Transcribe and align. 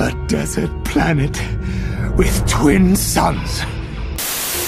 A 0.00 0.24
desert 0.26 0.84
planet 0.84 1.40
with 2.16 2.48
twin 2.48 2.96
suns. 2.96 3.62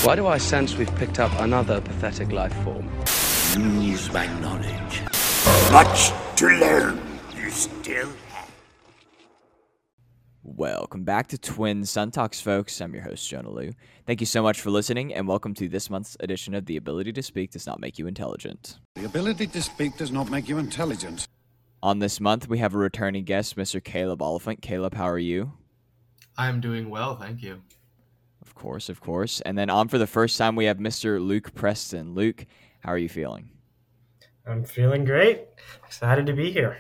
Why 0.05 0.17
do 0.17 0.27
I 0.27 0.39
sense 0.39 0.77
we've 0.77 0.95
picked 0.97 1.19
up 1.19 1.33
another 1.41 1.81
pathetic 1.81 2.31
life 2.31 2.55
form? 2.63 2.89
Use 3.83 4.13
my 4.13 4.27
knowledge. 4.41 5.03
Much 5.73 6.13
to 6.37 6.47
learn. 6.47 7.01
You 7.37 7.51
still 7.51 8.09
have. 8.29 8.51
Welcome 10.43 11.05
back 11.05 11.29
to 11.29 11.39
Twin 11.39 11.85
Sun 11.85 12.11
Talks, 12.11 12.41
folks. 12.41 12.81
I'm 12.81 12.95
your 12.95 13.03
host, 13.03 13.29
Jonah 13.29 13.51
Liu. 13.51 13.73
Thank 14.07 14.21
you 14.21 14.27
so 14.27 14.43
much 14.43 14.61
for 14.61 14.71
listening, 14.71 15.15
and 15.15 15.27
welcome 15.27 15.55
to 15.55 15.69
this 15.69 15.89
month's 15.89 16.17
edition 16.21 16.55
of 16.55 16.67
The 16.67 16.77
Ability 16.77 17.13
to 17.15 17.23
Speak 17.23 17.51
Does 17.51 17.67
Not 17.67 17.81
Make 17.81 17.99
You 17.99 18.07
Intelligent. 18.07 18.79
The 18.95 19.07
ability 19.07 19.47
to 19.49 19.63
speak 19.63 19.97
does 19.97 20.13
not 20.13 20.31
make 20.31 20.49
you 20.49 20.59
intelligent. 20.59 21.27
On 21.85 21.99
this 21.99 22.19
month, 22.19 22.49
we 22.49 22.57
have 22.61 22.75
a 22.75 22.79
returning 22.79 23.25
guest, 23.25 23.57
Mr. 23.57 23.85
Caleb 23.85 24.23
Oliphant. 24.23 24.63
Caleb, 24.63 24.95
how 24.95 25.05
are 25.05 25.19
you? 25.19 25.53
I'm 26.39 26.59
doing 26.59 26.89
well, 26.89 27.15
thank 27.15 27.43
you. 27.43 27.61
Of 28.41 28.55
course, 28.55 28.89
of 28.89 29.03
course. 29.03 29.43
And 29.43 29.59
then 29.59 29.69
on 29.69 29.89
for 29.89 29.99
the 29.99 30.07
first 30.07 30.39
time, 30.39 30.57
we 30.57 30.65
have 30.65 30.79
Mr. 30.79 31.21
Luke 31.21 31.53
Preston. 31.55 32.15
Luke, 32.15 32.47
how 32.81 32.91
are 32.91 32.97
you 32.97 33.11
feeling? 33.11 33.51
I'm 34.47 34.65
feeling 34.65 35.05
great. 35.05 35.43
Excited 35.85 36.25
to 36.25 36.33
be 36.33 36.51
here. 36.51 36.79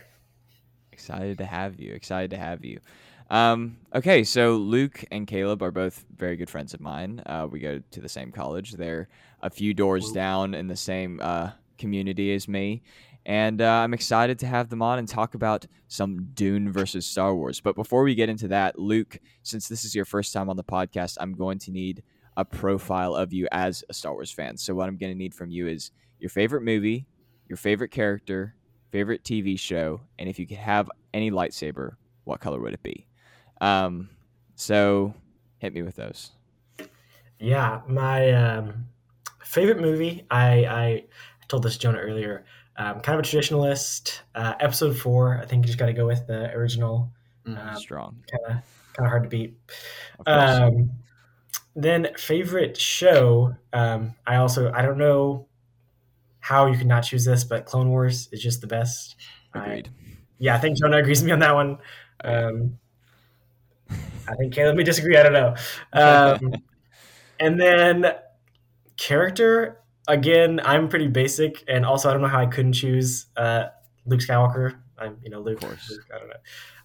Excited 0.90 1.36
to 1.36 1.44
have 1.44 1.78
you. 1.78 1.92
Excited 1.92 2.30
to 2.30 2.38
have 2.38 2.64
you. 2.64 2.80
Um, 3.28 3.76
okay, 3.94 4.24
so 4.24 4.56
Luke 4.56 5.04
and 5.12 5.26
Caleb 5.26 5.62
are 5.62 5.70
both 5.70 6.02
very 6.16 6.36
good 6.36 6.48
friends 6.48 6.72
of 6.72 6.80
mine. 6.80 7.22
Uh, 7.26 7.46
we 7.50 7.60
go 7.60 7.82
to 7.90 8.00
the 8.00 8.08
same 8.08 8.32
college. 8.32 8.72
They're 8.72 9.08
a 9.42 9.50
few 9.50 9.74
doors 9.74 10.12
down 10.12 10.54
in 10.54 10.66
the 10.66 10.76
same 10.76 11.20
uh, 11.22 11.50
community 11.76 12.32
as 12.32 12.48
me. 12.48 12.82
And 13.26 13.62
uh, 13.62 13.70
I'm 13.70 13.94
excited 13.94 14.38
to 14.40 14.46
have 14.46 14.68
them 14.68 14.82
on 14.82 14.98
and 14.98 15.08
talk 15.08 15.34
about 15.34 15.66
some 15.88 16.28
Dune 16.34 16.70
versus 16.70 17.06
Star 17.06 17.34
Wars. 17.34 17.60
But 17.60 17.74
before 17.74 18.02
we 18.02 18.14
get 18.14 18.28
into 18.28 18.48
that, 18.48 18.78
Luke, 18.78 19.18
since 19.42 19.66
this 19.66 19.84
is 19.84 19.94
your 19.94 20.04
first 20.04 20.32
time 20.32 20.50
on 20.50 20.56
the 20.56 20.64
podcast, 20.64 21.16
I'm 21.20 21.32
going 21.32 21.58
to 21.60 21.70
need 21.70 22.02
a 22.36 22.44
profile 22.44 23.14
of 23.14 23.32
you 23.32 23.48
as 23.52 23.82
a 23.88 23.94
Star 23.94 24.12
Wars 24.12 24.30
fan. 24.30 24.56
So, 24.56 24.74
what 24.74 24.88
I'm 24.88 24.96
going 24.96 25.12
to 25.12 25.18
need 25.18 25.34
from 25.34 25.50
you 25.50 25.66
is 25.68 25.90
your 26.18 26.30
favorite 26.30 26.62
movie, 26.62 27.06
your 27.48 27.56
favorite 27.56 27.90
character, 27.90 28.54
favorite 28.90 29.24
TV 29.24 29.58
show, 29.58 30.00
and 30.18 30.28
if 30.28 30.38
you 30.38 30.46
could 30.46 30.58
have 30.58 30.90
any 31.12 31.30
lightsaber, 31.30 31.92
what 32.24 32.40
color 32.40 32.60
would 32.60 32.74
it 32.74 32.82
be? 32.82 33.06
Um, 33.60 34.10
so, 34.54 35.14
hit 35.58 35.72
me 35.72 35.82
with 35.82 35.96
those. 35.96 36.32
Yeah, 37.38 37.80
my 37.86 38.32
um, 38.32 38.86
favorite 39.42 39.80
movie. 39.80 40.26
I, 40.30 40.64
I 40.64 41.04
told 41.48 41.62
this 41.62 41.76
Jonah 41.76 41.98
earlier. 41.98 42.44
Um, 42.76 43.00
kind 43.00 43.18
of 43.18 43.24
a 43.24 43.28
traditionalist. 43.28 44.20
Uh, 44.34 44.54
episode 44.60 44.96
four. 44.98 45.38
I 45.40 45.46
think 45.46 45.62
you 45.64 45.66
just 45.68 45.78
got 45.78 45.86
to 45.86 45.92
go 45.92 46.06
with 46.06 46.26
the 46.26 46.50
original. 46.52 47.12
Um, 47.46 47.58
Strong. 47.76 48.24
Kind 48.30 48.58
of 48.58 48.64
kind 48.94 49.06
of 49.06 49.10
hard 49.10 49.22
to 49.24 49.28
beat. 49.28 49.54
Um, 50.26 50.90
then 51.76 52.08
favorite 52.16 52.76
show. 52.76 53.54
Um, 53.72 54.14
I 54.26 54.36
also 54.36 54.72
I 54.72 54.82
don't 54.82 54.98
know 54.98 55.46
how 56.40 56.66
you 56.66 56.76
can 56.78 56.88
not 56.88 57.02
choose 57.02 57.24
this, 57.24 57.44
but 57.44 57.64
Clone 57.66 57.88
Wars 57.90 58.28
is 58.32 58.40
just 58.42 58.60
the 58.60 58.66
best. 58.66 59.16
I- 59.54 59.64
Agreed. 59.66 59.88
yeah, 60.38 60.54
I 60.54 60.58
think 60.58 60.78
Jonah 60.78 60.98
agrees 60.98 61.20
with 61.20 61.26
me 61.26 61.32
on 61.32 61.38
that 61.40 61.54
one. 61.54 61.78
Um, 62.24 62.78
I 64.26 64.34
think 64.36 64.54
Caleb 64.54 64.76
may 64.76 64.82
disagree. 64.82 65.16
I 65.16 65.22
don't 65.22 65.32
know. 65.32 65.54
Um, 65.92 66.54
and 67.40 67.60
then 67.60 68.12
character 68.96 69.80
again, 70.08 70.60
I'm 70.64 70.88
pretty 70.88 71.08
basic, 71.08 71.64
and 71.68 71.84
also 71.84 72.08
I 72.08 72.12
don't 72.12 72.22
know 72.22 72.28
how 72.28 72.40
I 72.40 72.46
couldn't 72.46 72.74
choose 72.74 73.26
uh, 73.36 73.66
Luke 74.06 74.20
Skywalker. 74.20 74.76
I'm 74.98 75.18
you 75.22 75.30
know 75.30 75.40
Luke. 75.40 75.60
course. 75.60 75.90
Luke, 75.90 76.06
I 76.14 76.18
don't 76.18 76.28
know. 76.28 76.34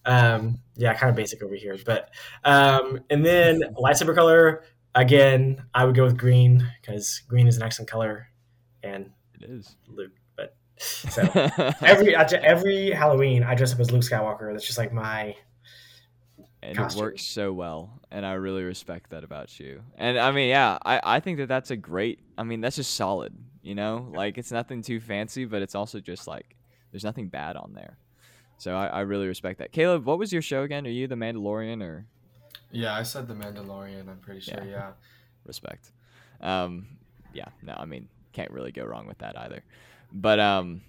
Um, 0.06 0.60
yeah, 0.76 0.94
kind 0.94 1.10
of 1.10 1.16
basic 1.16 1.44
over 1.44 1.56
here, 1.56 1.78
but 1.86 2.10
um, 2.44 3.02
and 3.10 3.26
then 3.26 3.62
lightsaber 3.78 4.16
color 4.16 4.64
again, 4.96 5.64
I 5.74 5.86
would 5.86 5.96
go 5.96 6.04
with 6.04 6.18
green 6.18 6.68
because 6.82 7.22
green 7.28 7.48
is 7.48 7.58
an 7.58 7.64
excellent 7.64 7.90
color, 7.90 8.28
and 8.84 9.12
It 9.36 9.50
is. 9.50 9.76
Luke. 9.88 10.12
But 10.36 10.56
so 10.78 11.22
every 11.82 12.16
every 12.16 12.92
Halloween, 12.92 13.44
I 13.44 13.56
dress 13.56 13.74
up 13.74 13.80
as 13.80 13.92
Luke 13.92 14.04
Skywalker. 14.04 14.52
That's 14.52 14.66
just 14.66 14.78
like 14.78 14.94
my 14.94 15.36
and 16.62 16.76
costume. 16.78 17.00
it 17.00 17.04
works 17.06 17.24
so 17.24 17.54
well 17.54 17.90
and 18.12 18.26
i 18.26 18.34
really 18.34 18.64
respect 18.64 19.12
that 19.12 19.24
about 19.24 19.60
you. 19.60 19.82
And 19.98 20.20
i 20.20 20.32
mean 20.32 20.50
yeah 20.50 20.78
i, 20.86 21.00
I 21.04 21.20
think 21.20 21.38
that 21.38 21.48
that's 21.48 21.72
a 21.72 21.78
great 21.78 22.20
i 22.38 22.44
mean 22.44 22.62
that's 22.62 22.76
just 22.76 22.94
solid 22.96 23.34
you 23.62 23.76
know? 23.76 24.08
Like 24.16 24.38
it's 24.38 24.52
nothing 24.54 24.82
too 24.82 25.00
fancy 25.02 25.46
but 25.46 25.62
it's 25.62 25.76
also 25.76 26.00
just 26.00 26.28
like 26.28 26.56
there's 26.92 27.04
nothing 27.04 27.28
bad 27.28 27.56
on 27.56 27.74
there. 27.74 27.98
So 28.58 28.76
i, 28.76 28.88
I 28.88 29.00
really 29.02 29.28
respect 29.28 29.60
that. 29.60 29.72
Caleb 29.72 30.06
what 30.06 30.18
was 30.20 30.32
your 30.34 30.42
show 30.42 30.64
again? 30.64 30.86
Are 30.88 30.90
you 30.90 31.08
the 31.08 31.16
mandalorian 31.16 31.82
or? 31.84 32.06
Yeah, 32.72 32.94
I 32.96 33.02
said 33.04 33.28
The 33.28 33.34
Mandalorian, 33.34 34.08
I'm 34.08 34.20
pretty 34.20 34.42
sure, 34.42 34.64
Yeah. 34.64 34.70
yeah. 34.70 34.92
respect. 35.46 35.92
Um 36.42 36.88
yeah 37.34 37.50
no 37.62 37.74
i 37.78 37.86
mean 37.86 38.08
can't 38.34 38.52
really 38.52 38.72
go 38.72 38.84
wrong 38.86 39.06
with 39.08 39.20
that 39.20 39.38
either. 39.38 39.64
But 40.12 40.40
um 40.40 40.82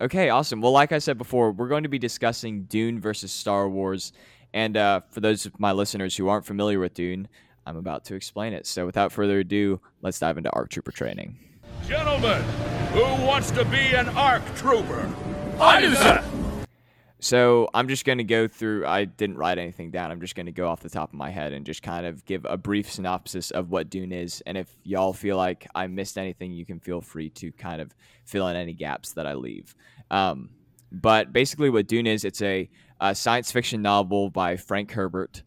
okay 0.00 0.28
awesome. 0.30 0.60
Well 0.60 0.72
like 0.72 0.92
i 0.92 0.98
said 0.98 1.18
before 1.18 1.52
we're 1.52 1.68
going 1.68 1.82
to 1.84 1.88
be 1.88 1.98
discussing 1.98 2.64
dune 2.64 3.00
versus 3.00 3.32
star 3.32 3.68
wars 3.68 4.12
and 4.52 4.76
uh, 4.76 5.00
for 5.10 5.20
those 5.20 5.46
of 5.46 5.58
my 5.58 5.72
listeners 5.72 6.16
who 6.16 6.28
aren't 6.28 6.46
familiar 6.46 6.78
with 6.78 6.94
dune 6.94 7.28
i'm 7.66 7.76
about 7.76 8.04
to 8.04 8.14
explain 8.14 8.52
it 8.52 8.66
so 8.66 8.86
without 8.86 9.12
further 9.12 9.40
ado 9.40 9.80
let's 10.02 10.18
dive 10.18 10.36
into 10.38 10.50
arc 10.50 10.70
trooper 10.70 10.92
training 10.92 11.38
Gentlemen, 11.86 12.42
who 12.92 13.02
wants 13.24 13.50
to 13.50 13.64
be 13.64 13.94
an 13.94 14.08
ARC 14.10 14.44
trooper? 14.54 15.12
I 15.58 15.80
do, 15.80 15.94
sir. 15.94 16.24
So 17.18 17.68
I'm 17.74 17.88
just 17.88 18.04
going 18.04 18.18
to 18.18 18.24
go 18.24 18.46
through. 18.46 18.86
I 18.86 19.06
didn't 19.06 19.36
write 19.36 19.58
anything 19.58 19.90
down. 19.90 20.10
I'm 20.10 20.20
just 20.20 20.34
going 20.34 20.46
to 20.46 20.52
go 20.52 20.68
off 20.68 20.80
the 20.80 20.88
top 20.88 21.10
of 21.10 21.14
my 21.14 21.30
head 21.30 21.52
and 21.52 21.66
just 21.66 21.82
kind 21.82 22.06
of 22.06 22.24
give 22.24 22.46
a 22.48 22.56
brief 22.56 22.90
synopsis 22.90 23.50
of 23.50 23.70
what 23.70 23.90
Dune 23.90 24.12
is. 24.12 24.40
And 24.46 24.56
if 24.56 24.74
y'all 24.84 25.12
feel 25.12 25.36
like 25.36 25.66
I 25.74 25.86
missed 25.86 26.16
anything, 26.16 26.52
you 26.52 26.64
can 26.64 26.78
feel 26.78 27.00
free 27.00 27.28
to 27.30 27.50
kind 27.52 27.82
of 27.82 27.94
fill 28.24 28.46
in 28.48 28.56
any 28.56 28.72
gaps 28.72 29.12
that 29.14 29.26
I 29.26 29.34
leave. 29.34 29.74
Um, 30.10 30.50
but 30.92 31.32
basically, 31.32 31.70
what 31.70 31.88
Dune 31.88 32.06
is, 32.06 32.24
it's 32.24 32.40
a, 32.40 32.70
a 33.00 33.14
science 33.14 33.50
fiction 33.50 33.82
novel 33.82 34.30
by 34.30 34.56
Frank 34.56 34.92
Herbert, 34.92 35.42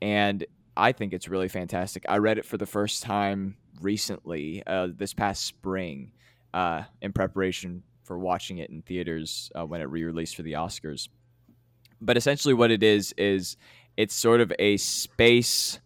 and 0.00 0.44
I 0.76 0.92
think 0.92 1.12
it's 1.12 1.28
really 1.28 1.48
fantastic. 1.48 2.04
I 2.08 2.18
read 2.18 2.38
it 2.38 2.44
for 2.44 2.56
the 2.56 2.66
first 2.66 3.02
time 3.02 3.56
recently, 3.80 4.62
uh, 4.66 4.88
this 4.94 5.14
past 5.14 5.44
spring, 5.44 6.12
uh, 6.54 6.82
in 7.02 7.12
preparation 7.12 7.82
for 8.04 8.18
watching 8.18 8.58
it 8.58 8.70
in 8.70 8.82
theaters 8.82 9.50
uh, 9.58 9.66
when 9.66 9.80
it 9.80 9.84
re-released 9.84 10.36
for 10.36 10.42
the 10.42 10.52
Oscars 10.52 11.08
but 12.00 12.16
essentially 12.16 12.54
what 12.54 12.70
it 12.70 12.82
is 12.82 13.12
is 13.16 13.56
it's 13.96 14.14
sort 14.14 14.40
of 14.40 14.52
a 14.58 14.76
space 14.76 15.80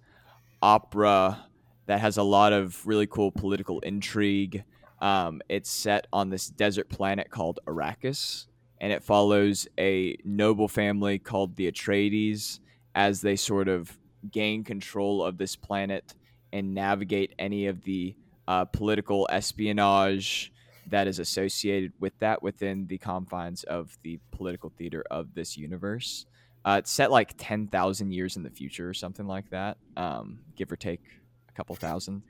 opera 0.61 1.47
that 1.87 2.01
has 2.01 2.17
a 2.17 2.23
lot 2.23 2.53
of 2.53 2.87
really 2.87 3.07
cool 3.07 3.31
political 3.31 3.81
intrigue. 3.81 4.65
Um, 5.01 5.43
it's 5.49 5.71
set 5.71 6.07
on 6.13 6.31
this 6.31 6.49
desert 6.49 6.89
planet 6.89 7.31
called 7.31 7.59
Arrakis, 7.67 8.47
and 8.83 8.93
it 8.93 9.03
follows 9.03 9.67
a 9.79 10.17
noble 10.25 10.69
family 10.69 11.19
called 11.19 11.55
the 11.57 11.71
Atreides 11.71 12.59
as 12.97 13.23
they 13.23 13.37
sort 13.37 13.69
of 13.69 13.97
gain 14.31 14.65
control 14.65 15.25
of 15.25 15.39
this 15.39 15.57
planet 15.57 16.15
and 16.53 16.75
navigate 16.75 17.33
any 17.39 17.69
of 17.69 17.83
the 17.85 18.15
uh, 18.49 18.65
political 18.67 19.27
espionage 19.31 20.53
that 20.89 21.07
is 21.07 21.21
associated 21.21 21.93
with 22.01 22.13
that 22.19 22.43
within 22.43 22.87
the 22.89 22.99
confines 22.99 23.63
of 23.65 23.97
the 24.03 24.19
political 24.33 24.71
theater 24.77 25.05
of 25.11 25.33
this 25.33 25.57
universe. 25.57 26.27
Uh, 26.65 26.77
it's 26.81 26.91
set 26.91 27.11
like 27.11 27.33
10,000 27.39 28.13
years 28.13 28.37
in 28.37 28.43
the 28.43 28.51
future 28.51 28.89
or 28.89 28.95
something 28.95 29.27
like 29.29 29.49
that, 29.51 29.79
um, 29.97 30.41
give 30.57 30.71
or 30.71 30.77
take 30.77 31.01
a 31.49 31.53
couple 31.53 31.75
thousand. 31.77 32.23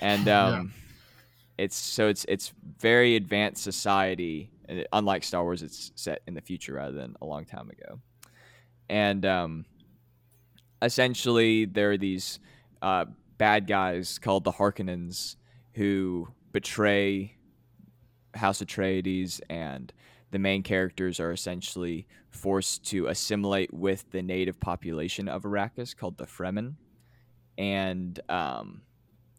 And 0.00 0.26
um, 0.28 0.72
it's 1.58 1.76
so 1.76 2.08
it's 2.08 2.24
it's 2.28 2.52
very 2.78 3.16
advanced 3.16 3.62
society. 3.62 4.50
And 4.72 4.86
unlike 4.90 5.22
Star 5.22 5.42
Wars, 5.42 5.62
it's 5.62 5.92
set 5.96 6.22
in 6.26 6.32
the 6.32 6.40
future 6.40 6.72
rather 6.72 6.96
than 6.96 7.14
a 7.20 7.26
long 7.26 7.44
time 7.44 7.68
ago. 7.68 8.00
And 8.88 9.26
um, 9.26 9.66
essentially, 10.80 11.66
there 11.66 11.90
are 11.90 11.98
these 11.98 12.40
uh, 12.80 13.04
bad 13.36 13.66
guys 13.66 14.18
called 14.18 14.44
the 14.44 14.52
Harkonnens 14.52 15.36
who 15.74 16.28
betray 16.52 17.36
House 18.32 18.62
Atreides, 18.62 19.42
and 19.50 19.92
the 20.30 20.38
main 20.38 20.62
characters 20.62 21.20
are 21.20 21.32
essentially 21.32 22.06
forced 22.30 22.86
to 22.86 23.08
assimilate 23.08 23.74
with 23.74 24.10
the 24.10 24.22
native 24.22 24.58
population 24.58 25.28
of 25.28 25.42
Arrakis 25.42 25.94
called 25.94 26.16
the 26.16 26.24
Fremen. 26.24 26.76
And 27.58 28.18
um, 28.30 28.80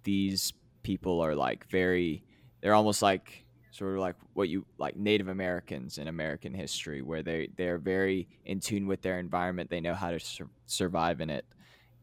these 0.03 0.53
people 0.83 1.21
are 1.21 1.33
like 1.33 1.68
very, 1.69 2.24
they're 2.62 2.75
almost 2.75 3.01
like 3.01 3.43
sort 3.73 3.93
of 3.93 3.99
like 3.99 4.15
what 4.33 4.49
you 4.49 4.65
like 4.77 4.95
Native 4.95 5.27
Americans 5.27 5.97
in 5.97 6.07
American 6.07 6.53
history, 6.53 7.01
where 7.01 7.23
they 7.23 7.49
they're 7.57 7.77
very 7.77 8.27
in 8.45 8.59
tune 8.59 8.87
with 8.87 9.01
their 9.01 9.19
environment. 9.19 9.69
They 9.69 9.81
know 9.81 9.93
how 9.93 10.11
to 10.11 10.19
sur- 10.19 10.49
survive 10.65 11.21
in 11.21 11.29
it, 11.29 11.45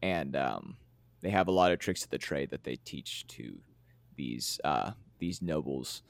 and 0.01 0.35
um, 0.35 0.77
they 1.21 1.29
have 1.31 1.47
a 1.47 1.51
lot 1.51 1.71
of 1.71 1.79
tricks 1.79 2.03
of 2.03 2.09
the 2.09 2.17
trade 2.17 2.51
that 2.51 2.63
they 2.63 2.75
teach 2.75 3.25
to 3.27 3.57
these 4.15 4.59
uh, 4.63 4.91
these 5.19 5.41
nobles 5.41 6.03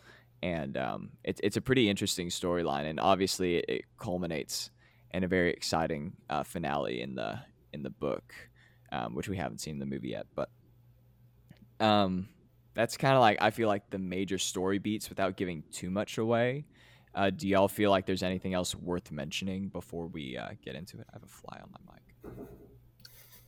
and 0.44 0.78
um, 0.78 1.12
it's 1.24 1.40
it's 1.44 1.58
a 1.58 1.62
pretty 1.62 1.90
interesting 1.90 2.30
storyline, 2.30 2.90
and 2.90 3.00
obviously 3.00 3.58
it, 3.58 3.66
it 3.68 3.86
culminates 3.98 4.72
in 5.12 5.24
a 5.24 5.28
very 5.28 5.52
exciting 5.52 6.14
uh, 6.30 6.44
finale 6.44 7.02
in 7.02 7.16
the 7.16 7.40
in 7.74 7.84
the 7.84 7.90
book, 7.90 8.34
um, 8.92 9.14
which 9.16 9.30
we 9.30 9.38
haven't 9.38 9.60
seen 9.60 9.76
in 9.76 9.80
the 9.80 9.86
movie 9.86 10.10
yet. 10.10 10.26
But 10.36 10.50
um, 11.80 12.30
that's 12.74 12.98
kind 12.98 13.16
of 13.16 13.22
like 13.22 13.38
I 13.42 13.52
feel 13.52 13.68
like 13.68 13.90
the 13.90 14.00
major 14.00 14.38
story 14.38 14.80
beats 14.80 15.10
without 15.10 15.36
giving 15.38 15.64
too 15.72 15.90
much 15.90 16.18
away. 16.18 16.66
Uh, 17.14 17.30
do 17.30 17.48
y'all 17.48 17.68
feel 17.68 17.92
like 17.92 18.06
there's 18.06 18.24
anything 18.24 18.54
else 18.54 18.74
worth 18.74 19.12
mentioning 19.12 19.68
before 19.68 20.08
we 20.08 20.38
uh, 20.38 20.50
get 20.64 20.76
into 20.76 20.98
it? 21.00 21.06
I 21.10 21.14
have 21.14 21.24
a 21.24 21.28
fly 21.28 21.60
on 21.62 21.70
my 21.72 21.94
mic. 21.94 22.48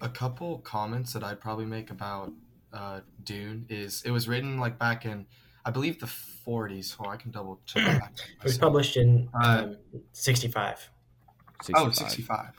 A 0.02 0.10
couple 0.10 0.58
comments 0.60 1.14
that 1.14 1.24
I'd 1.24 1.40
probably 1.40 1.66
make 1.66 1.90
about 1.90 2.34
uh, 2.74 3.00
Dune 3.24 3.66
is 3.70 4.04
it 4.06 4.12
was 4.12 4.28
written 4.28 4.60
like 4.60 4.78
back 4.78 5.06
in 5.06 5.26
I 5.66 5.72
believe 5.72 6.00
the 6.00 6.08
40s. 6.08 6.98
Oh, 7.00 7.10
I 7.10 7.16
can 7.16 7.32
double 7.32 7.62
check. 7.66 8.12
It 8.38 8.44
was 8.44 8.58
published 8.58 8.98
in 8.98 9.30
Uh, 9.34 9.68
um, 9.68 9.78
65. 10.12 10.90
Oh, 11.76 11.90
65. 11.90 12.50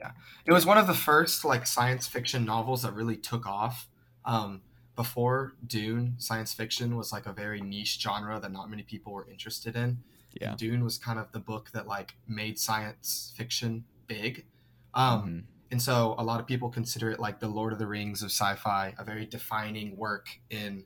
Yeah. 0.00 0.10
It 0.44 0.52
was 0.52 0.66
one 0.66 0.78
of 0.78 0.88
the 0.88 0.94
first 0.94 1.44
like 1.44 1.66
science 1.66 2.08
fiction 2.08 2.44
novels 2.44 2.82
that 2.82 2.94
really 2.94 3.16
took 3.16 3.46
off. 3.46 3.88
Um, 4.24 4.62
before 4.94 5.54
Dune, 5.66 6.14
science 6.18 6.52
fiction 6.52 6.96
was 6.96 7.12
like 7.12 7.26
a 7.26 7.32
very 7.32 7.60
niche 7.60 7.98
genre 8.00 8.38
that 8.40 8.52
not 8.52 8.68
many 8.70 8.82
people 8.82 9.12
were 9.12 9.26
interested 9.28 9.74
in. 9.76 10.02
Yeah. 10.40 10.50
And 10.50 10.58
Dune 10.58 10.84
was 10.84 10.98
kind 10.98 11.18
of 11.18 11.32
the 11.32 11.40
book 11.40 11.70
that 11.72 11.86
like 11.86 12.14
made 12.26 12.58
science 12.58 13.32
fiction 13.36 13.84
big. 14.06 14.46
Um, 14.94 15.22
Mhm. 15.22 15.44
and 15.70 15.82
so 15.82 16.14
a 16.18 16.24
lot 16.24 16.40
of 16.40 16.46
people 16.46 16.68
consider 16.68 17.10
it 17.10 17.18
like 17.20 17.40
the 17.40 17.48
Lord 17.48 17.72
of 17.72 17.78
the 17.78 17.86
Rings 17.86 18.22
of 18.22 18.30
sci-fi, 18.30 18.94
a 18.98 19.04
very 19.04 19.24
defining 19.26 19.96
work 19.96 20.28
in 20.50 20.84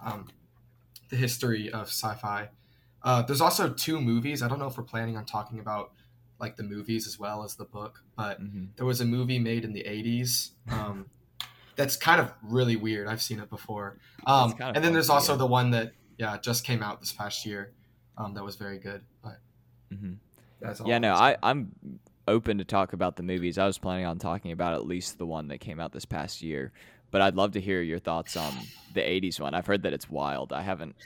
um, 0.00 0.28
the 1.10 1.16
history 1.16 1.68
of 1.70 1.88
sci-fi. 1.88 2.50
Uh, 3.02 3.22
there's 3.22 3.40
also 3.40 3.72
two 3.72 4.00
movies. 4.00 4.42
I 4.42 4.48
don't 4.48 4.58
know 4.60 4.66
if 4.68 4.76
we're 4.78 4.84
planning 4.84 5.16
on 5.16 5.24
talking 5.24 5.58
about 5.58 5.92
like 6.38 6.56
the 6.56 6.62
movies 6.62 7.06
as 7.08 7.18
well 7.18 7.42
as 7.42 7.56
the 7.56 7.64
book, 7.64 8.04
but 8.14 8.40
Mhm. 8.40 8.76
there 8.76 8.86
was 8.86 9.00
a 9.00 9.04
movie 9.04 9.40
made 9.40 9.64
in 9.64 9.72
the 9.72 9.84
80s 9.86 10.52
um, 10.68 11.06
that's 11.78 11.96
kind 11.96 12.20
of 12.20 12.30
really 12.42 12.76
weird. 12.76 13.08
I've 13.08 13.22
seen 13.22 13.38
it 13.40 13.48
before. 13.48 13.96
Um, 14.26 14.52
kind 14.52 14.70
of 14.70 14.76
and 14.76 14.84
then 14.84 14.92
there's 14.92 15.08
also 15.08 15.36
the 15.36 15.46
one 15.46 15.70
that 15.70 15.92
yeah 16.18 16.36
just 16.36 16.64
came 16.64 16.82
out 16.82 17.00
this 17.00 17.12
past 17.12 17.46
year 17.46 17.72
um, 18.18 18.34
that 18.34 18.44
was 18.44 18.56
very 18.56 18.78
good. 18.78 19.02
But 19.22 19.38
Mhm. 19.94 20.16
that's 20.60 20.80
all. 20.80 20.88
Yeah, 20.88 20.98
no. 20.98 21.14
I, 21.14 21.36
I'm 21.42 21.72
open 22.26 22.58
to 22.58 22.64
talk 22.64 22.92
about 22.92 23.16
the 23.16 23.22
movies. 23.22 23.56
I 23.56 23.64
was 23.66 23.78
planning 23.78 24.04
on 24.04 24.18
talking 24.18 24.52
about 24.52 24.74
at 24.74 24.84
least 24.86 25.16
the 25.16 25.24
one 25.24 25.48
that 25.48 25.58
came 25.60 25.80
out 25.80 25.92
this 25.92 26.04
past 26.04 26.42
year, 26.42 26.72
but 27.10 27.22
I'd 27.22 27.36
love 27.36 27.52
to 27.52 27.60
hear 27.60 27.80
your 27.80 28.00
thoughts 28.00 28.36
on 28.36 28.52
the 28.92 29.00
'80s 29.00 29.40
one. 29.40 29.54
I've 29.54 29.66
heard 29.66 29.84
that 29.84 29.92
it's 29.94 30.10
wild. 30.10 30.52
I 30.52 30.62
haven't, 30.62 30.96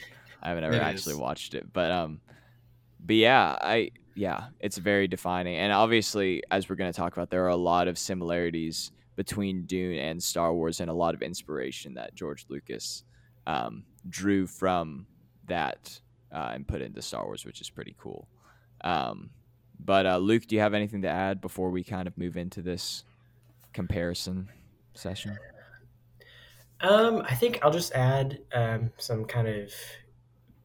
I 0.42 0.48
haven't 0.48 0.64
ever 0.64 0.74
It 0.74 0.82
actually 0.82 1.12
is. 1.12 1.18
watched 1.20 1.54
it, 1.54 1.72
but 1.72 1.92
um, 1.92 2.20
but 3.04 3.16
yeah, 3.16 3.56
I 3.60 3.90
yeah, 4.14 4.44
it's 4.58 4.78
very 4.78 5.06
defining, 5.06 5.56
and 5.56 5.70
obviously, 5.72 6.42
as 6.50 6.68
we're 6.68 6.76
gonna 6.76 6.92
talk 6.94 7.12
about, 7.12 7.28
there 7.30 7.44
are 7.44 7.48
a 7.48 7.56
lot 7.56 7.88
of 7.88 7.98
similarities 7.98 8.90
between 9.16 9.64
Dune 9.66 9.98
and 9.98 10.22
Star 10.22 10.54
Wars, 10.54 10.80
and 10.80 10.90
a 10.90 10.94
lot 10.94 11.14
of 11.14 11.22
inspiration 11.22 11.94
that 11.94 12.14
George 12.14 12.46
Lucas 12.48 13.04
um, 13.46 13.84
drew 14.08 14.46
from 14.46 15.06
that 15.46 16.00
uh, 16.32 16.50
and 16.54 16.66
put 16.66 16.80
into 16.82 17.02
Star 17.02 17.24
Wars, 17.26 17.44
which 17.44 17.60
is 17.60 17.68
pretty 17.70 17.94
cool. 17.98 18.28
Um, 18.82 19.30
but 19.78 20.06
uh, 20.06 20.18
Luke, 20.18 20.46
do 20.46 20.54
you 20.54 20.60
have 20.60 20.74
anything 20.74 21.02
to 21.02 21.08
add 21.08 21.40
before 21.40 21.70
we 21.70 21.82
kind 21.84 22.06
of 22.06 22.16
move 22.16 22.36
into 22.36 22.62
this 22.62 23.04
comparison 23.72 24.48
session? 24.94 25.38
Um, 26.80 27.22
I 27.28 27.34
think 27.34 27.60
I'll 27.62 27.70
just 27.72 27.92
add 27.92 28.40
um, 28.52 28.90
some 28.98 29.24
kind 29.24 29.46
of 29.48 29.72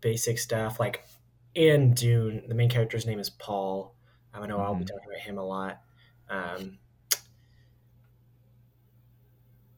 basic 0.02 0.40
stuff. 0.40 0.80
Like 0.80 1.06
in 1.54 1.94
Dune, 1.94 2.44
the 2.48 2.56
main 2.56 2.70
character's 2.70 3.06
name 3.06 3.20
is 3.20 3.30
Paul. 3.30 3.96
Um, 4.34 4.44
I 4.44 4.48
know 4.48 4.60
I'll 4.60 4.76
be 4.76 4.84
Mhm. 4.84 4.88
talking 4.88 5.10
about 5.10 5.20
him 5.20 5.38
a 5.38 5.44
lot. 5.44 5.82
Um, 6.30 6.80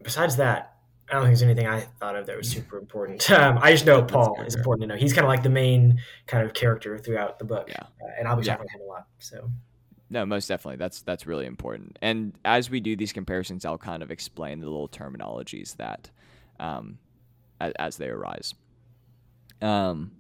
besides 0.10 0.38
that, 0.38 0.74
I 1.08 1.14
don't 1.14 1.22
think 1.24 1.30
there's 1.30 1.44
anything 1.44 1.68
I 1.68 1.82
thought 2.00 2.16
of 2.16 2.26
that 2.26 2.36
was 2.36 2.50
super 2.50 2.80
important. 2.80 3.30
Um, 3.40 3.60
I 3.62 3.72
just 3.72 3.86
know 3.86 4.02
Paul 4.04 4.42
is 4.46 4.56
important 4.56 4.82
to 4.82 4.88
know. 4.88 5.00
He's 5.00 5.14
kind 5.14 5.24
of 5.24 5.30
like 5.30 5.44
the 5.44 5.50
main 5.50 6.02
kind 6.26 6.44
of 6.46 6.54
character 6.54 6.98
throughout 6.98 7.38
the 7.38 7.46
book, 7.46 7.70
Yeah. 7.70 7.84
uh, 8.02 8.10
and 8.18 8.28
I'll 8.28 8.36
be 8.36 8.44
Yeah. 8.44 8.56
talking 8.56 8.68
about 8.72 8.82
him 8.82 8.88
a 8.88 8.90
lot. 8.92 9.08
So 9.20 9.52
No, 10.10 10.26
most 10.26 10.48
definitely. 10.48 10.78
That's 10.78 11.02
that's 11.04 11.28
really 11.28 11.46
important. 11.46 12.00
And 12.02 12.34
as 12.44 12.72
we 12.72 12.80
do 12.80 12.96
these 12.96 13.14
comparisons, 13.14 13.66
I'll 13.66 13.78
kind 13.78 14.02
of 14.02 14.10
explain 14.10 14.60
the 14.60 14.66
little 14.66 14.90
terminologies 14.90 15.76
that, 15.78 16.10
um, 16.60 16.98
as, 17.62 17.74
as 17.78 17.98
they 17.98 18.08
arise. 18.10 18.56
Um, 19.62 20.12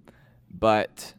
but 0.51 1.13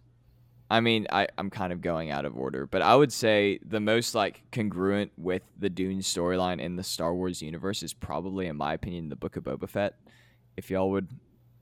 I 0.71 0.81
mean, 0.81 1.09
I 1.11 1.27
I'm 1.37 1.51
kind 1.51 1.73
of 1.73 1.81
going 1.81 2.11
out 2.11 2.25
of 2.25 2.37
order, 2.37 2.67
but 2.67 2.81
I 2.81 2.95
would 2.95 3.13
say 3.13 3.59
the 3.67 3.81
most 3.81 4.15
like 4.15 4.43
congruent 4.53 5.11
with 5.17 5.43
the 5.59 5.69
Dune 5.69 5.99
storyline 5.99 6.61
in 6.61 6.77
the 6.77 6.85
Star 6.85 7.13
Wars 7.13 7.43
universe 7.43 7.83
is 7.83 7.93
probably, 7.93 8.47
in 8.47 8.57
my 8.57 8.75
opinion, 8.75 9.09
the 9.09 9.17
Book 9.17 9.37
of 9.37 9.45
Boba 9.45 9.69
Fett. 9.69 9.97
If 10.57 10.71
y'all 10.71 10.91
would, 10.91 11.09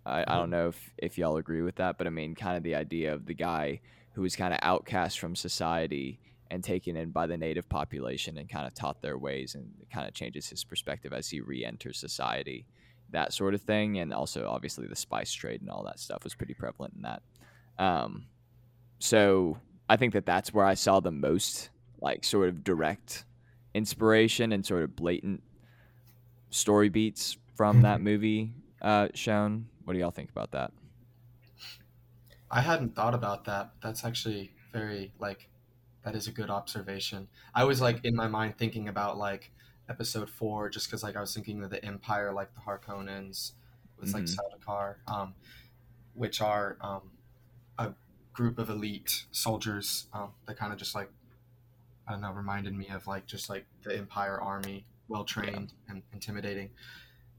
I, 0.04 0.24
I 0.26 0.36
don't 0.36 0.50
know 0.50 0.68
if 0.68 0.92
if 0.98 1.16
y'all 1.16 1.38
agree 1.38 1.62
with 1.62 1.76
that, 1.76 1.96
but 1.96 2.06
I 2.06 2.10
mean, 2.10 2.34
kind 2.34 2.58
of 2.58 2.62
the 2.62 2.74
idea 2.74 3.14
of 3.14 3.24
the 3.24 3.34
guy 3.34 3.80
who 4.12 4.22
was 4.22 4.36
kind 4.36 4.52
of 4.52 4.60
outcast 4.62 5.18
from 5.18 5.34
society 5.34 6.20
and 6.50 6.62
taken 6.62 6.96
in 6.96 7.10
by 7.10 7.26
the 7.26 7.36
native 7.36 7.68
population 7.68 8.36
and 8.36 8.48
kind 8.48 8.66
of 8.66 8.74
taught 8.74 9.00
their 9.00 9.16
ways 9.16 9.54
and 9.54 9.70
kind 9.92 10.06
of 10.06 10.12
changes 10.12 10.48
his 10.48 10.64
perspective 10.64 11.12
as 11.12 11.28
he 11.28 11.40
re-enters 11.40 11.98
society 11.98 12.66
that 13.10 13.32
sort 13.32 13.54
of 13.54 13.60
thing 13.62 13.98
and 13.98 14.12
also 14.12 14.48
obviously 14.48 14.86
the 14.86 14.96
spice 14.96 15.32
trade 15.32 15.60
and 15.60 15.70
all 15.70 15.84
that 15.84 15.98
stuff 15.98 16.24
was 16.24 16.34
pretty 16.34 16.54
prevalent 16.54 16.94
in 16.94 17.02
that 17.02 17.22
um, 17.78 18.26
so 18.98 19.58
i 19.88 19.96
think 19.96 20.12
that 20.12 20.26
that's 20.26 20.52
where 20.52 20.64
i 20.64 20.74
saw 20.74 21.00
the 21.00 21.10
most 21.12 21.70
like 22.00 22.24
sort 22.24 22.48
of 22.48 22.64
direct 22.64 23.24
inspiration 23.74 24.52
and 24.52 24.64
sort 24.64 24.82
of 24.82 24.96
blatant 24.96 25.42
story 26.50 26.88
beats 26.88 27.36
from 27.54 27.80
that 27.82 28.00
movie 28.00 28.54
uh, 28.82 29.08
shown 29.14 29.68
what 29.84 29.92
do 29.94 29.98
y'all 29.98 30.10
think 30.10 30.30
about 30.30 30.52
that 30.52 30.72
I 32.50 32.60
hadn't 32.60 32.94
thought 32.94 33.14
about 33.14 33.44
that. 33.44 33.74
That's 33.82 34.04
actually 34.04 34.54
very 34.72 35.12
like 35.18 35.50
that 36.02 36.14
is 36.14 36.28
a 36.28 36.32
good 36.32 36.50
observation. 36.50 37.28
I 37.54 37.64
was 37.64 37.80
like 37.80 38.04
in 38.04 38.14
my 38.14 38.28
mind 38.28 38.56
thinking 38.58 38.88
about 38.88 39.18
like 39.18 39.52
episode 39.88 40.30
four, 40.30 40.68
just 40.70 40.86
because 40.86 41.02
like 41.02 41.16
I 41.16 41.20
was 41.20 41.34
thinking 41.34 41.62
of 41.62 41.70
the 41.70 41.84
Empire, 41.84 42.32
like 42.32 42.54
the 42.54 42.60
Harkonnens, 42.60 43.52
with 43.96 44.14
like 44.14 44.24
Mhm. 44.24 44.26
Sardaukar, 44.26 44.96
um, 45.08 45.34
which 46.14 46.40
are 46.40 46.78
um, 46.80 47.18
a 47.78 47.94
group 48.38 48.56
of 48.60 48.70
elite 48.70 49.24
soldiers 49.32 50.06
um, 50.12 50.30
that 50.46 50.56
kind 50.56 50.72
of 50.72 50.78
just 50.78 50.94
like 50.94 51.10
I 52.06 52.12
don't 52.12 52.20
know, 52.20 52.30
reminded 52.30 52.72
me 52.72 52.86
of 52.88 53.08
like 53.08 53.26
just 53.26 53.50
like 53.50 53.66
the 53.82 53.98
Empire 53.98 54.40
army, 54.40 54.86
well 55.08 55.24
trained 55.24 55.72
and 55.88 56.04
intimidating. 56.12 56.70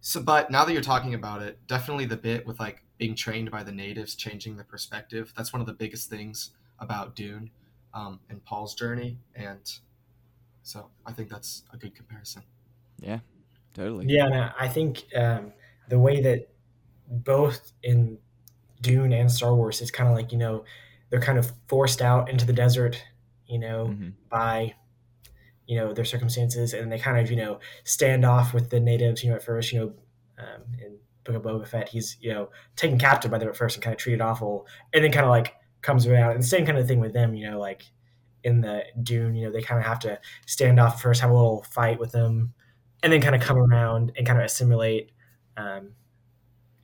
So, 0.02 0.22
but 0.22 0.52
now 0.52 0.66
that 0.66 0.74
you're 0.74 0.82
talking 0.82 1.14
about 1.14 1.42
it, 1.42 1.58
definitely 1.68 2.04
the 2.04 2.18
bit 2.18 2.46
with 2.46 2.60
like 2.60 2.84
being 2.98 3.16
trained 3.16 3.50
by 3.50 3.64
the 3.64 3.72
natives, 3.72 4.14
changing 4.14 4.58
the 4.58 4.66
perspective. 4.66 5.34
That's 5.38 5.54
one 5.54 5.62
of 5.62 5.68
the 5.68 5.74
biggest 5.74 6.10
things 6.10 6.52
about 6.80 7.16
Dune 7.16 7.50
um, 7.94 8.20
and 8.30 8.44
Paul's 8.44 8.76
journey, 8.76 9.20
and 9.34 9.62
so 10.64 10.90
I 11.06 11.14
think 11.14 11.30
that's 11.30 11.64
a 11.72 11.78
good 11.78 11.96
comparison. 11.96 12.44
yeah 13.00 13.20
totally 13.74 14.06
Yeah, 14.08 14.26
and 14.26 14.36
I 14.60 14.68
think 14.68 15.06
um, 15.16 15.54
the 15.88 15.98
way 15.98 16.20
that 16.22 16.50
both 17.08 17.72
in 17.82 18.20
Dune 18.82 19.14
and 19.14 19.32
Star 19.32 19.56
Wars, 19.56 19.82
it's 19.82 19.92
kind 19.92 20.10
of 20.10 20.16
like 20.16 20.34
you 20.34 20.38
know 20.38 20.66
they're 21.10 21.22
kind 21.22 21.38
of 21.40 21.52
forced 21.68 22.02
out 22.02 22.30
into 22.30 22.46
the 22.46 22.54
desert, 22.54 23.04
you 23.48 23.60
know, 23.60 23.88
Mhm. 23.88 24.14
by 24.30 24.76
you 25.68 25.76
know 25.78 25.94
their 25.94 26.06
circumstances, 26.06 26.74
and 26.74 26.92
they 26.92 27.00
kind 27.00 27.20
of 27.20 27.30
you 27.30 27.38
know 27.38 27.60
stand 27.84 28.26
off 28.26 28.54
with 28.54 28.70
the 28.70 28.80
natives. 28.80 29.24
You 29.24 29.30
know, 29.32 29.36
at 29.36 29.44
first, 29.44 29.72
you 29.72 29.80
know, 29.80 29.94
um, 30.44 30.64
in 30.84 30.98
Book 31.24 31.36
of 31.36 31.44
Boba 31.44 31.68
Fett, 31.68 31.90
he's 31.90 32.18
you 32.22 32.32
know 32.34 32.50
taken 32.76 32.98
captive 32.98 33.32
by 33.32 33.38
them 33.38 33.50
at 33.50 33.56
first 33.58 33.76
and 33.76 33.84
kind 33.84 33.94
of 33.94 34.00
treated 34.00 34.22
awful, 34.22 34.68
and 34.94 35.04
then 35.04 35.12
kind 35.12 35.26
of 35.26 35.30
like 35.30 35.56
comes 35.82 36.08
around. 36.08 36.32
And 36.34 36.46
same 36.46 36.66
kind 36.66 36.78
of 36.78 36.88
thing 36.88 37.00
with 37.00 37.14
them, 37.14 37.34
you 37.36 37.50
know, 37.50 37.60
like 37.60 37.84
in 38.44 38.62
the 38.62 38.86
Dune, 39.04 39.36
you 39.36 39.46
know, 39.46 39.52
they 39.52 39.62
kind 39.62 39.80
of 39.80 39.86
have 39.86 40.00
to 40.00 40.20
stand 40.48 40.80
off 40.80 41.02
first, 41.02 41.22
have 41.22 41.30
a 41.30 41.34
little 41.34 41.64
fight 41.64 42.00
with 42.00 42.12
them, 42.12 42.54
and 43.04 43.14
then 43.14 43.22
kind 43.22 43.36
of 43.36 43.42
come 43.42 43.58
around 43.58 44.12
and 44.18 44.26
kind 44.26 44.40
of 44.40 44.46
assimilate. 44.46 45.12
Um, 45.58 45.92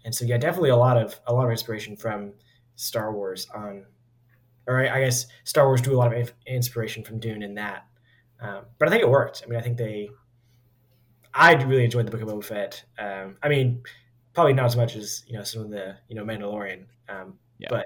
and 0.03 0.13
so 0.13 0.25
yeah, 0.25 0.37
definitely 0.37 0.69
a 0.69 0.75
lot 0.75 0.97
of 0.97 1.19
a 1.27 1.33
lot 1.33 1.45
of 1.45 1.51
inspiration 1.51 1.95
from 1.95 2.33
Star 2.75 3.11
Wars 3.13 3.47
on, 3.55 3.85
or 4.67 4.79
I, 4.79 4.97
I 4.97 4.99
guess 5.01 5.27
Star 5.43 5.65
Wars 5.67 5.81
drew 5.81 5.95
a 5.95 5.97
lot 5.97 6.15
of 6.15 6.33
inspiration 6.47 7.03
from 7.03 7.19
Dune 7.19 7.43
in 7.43 7.55
that. 7.55 7.85
Um, 8.39 8.65
but 8.79 8.87
I 8.87 8.91
think 8.91 9.03
it 9.03 9.09
worked. 9.09 9.43
I 9.45 9.49
mean, 9.49 9.59
I 9.59 9.61
think 9.61 9.77
they. 9.77 10.09
I 11.33 11.53
really 11.63 11.83
enjoyed 11.83 12.07
the 12.07 12.11
Book 12.11 12.21
of 12.21 12.27
Boba 12.29 12.43
Fett. 12.43 12.83
Um, 12.97 13.37
I 13.43 13.49
mean, 13.49 13.83
probably 14.33 14.53
not 14.53 14.65
as 14.65 14.75
much 14.77 14.95
as 14.95 15.23
you 15.27 15.33
know 15.37 15.43
some 15.43 15.61
of 15.63 15.69
the 15.69 15.95
you 16.07 16.15
know 16.15 16.23
Mandalorian. 16.23 16.85
Um, 17.09 17.37
Yeah. 17.59 17.67
But 17.69 17.85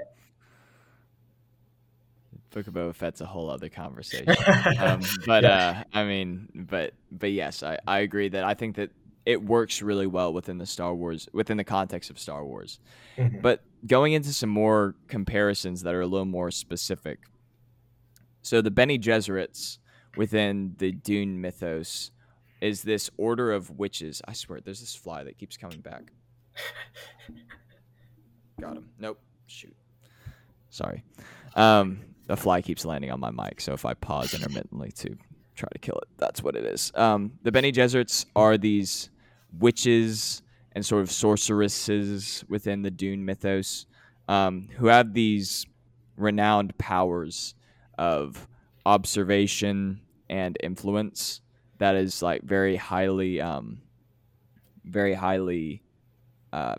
Book 2.51 2.67
of 2.67 2.73
Boba 2.73 2.95
Fett's 2.95 3.21
a 3.21 3.25
whole 3.25 3.49
other 3.49 3.69
conversation. 3.69 4.29
um, 4.79 5.01
but 5.25 5.43
Yeah. 5.43 5.83
uh, 5.93 5.97
I 5.97 6.03
mean, 6.05 6.49
but 6.69 6.93
but 7.11 7.31
yes, 7.31 7.61
I, 7.63 7.77
I 7.87 7.99
agree 7.99 8.29
that 8.29 8.43
I 8.43 8.53
think 8.55 8.75
that 8.77 8.89
it 9.25 9.43
works 9.43 9.81
really 9.81 10.07
well 10.07 10.33
within 10.33 10.57
the 10.57 10.65
Star 10.65 10.93
Wars 10.95 11.29
within 11.33 11.57
the 11.57 11.63
context 11.63 12.09
of 12.09 12.17
Star 12.17 12.43
Wars. 12.43 12.79
Mhm. 13.17 13.41
But 13.41 13.63
going 13.85 14.13
into 14.13 14.33
some 14.33 14.49
more 14.49 14.95
comparisons 15.07 15.83
that 15.83 15.93
are 15.93 16.01
a 16.01 16.07
little 16.07 16.25
more 16.25 16.51
specific. 16.51 17.19
So 18.41 18.61
the 18.61 18.71
Bene 18.71 18.97
Gesserits 18.97 19.77
within 20.15 20.75
the 20.77 20.91
Dune 20.91 21.39
mythos 21.41 22.11
is 22.61 22.83
this 22.83 23.09
order 23.17 23.51
of 23.51 23.77
witches. 23.77 24.21
I 24.27 24.33
swear, 24.33 24.59
there's 24.59 24.79
this 24.79 24.95
fly 24.95 25.23
that 25.23 25.37
keeps 25.37 25.57
coming 25.57 25.79
back. 25.79 26.11
Got 28.59 28.77
him. 28.77 28.89
Nope. 28.99 29.19
Shoot. 29.47 29.75
Sorry. 30.69 31.03
Um, 31.55 31.99
the 32.27 32.37
fly 32.37 32.61
keeps 32.61 32.85
landing 32.85 33.11
on 33.11 33.19
my 33.19 33.31
mic, 33.31 33.61
so 33.61 33.73
if 33.73 33.85
I 33.85 33.93
pause 33.93 34.33
intermittently 34.33 34.91
to 34.97 35.17
try 35.55 35.69
to 35.71 35.79
kill 35.79 35.97
it, 35.97 36.07
that's 36.17 36.43
what 36.43 36.55
it 36.55 36.65
is. 36.65 36.91
Um, 36.95 37.33
the 37.43 37.51
Bene 37.51 37.71
Gesserits 37.71 38.25
are 38.35 38.57
these 38.57 39.09
witches 39.57 40.41
and 40.73 40.85
sort 40.85 41.01
of 41.01 41.11
sorceresses 41.11 42.43
within 42.47 42.81
the 42.81 42.91
Dune 42.91 43.25
mythos 43.25 43.85
um, 44.27 44.69
who 44.77 44.87
have 44.87 45.13
these 45.13 45.65
renowned 46.17 46.77
powers 46.77 47.55
of 47.97 48.47
observation 48.85 50.01
and 50.29 50.57
influence 50.61 51.41
that 51.79 51.95
is 51.95 52.21
like 52.21 52.43
very 52.43 52.75
highly 52.75 53.41
um, 53.41 53.81
very 54.85 55.13
highly 55.13 55.81
uh, 56.53 56.75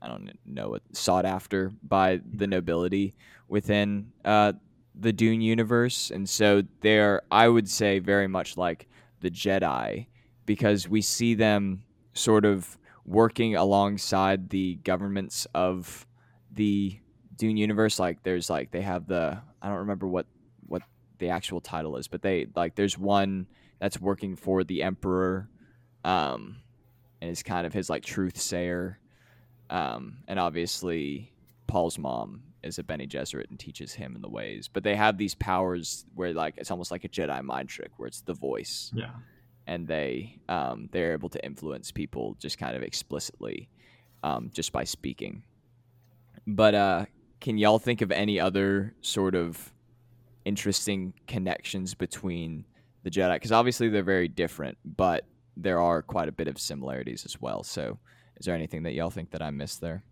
I 0.00 0.08
don't 0.08 0.30
know 0.46 0.70
what 0.70 0.82
sought 0.92 1.24
after 1.24 1.72
by 1.82 2.20
the 2.32 2.46
nobility 2.46 3.14
within 3.48 4.12
uh, 4.24 4.52
the 4.94 5.12
Dune 5.12 5.40
universe, 5.40 6.10
and 6.10 6.28
so 6.28 6.62
they're 6.80 7.22
I 7.30 7.48
would 7.48 7.68
say 7.68 7.98
very 7.98 8.28
much 8.28 8.56
like 8.56 8.88
the 9.20 9.30
Jedi 9.30 10.06
because 10.46 10.88
we 10.88 11.02
see 11.02 11.34
them 11.34 11.82
sort 12.14 12.44
of 12.44 12.77
working 13.08 13.56
alongside 13.56 14.50
the 14.50 14.74
governments 14.84 15.46
of 15.54 16.06
the 16.52 16.98
Dune 17.36 17.56
universe. 17.56 17.98
Like 17.98 18.22
there's 18.22 18.50
like 18.50 18.70
they 18.70 18.82
have 18.82 19.06
the 19.06 19.40
I 19.62 19.68
don't 19.68 19.78
remember 19.78 20.06
what 20.06 20.26
what 20.66 20.82
the 21.18 21.30
actual 21.30 21.60
title 21.60 21.96
is, 21.96 22.06
but 22.06 22.22
they 22.22 22.46
like 22.54 22.74
there's 22.74 22.98
one 22.98 23.46
that's 23.78 23.98
working 24.00 24.36
for 24.36 24.62
the 24.62 24.82
Emperor, 24.82 25.48
um, 26.04 26.56
and 27.20 27.30
is 27.30 27.42
kind 27.42 27.66
of 27.66 27.72
his 27.72 27.88
like 27.88 28.04
truth 28.04 28.38
sayer, 28.38 28.98
um, 29.70 30.18
and 30.28 30.38
obviously 30.38 31.32
Paul's 31.66 31.98
mom 31.98 32.42
is 32.62 32.78
a 32.78 32.82
Bene 32.82 33.06
Gesserit 33.06 33.48
and 33.50 33.58
teaches 33.58 33.94
him 33.94 34.16
in 34.16 34.20
the 34.20 34.28
ways. 34.28 34.68
But 34.68 34.82
they 34.82 34.96
have 34.96 35.16
these 35.16 35.34
powers 35.34 36.04
where 36.14 36.34
like 36.34 36.54
it's 36.58 36.70
almost 36.70 36.90
like 36.90 37.04
a 37.04 37.08
Jedi 37.08 37.42
mind 37.42 37.68
trick 37.68 37.92
where 37.96 38.08
it's 38.08 38.20
the 38.20 38.34
voice. 38.34 38.90
Yeah. 38.94 39.12
And 39.68 39.86
they 39.86 40.40
um, 40.48 40.88
they're 40.92 41.12
able 41.12 41.28
to 41.28 41.44
influence 41.44 41.92
people 41.92 42.36
just 42.40 42.58
kind 42.58 42.74
of 42.74 42.82
explicitly, 42.82 43.68
um, 44.22 44.50
just 44.52 44.72
by 44.72 44.84
speaking. 44.84 45.42
But 46.46 46.74
uh, 46.74 47.04
can 47.40 47.58
y'all 47.58 47.78
think 47.78 48.00
of 48.00 48.10
any 48.10 48.40
other 48.40 48.94
sort 49.02 49.34
of 49.34 49.72
interesting 50.46 51.12
connections 51.26 51.94
between 51.94 52.64
the 53.02 53.10
Jedi? 53.10 53.34
Because 53.34 53.52
obviously 53.52 53.90
they're 53.90 54.02
very 54.02 54.28
different, 54.28 54.78
but 54.84 55.24
there 55.54 55.80
are 55.80 56.00
quite 56.00 56.28
a 56.28 56.32
bit 56.32 56.48
of 56.48 56.58
similarities 56.58 57.26
as 57.26 57.40
well. 57.40 57.62
So, 57.62 57.98
is 58.38 58.46
there 58.46 58.54
anything 58.54 58.84
that 58.84 58.94
y'all 58.94 59.10
think 59.10 59.30
that 59.32 59.42
I 59.42 59.50
missed 59.50 59.82
there? 59.82 60.02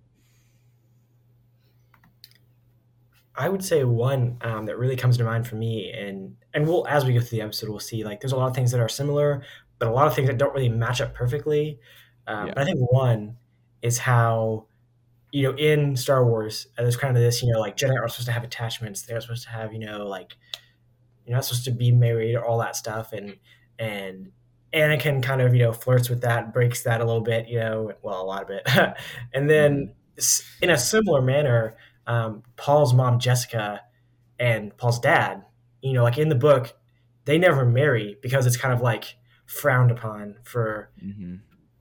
I 3.36 3.48
would 3.48 3.64
say 3.64 3.84
one 3.84 4.38
um, 4.40 4.66
that 4.66 4.78
really 4.78 4.96
comes 4.96 5.18
to 5.18 5.24
mind 5.24 5.46
for 5.46 5.56
me, 5.56 5.92
and 5.92 6.36
and 6.54 6.66
we'll 6.66 6.86
as 6.86 7.04
we 7.04 7.12
go 7.12 7.20
through 7.20 7.38
the 7.38 7.42
episode, 7.42 7.68
we'll 7.68 7.80
see 7.80 8.04
like 8.04 8.20
there's 8.20 8.32
a 8.32 8.36
lot 8.36 8.48
of 8.48 8.54
things 8.54 8.70
that 8.72 8.80
are 8.80 8.88
similar, 8.88 9.42
but 9.78 9.88
a 9.88 9.90
lot 9.90 10.06
of 10.06 10.14
things 10.14 10.28
that 10.28 10.38
don't 10.38 10.54
really 10.54 10.68
match 10.68 11.00
up 11.00 11.14
perfectly. 11.14 11.78
Um, 12.26 12.48
Yeah. 12.48 12.54
But 12.54 12.62
I 12.62 12.64
think 12.64 12.92
one 12.92 13.36
is 13.82 13.98
how 13.98 14.66
you 15.32 15.42
know 15.42 15.56
in 15.56 15.96
Star 15.96 16.24
Wars 16.24 16.68
uh, 16.78 16.82
there's 16.82 16.96
kind 16.96 17.16
of 17.16 17.22
this 17.22 17.42
you 17.42 17.52
know 17.52 17.60
like 17.60 17.76
Jedi 17.76 17.94
are 18.00 18.08
supposed 18.08 18.26
to 18.26 18.32
have 18.32 18.44
attachments, 18.44 19.02
they're 19.02 19.20
supposed 19.20 19.44
to 19.44 19.50
have 19.50 19.72
you 19.72 19.80
know 19.80 20.06
like 20.06 20.36
you're 21.26 21.36
not 21.36 21.44
supposed 21.44 21.64
to 21.66 21.72
be 21.72 21.92
married, 21.92 22.36
all 22.36 22.58
that 22.58 22.74
stuff, 22.74 23.12
and 23.12 23.36
and 23.78 24.30
Anakin 24.72 25.22
kind 25.22 25.42
of 25.42 25.54
you 25.54 25.62
know 25.62 25.72
flirts 25.72 26.08
with 26.08 26.22
that, 26.22 26.54
breaks 26.54 26.84
that 26.84 27.00
a 27.00 27.04
little 27.04 27.20
bit, 27.20 27.48
you 27.48 27.58
know, 27.58 27.92
well 28.02 28.22
a 28.22 28.24
lot 28.24 28.42
of 28.42 28.50
it, 28.50 28.66
and 29.34 29.50
then 29.50 29.92
in 30.62 30.70
a 30.70 30.78
similar 30.78 31.20
manner 31.20 31.76
um, 32.06 32.42
Paul's 32.56 32.94
mom 32.94 33.18
Jessica 33.18 33.82
and 34.38 34.76
Paul's 34.76 35.00
dad, 35.00 35.44
you 35.82 35.92
know, 35.92 36.02
like 36.02 36.18
in 36.18 36.28
the 36.28 36.34
book, 36.34 36.76
they 37.24 37.38
never 37.38 37.64
marry 37.64 38.18
because 38.22 38.46
it's 38.46 38.56
kind 38.56 38.74
of 38.74 38.80
like 38.80 39.16
frowned 39.46 39.90
upon 39.90 40.36
for 40.44 40.90
Mm-hmm. 41.02 41.36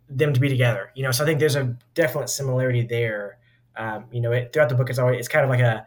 them 0.10 0.34
to 0.34 0.40
be 0.40 0.50
together. 0.50 0.92
You 0.96 1.04
know, 1.04 1.12
so 1.12 1.24
I 1.24 1.28
think 1.28 1.40
there's 1.40 1.56
a 1.56 1.78
definite 1.94 2.30
similarity 2.30 2.84
there. 2.84 3.40
Um, 3.76 4.06
you 4.12 4.22
know, 4.22 4.32
it, 4.32 4.54
throughout 4.54 4.70
the 4.70 4.76
book, 4.76 4.90
it's 4.90 5.00
always 5.00 5.20
it's 5.20 5.28
kind 5.28 5.44
of 5.44 5.50
like 5.50 5.60
a 5.60 5.86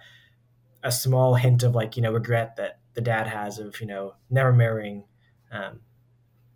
a 0.83 0.92
small 0.92 1.35
hint 1.35 1.62
of 1.62 1.75
like 1.75 1.97
you 1.97 2.02
know 2.02 2.12
regret 2.12 2.57
that 2.57 2.78
the 2.95 3.00
dad 3.00 3.26
has 3.26 3.59
of 3.59 3.80
you 3.80 3.87
know 3.87 4.14
never 4.30 4.52
marrying 4.52 5.04
um, 5.50 5.80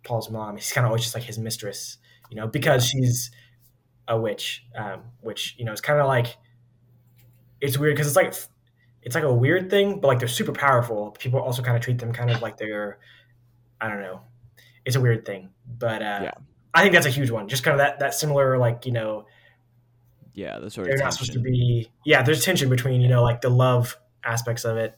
Paul's 0.03 0.29
mom. 0.29 0.57
He's 0.57 0.71
kind 0.71 0.85
of 0.85 0.89
always 0.89 1.03
just 1.03 1.15
like 1.15 1.23
his 1.23 1.39
mistress, 1.39 1.97
you 2.29 2.37
know, 2.37 2.47
because 2.47 2.85
she's 2.87 3.31
a 4.07 4.19
witch, 4.19 4.65
um, 4.75 5.03
which 5.21 5.55
you 5.57 5.65
know 5.65 5.71
is 5.73 5.81
kind 5.81 5.99
of 5.99 6.07
like 6.07 6.37
it's 7.63 7.77
weird 7.77 7.95
because 7.95 8.07
it's 8.07 8.15
like 8.15 8.33
it's 9.01 9.15
like 9.15 9.23
a 9.23 9.33
weird 9.33 9.69
thing, 9.69 9.99
but 9.99 10.07
like 10.09 10.19
they're 10.19 10.27
super 10.27 10.51
powerful. 10.51 11.11
People 11.11 11.39
also 11.41 11.61
kind 11.63 11.75
of 11.77 11.81
treat 11.81 11.97
them 11.97 12.11
kind 12.13 12.29
of 12.29 12.41
like 12.41 12.57
they're 12.57 12.99
I 13.79 13.89
don't 13.89 14.01
know. 14.01 14.21
It's 14.85 14.95
a 14.97 15.01
weird 15.01 15.25
thing, 15.25 15.49
but 15.65 16.01
uh, 16.01 16.19
Yeah. 16.23 16.31
I 16.73 16.81
think 16.81 16.93
that's 16.93 17.05
a 17.05 17.09
huge 17.09 17.29
one. 17.31 17.47
Just 17.47 17.63
kind 17.63 17.73
of 17.73 17.79
that 17.79 17.99
that 17.99 18.13
similar 18.13 18.57
like 18.57 18.85
you 18.85 18.91
know 18.91 19.25
Yeah, 20.33 20.59
the 20.59 20.69
sort 20.69 20.87
they're 20.87 20.95
of 20.95 21.01
not 21.01 21.13
supposed 21.13 21.33
to 21.33 21.39
be 21.39 21.89
yeah. 22.05 22.21
There's 22.21 22.43
tension 22.43 22.69
between 22.69 23.01
you 23.01 23.07
know 23.07 23.23
like 23.23 23.41
the 23.41 23.49
love 23.49 23.97
aspects 24.23 24.65
of 24.65 24.77
it. 24.77 24.97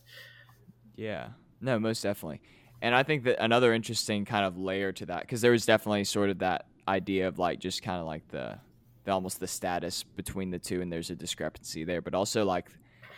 Yeah, 0.96 1.30
no, 1.62 1.78
most 1.80 2.02
definitely. 2.02 2.42
And 2.82 2.96
I 2.96 3.04
think 3.04 3.24
that 3.24 3.44
another 3.44 3.74
interesting 3.74 4.26
kind 4.26 4.46
of 4.46 4.58
layer 4.58 4.92
to 4.94 5.06
that, 5.08 5.22
because 5.22 5.42
there 5.42 5.52
was 5.52 5.66
definitely 5.66 6.04
sort 6.04 6.30
of 6.30 6.40
that 6.40 6.66
idea 6.88 7.28
of 7.28 7.38
like 7.40 7.60
just 7.60 7.84
kind 7.84 8.00
of 8.00 8.06
like 8.06 8.28
the, 8.30 8.60
the 9.06 9.12
almost 9.12 9.40
the 9.40 9.48
status 9.48 10.04
between 10.04 10.52
the 10.52 10.60
two, 10.60 10.82
and 10.82 10.92
there's 10.92 11.10
a 11.10 11.16
discrepancy 11.16 11.84
there. 11.84 12.02
But 12.02 12.14
also 12.14 12.44
like, 12.44 12.70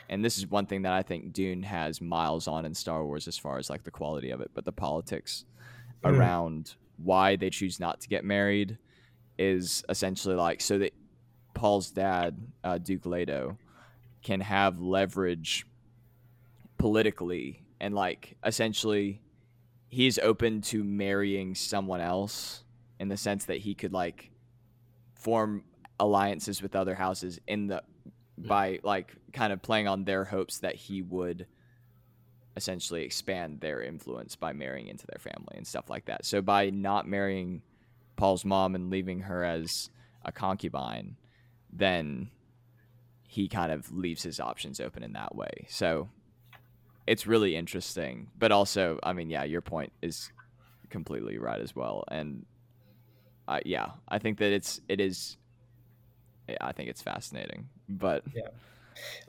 and 0.09 0.23
this 0.23 0.37
is 0.37 0.47
one 0.47 0.65
thing 0.65 0.83
that 0.83 0.93
I 0.93 1.01
think 1.01 1.33
Dune 1.33 1.63
has 1.63 1.99
miles 2.01 2.47
on 2.47 2.65
in 2.65 2.73
Star 2.73 3.05
Wars 3.05 3.27
as 3.27 3.37
far 3.37 3.57
as 3.57 3.69
like 3.69 3.83
the 3.83 3.91
quality 3.91 4.29
of 4.29 4.41
it, 4.41 4.51
but 4.53 4.63
the 4.65 4.71
politics 4.71 5.45
Mhm. 6.03 6.17
around 6.17 6.75
why 6.97 7.35
they 7.35 7.49
choose 7.49 7.79
not 7.79 7.99
to 8.01 8.07
get 8.07 8.23
married 8.23 8.77
is 9.37 9.83
essentially 9.89 10.35
like 10.35 10.61
so 10.61 10.77
that 10.79 10.93
Paul's 11.53 11.89
dad, 11.91 12.37
uh, 12.63 12.77
Duke 12.77 13.05
Leto, 13.05 13.57
can 14.21 14.41
have 14.41 14.79
leverage 14.79 15.65
politically 16.77 17.63
and 17.79 17.93
like 17.95 18.35
essentially 18.45 19.21
he's 19.89 20.19
open 20.19 20.61
to 20.61 20.83
marrying 20.83 21.55
someone 21.55 22.01
else 22.01 22.63
in 22.99 23.07
the 23.07 23.17
sense 23.17 23.45
that 23.45 23.57
he 23.57 23.73
could 23.73 23.93
like 23.93 24.29
form 25.15 25.63
alliances 25.99 26.61
with 26.61 26.75
other 26.75 26.95
houses 26.95 27.39
in 27.47 27.67
the 27.67 27.81
by 28.37 28.79
like 28.83 29.15
kind 29.33 29.51
of 29.51 29.61
playing 29.61 29.87
on 29.87 30.03
their 30.03 30.23
hopes 30.23 30.59
that 30.59 30.75
he 30.75 31.01
would 31.01 31.47
essentially 32.55 33.03
expand 33.03 33.59
their 33.59 33.81
influence 33.81 34.35
by 34.35 34.53
marrying 34.53 34.87
into 34.87 35.05
their 35.07 35.19
family 35.19 35.55
and 35.55 35.65
stuff 35.65 35.89
like 35.89 36.05
that. 36.05 36.25
So 36.25 36.41
by 36.41 36.69
not 36.69 37.07
marrying 37.07 37.61
Paul's 38.15 38.45
mom 38.45 38.75
and 38.75 38.89
leaving 38.89 39.21
her 39.21 39.43
as 39.43 39.89
a 40.23 40.31
concubine, 40.31 41.17
then 41.71 42.29
he 43.27 43.47
kind 43.47 43.71
of 43.71 43.91
leaves 43.91 44.23
his 44.23 44.39
options 44.39 44.79
open 44.79 45.03
in 45.03 45.13
that 45.13 45.35
way. 45.35 45.65
So 45.69 46.09
it's 47.05 47.27
really 47.27 47.55
interesting, 47.55 48.29
but 48.37 48.51
also, 48.51 48.99
I 49.03 49.13
mean, 49.13 49.29
yeah, 49.29 49.43
your 49.43 49.61
point 49.61 49.93
is 50.01 50.31
completely 50.89 51.37
right 51.37 51.61
as 51.61 51.75
well. 51.75 52.03
And 52.09 52.45
uh, 53.47 53.59
yeah, 53.65 53.91
I 54.07 54.19
think 54.19 54.39
that 54.39 54.51
it's 54.51 54.81
it 54.89 54.99
is. 54.99 55.37
I 56.61 56.71
think 56.71 56.89
it's 56.89 57.01
fascinating, 57.01 57.67
but 57.89 58.23
yeah, 58.33 58.47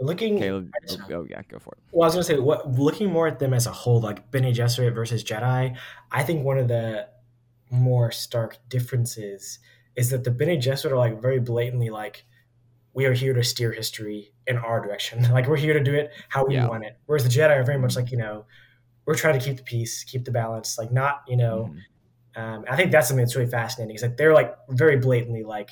Looking 0.00 0.38
Caleb, 0.38 0.70
just- 0.86 1.00
oh, 1.10 1.14
oh 1.14 1.26
yeah, 1.28 1.42
go 1.48 1.58
for 1.58 1.72
it. 1.74 1.78
Well, 1.92 2.04
I 2.04 2.06
was 2.06 2.14
gonna 2.14 2.24
say, 2.24 2.38
what 2.38 2.70
looking 2.78 3.10
more 3.10 3.26
at 3.26 3.38
them 3.38 3.52
as 3.52 3.66
a 3.66 3.72
whole, 3.72 4.00
like 4.00 4.30
Bene 4.30 4.52
Gesserit 4.52 4.94
versus 4.94 5.22
Jedi, 5.24 5.76
I 6.10 6.22
think 6.22 6.44
one 6.44 6.58
of 6.58 6.68
the 6.68 7.08
more 7.70 8.10
stark 8.10 8.56
differences 8.68 9.58
is 9.96 10.10
that 10.10 10.24
the 10.24 10.30
Bene 10.30 10.56
Gesserit 10.56 10.92
are 10.92 10.96
like 10.96 11.20
very 11.20 11.38
blatantly 11.40 11.90
like, 11.90 12.24
we 12.94 13.04
are 13.04 13.12
here 13.12 13.34
to 13.34 13.44
steer 13.44 13.72
history 13.72 14.32
in 14.46 14.56
our 14.56 14.80
direction. 14.80 15.22
Like 15.32 15.46
we're 15.48 15.56
here 15.56 15.74
to 15.74 15.82
do 15.82 15.94
it 15.94 16.12
how 16.28 16.46
we 16.46 16.54
Yeah. 16.54 16.66
want 16.68 16.84
it. 16.84 16.96
Whereas 17.06 17.24
the 17.24 17.28
Jedi 17.30 17.50
are 17.58 17.62
very 17.64 17.78
much 17.78 17.94
like, 17.96 18.10
you 18.10 18.16
know, 18.18 18.46
we're 19.04 19.14
trying 19.16 19.38
to 19.38 19.44
keep 19.44 19.56
the 19.56 19.62
peace, 19.62 20.04
keep 20.04 20.24
the 20.24 20.30
balance, 20.30 20.78
like 20.78 20.90
not, 20.92 21.22
you 21.28 21.36
know. 21.36 21.74
Mhm. 22.36 22.40
Um, 22.40 22.64
I 22.70 22.76
think 22.76 22.92
that's 22.92 23.08
something 23.08 23.24
that's 23.24 23.34
really 23.36 23.50
fascinating. 23.50 23.96
Is 23.96 24.02
like 24.02 24.16
they're 24.16 24.32
like 24.34 24.54
very 24.70 24.96
blatantly 24.96 25.42
like, 25.44 25.70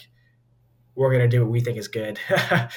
we're 0.96 1.12
gonna 1.12 1.28
do 1.28 1.42
what 1.42 1.50
we 1.50 1.60
think 1.60 1.78
is 1.78 1.88
good. 1.88 2.18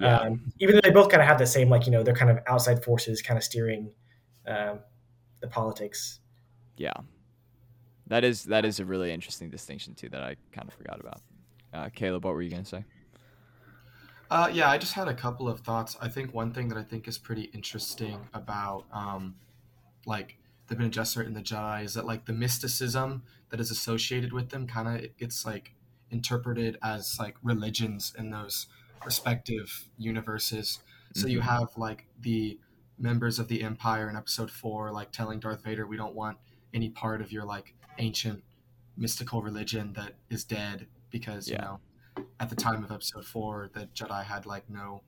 Yeah. 0.00 0.16
um, 0.18 0.52
even 0.60 0.76
though 0.76 0.80
they 0.84 0.92
both 0.92 1.08
kind 1.08 1.20
of 1.20 1.26
have 1.26 1.38
the 1.38 1.46
same 1.46 1.68
like 1.68 1.84
you 1.84 1.90
know 1.90 2.04
they're 2.04 2.14
kind 2.14 2.30
of 2.30 2.38
outside 2.46 2.84
forces 2.84 3.20
kind 3.20 3.36
of 3.36 3.42
steering 3.42 3.90
um, 4.46 4.78
the 5.40 5.48
politics. 5.48 6.20
Yeah, 6.76 6.92
that 8.06 8.22
is 8.22 8.44
that 8.44 8.64
is 8.64 8.78
a 8.78 8.84
really 8.84 9.10
interesting 9.10 9.50
distinction 9.50 9.94
too 9.94 10.08
that 10.10 10.22
I 10.22 10.36
kind 10.52 10.68
of 10.68 10.74
forgot 10.74 11.00
about. 11.00 11.20
Uh, 11.74 11.88
Caleb, 11.88 12.24
what 12.24 12.34
were 12.34 12.42
you 12.42 12.50
gonna 12.50 12.64
say? 12.64 12.84
Uh, 14.30 14.48
yeah, 14.52 14.70
I 14.70 14.78
just 14.78 14.92
had 14.92 15.08
a 15.08 15.14
couple 15.14 15.48
of 15.48 15.60
thoughts. 15.60 15.96
I 16.00 16.08
think 16.08 16.32
one 16.32 16.52
thing 16.52 16.68
that 16.68 16.78
I 16.78 16.84
think 16.84 17.08
is 17.08 17.18
pretty 17.18 17.44
interesting 17.54 18.28
about, 18.34 18.84
um, 18.92 19.36
like, 20.06 20.36
the 20.68 20.76
Bene 20.76 20.90
Gesserit 20.90 21.26
and 21.26 21.34
the 21.34 21.40
Jedi 21.40 21.82
is 21.82 21.94
that 21.94 22.06
like 22.06 22.26
the 22.26 22.32
mysticism 22.32 23.22
that 23.50 23.58
is 23.58 23.70
associated 23.70 24.32
with 24.32 24.50
them 24.50 24.66
kind 24.66 24.86
of 24.86 25.16
gets 25.16 25.46
like 25.46 25.74
interpreted 26.10 26.78
as 26.82 27.18
like 27.18 27.36
religions 27.42 28.14
in 28.18 28.30
those 28.30 28.66
respective 29.04 29.88
universes. 29.96 30.82
So 31.14 31.26
you 31.26 31.40
Mhm. 31.40 31.44
have 31.44 31.68
like 31.76 32.06
the 32.20 32.58
members 32.98 33.38
of 33.38 33.48
the 33.48 33.62
Empire 33.62 34.08
in 34.10 34.16
Episode 34.16 34.50
Four, 34.50 34.90
like 34.92 35.12
telling 35.12 35.40
Darth 35.40 35.62
Vader, 35.62 35.86
"We 35.86 35.96
don't 35.96 36.14
want 36.14 36.38
any 36.74 36.90
part 36.90 37.20
of 37.20 37.32
your 37.32 37.44
like 37.44 37.74
ancient 37.98 38.42
mystical 38.96 39.42
religion 39.42 39.92
that 39.94 40.14
is 40.28 40.44
dead," 40.44 40.88
because 41.10 41.48
you 41.48 41.54
know, 41.58 41.80
at 42.40 42.50
the 42.50 42.56
time 42.56 42.82
of 42.84 42.90
Episode 42.90 43.24
Four, 43.24 43.70
the 43.72 43.86
Jedi 43.94 44.24
had 44.24 44.46
like 44.46 44.68
no, 44.68 45.02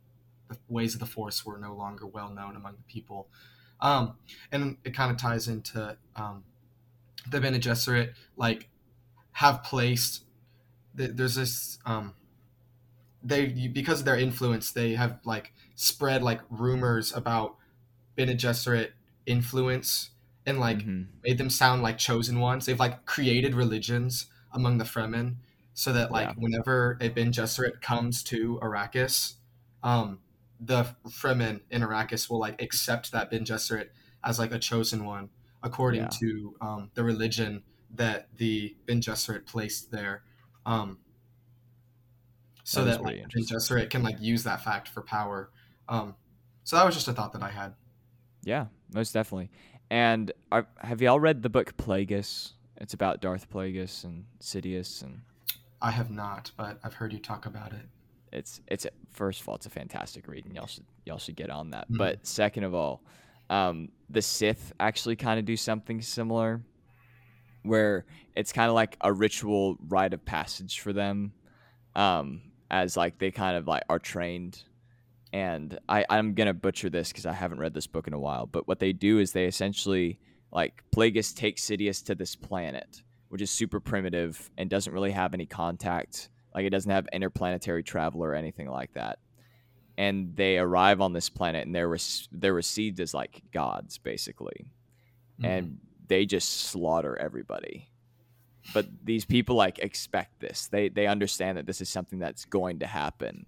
the 0.48 0.58
ways 0.68 0.94
of 0.94 1.00
the 1.00 1.06
Force 1.06 1.44
were 1.44 1.58
no 1.58 1.74
longer 1.74 2.06
well 2.06 2.30
known 2.30 2.56
among 2.56 2.76
the 2.76 2.82
people. 2.84 3.28
Um, 3.80 4.18
and 4.52 4.76
it 4.84 4.94
kind 4.94 5.10
of 5.10 5.16
ties 5.16 5.48
into 5.48 5.96
um, 6.14 6.44
the 7.30 7.40
Bene 7.40 7.58
Gesserit, 7.58 8.14
like 8.36 8.68
have 9.32 9.62
placed. 9.62 10.24
Th- 10.96 11.12
There's 11.14 11.34
this 11.34 11.78
um, 11.86 12.14
they 13.22 13.46
because 13.68 14.00
of 14.00 14.04
their 14.06 14.18
influence, 14.18 14.72
they 14.72 14.94
have 14.94 15.20
like 15.24 15.52
spread 15.74 16.22
like 16.22 16.40
rumors 16.48 17.12
about 17.14 17.56
Bene 18.16 18.34
Gesserit 18.34 18.90
influence 19.26 20.10
and 20.46 20.58
like 20.58 20.78
Mhm. 20.78 21.08
made 21.22 21.38
them 21.38 21.50
sound 21.50 21.82
like 21.82 21.98
chosen 21.98 22.40
ones. 22.40 22.66
They've 22.66 22.78
like 22.78 23.04
created 23.04 23.54
religions 23.54 24.26
among 24.52 24.78
the 24.78 24.84
Fremen 24.84 25.36
so 25.74 25.92
that 25.92 26.10
like 26.10 26.28
Yeah. 26.28 26.34
whenever 26.36 26.96
a 27.00 27.08
Bene 27.08 27.30
Gesserit 27.30 27.80
comes 27.82 28.22
to 28.24 28.58
Arrakis, 28.62 29.34
um, 29.82 30.20
the 30.58 30.96
Fremen 31.08 31.60
in 31.70 31.82
Arrakis 31.82 32.28
will 32.30 32.38
like 32.40 32.60
accept 32.60 33.12
that 33.12 33.30
Bene 33.30 33.44
Gesserit 33.44 33.90
as 34.24 34.38
like 34.38 34.52
a 34.52 34.58
chosen 34.58 35.04
one 35.04 35.28
according 35.62 36.02
Yeah. 36.02 36.08
to 36.08 36.56
um, 36.62 36.90
the 36.94 37.04
religion 37.04 37.62
that 37.94 38.28
the 38.36 38.76
Bene 38.86 39.00
Gesserit 39.00 39.44
placed 39.46 39.90
there. 39.90 40.22
Um, 40.66 40.98
so 42.64 42.84
That 42.84 42.98
that 42.98 43.02
like. 43.02 43.26
Gesserit 43.28 43.90
can 43.90 44.02
like 44.02 44.20
use 44.20 44.44
that 44.44 44.62
fact 44.62 44.88
for 44.88 45.02
power. 45.02 45.50
Um, 45.88 46.14
so 46.64 46.76
that 46.76 46.84
was 46.86 46.94
just 46.94 47.08
a 47.08 47.12
thought 47.12 47.32
that 47.32 47.42
I 47.42 47.50
had. 47.50 47.74
Yeah, 48.44 48.66
most 48.94 49.12
definitely. 49.12 49.50
And 49.90 50.30
are, 50.52 50.66
have 50.78 51.02
y'all 51.02 51.18
read 51.18 51.42
the 51.42 51.48
book 51.48 51.76
Plagueis? 51.76 52.52
It's 52.76 52.94
about 52.94 53.20
Darth 53.20 53.50
Plagueis 53.50 54.04
and 54.04 54.24
Sidious, 54.40 55.02
and 55.02 55.20
I 55.82 55.90
have 55.90 56.10
not, 56.10 56.52
but 56.56 56.78
I've 56.84 56.94
heard 56.94 57.12
you 57.12 57.18
talk 57.18 57.46
about 57.46 57.72
it. 57.72 57.82
it's 58.32 58.60
it's 58.68 58.86
first 59.10 59.40
of 59.40 59.48
all, 59.48 59.56
it's 59.56 59.66
a 59.66 59.70
fantastic 59.70 60.28
read, 60.28 60.46
and 60.46 60.54
y'all 60.54 60.66
should 60.66 60.84
y'all 61.04 61.18
should 61.18 61.36
get 61.36 61.50
on 61.50 61.70
that. 61.70 61.90
Mhm. 61.90 61.98
But 61.98 62.26
second 62.26 62.64
of 62.64 62.72
all, 62.74 63.02
um, 63.50 63.88
the 64.08 64.22
Sith 64.22 64.72
actually 64.78 65.16
kind 65.16 65.38
of 65.40 65.44
do 65.44 65.56
something 65.56 66.00
similar, 66.00 66.62
where 67.62 68.04
it's 68.34 68.52
kind 68.52 68.68
of 68.68 68.74
like 68.74 68.96
a 69.00 69.12
ritual 69.12 69.76
rite 69.88 70.14
of 70.14 70.24
passage 70.24 70.80
for 70.80 70.92
them, 70.92 71.32
um, 71.94 72.42
as 72.70 72.96
like 72.96 73.18
they 73.18 73.30
kind 73.30 73.56
of 73.56 73.66
like 73.66 73.82
are 73.88 73.98
trained. 73.98 74.62
And 75.32 75.78
I, 75.88 76.04
I'm 76.10 76.34
gonna 76.34 76.54
butcher 76.54 76.90
this 76.90 77.08
because 77.08 77.26
I 77.26 77.32
haven't 77.32 77.60
read 77.60 77.74
this 77.74 77.86
book 77.86 78.06
in 78.06 78.14
a 78.14 78.18
while. 78.18 78.46
But 78.46 78.66
what 78.66 78.80
they 78.80 78.92
do 78.92 79.18
is 79.18 79.32
they 79.32 79.46
essentially 79.46 80.18
like 80.52 80.82
Plagueis 80.94 81.34
takes 81.34 81.62
Sidious 81.62 82.04
to 82.06 82.14
this 82.14 82.34
planet, 82.34 83.02
which 83.28 83.42
is 83.42 83.50
super 83.50 83.80
primitive 83.80 84.50
and 84.58 84.68
doesn't 84.68 84.92
really 84.92 85.12
have 85.12 85.34
any 85.34 85.46
contact. 85.46 86.30
Like 86.54 86.64
it 86.64 86.70
doesn't 86.70 86.90
have 86.90 87.06
interplanetary 87.12 87.84
travel 87.84 88.24
or 88.24 88.34
anything 88.34 88.68
like 88.68 88.92
that. 88.94 89.18
And 89.96 90.34
they 90.34 90.58
arrive 90.58 91.00
on 91.00 91.12
this 91.12 91.28
planet 91.28 91.66
and 91.66 91.74
they're 91.74 91.96
they're 92.32 92.54
received 92.54 92.98
as 93.00 93.12
like 93.14 93.42
gods 93.52 93.98
basically, 93.98 94.72
and 95.44 95.78
they 96.10 96.26
just 96.26 96.50
slaughter 96.62 97.16
everybody. 97.18 97.88
But 98.74 98.86
these 99.02 99.24
people 99.24 99.54
like 99.54 99.78
expect 99.78 100.40
this. 100.40 100.66
They 100.66 100.88
they 100.88 101.06
understand 101.06 101.56
that 101.56 101.66
this 101.66 101.80
is 101.80 101.88
something 101.88 102.18
that's 102.18 102.44
going 102.44 102.80
to 102.80 102.86
happen, 102.86 103.46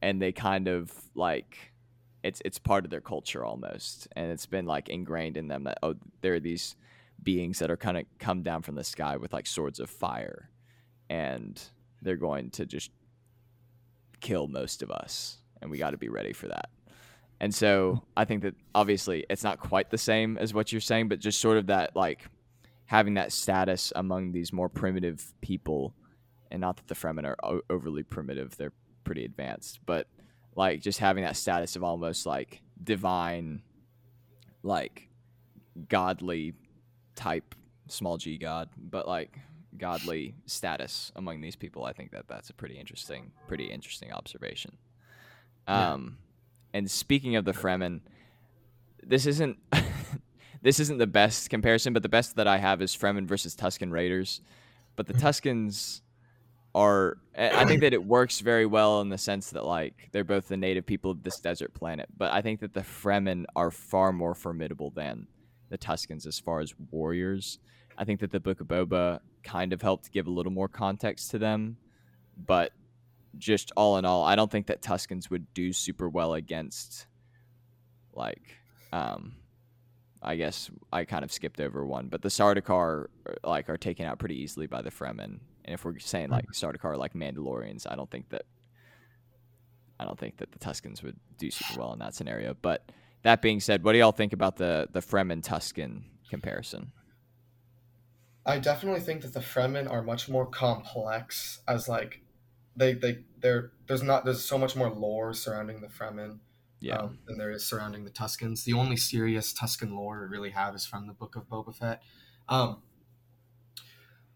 and 0.00 0.22
they 0.22 0.32
kind 0.32 0.68
of 0.68 0.90
like 1.14 1.72
it's 2.22 2.40
it's 2.44 2.58
part 2.58 2.84
of 2.84 2.90
their 2.90 3.00
culture 3.00 3.44
almost, 3.44 4.08
and 4.16 4.30
it's 4.30 4.46
been 4.46 4.66
like 4.66 4.88
ingrained 4.88 5.36
in 5.36 5.48
them 5.48 5.64
that 5.64 5.78
oh 5.82 5.96
there 6.22 6.34
are 6.34 6.40
these 6.40 6.76
beings 7.22 7.58
that 7.58 7.70
are 7.70 7.76
kind 7.76 7.98
of 7.98 8.04
come 8.18 8.42
down 8.42 8.62
from 8.62 8.76
the 8.76 8.84
sky 8.84 9.16
with 9.16 9.32
like 9.32 9.46
swords 9.46 9.80
of 9.80 9.90
fire, 9.90 10.48
and 11.10 11.60
they're 12.02 12.16
going 12.16 12.50
to 12.50 12.64
just 12.64 12.92
kill 14.20 14.46
most 14.46 14.80
of 14.80 14.92
us, 14.92 15.38
and 15.60 15.72
we 15.72 15.76
got 15.76 15.90
to 15.90 15.98
be 15.98 16.08
ready 16.08 16.32
for 16.32 16.46
that. 16.46 16.70
And 17.40 17.54
so 17.54 18.02
I 18.16 18.24
think 18.24 18.42
that 18.42 18.54
obviously 18.74 19.26
it's 19.28 19.44
not 19.44 19.60
quite 19.60 19.90
the 19.90 19.98
same 19.98 20.38
as 20.38 20.54
what 20.54 20.72
you're 20.72 20.80
saying, 20.80 21.08
but 21.08 21.20
just 21.20 21.40
sort 21.40 21.58
of 21.58 21.66
that 21.66 21.94
like 21.94 22.26
having 22.86 23.14
that 23.14 23.32
status 23.32 23.92
among 23.94 24.32
these 24.32 24.52
more 24.52 24.68
primitive 24.68 25.34
people, 25.40 25.94
and 26.50 26.60
not 26.60 26.76
that 26.76 26.86
the 26.88 26.94
Fremen 26.94 27.24
are 27.26 27.36
o- 27.42 27.62
overly 27.68 28.02
primitive; 28.02 28.56
they're 28.56 28.72
pretty 29.04 29.24
advanced, 29.24 29.80
but 29.84 30.06
like 30.54 30.80
just 30.80 30.98
having 30.98 31.24
that 31.24 31.36
status 31.36 31.76
of 31.76 31.84
almost 31.84 32.24
like 32.24 32.62
divine, 32.82 33.62
like 34.62 35.08
godly 35.88 36.54
type 37.14 37.54
small 37.88 38.16
g 38.16 38.38
god, 38.38 38.70
but 38.78 39.06
like 39.06 39.38
godly 39.76 40.34
status 40.46 41.12
among 41.16 41.42
these 41.42 41.56
people. 41.56 41.84
I 41.84 41.92
think 41.92 42.12
that 42.12 42.28
that's 42.28 42.48
a 42.48 42.54
pretty 42.54 42.78
interesting, 42.78 43.32
pretty 43.46 43.66
interesting 43.66 44.12
observation. 44.12 44.78
Yeah. 45.68 45.92
Um, 45.92 46.16
And 46.76 46.90
speaking 46.90 47.36
of 47.36 47.46
the 47.46 47.52
Fremen, 47.52 48.00
this 49.02 49.24
isn't 49.24 49.56
this 50.62 50.78
isn't 50.78 50.98
the 50.98 51.06
best 51.06 51.48
comparison, 51.48 51.94
but 51.94 52.02
the 52.02 52.10
best 52.10 52.36
that 52.36 52.46
I 52.46 52.58
have 52.58 52.82
is 52.82 52.94
Fremen 52.94 53.26
versus 53.26 53.56
Tusken 53.56 53.90
Raiders. 53.90 54.42
But 54.94 55.06
the 55.06 55.14
hmm. 55.14 55.20
Tuskens 55.20 56.02
are 56.74 57.16
I 57.34 57.62
I 57.62 57.64
think 57.64 57.80
that 57.80 57.94
it 57.94 58.04
works 58.04 58.40
very 58.40 58.66
well 58.66 59.00
in 59.00 59.08
the 59.08 59.16
sense 59.16 59.48
that 59.52 59.64
like 59.64 60.10
they're 60.12 60.22
both 60.22 60.48
the 60.48 60.58
native 60.58 60.84
people 60.84 61.10
of 61.10 61.22
this 61.22 61.40
desert 61.40 61.72
planet. 61.72 62.10
But 62.14 62.34
I 62.34 62.42
think 62.42 62.60
that 62.60 62.74
the 62.74 62.80
Fremen 62.80 63.46
are 63.56 63.70
far 63.70 64.12
more 64.12 64.34
formidable 64.34 64.90
than 64.90 65.28
the 65.70 65.78
Tuskens 65.78 66.26
as 66.26 66.38
far 66.38 66.60
as 66.60 66.74
warriors. 66.90 67.58
I 67.96 68.04
think 68.04 68.20
that 68.20 68.32
the 68.32 68.40
Book 68.40 68.60
of 68.60 68.66
Boba 68.66 69.20
kind 69.42 69.72
of 69.72 69.80
helped 69.80 70.12
give 70.12 70.26
a 70.26 70.30
little 70.30 70.52
more 70.52 70.68
context 70.68 71.30
to 71.30 71.38
them, 71.38 71.78
but 72.36 72.72
just 73.38 73.72
all 73.76 73.98
in 73.98 74.04
all, 74.04 74.24
I 74.24 74.36
don't 74.36 74.50
think 74.50 74.66
that 74.66 74.82
Tuskens 74.82 75.30
would 75.30 75.52
do 75.54 75.72
super 75.72 76.08
well 76.08 76.34
against 76.34 77.06
like 78.12 78.42
um 78.92 79.34
I 80.22 80.36
guess 80.36 80.70
I 80.92 81.04
kind 81.04 81.24
of 81.24 81.30
skipped 81.30 81.60
over 81.60 81.86
one, 81.86 82.08
but 82.08 82.22
the 82.22 82.28
Sardaukar 82.28 83.06
uh, 83.28 83.48
like 83.48 83.68
are 83.68 83.76
taken 83.76 84.06
out 84.06 84.18
pretty 84.18 84.40
easily 84.42 84.66
by 84.66 84.82
the 84.82 84.90
Fremen. 84.90 85.38
And 85.64 85.74
if 85.74 85.84
we're 85.84 85.98
saying 85.98 86.30
like 86.30 86.46
Sardaukar 86.52 86.84
are 86.84 86.96
like 86.96 87.14
Mandalorians, 87.14 87.86
I 87.88 87.94
don't 87.94 88.10
think 88.10 88.30
that 88.30 88.42
I 90.00 90.04
don't 90.04 90.18
think 90.18 90.38
that 90.38 90.52
the 90.52 90.58
Tuskens 90.58 91.02
would 91.02 91.16
do 91.38 91.50
super 91.50 91.80
well 91.80 91.92
in 91.92 91.98
that 92.00 92.14
scenario. 92.14 92.54
But 92.60 92.90
that 93.22 93.40
being 93.40 93.60
said, 93.60 93.84
what 93.84 93.92
do 93.92 93.98
y'all 93.98 94.12
think 94.12 94.32
about 94.32 94.56
the 94.56 94.88
the 94.90 95.00
Fremen 95.00 95.42
Tusken 95.42 96.02
comparison? 96.28 96.92
I 98.44 98.58
definitely 98.58 99.00
think 99.00 99.22
that 99.22 99.34
the 99.34 99.40
Fremen 99.40 99.90
are 99.90 100.02
much 100.02 100.28
more 100.28 100.46
complex 100.46 101.60
as 101.66 101.88
like 101.88 102.20
they 102.76 102.94
they 102.94 103.18
they're 103.40 103.72
there's 103.86 104.02
not 104.02 104.24
there's 104.24 104.44
so 104.44 104.58
much 104.58 104.76
more 104.76 104.90
lore 104.90 105.32
surrounding 105.32 105.80
the 105.80 105.88
Fremen 105.88 106.38
Yeah. 106.80 106.96
um, 106.98 107.18
than 107.26 107.38
there 107.38 107.50
is 107.50 107.64
surrounding 107.64 108.04
the 108.04 108.10
Tuskens. 108.10 108.64
The 108.64 108.72
only 108.74 108.96
serious 108.96 109.52
Tusken 109.52 109.92
lore 109.94 110.20
we 110.20 110.26
really 110.36 110.50
have 110.50 110.74
is 110.74 110.86
from 110.86 111.06
the 111.06 111.12
Book 111.12 111.36
of 111.36 111.48
Boba 111.48 111.74
Fett. 111.74 112.02
Um, 112.48 112.82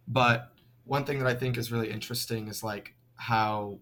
but 0.07 0.53
one 0.85 1.05
thing 1.05 1.18
that 1.18 1.29
I 1.29 1.35
think 1.35 1.57
is 1.57 1.70
really 1.70 1.90
interesting 1.90 2.48
is 2.48 2.62
like 2.62 2.94
how 3.16 3.79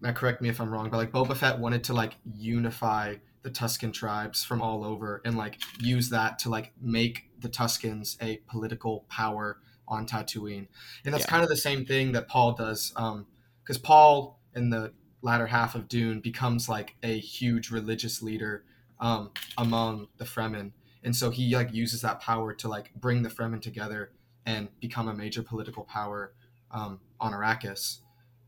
now 0.00 0.12
correct 0.12 0.42
me 0.42 0.48
if 0.48 0.60
I'm 0.60 0.70
wrong, 0.70 0.90
but 0.90 0.96
like 0.96 1.12
Boba 1.12 1.36
Fett 1.36 1.58
wanted 1.58 1.84
to 1.84 1.92
like 1.92 2.16
unify 2.24 3.16
the 3.42 3.50
Tusken 3.50 3.92
tribes 3.92 4.44
from 4.44 4.62
all 4.62 4.84
over 4.84 5.20
and 5.24 5.36
like 5.36 5.60
use 5.80 6.10
that 6.10 6.38
to 6.40 6.48
like 6.48 6.72
make 6.80 7.30
the 7.40 7.48
Tuskens 7.48 8.16
a 8.22 8.38
political 8.48 9.04
power 9.08 9.58
on 9.88 10.06
Tatooine. 10.06 10.68
And 11.04 11.12
that's 11.14 11.24
Yeah. 11.24 11.30
kind 11.30 11.42
of 11.42 11.48
the 11.48 11.56
same 11.56 11.84
thing 11.84 12.12
that 12.12 12.28
Paul 12.28 12.52
does 12.52 12.92
um 12.96 13.26
cuz 13.64 13.78
Paul 13.78 14.40
in 14.54 14.70
the 14.70 14.92
latter 15.22 15.46
half 15.46 15.74
of 15.74 15.88
Dune 15.88 16.20
becomes 16.20 16.68
like 16.68 16.96
a 17.02 17.18
huge 17.18 17.70
religious 17.70 18.22
leader 18.22 18.64
um 19.00 19.30
among 19.58 20.08
the 20.18 20.24
Fremen. 20.24 20.72
And 21.04 21.16
so 21.16 21.30
he 21.30 21.54
like 21.54 21.72
uses 21.74 22.00
that 22.02 22.20
power 22.20 22.54
to 22.54 22.68
like 22.68 22.94
bring 22.94 23.22
the 23.22 23.28
Fremen 23.28 23.60
together 23.60 24.12
and 24.46 24.68
become 24.80 25.08
a 25.08 25.14
major 25.14 25.42
political 25.42 25.84
power 25.84 26.32
um, 26.70 27.00
on 27.20 27.32
Arrakis. 27.32 28.00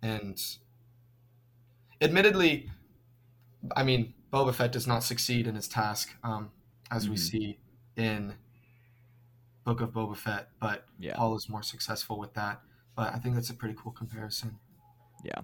And 0.02 0.40
admittedly, 2.00 2.70
I 3.76 3.82
mean, 3.84 4.14
Boba 4.32 4.54
Fett 4.54 4.72
does 4.72 4.86
not 4.86 5.02
succeed 5.02 5.46
in 5.46 5.54
his 5.54 5.68
task, 5.68 6.14
um, 6.22 6.50
as 6.90 7.08
we 7.08 7.16
Mhm. 7.16 7.18
see 7.18 7.58
in 7.96 8.34
Book 9.64 9.80
of 9.80 9.90
Boba 9.90 10.16
Fett, 10.16 10.48
but 10.60 10.86
Yeah. 10.98 11.16
Paul 11.16 11.36
is 11.36 11.48
more 11.48 11.62
successful 11.62 12.18
with 12.18 12.34
that. 12.34 12.60
But 12.96 13.12
I 13.14 13.18
think 13.18 13.34
that's 13.34 13.50
a 13.50 13.54
pretty 13.54 13.74
cool 13.76 13.92
comparison. 13.92 14.58
Yeah. 15.24 15.40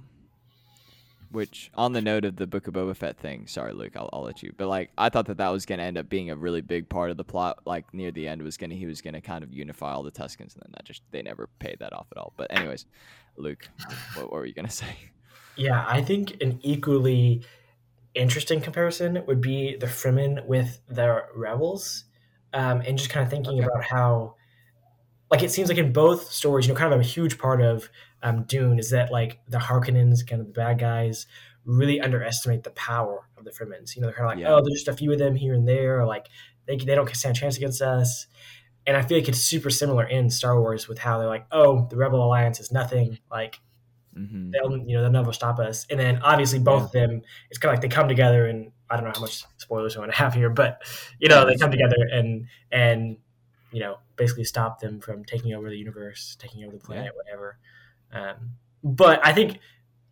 Which, 1.33 1.70
on 1.74 1.92
the 1.92 2.00
note 2.00 2.24
of 2.24 2.37
the 2.37 2.46
Book 2.46 2.66
of 2.66 2.74
Boba 2.74 2.96
Fett 2.96 3.16
thing, 3.16 3.46
sorry, 3.46 3.72
Luke, 3.72 3.92
I'll, 3.96 4.11
I'll 4.12 4.22
let 4.22 4.42
you. 4.42 4.52
But 4.56 4.66
like, 4.66 4.90
I 4.98 5.09
thought 5.11 5.26
that 5.26 5.37
that 5.38 5.48
was 5.50 5.64
gonna 5.64 5.85
end 5.85 5.96
up 5.96 6.09
being 6.09 6.28
a 6.30 6.37
really 6.37 6.61
big 6.61 6.88
part 6.88 7.11
of 7.11 7.16
the 7.16 7.24
plot. 7.24 7.61
Like 7.64 7.92
near 7.94 8.11
the 8.11 8.26
end, 8.26 8.42
was 8.42 8.56
gonna 8.56 8.74
he 8.74 8.87
was 8.87 9.00
gonna 9.00 9.20
kind 9.20 9.44
of 9.44 9.52
unify 9.52 9.92
all 9.92 10.02
the 10.02 10.11
Tuskens, 10.11 10.54
and 10.54 10.62
then 10.62 10.72
that 10.72 10.85
just 10.85 11.02
they 11.12 11.22
never 11.22 11.48
paid 11.61 11.76
that 11.78 11.92
off 11.92 12.09
at 12.11 12.18
all. 12.18 12.33
But 12.37 12.48
anyways, 12.56 12.87
Luke, 13.37 13.68
what, 14.14 14.24
what 14.24 14.33
were 14.33 14.46
you 14.46 14.54
gonna 14.54 14.70
say? 14.83 14.92
Yeah, 15.56 15.85
I 15.87 16.02
think 16.02 16.42
an 16.42 16.59
equally 16.62 17.42
interesting 18.14 18.61
comparison 18.61 19.22
would 19.26 19.40
be 19.40 19.76
the 19.76 19.87
Fremen 19.87 20.44
with 20.46 20.80
the 20.88 21.24
rebels, 21.35 22.04
um, 22.52 22.80
and 22.82 22.98
just 22.98 23.10
kind 23.10 23.24
of 23.24 23.30
thinking 23.30 23.58
Okay. 23.58 23.66
about 23.66 23.84
how, 23.84 24.34
like, 25.30 25.42
it 25.42 25.50
seems 25.50 25.68
like 25.68 25.78
in 25.78 25.92
both 25.92 26.30
stories, 26.32 26.66
you 26.66 26.72
know, 26.74 26.78
kind 26.78 26.92
of 26.92 27.00
a 27.00 27.04
huge 27.04 27.38
part 27.38 27.60
of 27.62 27.88
um, 28.22 28.44
Dune 28.44 28.78
is 28.78 28.90
that 28.90 29.12
like 29.12 29.40
the 29.48 29.58
Harkonnens, 29.58 30.26
kind 30.26 30.40
of 30.40 30.48
the 30.48 30.52
bad 30.52 30.78
guys, 30.78 31.26
really 31.64 32.00
underestimate 32.00 32.64
the 32.64 32.70
power 32.70 33.28
of 33.36 33.44
the 33.44 33.50
Fremens. 33.50 33.94
You 33.94 34.02
know, 34.02 34.08
they're 34.08 34.16
kind 34.16 34.30
of 34.30 34.36
like, 34.36 34.42
Yeah. 34.42 34.52
oh, 34.54 34.60
there's 34.62 34.74
just 34.84 34.88
a 34.88 34.92
few 34.96 35.12
of 35.12 35.18
them 35.18 35.36
here 35.36 35.54
and 35.54 35.66
there, 35.68 36.00
or 36.00 36.06
like 36.06 36.26
they 36.66 36.76
they 36.76 36.94
don't 36.94 37.08
stand 37.14 37.36
a 37.36 37.40
chance 37.40 37.56
against 37.56 37.80
us. 37.82 38.26
And 38.86 38.96
I 38.96 39.02
feel 39.02 39.18
like 39.18 39.28
it's 39.28 39.38
super 39.40 39.70
similar 39.70 40.04
in 40.06 40.30
Star 40.30 40.58
Wars 40.60 40.88
with 40.88 40.98
how 40.98 41.18
they're 41.18 41.28
like, 41.28 41.46
oh, 41.52 41.86
the 41.90 41.96
Rebel 41.96 42.24
Alliance 42.24 42.60
is 42.60 42.72
nothing. 42.72 43.18
Like 43.30 43.60
Mm-hmm. 44.16 44.50
they'll 44.50 44.76
you 44.76 44.94
know 44.96 45.02
they'll 45.02 45.10
never 45.12 45.32
stop 45.32 45.60
us. 45.60 45.86
And 45.88 45.98
then 46.00 46.20
obviously 46.22 46.58
both 46.58 46.86
of 46.86 46.92
them, 46.92 47.22
it's 47.48 47.58
kind 47.58 47.72
of 47.72 47.76
like 47.78 47.82
they 47.88 47.94
come 47.94 48.08
together 48.08 48.46
and 48.46 48.72
I 48.90 48.96
don't 48.96 49.05
know 49.05 49.12
how 49.14 49.20
much 49.20 49.44
spoilers 49.59 49.96
I 49.96 50.00
want 50.00 50.12
to 50.12 50.18
have 50.18 50.35
here, 50.35 50.50
but 50.50 50.83
you 51.18 51.29
know 51.29 51.46
they 51.46 51.57
come 51.57 51.70
together 51.70 51.96
and 52.12 52.46
and 52.72 53.16
you 53.72 53.81
know 53.81 53.98
basically 54.16 54.44
stop 54.44 54.81
them 54.81 55.00
from 55.00 55.24
taking 55.24 55.55
over 55.55 55.70
the 55.70 55.76
universe, 55.76 56.37
taking 56.40 56.64
over 56.64 56.76
the 56.76 56.83
planet, 56.83 57.12
whatever. 57.14 57.59
Um, 58.12 58.57
but 58.83 59.24
I 59.24 59.33
think 59.33 59.59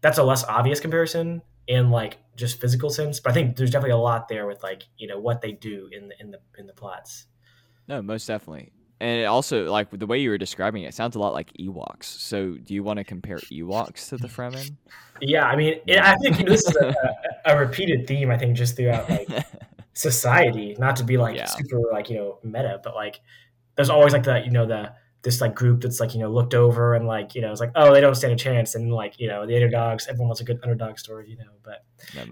that's 0.01 0.19
a 0.19 0.23
less 0.23 0.45
obvious 0.45 0.81
comparison 0.81 1.43
in 1.67 1.91
like 1.91 2.19
just 2.37 2.61
physical 2.61 2.91
sense. 2.91 3.21
But 3.21 3.31
I 3.31 3.35
think 3.35 3.57
there's 3.57 3.71
definitely 3.71 3.93
a 3.93 3.99
lot 3.99 4.29
there 4.29 4.47
with 4.47 4.63
like 4.63 4.85
you 4.97 5.09
know 5.09 5.19
what 5.19 5.41
they 5.41 5.53
do 5.53 5.89
in 5.93 6.09
the 6.09 6.21
in 6.21 6.31
the 6.31 6.41
in 6.57 6.67
the 6.67 6.73
plots. 6.73 7.27
No, 7.89 8.03
most 8.03 8.27
definitely. 8.27 8.73
And 9.01 9.21
it 9.21 9.25
also, 9.25 9.71
like 9.71 9.91
the 9.91 10.07
way 10.07 10.19
you 10.19 10.31
were 10.31 10.39
describing 10.39 10.83
it, 10.83 10.89
it 10.89 10.95
sounds 10.95 11.15
a 11.15 11.21
lot 11.21 11.33
like 11.33 11.53
Ewoks. 11.55 12.05
So, 12.05 12.53
do 12.55 12.75
you 12.75 12.83
want 12.83 12.99
to 12.99 13.05
compare 13.05 13.37
Ewoks 13.39 14.09
to 14.09 14.17
the 14.17 14.27
Fremen? 14.29 14.75
Yeah, 15.21 15.47
I 15.47 15.57
mean, 15.57 15.81
it, 15.87 15.99
I 15.99 16.17
think 16.17 16.47
this 16.49 16.67
is 16.67 16.77
a, 16.77 16.89
a, 17.47 17.55
a 17.55 17.59
repeated 17.59 18.07
theme. 18.07 18.31
I 18.31 18.39
think 18.39 18.57
just 18.57 18.77
throughout 18.77 19.09
like 19.09 19.29
society, 19.95 20.77
not 20.79 20.97
to 20.97 21.05
be 21.05 21.17
like 21.17 21.37
Yeah. 21.37 21.47
super 21.47 21.81
like 21.93 22.11
you 22.11 22.17
know 22.17 22.39
meta, 22.43 22.81
but 22.83 22.95
like 22.95 23.21
there's 23.77 23.91
always 23.91 24.13
like 24.13 24.25
that 24.25 24.45
you 24.45 24.51
know 24.51 24.67
the 24.67 24.93
this 25.23 25.41
like 25.41 25.55
group 25.55 25.81
that's 25.81 25.99
like 26.01 26.15
you 26.15 26.21
know 26.21 26.31
looked 26.31 26.55
over 26.55 26.95
and 26.95 27.07
like 27.07 27.35
you 27.35 27.41
know 27.41 27.51
it's 27.51 27.61
like 27.61 27.73
oh 27.75 27.93
they 27.93 28.01
don't 28.01 28.15
stand 28.15 28.33
a 28.33 28.37
chance 28.37 28.75
and 28.77 28.93
like 28.93 29.19
you 29.19 29.27
know 29.27 29.47
the 29.47 29.55
underdogs 29.55 30.07
everyone 30.07 30.29
wants 30.29 30.41
a 30.41 30.45
good 30.45 30.61
underdog 30.63 30.97
story 30.99 31.29
you 31.29 31.37
know 31.37 31.51
but 31.65 31.85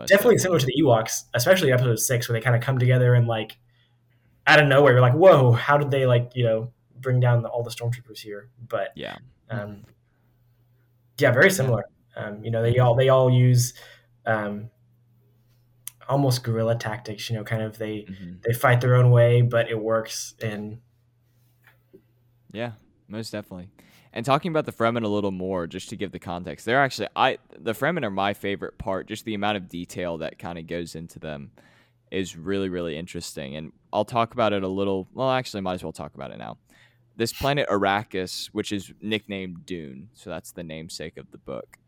definitely 0.07 0.39
similar 0.39 0.61
to 0.61 0.67
the 0.67 0.75
Ewoks 0.81 1.25
especially 1.35 1.73
episode 1.73 1.99
six 1.99 2.29
where 2.29 2.39
they 2.39 2.43
kind 2.45 2.55
of 2.55 2.63
come 2.63 2.79
together 2.79 3.15
and 3.15 3.27
like 3.27 3.59
out 4.47 4.61
of 4.61 4.67
nowhere 4.69 4.93
you're 4.93 5.01
like 5.01 5.15
whoa 5.15 5.53
how 5.53 5.77
did 5.77 5.91
they 5.91 6.07
like 6.07 6.31
you 6.35 6.45
know 6.45 6.71
bring 7.01 7.21
down 7.21 7.43
the, 7.43 7.49
all 7.49 7.63
the 7.63 7.71
stormtroopers 7.71 8.19
here 8.19 8.49
but 8.69 8.91
Yeah. 8.95 9.17
um, 9.51 9.85
yeah, 11.19 11.31
very 11.31 11.51
similar. 11.51 11.85
Um, 12.15 12.45
you 12.45 12.51
know, 12.51 12.61
they 12.63 12.79
all 12.79 12.95
they 12.95 13.09
all 13.09 13.31
use 13.31 13.73
um, 14.27 14.69
almost 16.09 16.43
guerrilla 16.45 16.77
tactics. 16.77 17.31
You 17.31 17.37
know, 17.37 17.45
kind 17.45 17.63
of 17.63 17.79
they 17.79 18.01
Mhm. 18.03 18.43
they 18.43 18.53
fight 18.53 18.81
their 18.83 18.95
own 18.97 19.11
way, 19.11 19.41
but 19.43 19.69
it 19.71 19.81
works. 19.81 20.35
And 20.43 20.81
Yeah, 22.53 22.73
most 23.09 23.31
definitely. 23.31 23.71
And 24.13 24.25
talking 24.25 24.51
about 24.51 24.65
the 24.67 24.73
Fremen 24.73 25.05
a 25.05 25.09
little 25.09 25.31
more, 25.31 25.67
just 25.67 25.89
to 25.91 25.97
give 25.97 26.13
the 26.13 26.19
context, 26.19 26.65
they're 26.65 26.81
actually 26.83 27.09
I 27.17 27.39
the 27.59 27.73
Fremen 27.73 28.03
are 28.05 28.11
my 28.11 28.35
favorite 28.35 28.79
part. 28.79 29.07
Just 29.09 29.25
the 29.25 29.35
amount 29.35 29.57
of 29.57 29.69
detail 29.69 30.19
that 30.19 30.39
kind 30.39 30.59
of 30.59 30.67
goes 30.67 30.95
into 30.95 31.19
them 31.19 31.51
is 32.11 32.37
really 32.37 32.69
really 32.69 32.97
interesting. 32.97 33.57
And 33.57 33.73
I'll 33.97 34.05
talk 34.05 34.35
about 34.35 34.53
it 34.53 34.63
a 34.63 34.69
little. 34.69 35.09
Well, 35.15 35.31
actually, 35.31 35.63
might 35.63 35.75
as 35.75 35.83
well 35.83 35.93
talk 35.93 36.15
about 36.15 36.31
it 36.31 36.37
now. 36.37 36.59
This 37.17 37.33
planet 37.33 37.67
Arrakis, 37.71 38.49
which 38.49 38.71
is 38.71 38.93
nicknamed 39.01 39.65
Dune, 39.65 40.11
so 40.13 40.29
that's 40.29 40.53
the 40.53 40.63
namesake 40.63 41.17
of 41.17 41.31
the 41.31 41.39
book, 41.39 41.79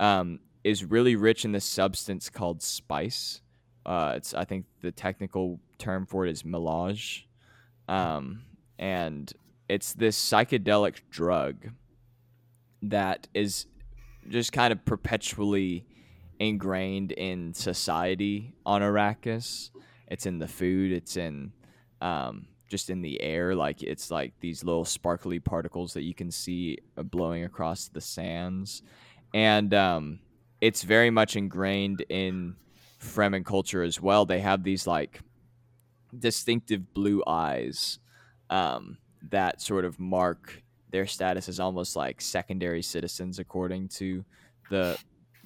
um, 0.00 0.40
is 0.64 0.86
really 0.86 1.16
rich 1.16 1.44
in 1.44 1.52
this 1.52 1.66
substance 1.66 2.30
called 2.30 2.62
spice. 2.62 3.42
Uh, 3.84 4.14
it's 4.16 4.32
I 4.32 4.46
think 4.46 4.64
the 4.80 4.90
technical 4.90 5.60
term 5.76 6.06
for 6.06 6.26
it 6.26 6.30
is 6.30 6.46
melange, 6.46 7.28
um, 7.88 8.44
and 8.78 9.30
it's 9.68 9.92
this 9.92 10.18
psychedelic 10.18 11.00
drug 11.10 11.68
that 12.80 13.28
is 13.34 13.66
just 14.30 14.52
kind 14.52 14.72
of 14.72 14.82
perpetually 14.86 15.84
ingrained 16.38 17.12
in 17.12 17.52
society 17.52 18.54
on 18.64 18.80
Arrakis. 18.80 19.68
It's 20.10 20.26
in 20.26 20.38
the 20.38 20.48
food. 20.48 20.92
It's 20.92 21.16
in 21.16 21.52
um, 22.02 22.46
just 22.68 22.90
in 22.90 23.00
the 23.00 23.20
air. 23.22 23.54
Like 23.54 23.82
it's 23.82 24.10
like 24.10 24.32
these 24.40 24.64
little 24.64 24.84
sparkly 24.84 25.38
particles 25.38 25.94
that 25.94 26.02
you 26.02 26.14
can 26.14 26.30
see 26.30 26.78
uh, 26.98 27.02
blowing 27.02 27.44
across 27.44 27.88
the 27.88 28.00
sands, 28.00 28.82
and 29.32 29.72
um, 29.72 30.20
it's 30.60 30.82
very 30.82 31.10
much 31.10 31.36
ingrained 31.36 32.04
in 32.08 32.56
Fremen 33.00 33.44
culture 33.44 33.82
as 33.82 34.00
well. 34.00 34.26
They 34.26 34.40
have 34.40 34.62
these 34.62 34.86
like 34.86 35.20
distinctive 36.18 36.92
blue 36.92 37.22
eyes 37.26 37.98
um, 38.50 38.98
that 39.30 39.60
sort 39.60 39.84
of 39.84 39.98
mark 39.98 40.62
their 40.90 41.06
status 41.06 41.48
as 41.48 41.60
almost 41.60 41.94
like 41.94 42.20
secondary 42.20 42.82
citizens 42.82 43.38
according 43.38 43.88
to 43.88 44.24
the 44.70 44.98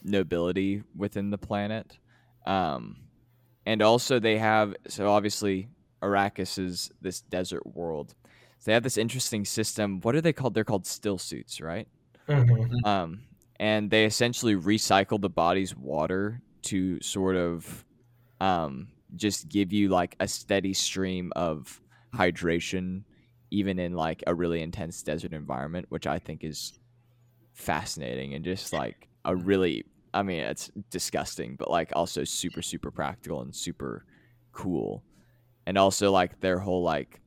nobility 0.03 0.83
within 0.97 1.31
the 1.31 1.39
planet. 1.39 1.99
Um, 2.47 3.04
and 3.67 3.83
also 3.83 4.19
they 4.19 4.39
have 4.39 4.75
so 4.89 5.11
obviously 5.11 5.69
Arrakis 6.03 6.59
is 6.59 6.91
this 7.01 7.21
desert 7.23 7.67
world. 7.67 8.15
So 8.59 8.71
they 8.71 8.73
have 8.75 8.83
this 8.83 8.99
interesting 8.99 9.45
system. 9.45 10.01
What 10.01 10.15
are 10.15 10.21
they 10.21 10.33
called? 10.33 10.55
They're 10.55 10.65
called 10.65 10.87
still 10.87 11.19
suits, 11.19 11.61
right? 11.61 11.89
Mhm. 12.29 12.87
um, 12.87 13.21
and 13.61 13.91
they 13.91 14.05
essentially 14.07 14.55
recycle 14.57 15.21
the 15.21 15.29
body's 15.29 15.77
water 15.77 16.41
to 16.63 17.01
sort 17.03 17.37
of 17.37 17.85
um, 18.41 18.89
just 19.15 19.49
give 19.49 19.73
you 19.73 19.89
like 19.91 20.17
a 20.21 20.27
steady 20.27 20.73
stream 20.73 21.33
of 21.37 21.81
hydration 22.15 23.05
even 23.51 23.79
in 23.79 23.93
like 23.93 24.25
a 24.27 24.35
really 24.35 24.63
intense 24.63 25.03
desert 25.03 25.33
environment 25.33 25.87
which 25.89 26.07
i 26.07 26.19
think 26.19 26.43
is 26.43 26.79
fascinating 27.53 28.35
and 28.35 28.45
just 28.45 28.73
like 28.73 29.09
a 29.25 29.35
really 29.35 29.85
i 30.15 30.23
mean 30.23 30.41
it's 30.41 30.71
disgusting 30.91 31.57
but 31.57 31.71
like 31.71 31.93
also 31.95 32.25
super 32.25 32.63
super 32.63 32.91
practical 32.91 33.43
and 33.43 33.55
super 33.55 34.07
cool. 34.55 35.05
And 35.67 35.77
also 35.77 36.11
like 36.11 36.41
their 36.41 36.59
whole 36.59 36.83
like 36.83 37.21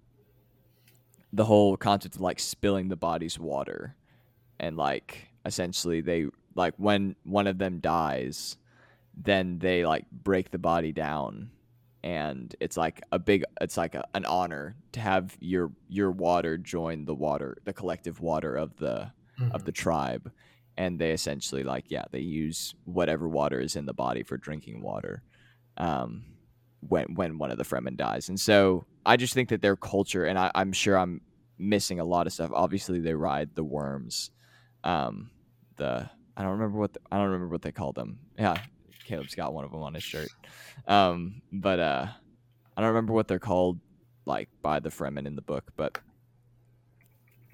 the 1.31 1.45
whole 1.45 1.77
concept 1.77 2.15
of 2.15 2.21
like 2.21 2.39
spilling 2.39 2.87
the 2.87 2.95
body's 2.95 3.37
water. 3.37 3.95
And 4.59 4.75
like 4.75 5.27
essentially 5.45 6.01
they 6.01 6.27
like 6.55 6.73
when 6.77 7.15
one 7.23 7.45
of 7.45 7.59
them 7.59 7.79
dies 7.79 8.57
then 9.19 9.57
they 9.57 9.83
like 9.83 10.05
break 10.11 10.51
the 10.51 10.57
body 10.57 10.91
down. 10.91 11.51
And 12.03 12.55
it's 12.59 12.77
like 12.77 13.01
a 13.11 13.19
big 13.19 13.43
it's 13.59 13.77
like 13.77 13.95
a, 13.95 14.05
an 14.13 14.25
honor 14.25 14.75
to 14.93 14.99
have 14.99 15.35
your 15.39 15.71
your 15.89 16.11
water 16.11 16.57
join 16.57 17.05
the 17.05 17.15
water 17.15 17.57
the 17.65 17.73
collective 17.73 18.21
water 18.21 18.55
of 18.55 18.75
the 18.77 19.11
of 19.51 19.65
the 19.65 19.71
mm-hmm. 19.71 19.81
tribe 19.81 20.31
and 20.77 20.99
they 20.99 21.11
essentially 21.11 21.63
like 21.63 21.85
yeah 21.89 22.05
they 22.11 22.19
use 22.19 22.75
whatever 22.85 23.27
water 23.27 23.59
is 23.59 23.75
in 23.75 23.85
the 23.85 23.93
body 23.93 24.23
for 24.23 24.37
drinking 24.37 24.81
water 24.81 25.23
um 25.77 26.23
when 26.81 27.15
when 27.15 27.37
one 27.37 27.51
of 27.51 27.57
the 27.57 27.63
fremen 27.63 27.97
dies. 27.97 28.29
And 28.29 28.39
so 28.39 28.85
i 29.05 29.17
just 29.17 29.33
think 29.33 29.49
that 29.49 29.61
their 29.61 29.75
culture 29.75 30.25
and 30.25 30.37
I, 30.37 30.51
i'm 30.55 30.73
sure 30.73 30.97
i'm 30.97 31.21
missing 31.57 31.99
a 31.99 32.05
lot 32.05 32.27
of 32.27 32.33
stuff. 32.33 32.51
Obviously 32.53 32.99
they 32.99 33.13
ride 33.13 33.55
the 33.55 33.63
worms 33.63 34.29
um 34.83 35.31
the 35.77 36.09
i 36.35 36.43
don't 36.43 36.51
remember 36.51 36.77
what 36.77 36.93
the, 36.93 36.99
i 37.11 37.17
don't 37.17 37.27
remember 37.27 37.47
what 37.49 37.61
they 37.63 37.71
call 37.71 37.93
them. 37.93 38.19
Yeah 38.37 38.57
caleb's 39.05 39.35
got 39.35 39.53
one 39.53 39.63
of 39.63 39.71
them 39.71 39.81
on 39.81 39.93
his 39.93 40.03
shirt. 40.03 40.29
Um 40.87 41.41
but 41.51 41.79
uh 41.79 42.07
i 42.75 42.81
don't 42.81 42.89
remember 42.89 43.13
what 43.13 43.27
they're 43.27 43.39
called 43.39 43.79
like 44.25 44.49
by 44.61 44.79
the 44.79 44.89
fremen 44.89 45.25
in 45.25 45.35
the 45.35 45.41
book 45.41 45.71
but 45.77 45.97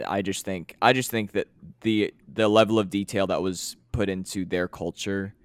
I 0.06 0.22
just 0.22 0.46
think 0.46 0.76
I 0.82 0.94
just 0.94 1.12
think 1.12 1.34
that 1.34 1.48
the 1.82 2.14
the 2.28 2.48
level 2.48 2.80
of 2.80 2.90
detail 2.90 3.28
that 3.28 3.42
was 3.42 3.78
put 3.92 4.10
into 4.10 4.46
their 4.46 4.68
culture 4.68 5.36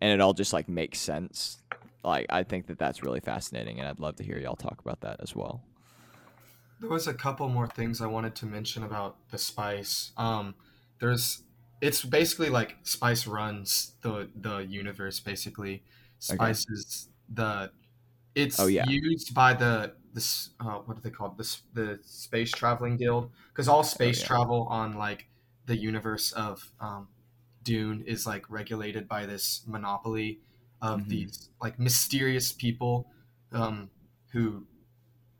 and 0.00 0.12
it 0.12 0.20
all 0.20 0.32
just 0.32 0.52
like 0.52 0.68
makes 0.68 0.98
sense. 0.98 1.58
Like 2.04 2.26
I 2.30 2.42
think 2.42 2.66
that 2.68 2.78
that's 2.78 3.02
really 3.02 3.20
fascinating 3.20 3.78
and 3.80 3.88
I'd 3.88 4.00
love 4.00 4.16
to 4.16 4.24
hear 4.24 4.38
y'all 4.38 4.56
talk 4.56 4.80
about 4.80 5.00
that 5.00 5.16
as 5.20 5.34
well. 5.34 5.62
There 6.80 6.88
was 6.90 7.06
a 7.08 7.14
couple 7.14 7.48
more 7.48 7.66
things 7.66 8.00
I 8.00 8.06
wanted 8.06 8.36
to 8.36 8.46
mention 8.46 8.84
about 8.84 9.16
the 9.30 9.38
spice. 9.38 10.12
Um, 10.16 10.54
there's, 11.00 11.42
it's 11.80 12.04
basically 12.04 12.50
like 12.50 12.76
spice 12.84 13.26
runs 13.26 13.94
the 14.02 14.30
the 14.34 14.58
universe. 14.58 15.18
Basically, 15.20 15.84
spice 16.18 16.64
is 16.68 17.08
the, 17.28 17.72
it's 18.34 18.58
Oh, 18.58 18.66
yeah. 18.66 18.84
used 18.84 19.34
by 19.34 19.54
the 19.54 19.96
this 20.14 20.50
uh, 20.60 20.78
what 20.80 20.96
are 20.98 21.00
they 21.00 21.10
called 21.10 21.38
this 21.38 21.62
the 21.72 21.98
space 22.02 22.52
traveling 22.52 22.96
guild 22.96 23.30
because 23.48 23.68
all 23.68 23.84
space 23.84 24.20
yeah. 24.20 24.22
travel 24.22 24.66
on 24.70 24.94
like 24.94 25.28
the 25.66 25.76
universe 25.76 26.32
of 26.32 26.72
um, 26.80 27.08
Dune 27.62 28.02
is 28.02 28.26
like 28.26 28.48
regulated 28.50 29.08
by 29.08 29.26
this 29.26 29.64
monopoly 29.66 30.40
of 30.80 31.08
Mhm. 31.08 31.08
these 31.08 31.50
like 31.60 31.78
mysterious 31.78 32.52
people 32.52 33.10
um, 33.52 33.90
who 34.32 34.66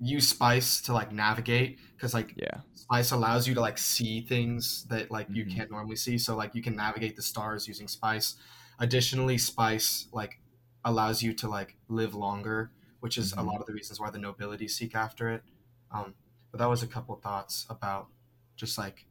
use 0.00 0.28
spice 0.28 0.80
to 0.82 0.92
like 0.92 1.12
navigate 1.12 1.78
because 1.96 2.14
like 2.14 2.36
Yeah. 2.36 2.62
spice 2.74 3.10
allows 3.10 3.48
you 3.48 3.54
to 3.54 3.60
like 3.60 3.78
see 3.78 4.20
things 4.20 4.84
that 4.86 5.10
like 5.10 5.28
you 5.32 5.44
Mhm. 5.44 5.46
can't 5.46 5.70
normally 5.70 5.96
see 5.96 6.18
so 6.18 6.36
like 6.36 6.54
you 6.54 6.62
can 6.62 6.76
navigate 6.76 7.16
the 7.16 7.22
stars 7.22 7.66
using 7.66 7.88
spice 7.88 8.36
additionally 8.78 9.36
spice 9.38 10.06
like 10.12 10.40
allows 10.84 11.22
you 11.22 11.34
to 11.34 11.48
like 11.48 11.76
live 11.88 12.14
longer 12.14 12.70
which 13.00 13.16
is 13.18 13.32
Mhm. 13.32 13.38
a 13.38 13.42
lot 13.42 13.60
of 13.60 13.66
the 13.66 13.72
reasons 13.72 14.00
why 14.00 14.10
the 14.10 14.18
nobility 14.18 14.68
seek 14.68 14.94
after 14.94 15.28
it 15.30 15.42
um, 15.90 16.14
but 16.50 16.58
that 16.58 16.68
was 16.68 16.82
a 16.82 16.86
couple 16.86 17.14
thoughts 17.16 17.66
about 17.70 18.08
just 18.56 18.78
like 18.78 19.06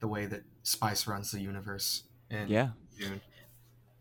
the 0.00 0.08
way 0.08 0.26
that 0.26 0.42
spice 0.62 1.06
runs 1.06 1.30
the 1.30 1.40
universe 1.40 2.04
and 2.30 2.48
Yeah. 2.50 2.70
Dune. 2.96 3.20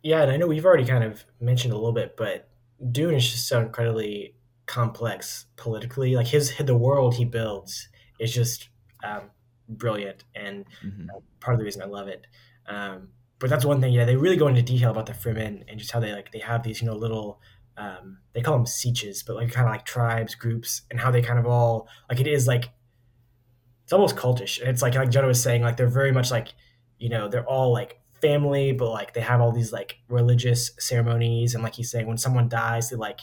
Yeah, 0.04 0.22
and 0.22 0.32
I 0.32 0.38
know 0.38 0.48
we've 0.48 0.66
already 0.66 0.86
kind 0.86 1.04
of 1.04 1.26
mentioned 1.40 1.74
a 1.74 1.78
little 1.78 1.92
bit, 1.94 2.16
but 2.18 2.50
Dune 2.92 3.16
is 3.16 3.30
just 3.32 3.48
so 3.48 3.62
incredibly 3.62 4.36
complex 4.68 5.46
politically. 5.56 6.16
Like 6.16 6.28
his 6.28 6.56
the 6.58 6.78
world 6.78 7.16
he 7.16 7.26
builds 7.26 7.90
is 8.20 8.34
just 8.34 8.70
um, 9.04 9.32
brilliant, 9.70 10.24
and 10.36 10.66
Mhm. 10.84 11.08
part 11.40 11.54
of 11.56 11.60
the 11.60 11.66
reason 11.66 11.82
I 11.82 11.86
love 11.86 12.08
it. 12.08 12.26
Um, 12.68 13.10
but 13.40 13.50
that's 13.50 13.66
one 13.66 13.82
thing. 13.82 13.94
Yeah, 13.94 14.06
they 14.06 14.16
really 14.16 14.38
go 14.38 14.48
into 14.48 14.62
detail 14.62 14.92
about 14.92 15.06
the 15.08 15.14
Fremen 15.14 15.64
and 15.68 15.80
just 15.80 15.92
how 15.92 16.00
they 16.00 16.14
like 16.14 16.32
they 16.32 16.40
have 16.40 16.64
these 16.64 16.82
you 16.82 16.88
know 16.88 16.96
little 16.96 17.42
um, 17.78 18.18
they 18.34 18.42
call 18.42 18.56
them 18.56 18.66
sietches, 18.66 19.24
but 19.26 19.36
like 19.36 19.52
kind 19.52 19.68
of 19.68 19.72
like 19.72 19.86
tribes, 19.86 20.36
groups, 20.36 20.82
and 20.90 21.00
how 21.00 21.12
they 21.12 21.22
kind 21.22 21.40
of 21.40 21.46
all 21.46 21.88
like 22.10 22.20
it 22.20 22.28
is 22.28 22.48
like 22.48 22.70
it's 23.84 23.94
almost 23.94 24.16
cultish. 24.16 24.60
And 24.60 24.70
it's 24.70 24.82
like 24.82 24.96
like 24.96 25.12
Jonah 25.12 25.28
was 25.28 25.42
saying, 25.42 25.62
like 25.62 25.78
they're 25.78 25.88
very 25.88 26.12
much 26.12 26.32
like 26.32 26.50
you 26.98 27.10
know 27.10 27.28
they're 27.30 27.46
all 27.48 27.72
like 27.72 28.02
family, 28.22 28.72
but 28.72 28.90
like 28.92 29.14
they 29.14 29.22
have 29.22 29.42
all 29.42 29.52
these 29.52 29.72
like 29.72 29.98
religious 30.10 30.72
ceremonies, 30.80 31.54
and 31.54 31.64
like 31.64 31.76
he's 31.76 31.92
saying, 31.92 32.08
when 32.08 32.18
someone 32.18 32.50
dies, 32.50 32.90
they 32.90 32.96
like 32.96 33.22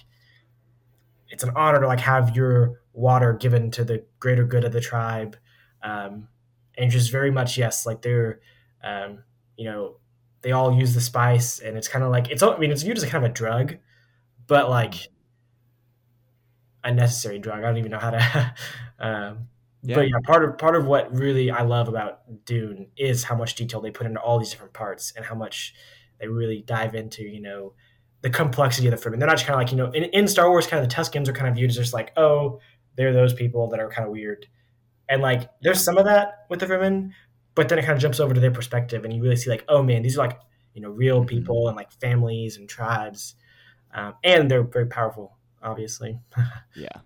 it's 1.29 1.43
an 1.43 1.51
honor 1.57 1.81
to 1.81 1.87
like 1.87 2.01
have 2.01 2.37
your 2.37 2.81
water 2.93 3.33
given 3.33 3.71
to 3.73 3.85
the 3.85 4.05
greater 4.21 4.45
good 4.45 4.65
of 4.65 4.73
the 4.73 4.81
tribe, 4.81 5.37
um, 5.83 6.29
and 6.79 6.91
just 6.91 7.11
very 7.11 7.31
much 7.31 7.59
yes, 7.59 7.87
like 7.87 8.03
they're 8.03 8.41
um, 8.83 9.25
you 9.57 9.65
know 9.65 9.97
they 10.43 10.53
all 10.53 10.73
use 10.73 10.95
the 10.95 11.01
spice, 11.01 11.59
and 11.59 11.77
it's 11.77 11.89
kind 11.89 12.05
of 12.05 12.11
like 12.11 12.31
it's 12.31 12.43
all- 12.43 12.55
I 12.55 12.59
mean 12.59 12.71
it's 12.71 12.83
viewed 12.83 12.97
as 12.99 13.05
kind 13.05 13.25
of 13.25 13.31
a 13.31 13.35
drug, 13.35 13.77
but 14.47 14.69
like 14.71 14.95
a 16.83 16.93
necessary 16.93 17.39
drug. 17.39 17.59
I 17.59 17.63
don't 17.63 17.79
even 17.79 17.91
know 17.91 17.99
how 17.99 18.11
to. 18.11 18.55
um, 18.99 19.49
Yeah. 19.83 19.97
But 19.97 20.09
yeah, 20.09 20.17
part 20.25 20.45
of 20.45 20.59
part 20.59 20.77
of 20.77 20.87
what 20.87 21.15
really 21.15 21.51
I 21.51 21.63
love 21.63 21.89
about 21.89 22.45
Dune 22.47 22.87
is 22.97 23.25
how 23.25 23.37
much 23.37 23.55
detail 23.55 23.81
they 23.81 23.91
put 23.91 24.07
into 24.07 24.21
all 24.21 24.39
these 24.39 24.51
different 24.51 24.73
parts 24.73 25.13
and 25.17 25.25
how 25.25 25.35
much 25.35 25.75
they 26.19 26.29
really 26.29 26.63
dive 26.67 26.95
into, 26.95 27.23
you 27.23 27.41
know, 27.41 27.75
the 28.23 28.31
complexity 28.31 28.87
of 28.89 28.93
the 28.93 28.97
Fremen. 29.11 29.19
They're 29.19 29.27
not 29.29 29.37
just 29.37 29.47
kind 29.47 29.55
of 29.57 29.61
like, 29.61 29.71
you 29.73 29.77
know, 29.77 29.91
in, 29.91 30.05
in 30.05 30.27
Star 30.29 30.49
Wars, 30.49 30.67
kind 30.67 30.83
of 30.83 30.89
the 30.89 30.95
Tuskens 30.95 31.29
are 31.29 31.33
kind 31.35 31.49
of 31.49 31.55
viewed 31.57 31.69
as 31.71 31.77
just 31.77 31.93
like, 31.93 32.13
oh, 32.17 32.61
they're 32.97 33.13
those 33.13 33.35
people 33.35 33.69
that 33.71 33.81
are 33.81 33.91
kind 33.91 34.07
of 34.07 34.13
weird. 34.13 34.47
And 35.09 35.21
like, 35.21 35.51
there's 35.61 35.85
some 35.85 35.99
of 35.99 36.07
that 36.07 36.47
with 36.49 36.61
the 36.61 36.67
Fremen, 36.67 37.11
but 37.55 37.69
then 37.69 37.79
it 37.79 37.83
kind 37.83 37.93
of 37.95 38.01
jumps 38.01 38.21
over 38.21 38.33
to 38.33 38.41
their 38.41 38.51
perspective 38.51 39.05
and 39.05 39.13
you 39.13 39.23
really 39.23 39.37
see 39.37 39.51
like, 39.51 39.65
oh 39.69 39.83
man, 39.83 40.01
these 40.03 40.17
are 40.17 40.27
like, 40.27 40.39
you 40.73 40.81
know, 40.81 40.89
real 40.91 41.23
Mhm. 41.25 41.29
people 41.29 41.69
and 41.69 41.77
like 41.77 41.93
families 41.93 42.57
and 42.57 42.69
tribes. 42.69 43.35
Um, 43.95 44.15
and 44.25 44.51
they're 44.51 44.63
very 44.65 44.87
powerful, 44.87 45.37
obviously. 45.63 46.21
Yeah. 46.75 47.01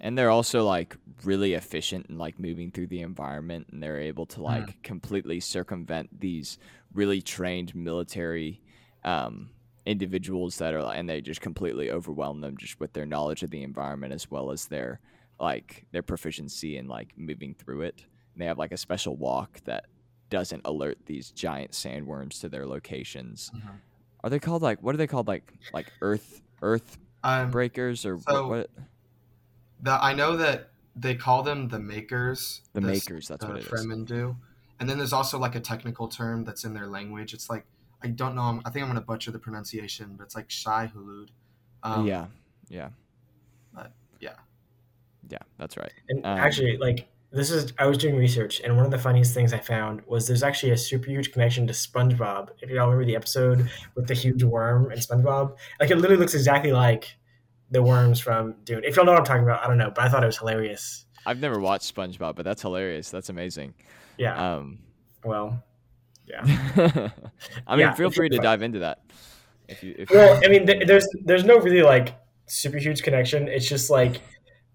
And 0.00 0.18
they're 0.18 0.30
also 0.30 0.64
like 0.64 0.96
really 1.24 1.54
efficient 1.54 2.06
in 2.06 2.18
like 2.18 2.38
moving 2.38 2.70
through 2.72 2.88
the 2.88 3.02
environment 3.02 3.68
and 3.70 3.80
they're 3.82 4.00
able 4.00 4.26
to 4.26 4.42
like 4.42 4.82
completely 4.82 5.38
circumvent 5.38 6.20
these 6.20 6.58
really 6.92 7.22
trained 7.22 7.74
military 7.74 8.60
um 9.04 9.50
individuals 9.86 10.58
that 10.58 10.74
are 10.74 10.92
and 10.94 11.08
they 11.08 11.20
just 11.20 11.40
completely 11.40 11.90
overwhelm 11.90 12.40
them 12.40 12.56
just 12.56 12.78
with 12.80 12.92
their 12.92 13.06
knowledge 13.06 13.42
of 13.42 13.50
the 13.50 13.62
environment 13.62 14.12
as 14.12 14.30
well 14.30 14.50
as 14.50 14.66
their 14.66 15.00
like 15.40 15.84
their 15.92 16.02
proficiency 16.02 16.76
in 16.76 16.86
like 16.88 17.12
moving 17.16 17.54
through 17.54 17.82
it. 17.82 18.04
And 18.34 18.42
they 18.42 18.46
have 18.46 18.58
like 18.58 18.72
a 18.72 18.76
special 18.76 19.16
walk 19.16 19.60
that 19.64 19.86
doesn't 20.30 20.62
alert 20.64 20.98
these 21.06 21.30
giant 21.30 21.72
sandworms 21.72 22.40
to 22.40 22.48
their 22.48 22.66
locations. 22.66 23.50
Mhm. 23.54 23.80
Are 24.24 24.30
they 24.30 24.38
called 24.38 24.62
like 24.62 24.82
what 24.82 24.94
are 24.94 24.98
they 24.98 25.06
called 25.06 25.26
like 25.26 25.52
like 25.72 25.86
earth 26.00 26.42
earth 26.62 26.98
Um, 27.24 27.50
breakers 27.50 28.04
or 28.06 28.18
so- 28.20 28.48
what, 28.48 28.58
what 28.58 28.70
the, 29.82 29.92
I 29.92 30.14
know 30.14 30.36
that 30.36 30.70
they 30.94 31.14
call 31.16 31.42
them 31.42 31.68
the 31.68 31.78
makers. 31.80 32.60
The 32.72 32.80
s- 32.82 32.86
makers, 32.86 33.28
that's 33.28 33.44
the 33.44 33.50
what 33.50 33.60
it 33.60 33.64
is. 33.64 33.68
Fremen 33.86 34.04
do. 34.06 34.36
And 34.78 34.88
then 34.88 34.98
there's 34.98 35.12
also 35.12 35.38
like 35.38 35.54
a 35.54 35.60
technical 35.60 36.06
term 36.08 36.44
that's 36.44 36.64
in 36.64 36.72
their 36.74 36.86
language. 36.86 37.34
It's 37.34 37.48
like 37.50 37.64
I 38.02 38.08
don't 38.08 38.34
know. 38.34 38.42
I'm, 38.42 38.62
I 38.64 38.70
think 38.70 38.82
I'm 38.84 38.88
gonna 38.88 39.00
butcher 39.00 39.30
the 39.30 39.38
pronunciation, 39.38 40.14
but 40.16 40.24
it's 40.24 40.34
like 40.36 40.50
Shai 40.50 40.90
Hulud. 40.94 41.28
Um, 41.84 42.06
yeah, 42.06 42.26
yeah, 42.68 42.90
but 43.74 43.92
yeah. 44.20 44.34
yeah. 45.28 45.38
That's 45.58 45.76
right. 45.76 45.92
And 46.08 46.24
Um, 46.24 46.38
actually, 46.38 46.76
like 46.78 47.08
this 47.32 47.50
is, 47.50 47.72
I 47.78 47.86
was 47.86 47.96
doing 47.98 48.16
research, 48.16 48.60
and 48.60 48.76
one 48.76 48.84
of 48.84 48.90
the 48.90 48.98
funniest 48.98 49.32
things 49.34 49.52
I 49.52 49.58
found 49.58 50.02
was 50.06 50.26
there's 50.26 50.42
actually 50.42 50.72
a 50.72 50.76
super 50.76 51.06
huge 51.10 51.32
connection 51.32 51.66
to 51.66 51.72
SpongeBob. 51.72 52.50
If 52.60 52.68
y'all 52.70 52.86
remember 52.86 53.04
the 53.06 53.16
episode 53.16 53.68
with 53.94 54.06
the 54.06 54.14
huge 54.14 54.42
worm 54.42 54.90
and 54.90 55.00
SpongeBob, 55.00 55.56
like 55.80 55.90
it 55.90 55.96
literally 55.96 56.18
looks 56.20 56.34
exactly 56.34 56.72
like 56.72 57.16
the 57.70 57.82
worms 57.82 58.20
from 58.20 58.56
Dune. 58.64 58.84
If 58.84 58.96
y'all 58.96 59.06
know 59.06 59.12
what 59.12 59.20
I'm 59.20 59.24
talking 59.24 59.44
about, 59.44 59.64
I 59.64 59.68
don't 59.68 59.78
know, 59.78 59.90
but 59.94 60.04
I 60.04 60.08
thought 60.08 60.22
it 60.22 60.26
was 60.26 60.36
hilarious. 60.38 61.06
I've 61.24 61.40
never 61.40 61.58
watched 61.58 61.94
SpongeBob, 61.94 62.36
but 62.36 62.44
that's 62.44 62.60
hilarious. 62.62 63.10
That's 63.10 63.28
amazing. 63.30 63.74
Yeah. 64.18 64.54
Um, 64.56 64.80
well, 65.24 65.62
yeah. 66.26 66.42
I 67.66 67.76
mean, 67.76 67.80
Yeah, 67.80 67.94
feel 67.94 68.10
free 68.10 68.28
to 68.28 68.36
fun. 68.36 68.44
dive 68.44 68.62
into 68.62 68.80
that. 68.80 69.00
If 69.68 69.82
you, 69.82 69.94
if 69.96 70.10
Well, 70.10 70.38
I 70.44 70.48
mean, 70.48 70.66
th- 70.66 70.86
there's 70.86 71.08
there's 71.24 71.44
no 71.44 71.58
really 71.58 71.82
like 71.82 72.14
super 72.46 72.76
huge 72.76 73.02
connection. 73.02 73.48
It's 73.48 73.66
just 73.68 73.88
like 73.88 74.20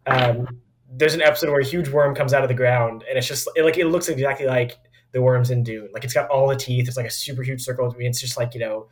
um, 0.08 0.48
there's 0.90 1.14
an 1.14 1.22
episode 1.22 1.50
where 1.50 1.60
a 1.60 1.66
huge 1.66 1.90
worm 1.90 2.16
comes 2.16 2.34
out 2.34 2.44
of 2.44 2.50
the 2.50 2.56
ground, 2.56 3.04
and 3.08 3.18
it's 3.18 3.28
just 3.28 3.48
it, 3.56 3.64
like 3.64 3.78
it 3.78 3.88
looks 3.88 4.10
exactly 4.10 4.46
like 4.46 4.78
the 5.12 5.22
worms 5.22 5.52
in 5.52 5.64
Dune. 5.64 5.90
Like 5.94 6.04
it's 6.04 6.14
got 6.14 6.30
all 6.30 6.48
the 6.48 6.56
teeth. 6.56 6.88
It's 6.88 6.98
like 6.98 7.06
a 7.06 7.12
super 7.12 7.44
huge 7.44 7.62
circle. 7.62 7.92
I 7.94 7.98
mean, 7.98 8.10
it's 8.10 8.22
just 8.22 8.38
like 8.38 8.54
you 8.54 8.60
know 8.60 8.88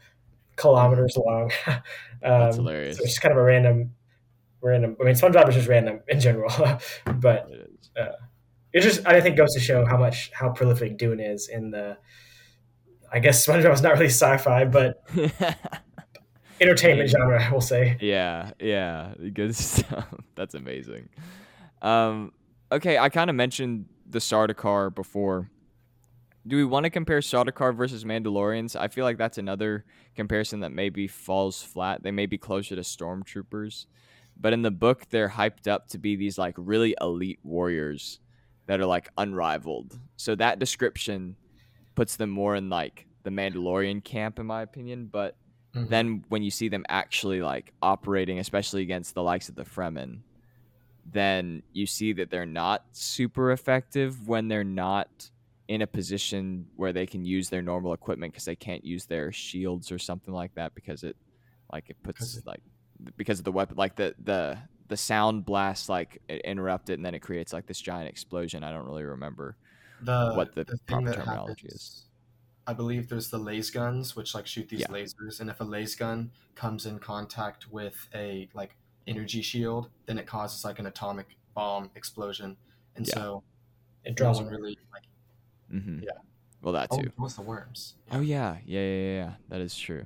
kilometers 0.55 1.17
long. 1.17 1.51
um, 1.67 1.81
That's 2.21 2.55
hilarious. 2.57 2.97
So 2.97 3.03
it's 3.03 3.13
just 3.13 3.21
kind 3.21 3.31
of 3.31 3.37
a 3.37 3.43
random, 3.43 3.93
random. 4.61 4.97
I 4.99 5.03
mean, 5.03 5.15
SpongeBob 5.15 5.49
is 5.49 5.55
just 5.55 5.67
random 5.67 6.01
in 6.07 6.19
general, 6.19 6.51
but 7.15 7.49
it 7.49 8.15
it 8.73 8.81
just 8.81 9.05
I 9.07 9.21
think 9.21 9.37
goes 9.37 9.53
to 9.53 9.59
show 9.59 9.85
how 9.85 9.97
much 9.97 10.31
how 10.33 10.49
prolific 10.49 10.97
Dune 10.97 11.19
is 11.19 11.47
in 11.47 11.71
the. 11.71 11.97
I 13.11 13.19
guess 13.19 13.45
SpongeBob 13.45 13.73
is 13.73 13.81
not 13.81 13.93
really 13.93 14.07
sci-fi, 14.07 14.65
but 14.65 15.01
entertainment 16.59 17.09
genre, 17.09 17.47
we'll 17.49 17.61
say. 17.61 17.97
yeah, 18.01 18.51
yeah, 18.59 19.13
good 19.33 19.55
stuff. 19.55 20.13
That's 20.35 20.55
amazing. 20.55 21.07
Um, 21.81 22.31
okay, 22.71 22.97
I 22.97 23.09
kind 23.09 23.29
of 23.29 23.35
mentioned 23.35 23.85
the 24.09 24.19
Sardaukar 24.19 24.93
before. 24.93 25.49
Do 26.47 26.57
we 26.57 26.63
want 26.63 26.83
to 26.83 26.89
compare 26.91 27.19
Sardaukar 27.21 27.75
versus 27.75 28.03
Mandalorians? 28.03 28.75
I 28.79 28.87
feel 28.87 29.03
like 29.03 29.17
that's 29.17 29.37
another 29.39 29.83
comparison 30.15 30.59
that 30.59 30.71
maybe 30.71 31.07
falls 31.07 31.61
flat. 31.63 32.03
They 32.03 32.11
may 32.11 32.27
be 32.27 32.37
closer 32.37 32.75
to 32.75 32.81
stormtroopers, 32.83 33.87
but 34.39 34.53
in 34.53 34.61
the 34.61 34.71
book, 34.71 35.09
they're 35.09 35.29
hyped 35.29 35.67
up 35.67 35.87
to 35.89 35.97
be 35.97 36.15
these 36.15 36.37
like 36.37 36.53
really 36.57 36.95
elite 37.01 37.39
warriors 37.43 38.19
that 38.67 38.79
are 38.79 38.85
like 38.85 39.09
unrivaled. 39.17 39.99
So 40.17 40.35
that 40.35 40.59
description 40.59 41.35
puts 41.95 42.15
them 42.15 42.29
more 42.29 42.55
in 42.55 42.69
like 42.69 43.07
the 43.23 43.31
Mandalorian 43.31 44.03
camp, 44.03 44.37
in 44.37 44.45
my 44.45 44.61
opinion. 44.61 45.07
But 45.07 45.37
Mhm. 45.73 45.89
then 45.89 46.25
when 46.29 46.43
you 46.43 46.51
see 46.51 46.67
them 46.69 46.85
actually 46.89 47.41
like 47.41 47.73
operating, 47.81 48.37
especially 48.39 48.83
against 48.83 49.15
the 49.15 49.23
likes 49.23 49.49
of 49.49 49.55
the 49.55 49.65
Fremen, 49.65 50.19
then 51.05 51.61
you 51.71 51.85
see 51.85 52.13
that 52.13 52.29
they're 52.31 52.45
not 52.45 52.85
super 52.91 53.51
effective 53.51 54.27
when 54.27 54.47
they're 54.47 54.63
not 54.63 55.29
in 55.67 55.81
a 55.81 55.87
position 55.87 56.67
where 56.75 56.93
they 56.93 57.05
can 57.05 57.25
use 57.25 57.49
their 57.49 57.61
normal 57.61 57.93
equipment 57.93 58.31
because 58.33 58.45
they 58.45 58.55
can't 58.55 58.83
use 58.85 59.05
their 59.05 59.31
shields 59.31 59.91
or 59.91 59.97
something 59.99 60.33
like 60.33 60.53
that 60.55 60.73
because 60.75 61.03
it 61.03 61.15
like 61.71 61.89
it 61.89 61.97
puts 62.03 62.39
like 62.45 62.61
because 63.17 63.39
of 63.39 63.45
the 63.45 63.51
weapon 63.51 63.75
like 63.75 63.95
the 63.95 64.13
the 64.23 64.57
the 64.87 64.97
sound 64.97 65.43
blast 65.45 65.89
like 65.89 66.21
it 66.29 66.41
interrupt 66.41 66.89
it 66.91 66.93
and 66.93 67.05
then 67.05 67.15
it 67.15 67.19
creates 67.19 67.51
like 67.51 67.65
this 67.65 67.81
giant 67.81 68.07
explosion 68.07 68.63
i 68.63 68.71
don't 68.71 68.85
really 68.85 69.03
remember 69.03 69.57
the 70.01 70.33
what 70.35 70.53
the 70.53 70.63
thing 70.65 70.77
proper 70.87 71.13
terminology 71.13 71.67
happens- 71.67 72.01
I 72.67 72.73
believe 72.73 73.09
there's 73.09 73.29
the 73.29 73.37
laser 73.37 73.73
guns, 73.73 74.15
which 74.15 74.33
like 74.33 74.47
shoot 74.47 74.67
these 74.69 74.79
Yeah. 74.79 74.87
lasers, 74.87 75.39
and 75.39 75.51
if 75.51 75.59
a 75.59 75.63
laser 75.63 75.99
gun 75.99 76.31
comes 76.55 76.87
in 76.87 76.97
contact 76.97 77.71
with 77.71 78.07
a 78.15 78.49
like 78.55 78.75
energy 79.07 79.41
shield, 79.41 79.89
then 80.05 80.17
it 80.17 80.25
causes 80.27 80.63
like 80.65 80.79
an 80.79 80.85
atomic 80.87 81.37
bomb 81.53 81.89
explosion, 81.95 82.57
and 82.95 83.07
Yeah. 83.07 83.13
so 83.13 83.43
It 84.03 84.15
draws 84.15 84.41
one 84.41 84.49
really 84.51 84.77
like. 84.93 85.03
mm-hmm. 85.71 86.03
Yeah. 86.03 86.11
well 86.61 86.73
that 86.73 86.89
Oh, 86.91 87.01
too 87.01 87.11
what's 87.17 87.35
the 87.35 87.41
worms? 87.41 87.95
Oh 88.11 88.19
yeah, 88.21 88.57
yeah, 88.65 88.79
yeah, 88.81 88.87
yeah, 88.87 89.15
yeah. 89.25 89.33
That 89.49 89.61
is 89.61 89.77
true. 89.77 90.05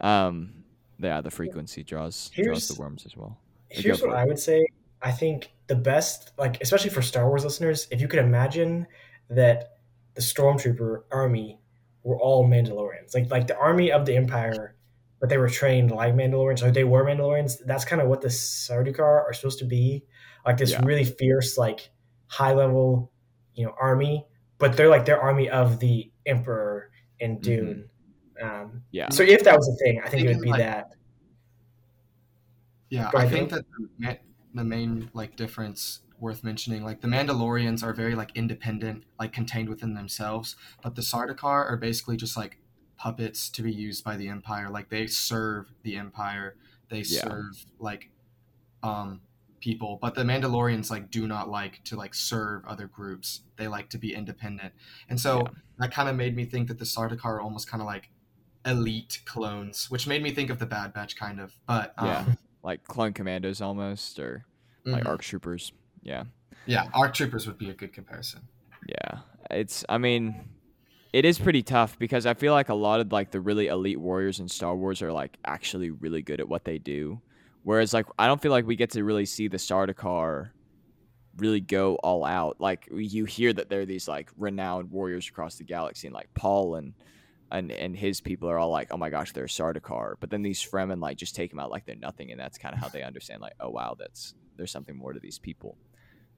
Um, 0.00 0.64
yeah, 0.98 1.20
the 1.20 1.30
frequency 1.30 1.82
draws 1.82 2.30
draws 2.30 2.68
the 2.68 2.80
worms 2.80 3.04
as 3.06 3.16
well. 3.16 3.38
Here's 3.70 4.00
what 4.02 4.10
for 4.10 4.16
I 4.16 4.24
would 4.24 4.38
say. 4.38 4.66
I 5.00 5.10
think 5.10 5.52
the 5.66 5.74
best, 5.74 6.32
like 6.38 6.60
especially 6.62 6.90
for 6.90 7.02
Star 7.02 7.26
Wars 7.28 7.44
listeners, 7.44 7.88
if 7.90 8.00
you 8.00 8.06
could 8.08 8.20
imagine 8.20 8.86
that 9.30 9.78
the 10.14 10.20
stormtrooper 10.20 11.02
army 11.10 11.58
were 12.04 12.20
all 12.20 12.46
Mandalorians. 12.46 13.14
Like 13.14 13.30
like 13.30 13.46
the 13.46 13.56
army 13.56 13.90
of 13.90 14.06
the 14.06 14.14
Empire, 14.14 14.74
but 15.22 15.28
they 15.30 15.38
were 15.38 15.48
trained 15.48 15.92
like 15.92 16.14
Mandalorians, 16.14 16.64
or 16.64 16.72
they 16.72 16.82
were 16.82 17.04
Mandalorians. 17.04 17.58
That's 17.64 17.84
kind 17.84 18.02
of 18.02 18.08
what 18.08 18.20
the 18.22 18.28
Sardaukar 18.28 18.98
are 19.00 19.32
supposed 19.32 19.60
to 19.60 19.64
be, 19.64 20.04
like 20.44 20.56
this 20.56 20.72
Yeah. 20.72 20.84
really 20.84 21.04
fierce, 21.04 21.56
like 21.56 21.90
high 22.26 22.52
level, 22.54 23.12
you 23.54 23.64
know, 23.64 23.72
army. 23.80 24.26
But 24.58 24.76
they're 24.76 24.88
like 24.88 25.04
their 25.04 25.20
army 25.20 25.48
of 25.48 25.78
the 25.78 26.10
Emperor 26.26 26.90
in 27.20 27.38
Dune. 27.40 27.88
Um, 28.42 28.82
Yeah. 28.90 29.10
so 29.10 29.22
if 29.22 29.44
that 29.44 29.56
was 29.56 29.68
a 29.68 29.76
thing, 29.84 30.00
I 30.04 30.08
think 30.08 30.24
it 30.24 30.34
would 30.34 30.42
be 30.42 30.50
like- 30.50 30.58
that. 30.58 30.88
Yeah, 32.90 33.08
Go 33.12 33.18
I 33.18 33.22
ahead, 33.24 33.32
think 33.32 33.50
that 33.50 33.64
the, 34.00 34.18
the 34.54 34.64
main 34.64 35.08
like 35.14 35.36
difference 35.36 36.00
worth 36.18 36.44
mentioning, 36.44 36.84
like 36.84 37.00
the 37.00 37.08
Mandalorians 37.08 37.82
are 37.82 37.92
very 37.94 38.14
like 38.14 38.32
independent, 38.34 39.04
like 39.20 39.32
contained 39.32 39.68
within 39.68 39.94
themselves, 39.94 40.56
but 40.82 40.94
the 40.96 41.02
Sardaukar 41.02 41.70
are 41.70 41.76
basically 41.76 42.16
just 42.16 42.36
like 42.36 42.58
puppets 43.02 43.50
to 43.50 43.62
be 43.62 43.72
used 43.72 44.04
by 44.04 44.16
the 44.16 44.28
Empire. 44.28 44.70
Like 44.70 44.88
they 44.88 45.08
serve 45.08 45.72
the 45.82 45.96
Empire, 45.96 46.54
they 46.88 46.98
Yeah. 47.00 47.22
serve 47.22 47.66
like 47.80 48.10
um 48.84 49.20
people, 49.58 49.98
but 50.00 50.14
the 50.14 50.22
Mandalorians 50.22 50.88
like 50.88 51.10
do 51.10 51.26
not 51.26 51.48
like 51.48 51.82
to 51.84 51.96
like 51.96 52.14
serve 52.14 52.64
other 52.64 52.86
groups. 52.86 53.42
They 53.56 53.66
like 53.66 53.88
to 53.90 53.98
be 53.98 54.14
independent, 54.14 54.72
and 55.08 55.18
so 55.18 55.38
Yeah. 55.38 55.50
that 55.78 55.92
kind 55.92 56.08
of 56.08 56.14
made 56.14 56.36
me 56.36 56.44
think 56.44 56.68
that 56.68 56.78
the 56.78 56.84
Sardaukar 56.84 57.24
are 57.24 57.40
almost 57.40 57.68
kind 57.68 57.80
of 57.80 57.86
like 57.86 58.10
elite 58.64 59.22
clones, 59.24 59.90
which 59.90 60.06
made 60.06 60.22
me 60.22 60.30
think 60.30 60.48
of 60.48 60.60
the 60.60 60.66
Bad 60.66 60.92
Batch 60.92 61.16
kind 61.16 61.40
of. 61.40 61.52
But 61.66 61.94
um, 61.98 62.06
Yeah. 62.06 62.34
Like 62.62 62.84
clone 62.84 63.12
commandos 63.12 63.60
almost, 63.60 64.20
or 64.20 64.46
like 64.84 65.02
mhm. 65.02 65.08
arc 65.08 65.22
troopers. 65.22 65.72
Yeah. 66.02 66.24
Yeah, 66.66 66.88
ARC 66.94 67.14
Troopers 67.14 67.48
would 67.48 67.58
be 67.58 67.70
a 67.70 67.74
good 67.74 67.92
comparison. 67.92 68.42
Yeah, 68.86 69.18
it's. 69.50 69.84
I 69.88 69.98
mean, 69.98 70.48
it 71.12 71.24
is 71.24 71.38
pretty 71.38 71.62
tough 71.62 71.98
because 71.98 72.24
I 72.24 72.34
feel 72.34 72.52
like 72.52 72.70
a 72.70 72.74
lot 72.74 73.00
of 73.00 73.12
like 73.12 73.30
the 73.30 73.40
really 73.40 73.66
elite 73.66 74.00
warriors 74.00 74.40
in 74.40 74.48
Star 74.48 74.74
Wars 74.74 75.02
are 75.02 75.12
like 75.12 75.36
actually 75.44 75.90
really 75.90 76.22
good 76.22 76.40
at 76.40 76.48
what 76.48 76.64
they 76.64 76.78
do, 76.78 77.20
whereas 77.62 77.92
like 77.92 78.06
I 78.18 78.26
don't 78.26 78.40
feel 78.40 78.52
like 78.52 78.66
we 78.66 78.76
get 78.76 78.90
to 78.90 79.04
really 79.04 79.26
see 79.26 79.48
the 79.48 79.58
Sardaukar 79.58 80.50
really 81.36 81.60
go 81.60 81.96
all 81.96 82.24
out. 82.24 82.60
Like 82.60 82.88
you 82.90 83.26
hear 83.26 83.52
that 83.52 83.68
they're 83.68 83.86
these 83.86 84.08
like 84.08 84.30
renowned 84.38 84.90
warriors 84.90 85.28
across 85.28 85.56
the 85.56 85.64
galaxy, 85.64 86.06
and 86.06 86.14
like 86.14 86.32
Paul 86.34 86.76
and 86.76 86.94
and 87.50 87.70
and 87.70 87.94
his 87.94 88.22
people 88.22 88.48
are 88.48 88.58
all 88.58 88.70
like, 88.70 88.88
oh 88.90 88.96
my 88.96 89.10
gosh, 89.10 89.32
they're 89.32 89.44
Sardaukar. 89.44 90.14
But 90.18 90.30
then 90.30 90.42
these 90.42 90.62
Fremen 90.62 91.00
like 91.00 91.18
just 91.18 91.34
take 91.34 91.50
them 91.50 91.60
out 91.60 91.70
like 91.70 91.84
they're 91.84 91.96
nothing, 91.96 92.30
and 92.30 92.40
that's 92.40 92.56
kind 92.56 92.74
of 92.74 92.80
how 92.80 92.88
they 92.88 93.02
understand 93.02 93.42
like, 93.42 93.54
oh 93.60 93.70
wow, 93.70 93.96
that's 93.98 94.34
there's 94.56 94.70
something 94.70 94.96
more 94.96 95.12
to 95.12 95.20
these 95.20 95.38
people. 95.38 95.76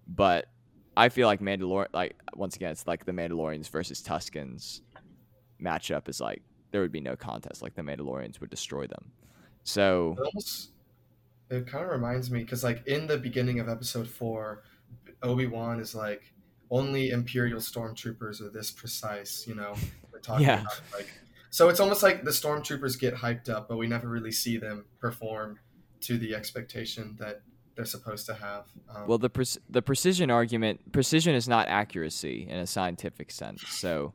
But 0.08 0.46
I 0.96 1.08
feel 1.08 1.26
like 1.26 1.40
Mandalorian, 1.40 1.88
like 1.92 2.16
once 2.34 2.56
again, 2.56 2.70
it's 2.72 2.86
like 2.86 3.04
the 3.04 3.12
Mandalorians 3.12 3.68
versus 3.70 4.02
Tuskens 4.02 4.80
matchup 5.60 6.08
is 6.08 6.20
like 6.20 6.42
there 6.70 6.80
would 6.80 6.92
be 6.92 7.00
no 7.00 7.16
contest. 7.16 7.62
Like 7.62 7.74
the 7.74 7.82
Mandalorians 7.82 8.40
would 8.40 8.50
destroy 8.50 8.86
them. 8.86 9.12
So 9.64 10.14
It 10.18 10.22
almost 10.24 10.70
it 11.50 11.66
kind 11.66 11.84
of 11.84 11.90
reminds 11.90 12.30
me 12.30 12.40
because 12.40 12.64
like 12.64 12.86
in 12.86 13.06
the 13.06 13.18
beginning 13.18 13.60
of 13.60 13.68
episode 13.68 14.08
four, 14.08 14.62
Obi 15.22 15.46
Wan 15.46 15.80
is 15.80 15.94
like 15.94 16.32
only 16.70 17.10
Imperial 17.10 17.60
stormtroopers 17.60 18.40
are 18.40 18.50
this 18.50 18.70
precise. 18.70 19.46
You 19.46 19.54
know, 19.54 19.74
we're 20.12 20.20
talking 20.20 20.46
Yeah. 20.46 20.60
about 20.60 20.80
like 20.92 21.08
so 21.50 21.68
it's 21.68 21.78
almost 21.80 22.02
like 22.02 22.24
the 22.24 22.30
stormtroopers 22.32 22.98
get 22.98 23.14
hyped 23.14 23.48
up, 23.48 23.68
but 23.68 23.76
we 23.76 23.86
never 23.86 24.08
really 24.08 24.32
see 24.32 24.56
them 24.58 24.86
perform 24.98 25.58
to 26.00 26.18
the 26.18 26.34
expectation 26.34 27.16
that 27.20 27.42
they're 27.76 27.84
supposed 27.84 28.26
to 28.26 28.34
have. 28.34 28.64
Um, 28.94 29.06
well, 29.06 29.18
the 29.18 29.30
pre- 29.30 29.44
the 29.68 29.82
precision 29.82 30.30
argument, 30.30 30.92
precision 30.92 31.34
is 31.34 31.48
not 31.48 31.68
accuracy 31.68 32.46
in 32.48 32.58
a 32.58 32.66
scientific 32.66 33.30
sense. 33.30 33.62
So 33.68 34.12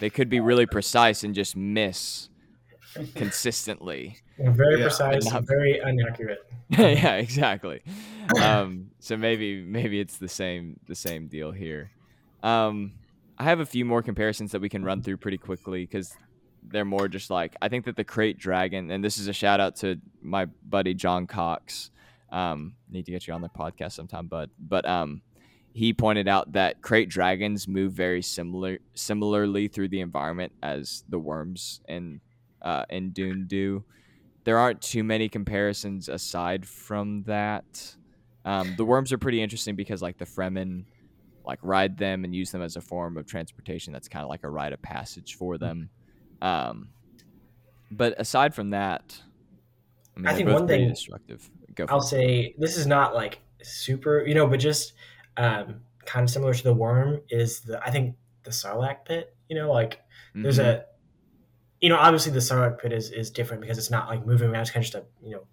they 0.00 0.10
could 0.10 0.28
be 0.28 0.40
really 0.40 0.66
precise 0.66 1.22
and 1.24 1.34
just 1.34 1.56
miss 1.56 2.28
consistently. 3.14 4.18
Very 4.38 4.78
Yeah. 4.78 4.86
precise, 4.86 5.24
And 5.24 5.32
not- 5.34 5.46
very 5.46 5.80
inaccurate. 5.84 6.40
yeah, 6.70 7.14
exactly. 7.16 7.82
Um, 8.40 8.90
so 8.98 9.16
maybe 9.16 9.62
maybe 9.62 10.00
it's 10.00 10.18
the 10.18 10.28
same 10.28 10.78
the 10.88 10.94
same 10.94 11.28
deal 11.28 11.52
here. 11.52 11.90
Um, 12.42 12.92
I 13.38 13.44
have 13.44 13.60
a 13.60 13.66
few 13.66 13.84
more 13.84 14.02
comparisons 14.02 14.52
that 14.52 14.60
we 14.60 14.68
can 14.68 14.84
run 14.84 15.02
through 15.02 15.18
pretty 15.18 15.38
quickly 15.38 15.82
because 15.84 16.14
they're 16.68 16.84
more 16.84 17.06
just 17.08 17.30
like 17.30 17.54
I 17.62 17.68
think 17.68 17.84
that 17.84 17.96
the 17.96 18.04
krayt 18.04 18.38
dragon, 18.38 18.90
and 18.90 19.02
this 19.04 19.18
is 19.18 19.28
a 19.28 19.32
shout 19.32 19.60
out 19.60 19.76
to 19.76 20.00
my 20.22 20.46
buddy 20.68 20.92
John 20.94 21.26
Cox. 21.26 21.90
Um, 22.30 22.74
need 22.90 23.06
to 23.06 23.12
get 23.12 23.26
you 23.26 23.34
on 23.34 23.40
the 23.40 23.48
podcast 23.48 23.92
sometime, 23.92 24.26
but 24.26 24.50
But 24.58 24.86
um, 24.86 25.22
he 25.72 25.92
pointed 25.92 26.28
out 26.28 26.52
that 26.52 26.80
krayt 26.82 27.08
dragons 27.08 27.68
move 27.68 27.92
very 27.92 28.22
similar 28.22 28.78
similarly 28.94 29.68
through 29.68 29.88
the 29.88 30.00
environment 30.00 30.52
as 30.62 31.04
the 31.08 31.18
worms 31.18 31.80
in 31.88 32.20
uh, 32.62 32.84
in 32.90 33.10
Dune 33.10 33.46
do 33.46 33.84
there 34.46 34.58
aren't 34.58 34.80
too 34.80 35.02
many 35.02 35.28
comparisons 35.28 36.08
aside 36.08 36.64
from 36.66 37.24
that. 37.24 37.96
Um, 38.44 38.74
the 38.76 38.84
worms 38.84 39.12
are 39.12 39.18
pretty 39.18 39.42
interesting 39.42 39.74
because 39.74 40.00
like 40.00 40.18
the 40.18 40.24
Fremen 40.24 40.84
like 41.44 41.58
ride 41.62 41.98
them 41.98 42.22
and 42.22 42.32
use 42.32 42.52
them 42.52 42.62
as 42.62 42.76
a 42.76 42.80
form 42.80 43.16
of 43.16 43.26
transportation. 43.26 43.92
That's 43.92 44.08
kind 44.08 44.22
of 44.22 44.28
like 44.28 44.44
a 44.44 44.48
rite 44.48 44.72
of 44.72 44.80
passage 44.80 45.34
for 45.34 45.58
them. 45.58 45.90
Um, 46.40 46.90
but 47.90 48.14
aside 48.20 48.54
from 48.54 48.70
that, 48.70 49.20
I 50.16 50.20
mean, 50.20 50.26
I 50.28 50.34
think 50.34 50.48
one 50.48 50.64
pretty 50.64 50.84
thing 50.84 50.90
destructive. 50.90 51.50
Go 51.76 51.86
I'll 51.88 51.98
it. 51.98 52.02
say 52.02 52.54
this 52.58 52.76
is 52.76 52.86
not 52.86 53.14
like 53.14 53.38
super, 53.62 54.26
you 54.26 54.34
know, 54.34 54.46
but 54.46 54.58
just 54.58 54.94
um, 55.36 55.80
kind 56.04 56.24
of 56.24 56.30
similar 56.30 56.52
to 56.54 56.62
the 56.62 56.74
worm 56.74 57.20
is 57.30 57.60
the 57.60 57.80
I 57.86 57.90
think 57.90 58.16
the 58.42 58.50
Sarlacc 58.50 59.04
pit. 59.04 59.36
You 59.48 59.56
know, 59.56 59.70
like 59.72 60.00
there's 60.34 60.58
Mhm. 60.58 60.64
a, 60.64 60.84
you 61.80 61.88
know, 61.88 61.96
obviously 61.96 62.32
the 62.32 62.40
Sarlacc 62.40 62.78
pit 62.80 62.92
is 62.92 63.10
is 63.10 63.30
different 63.30 63.60
because 63.62 63.78
it's 63.78 63.90
not 63.90 64.08
like 64.08 64.26
moving 64.26 64.50
around. 64.50 64.62
It's 64.62 64.70
kind 64.70 64.84
of 64.84 64.90
just 64.90 65.04
a 65.04 65.06
you 65.22 65.32
know, 65.36 65.46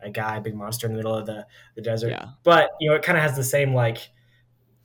a 0.00 0.10
guy, 0.10 0.36
a 0.36 0.40
big 0.40 0.54
monster 0.54 0.86
in 0.86 0.92
the 0.92 0.96
middle 0.98 1.14
of 1.14 1.26
the 1.26 1.46
the 1.74 1.82
desert. 1.82 2.10
yeah, 2.10 2.28
But 2.44 2.70
you 2.80 2.88
know, 2.90 2.94
it 2.96 3.02
kind 3.02 3.16
of 3.18 3.22
has 3.22 3.34
the 3.36 3.42
same 3.44 3.72
like, 3.74 4.10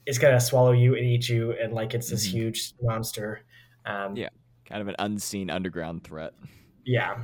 it's 0.05 0.17
gonna 0.17 0.39
swallow 0.39 0.71
you 0.71 0.95
and 0.95 1.05
eat 1.05 1.27
you, 1.29 1.51
and 1.53 1.73
like 1.73 1.93
it's 1.93 2.09
this 2.09 2.25
Mhm. 2.27 2.31
huge 2.31 2.73
monster. 2.81 3.41
Um, 3.85 4.15
Yeah. 4.15 4.29
kind 4.65 4.81
of 4.81 4.87
an 4.87 4.95
unseen 4.99 5.49
underground 5.49 6.03
threat. 6.05 6.33
yeah. 6.85 7.23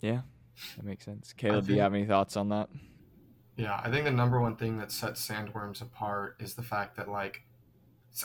Yeah, 0.00 0.22
that 0.76 0.84
makes 0.84 1.04
sense. 1.04 1.32
Caleb, 1.32 1.66
do 1.66 1.74
you 1.74 1.80
have 1.80 1.94
any 1.94 2.06
thoughts 2.06 2.36
on 2.36 2.48
that? 2.50 2.68
Yeah, 3.56 3.80
I 3.82 3.90
think 3.90 4.04
the 4.04 4.10
number 4.10 4.40
one 4.40 4.56
thing 4.56 4.78
that 4.78 4.90
sets 4.90 5.26
sandworms 5.26 5.82
apart 5.82 6.36
is 6.40 6.54
the 6.54 6.62
fact 6.62 6.96
that 6.96 7.08
like 7.08 7.42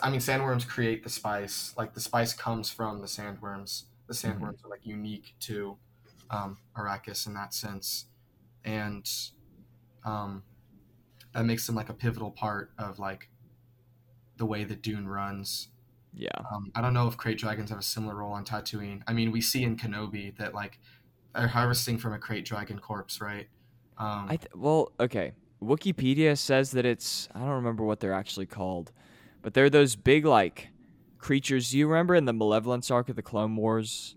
I 0.02 0.10
mean 0.10 0.19
sandworms 0.19 0.67
create 0.67 1.04
the 1.04 1.10
spice. 1.10 1.73
Like 1.78 1.93
the 1.93 2.00
spice 2.00 2.34
comes 2.34 2.69
from 2.69 3.02
the 3.02 3.08
sandworms. 3.08 3.84
The 4.08 4.13
sandworms 4.13 4.63
are 4.65 4.69
like 4.69 4.86
unique 4.86 5.36
to 5.41 5.78
um, 6.30 6.58
Arrakis 6.78 7.28
in 7.28 7.34
that 7.34 7.54
sense. 7.54 8.06
And 8.63 9.10
um, 10.06 10.43
that 11.34 11.45
makes 11.45 11.65
them 11.67 11.76
like 11.76 11.89
a 11.89 11.93
pivotal 11.93 12.32
part 12.32 12.71
of 12.78 13.00
like 13.00 13.30
the 14.38 14.45
way 14.45 14.63
that 14.63 14.82
Dune 14.82 15.08
runs. 15.08 15.69
Yeah, 16.13 16.30
Um, 16.52 16.71
I 16.73 16.82
don't 16.82 16.93
know 16.93 17.08
if 17.08 17.15
krayt 17.15 17.38
dragons 17.38 17.69
have 17.69 17.80
a 17.80 17.84
similar 17.84 18.15
role 18.15 18.32
on 18.32 18.43
Tatooine. 18.43 19.04
I 19.06 19.13
mean, 19.13 19.32
we 19.32 19.39
see 19.39 19.63
in 19.63 19.78
Kenobi 19.78 20.36
that 20.38 20.56
like 20.56 20.80
they're 21.38 21.47
harvesting 21.47 21.97
from 21.97 22.13
a 22.13 22.17
krayt 22.19 22.45
dragon 22.45 22.80
corpse, 22.80 23.21
right? 23.21 23.47
Um, 23.97 24.26
I 24.30 24.38
th- 24.38 24.52
well, 24.56 24.91
okay. 25.00 25.34
Wikipedia 25.62 26.38
says 26.38 26.71
that 26.71 26.86
it's 26.86 27.28
I 27.34 27.39
don't 27.39 27.50
remember 27.50 27.84
what 27.84 28.00
they're 28.00 28.13
actually 28.13 28.45
called, 28.45 28.91
but 29.41 29.54
they're 29.54 29.69
those 29.69 29.95
big 29.95 30.26
like 30.26 30.69
creatures. 31.17 31.71
Do 31.71 31.78
you 31.80 31.88
remember 31.88 32.13
in 32.15 32.26
the 32.26 32.34
Malevolence 32.34 32.91
arc 32.91 33.10
of 33.10 33.15
the 33.15 33.23
Clone 33.23 33.56
Wars, 33.56 34.15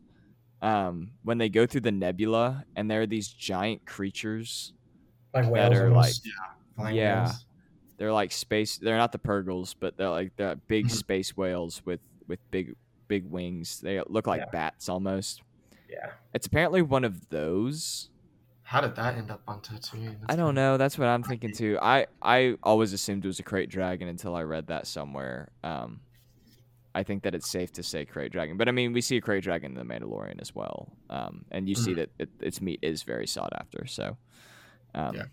um, 0.61 1.13
when 1.23 1.39
they 1.39 1.49
go 1.49 1.67
through 1.67 1.81
the 1.83 1.93
nebula 1.93 2.65
and 2.77 2.91
there 2.91 3.03
are 3.03 3.07
these 3.07 3.29
giant 3.29 3.87
creatures? 3.87 4.73
Like 5.33 5.45
That 5.45 5.53
whales, 5.53 5.75
are, 5.75 5.89
almost. 5.89 6.27
yeah. 6.27 6.91
Yeah. 6.91 7.33
They're 7.97 8.13
like 8.13 8.33
space. 8.33 8.79
They're 8.79 8.97
not 8.99 9.13
the 9.13 9.19
Purrgils, 9.19 9.75
but 9.79 9.97
they're 9.97 10.09
like 10.11 10.37
they're 10.37 10.57
big 10.57 10.87
Mhm. 10.87 10.91
space 10.91 11.37
whales 11.37 11.83
with 11.87 12.01
with 12.27 12.39
big 12.51 12.75
big 13.09 13.25
wings. 13.27 13.81
They 13.81 14.01
look 14.09 14.27
like 14.27 14.41
Yeah. 14.41 14.51
bats 14.53 14.89
almost. 14.89 15.43
Yeah. 15.91 16.11
It's 16.33 16.47
apparently 16.47 16.83
one 16.83 17.05
of 17.05 17.29
those. 17.31 18.11
How 18.63 18.81
did 18.81 18.95
that 18.95 19.17
end 19.17 19.31
up 19.33 19.43
on 19.49 19.61
Tatooine? 19.61 20.17
I 20.29 20.37
don't 20.37 20.55
know. 20.55 20.77
That's 20.77 20.97
what 20.97 21.09
I'm 21.09 21.25
thinking 21.25 21.53
too. 21.53 21.77
I 21.83 22.07
I 22.23 22.55
always 22.63 22.93
assumed 22.93 23.25
it 23.25 23.29
was 23.29 23.41
a 23.41 23.43
krayt 23.43 23.69
dragon 23.69 24.07
until 24.07 24.37
I 24.37 24.43
read 24.43 24.69
that 24.69 24.87
somewhere. 24.87 25.51
Um, 25.65 26.01
I 26.95 27.03
think 27.03 27.25
that 27.25 27.35
it's 27.35 27.51
safe 27.51 27.73
to 27.73 27.83
say 27.83 28.05
krayt 28.07 28.31
dragon, 28.31 28.57
but 28.57 28.69
I 28.69 28.73
mean 28.73 28.93
we 28.93 29.01
see 29.01 29.17
a 29.17 29.21
krayt 29.21 29.43
dragon 29.43 29.77
in 29.77 29.89
the 29.89 29.93
Mandalorian 29.95 30.41
as 30.41 30.55
well. 30.55 30.93
Um, 31.09 31.45
and 31.51 31.69
you 31.69 31.75
see 31.75 31.93
Mhm. 31.93 31.97
that 31.97 32.11
it, 32.21 32.29
its 32.41 32.61
meat 32.61 32.79
is 32.83 33.03
very 33.03 33.27
sought 33.27 33.53
after. 33.59 33.87
So, 33.87 34.17
um, 34.95 35.17
Yeah. 35.17 35.25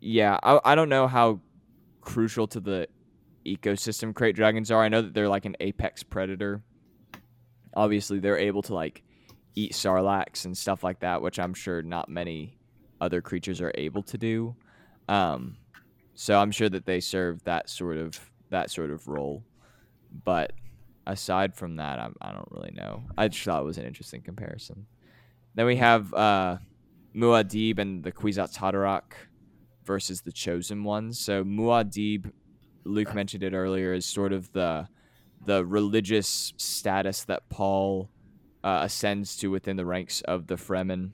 yeah, 0.00 0.38
I 0.42 0.60
I 0.64 0.74
don't 0.74 0.88
know 0.88 1.06
how 1.06 1.40
crucial 2.00 2.46
to 2.48 2.60
the 2.60 2.88
ecosystem 3.44 4.12
krayt 4.12 4.34
dragons 4.34 4.70
are. 4.70 4.82
I 4.82 4.88
know 4.88 5.02
that 5.02 5.14
they're 5.14 5.28
like 5.28 5.44
an 5.44 5.56
apex 5.60 6.02
predator. 6.02 6.62
Obviously, 7.78 8.18
they're 8.18 8.36
able 8.36 8.62
to 8.62 8.74
like 8.74 9.04
eat 9.54 9.72
sarlaccs 9.72 10.44
and 10.44 10.58
stuff 10.58 10.82
like 10.82 10.98
that, 10.98 11.22
which 11.22 11.38
I'm 11.38 11.54
sure 11.54 11.80
not 11.80 12.08
many 12.08 12.58
other 13.00 13.22
creatures 13.22 13.60
are 13.60 13.72
able 13.76 14.02
to 14.02 14.18
do. 14.18 14.56
Um, 15.08 15.58
so 16.14 16.36
I'm 16.40 16.50
sure 16.50 16.68
that 16.68 16.86
they 16.86 16.98
serve 16.98 17.44
that 17.44 17.70
sort 17.70 17.96
of 17.96 18.18
that 18.50 18.72
sort 18.72 18.90
of 18.90 19.06
role. 19.06 19.44
But 20.24 20.52
aside 21.06 21.54
from 21.54 21.76
that, 21.76 22.00
I'm, 22.00 22.16
I 22.20 22.32
don't 22.32 22.50
really 22.50 22.72
know. 22.72 23.04
I 23.16 23.28
just 23.28 23.44
thought 23.44 23.62
it 23.62 23.64
was 23.64 23.78
an 23.78 23.86
interesting 23.86 24.22
comparison. 24.22 24.86
Then 25.54 25.66
we 25.66 25.76
have 25.76 26.12
uh, 26.12 26.58
Muad'Dib 27.14 27.78
and 27.78 28.02
the 28.02 28.10
Kwisatz 28.10 28.58
Haderach 28.58 29.12
versus 29.84 30.22
the 30.22 30.32
Chosen 30.32 30.82
Ones. 30.82 31.20
So 31.20 31.44
Muad'Dib, 31.44 32.32
Luke 32.84 33.14
mentioned 33.14 33.44
it 33.44 33.52
earlier, 33.52 33.92
is 33.92 34.04
sort 34.04 34.32
of 34.32 34.50
the 34.52 34.88
the 35.44 35.64
religious 35.64 36.52
status 36.56 37.24
that 37.24 37.48
Paul 37.48 38.10
uh, 38.64 38.80
ascends 38.82 39.36
to 39.38 39.50
within 39.50 39.76
the 39.76 39.86
ranks 39.86 40.20
of 40.22 40.46
the 40.46 40.56
Fremen. 40.56 41.12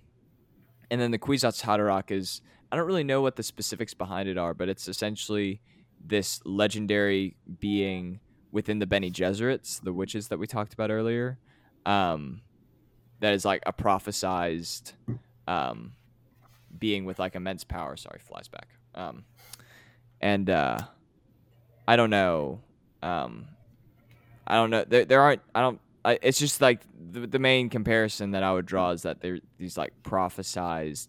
And 0.91 1.01
then 1.01 1.11
the 1.11 1.19
Kwisatz 1.19 1.63
Haderach 1.63 2.11
is 2.11 2.41
I 2.71 2.77
don't 2.77 2.87
really 2.87 3.05
know 3.05 3.23
what 3.23 3.37
the 3.37 3.43
specifics 3.43 3.95
behind 3.95 4.29
it 4.29 4.37
are, 4.37 4.55
but 4.55 4.69
it's 4.69 4.89
essentially 4.89 5.61
this 6.05 6.41
legendary 6.45 7.37
being 7.61 8.21
within 8.51 8.79
the 8.79 8.87
Bene 8.87 9.11
Gesserits, 9.11 9.81
the 9.81 9.93
witches 9.93 10.29
that 10.29 10.39
we 10.39 10.47
talked 10.47 10.75
about 10.75 10.91
earlier, 10.91 11.39
um, 11.87 12.43
that 13.21 13.33
is 13.33 13.45
like 13.45 13.63
a 13.67 13.73
prophesized 13.73 14.93
um, 15.47 15.93
being 16.79 17.05
with 17.05 17.19
like 17.19 17.35
immense 17.35 17.65
power. 17.65 17.97
Sorry, 17.97 18.19
flies 18.19 18.49
back. 18.49 18.69
Um, 18.95 19.25
and 20.21 20.49
uh, 20.51 20.79
I 21.87 21.97
don't 21.97 22.11
know. 22.11 22.61
Um, 23.03 23.49
I 24.47 24.57
don't 24.57 24.71
know. 24.71 24.85
There, 24.87 25.05
there 25.05 25.21
aren't. 25.21 25.43
I 25.55 25.61
don't. 25.61 25.81
I, 26.05 26.19
it's 26.23 26.39
just 26.39 26.61
like 26.61 26.83
the, 27.13 27.27
the 27.27 27.39
main 27.39 27.71
comparison 27.71 28.33
that 28.33 28.43
I 28.43 28.53
would 28.53 28.67
draw 28.67 28.91
is 28.91 29.03
that 29.03 29.21
they're 29.21 29.39
these 29.59 29.79
like 29.79 29.93
prophesized 30.03 31.09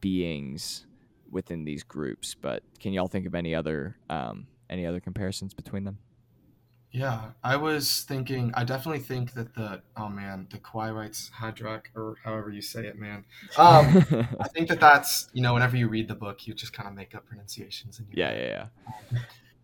beings 0.00 0.86
within 1.30 1.64
these 1.64 1.82
groups. 1.82 2.34
But 2.34 2.62
can 2.80 2.92
y'all 2.92 3.08
think 3.08 3.26
of 3.26 3.34
any 3.34 3.54
other 3.54 3.96
um, 4.10 4.46
any 4.68 4.86
other 4.86 5.00
comparisons 5.00 5.54
between 5.54 5.84
them? 5.84 5.98
Yeah, 6.94 7.30
I 7.42 7.56
was 7.56 8.02
thinking. 8.02 8.52
I 8.54 8.62
definitely 8.62 9.00
think 9.00 9.34
that 9.34 9.52
the 9.54 9.82
oh 9.96 10.08
man, 10.08 10.46
the 10.50 10.58
Quirites 10.58 11.28
Haderach 11.32 11.86
or 11.96 12.14
however 12.22 12.50
you 12.50 12.62
say 12.62 12.86
it, 12.86 12.96
man. 12.96 13.24
Um, 13.58 14.06
I 14.40 14.46
think 14.46 14.68
that 14.68 14.78
that's 14.78 15.28
you 15.32 15.42
know 15.42 15.54
whenever 15.54 15.76
you 15.76 15.88
read 15.88 16.06
the 16.06 16.14
book, 16.14 16.46
you 16.46 16.54
just 16.54 16.72
kind 16.72 16.88
of 16.88 16.94
make 16.94 17.16
up 17.16 17.26
pronunciations. 17.26 17.98
And 17.98 18.06
yeah, 18.12 18.32
yeah, 18.32 18.68
yeah. 19.12 19.18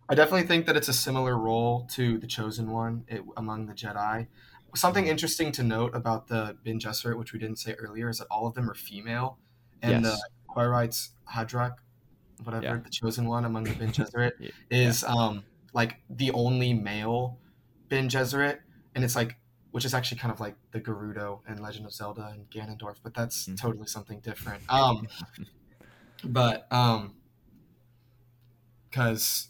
I 0.09 0.15
definitely 0.15 0.47
think 0.47 0.65
that 0.65 0.75
it's 0.75 0.89
a 0.89 0.93
similar 0.93 1.37
role 1.37 1.87
to 1.91 2.17
the 2.17 2.27
Chosen 2.27 2.69
One 2.71 3.05
it, 3.07 3.21
among 3.37 3.67
the 3.67 3.73
Jedi. 3.73 4.27
Something 4.75 5.07
interesting 5.07 5.51
to 5.53 5.63
note 5.63 5.95
about 5.95 6.27
the 6.27 6.57
Bene 6.63 6.79
Gesserit, 6.79 7.17
which 7.17 7.33
we 7.33 7.39
didn't 7.39 7.57
say 7.59 7.73
earlier, 7.73 8.09
is 8.09 8.19
that 8.19 8.27
all 8.29 8.47
of 8.47 8.53
them 8.53 8.69
are 8.69 8.73
female, 8.73 9.37
and 9.81 10.03
Yes. 10.03 10.03
the 10.03 10.29
Quirites 10.53 11.09
Haderach, 11.33 11.75
whatever 12.43 12.65
Yeah. 12.65 12.77
the 12.77 12.89
Chosen 12.89 13.25
One 13.27 13.45
among 13.45 13.63
the 13.65 13.75
Bene 13.75 13.91
Gesserit, 13.91 14.31
Yeah. 14.39 14.49
is 14.69 15.03
um 15.03 15.43
like 15.73 16.01
the 16.09 16.31
only 16.31 16.73
male 16.73 17.37
Bene 17.89 18.09
Gesserit, 18.09 18.59
and 18.95 19.03
it's 19.03 19.15
like 19.15 19.37
which 19.71 19.85
is 19.85 19.93
actually 19.93 20.17
kind 20.17 20.33
of 20.33 20.41
like 20.41 20.55
the 20.71 20.81
Gerudo 20.81 21.39
and 21.47 21.61
Legend 21.61 21.85
of 21.85 21.93
Zelda 21.93 22.25
and 22.33 22.49
Ganondorf, 22.49 22.97
but 23.01 23.13
that's 23.13 23.47
Mhm. 23.47 23.57
totally 23.57 23.87
something 23.87 24.19
different. 24.19 24.61
Um, 24.69 25.07
but 26.25 26.67
um, 26.73 27.15
because 28.89 29.47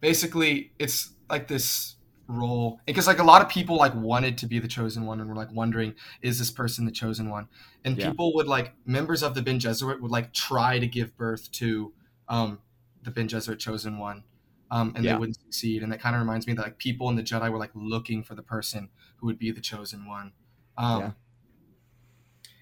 basically 0.00 0.72
it's 0.78 1.12
like 1.30 1.48
this 1.48 1.96
role 2.28 2.80
because 2.86 3.06
like 3.06 3.20
a 3.20 3.24
lot 3.24 3.40
of 3.40 3.48
people 3.48 3.76
like 3.76 3.94
wanted 3.94 4.36
to 4.38 4.46
be 4.46 4.58
the 4.58 4.66
chosen 4.66 5.06
one 5.06 5.20
and 5.20 5.28
were 5.28 5.36
like 5.36 5.52
wondering 5.52 5.94
is 6.22 6.38
this 6.40 6.50
person 6.50 6.84
the 6.84 6.90
chosen 6.90 7.30
one 7.30 7.48
and 7.84 7.96
Yeah. 7.96 8.10
people 8.10 8.34
would 8.34 8.48
like 8.48 8.74
members 8.84 9.22
of 9.22 9.34
the 9.34 9.42
Ben 9.42 9.60
Gesserit 9.60 10.00
would 10.00 10.10
like 10.10 10.32
try 10.32 10.78
to 10.80 10.86
give 10.88 11.16
birth 11.16 11.50
to 11.52 11.92
um 12.28 12.58
the 13.04 13.12
Ben 13.12 13.28
Gesserit 13.28 13.60
chosen 13.60 13.98
one 13.98 14.24
um 14.72 14.92
and 14.96 15.04
Yeah. 15.04 15.12
they 15.12 15.18
wouldn't 15.20 15.36
succeed 15.40 15.84
and 15.84 15.92
that 15.92 16.00
kind 16.00 16.16
of 16.16 16.20
reminds 16.20 16.48
me 16.48 16.52
that 16.54 16.62
like 16.62 16.78
people 16.78 17.08
in 17.08 17.14
the 17.14 17.22
Jedi 17.22 17.48
were 17.50 17.58
like 17.58 17.70
looking 17.74 18.24
for 18.24 18.34
the 18.34 18.42
person 18.42 18.88
who 19.18 19.26
would 19.26 19.38
be 19.38 19.52
the 19.52 19.60
chosen 19.60 20.06
one 20.08 20.32
um 20.76 21.00
Yeah. 21.00 21.10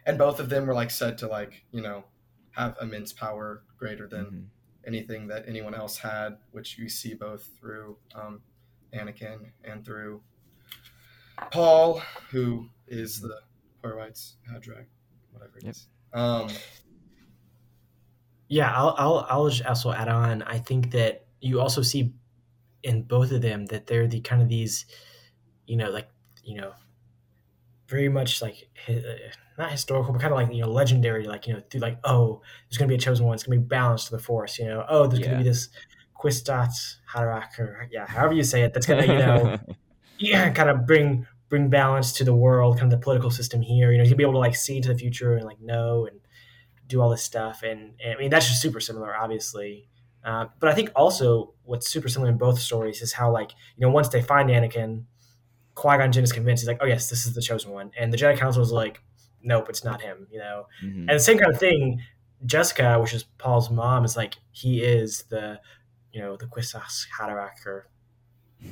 and 0.07 0.19
both 0.19 0.41
of 0.41 0.51
them 0.51 0.67
were 0.67 0.75
like 0.75 0.91
said 0.91 1.17
to 1.19 1.27
like 1.27 1.65
you 1.73 1.81
know 1.81 2.05
have 2.53 2.77
immense 2.81 3.13
power 3.15 3.63
greater 3.79 4.07
than 4.07 4.25
Mhm. 4.27 4.47
Anything 4.87 5.29
that 5.29 5.49
anyone 5.49 5.75
else 5.75 5.99
had, 5.99 6.39
which 6.51 6.79
you 6.79 6.89
see 6.89 7.15
both 7.15 7.45
through 7.59 7.99
um, 8.15 8.43
Anakin 8.93 9.53
and 9.65 9.85
through 9.85 10.25
Paul, 11.51 12.01
who 12.31 12.71
is 12.87 13.21
the 13.21 13.43
Quirites 13.83 14.37
Haderach, 14.49 14.87
whatever 15.31 15.59
it 15.59 15.65
Yep. 15.65 15.77
is. 15.77 15.89
Um, 16.13 16.49
Yeah, 18.49 18.73
I'll, 18.75 18.95
I'll 18.99 19.27
I'll 19.29 19.49
just 19.49 19.65
also 19.65 19.91
add 19.93 20.09
on. 20.09 20.43
I 20.43 20.59
think 20.59 20.91
that 20.93 21.27
you 21.41 21.61
also 21.61 21.83
see 21.83 22.15
in 22.83 23.05
both 23.05 23.33
of 23.33 23.43
them 23.43 23.67
that 23.67 23.87
they're 23.87 24.09
the 24.09 24.21
kind 24.21 24.43
of 24.43 24.49
these, 24.49 24.87
you 25.67 25.77
know, 25.77 25.91
like 25.91 26.11
you 26.45 26.57
know, 26.57 26.75
very 27.89 28.09
much 28.09 28.43
like 28.43 28.69
hi- 28.87 28.95
uh, 28.95 29.15
not 29.59 29.71
historical, 29.71 30.13
but 30.13 30.21
kind 30.21 30.33
of 30.33 30.39
like 30.39 30.53
you 30.55 30.63
know, 30.63 30.69
legendary. 30.71 31.27
Like 31.27 31.47
you 31.47 31.55
know, 31.55 31.63
through 31.71 31.81
like 31.81 31.99
oh, 32.05 32.43
there's 32.69 32.79
gonna 32.79 32.89
be 32.89 32.95
a 32.97 32.99
chosen 32.99 33.27
one. 33.27 33.35
It's 33.35 33.45
gonna 33.45 33.59
be 33.61 33.67
balanced 33.67 34.07
to 34.07 34.17
the 34.17 34.23
force. 34.23 34.59
You 34.59 34.67
know, 34.67 34.85
oh, 34.89 35.07
there's 35.07 35.21
Yeah. 35.21 35.27
gonna 35.27 35.39
be 35.39 35.45
this 35.49 35.69
Quistat 36.19 36.73
Haderach, 37.13 37.59
or 37.59 37.89
yeah, 37.91 38.07
however 38.07 38.35
you 38.35 38.43
say 38.43 38.63
it. 38.63 38.73
That's 38.75 38.87
gonna 38.87 39.03
you 39.07 39.19
know, 39.19 39.59
yeah, 40.19 40.51
kind 40.51 40.71
of 40.71 40.87
bring 40.87 41.27
bring 41.49 41.69
balance 41.69 42.13
to 42.15 42.25
the 42.25 42.35
world, 42.35 42.79
kind 42.79 42.93
of 42.93 42.99
the 42.99 43.03
political 43.03 43.31
system 43.31 43.61
here. 43.61 43.93
You 43.93 43.99
know, 43.99 44.05
he'll 44.05 44.17
be 44.17 44.25
able 44.25 44.33
to 44.35 44.39
like 44.39 44.57
see 44.57 44.77
into 44.77 44.89
the 44.89 44.99
future 44.99 45.35
and 45.37 45.45
like 45.45 45.61
know 45.61 46.07
and 46.07 46.21
do 46.87 47.01
all 47.01 47.11
this 47.11 47.23
stuff. 47.23 47.63
And, 47.63 47.95
and 48.03 48.15
I 48.15 48.19
mean, 48.19 48.31
that's 48.31 48.47
just 48.49 48.61
super 48.61 48.81
similar, 48.81 49.15
obviously. 49.17 49.89
Uh, 50.25 50.47
but 50.59 50.71
I 50.71 50.75
think 50.75 50.91
also 50.97 51.55
what's 51.65 51.89
super 51.89 52.09
similar 52.09 52.31
in 52.31 52.39
both 52.39 52.59
stories 52.59 53.03
is 53.03 53.13
how 53.13 53.31
like 53.31 53.51
you 53.77 53.87
know 53.87 53.91
once 53.91 54.09
they 54.09 54.23
find 54.23 54.49
Anakin, 54.49 55.05
Qui 55.75 55.97
Gon 55.99 56.13
Jinn 56.13 56.23
is 56.25 56.33
convinced 56.33 56.63
he's 56.63 56.69
like, 56.69 56.79
oh 56.81 56.87
yes, 56.87 57.11
this 57.11 57.27
is 57.27 57.35
the 57.35 57.43
chosen 57.43 57.73
one, 57.73 57.91
and 57.99 58.13
the 58.13 58.17
Jedi 58.17 58.37
Council 58.37 58.63
is 58.63 58.71
like, 58.73 59.01
nope, 59.43 59.69
it's 59.69 59.85
not 59.85 60.01
him. 60.01 60.27
You 60.31 60.39
know, 60.39 60.67
Mhm. 60.83 61.01
and 61.01 61.11
the 61.11 61.21
same 61.21 61.39
kind 61.39 61.53
of 61.53 61.59
thing. 61.59 62.01
Jessica, 62.47 63.01
which 63.01 63.15
is 63.15 63.25
Paul's 63.39 63.71
mom, 63.71 64.05
is 64.05 64.17
like 64.17 64.35
he 64.53 64.83
is 64.83 65.23
the, 65.31 65.59
you 66.13 66.21
know, 66.21 66.37
the 66.37 66.47
Quisas 66.47 67.07
Haderach 67.19 67.65
or 67.65 67.89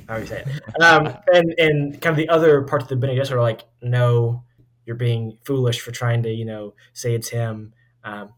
how 0.07 0.15
do 0.15 0.21
you 0.21 0.27
say 0.27 0.43
it? 0.45 0.61
Um, 0.81 1.15
and 1.33 1.53
and 1.57 2.01
kind 2.01 2.11
of 2.13 2.17
the 2.17 2.29
other 2.29 2.61
parts 2.63 2.83
of 2.83 2.89
the 2.89 2.95
Bene 2.95 3.13
Gesserit 3.19 3.31
are 3.31 3.41
like, 3.41 3.63
no, 3.81 4.43
you're 4.85 4.95
being 4.95 5.37
foolish 5.43 5.79
for 5.81 5.91
trying 5.91 6.21
to 6.23 6.29
you 6.31 6.45
know 6.45 6.73
say 6.93 7.13
it's 7.15 7.29
him. 7.29 7.73
Um, 8.03 8.33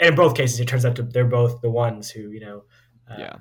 and 0.00 0.08
in 0.10 0.14
both 0.16 0.34
cases, 0.34 0.58
it 0.60 0.66
turns 0.66 0.84
out 0.84 0.96
to, 0.96 1.02
they're 1.02 1.24
both 1.24 1.60
the 1.60 1.70
ones 1.70 2.10
who 2.10 2.30
you 2.30 2.40
know. 2.40 2.64
Uh, 3.08 3.16
yeah. 3.18 3.36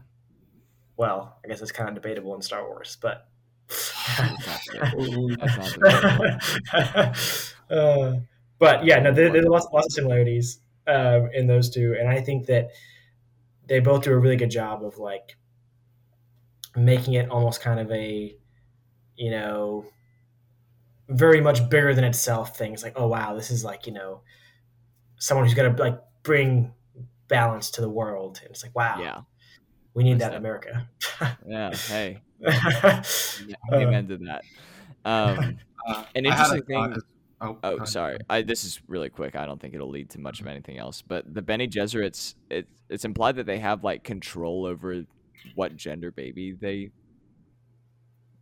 Well, 0.98 1.38
I 1.44 1.48
guess 1.48 1.62
it's 1.62 1.72
kind 1.72 1.88
of 1.90 1.96
debatable 1.96 2.36
in 2.36 2.42
Star 2.42 2.68
Wars, 2.68 2.98
but. 3.02 3.26
Uh, 7.70 8.16
but 8.58 8.84
yeah, 8.84 9.00
no, 9.00 9.14
there, 9.14 9.32
there's 9.32 9.46
lots, 9.46 9.68
lots 9.72 9.88
of 9.88 9.92
similarities 9.94 10.60
um, 10.88 11.30
in 11.34 11.46
those 11.46 11.70
two, 11.70 11.96
and 12.00 12.10
I 12.10 12.20
think 12.20 12.48
that 12.48 12.70
they 13.68 13.80
both 13.80 14.04
do 14.04 14.12
a 14.12 14.18
really 14.18 14.36
good 14.38 14.50
job 14.52 14.84
of 14.84 14.98
like 14.98 15.38
making 16.76 17.14
it 17.14 17.30
almost 17.30 17.62
kind 17.62 17.80
of 17.80 17.92
a, 17.92 18.36
you 19.16 19.32
know, 19.32 19.86
very 21.10 21.42
much 21.42 21.68
bigger 21.70 21.94
than 21.94 22.04
itself 22.04 22.58
thing. 22.58 22.74
It's 22.74 22.84
like, 22.84 22.94
oh 22.96 23.08
wow, 23.08 23.36
this 23.36 23.52
is 23.52 23.64
like 23.64 23.88
you 23.88 23.94
know, 23.94 24.22
someone 25.18 25.46
who's 25.46 25.56
gonna 25.56 25.76
like 25.78 26.00
bring 26.24 26.74
balance 27.28 27.72
to 27.72 27.82
the 27.82 27.90
world, 27.90 28.40
and 28.44 28.52
it's 28.52 28.64
like, 28.64 28.76
wow, 28.76 28.98
Yeah. 29.02 29.22
we 29.94 30.04
need 30.04 30.20
That's 30.20 30.32
that 30.32 30.34
in. 30.34 30.38
America. 30.40 30.90
Yeah. 31.48 31.76
Hey. 31.76 32.22
Uh, 33.72 33.76
Amen 33.76 34.08
to 34.08 34.18
that. 34.18 34.44
Um, 35.06 35.58
uh, 35.88 36.04
An 36.16 36.28
I 36.28 36.36
had 36.36 36.52
a 36.52 36.56
interesting 36.56 36.64
thing- 36.64 37.02
Oh, 37.42 37.58
Oh, 37.64 37.86
sorry. 37.86 38.18
I, 38.30 38.42
this 38.42 38.66
is 38.66 38.82
really 38.88 39.10
quick. 39.10 39.36
I 39.38 39.46
don't 39.46 39.62
think 39.62 39.74
it'll 39.74 39.90
lead 39.90 40.10
to 40.12 40.20
much 40.20 40.42
of 40.42 40.48
anything 40.48 40.78
else. 40.78 41.02
But 41.02 41.34
the 41.34 41.42
Bene 41.42 41.68
Gesserits, 41.68 42.36
it, 42.50 42.68
it's 42.90 43.06
implied 43.06 43.38
that 43.38 43.46
they 43.46 43.60
have 43.60 43.82
like 43.84 44.04
control 44.04 44.66
over 44.66 45.06
what 45.56 45.78
gender 45.78 46.12
baby 46.12 46.52
they 46.52 46.90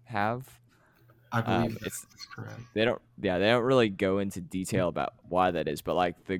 have. 0.05 0.47
I 1.31 1.41
believe 1.41 1.59
um, 1.71 1.77
that's 1.81 2.03
it's- 2.03 2.27
correct. 2.33 2.59
They 2.73 2.85
don't. 2.85 3.01
Yeah, 3.21 3.37
they 3.37 3.47
don't 3.47 3.63
really 3.63 3.89
go 3.89 4.17
into 4.19 4.41
detail 4.41 4.87
about 4.87 5.13
why 5.29 5.51
that 5.51 5.67
is. 5.67 5.81
But 5.81 5.95
like 5.95 6.25
the, 6.25 6.39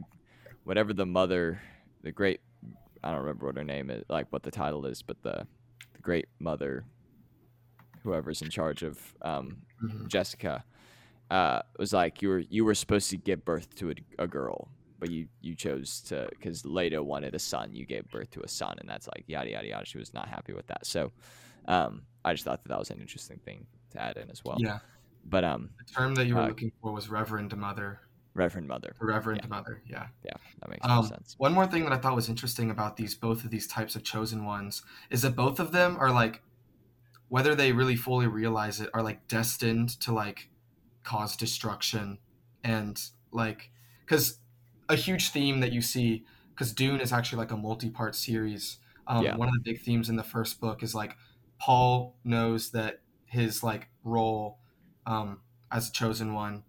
whatever 0.63 0.93
the 0.93 1.05
mother, 1.05 1.61
the 2.01 2.11
great, 2.11 2.39
I 3.03 3.11
don't 3.11 3.19
remember 3.21 3.45
what 3.45 3.57
her 3.57 3.63
name 3.63 3.89
is, 3.91 4.03
like 4.09 4.27
what 4.31 4.41
the 4.43 4.51
title 4.51 4.85
is, 4.87 5.01
but 5.03 5.21
the, 5.21 5.45
the 5.93 5.99
great 6.01 6.27
mother, 6.39 6.85
whoever's 8.07 8.41
in 8.41 8.49
charge 8.49 8.81
of 8.83 9.13
um, 9.21 9.57
Mhm. 9.83 10.07
Jessica 10.07 10.63
uh, 11.29 11.61
was 11.77 11.91
like 11.93 12.21
you 12.21 12.29
were 12.29 12.39
you 12.39 12.63
were 12.65 12.73
supposed 12.73 13.09
to 13.11 13.17
give 13.17 13.43
birth 13.45 13.75
to 13.75 13.91
a, 13.91 13.95
a 14.23 14.27
girl, 14.27 14.69
but 14.99 15.09
you 15.11 15.27
you 15.41 15.53
chose 15.55 15.99
to 16.09 16.27
because 16.31 16.65
Leto 16.65 17.03
wanted 17.03 17.35
a 17.35 17.39
son. 17.39 17.75
You 17.75 17.85
gave 17.85 18.09
birth 18.09 18.31
to 18.31 18.41
a 18.41 18.47
son, 18.47 18.77
and 18.79 18.89
that's 18.89 19.07
like 19.07 19.23
yada 19.27 19.49
yada 19.51 19.67
yada. 19.67 19.85
She 19.85 19.97
was 19.99 20.13
not 20.13 20.29
happy 20.29 20.53
with 20.53 20.67
that. 20.67 20.85
So 20.85 21.11
um, 21.67 22.03
I 22.23 22.33
just 22.33 22.45
thought 22.45 22.63
that 22.63 22.69
that 22.69 22.79
was 22.79 22.89
an 22.91 22.99
interesting 23.01 23.39
thing 23.43 23.67
to 23.91 24.01
add 24.01 24.15
in 24.17 24.31
as 24.31 24.43
well. 24.45 24.55
Yeah, 24.59 24.79
But 25.25 25.43
um, 25.43 25.69
the 25.77 25.93
term 25.93 26.15
that 26.15 26.25
you 26.27 26.35
were 26.35 26.41
uh, 26.41 26.47
looking 26.47 26.71
for 26.81 26.93
was 26.93 27.09
Reverend 27.09 27.55
Mother. 27.57 27.99
Reverend 28.33 28.67
Mother, 28.67 28.93
The 28.99 29.05
Reverend 29.05 29.49
Mother, 29.49 29.81
yeah. 29.87 30.07
yeah, 30.23 30.37
that 30.61 30.69
makes 30.69 30.85
Um, 30.87 31.03
sense. 31.07 31.33
one 31.39 31.53
more 31.53 31.65
thing 31.65 31.83
that 31.85 31.91
I 31.91 31.97
thought 31.97 32.15
was 32.15 32.29
interesting 32.29 32.69
about 32.69 32.95
these 32.95 33.15
both 33.15 33.43
of 33.43 33.49
these 33.49 33.65
types 33.67 33.95
of 33.95 34.03
chosen 34.03 34.45
ones 34.45 34.83
is 35.09 35.23
that 35.23 35.35
both 35.35 35.59
of 35.59 35.71
them 35.71 35.97
are 35.99 36.11
like 36.11 36.43
whether 37.29 37.55
they 37.55 37.71
really 37.71 37.95
fully 37.95 38.27
realize 38.27 38.79
it, 38.79 38.89
are 38.93 39.01
like 39.01 39.27
destined 39.27 39.89
to 40.01 40.13
like 40.13 40.49
cause 41.03 41.35
destruction 41.35 42.17
and 42.63 43.01
like 43.31 43.71
because 44.05 44.39
a 44.89 44.95
huge 44.95 45.29
theme 45.29 45.59
that 45.59 45.71
you 45.71 45.81
see 45.81 46.25
because 46.53 46.73
Dune 46.73 46.99
is 46.99 47.13
actually 47.13 47.39
like 47.39 47.51
a 47.51 47.57
multi-part 47.57 48.15
series. 48.15 48.77
Um, 49.05 49.23
Yeah. 49.23 49.35
One 49.35 49.47
of 49.47 49.53
the 49.53 49.61
big 49.63 49.81
themes 49.81 50.09
in 50.09 50.15
the 50.15 50.23
first 50.23 50.59
book 50.59 50.83
is 50.83 50.95
like 50.95 51.15
Paul 51.59 52.15
knows 52.23 52.71
that 52.71 53.01
his 53.25 53.63
like 53.63 53.89
role 54.03 54.59
um, 55.05 55.41
as 55.71 55.89
a 55.89 55.91
chosen 55.91 56.33
one 56.33 56.63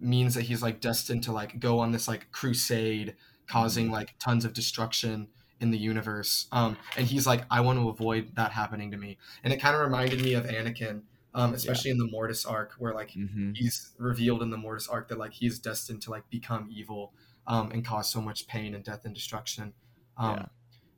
means 0.00 0.34
that 0.34 0.42
he's 0.42 0.62
like 0.62 0.80
destined 0.80 1.22
to 1.24 1.32
like 1.32 1.60
go 1.60 1.78
on 1.78 1.92
this 1.92 2.08
like 2.08 2.30
crusade, 2.32 3.16
causing 3.46 3.90
like 3.90 4.14
tons 4.18 4.44
of 4.44 4.52
destruction 4.52 5.28
in 5.60 5.70
the 5.70 5.78
universe. 5.78 6.46
Um, 6.52 6.76
and 6.96 7.06
he's 7.06 7.26
like, 7.26 7.44
I 7.50 7.60
want 7.60 7.78
to 7.78 7.88
avoid 7.88 8.34
that 8.36 8.52
happening 8.52 8.90
to 8.90 8.96
me. 8.96 9.18
And 9.42 9.52
it 9.52 9.60
kind 9.60 9.74
of 9.74 9.82
reminded 9.82 10.20
me 10.20 10.34
of 10.34 10.44
Anakin, 10.44 11.02
um, 11.34 11.54
especially 11.54 11.90
in 11.90 11.98
the 11.98 12.06
Mortis 12.06 12.44
arc, 12.44 12.72
where 12.78 12.92
like 12.92 13.12
hmm 13.12 13.52
he's 13.52 13.92
revealed 13.98 14.42
in 14.42 14.50
the 14.50 14.56
Mortis 14.56 14.88
arc 14.88 15.08
that 15.08 15.18
like 15.18 15.32
he's 15.34 15.58
destined 15.58 16.02
to 16.02 16.10
like 16.10 16.28
become 16.28 16.68
evil 16.70 17.12
um, 17.46 17.70
and 17.70 17.84
cause 17.84 18.10
so 18.10 18.20
much 18.20 18.46
pain 18.46 18.74
and 18.74 18.84
death 18.84 19.04
and 19.04 19.14
destruction. 19.14 19.74
Um, 20.16 20.36
Yeah. 20.36 20.46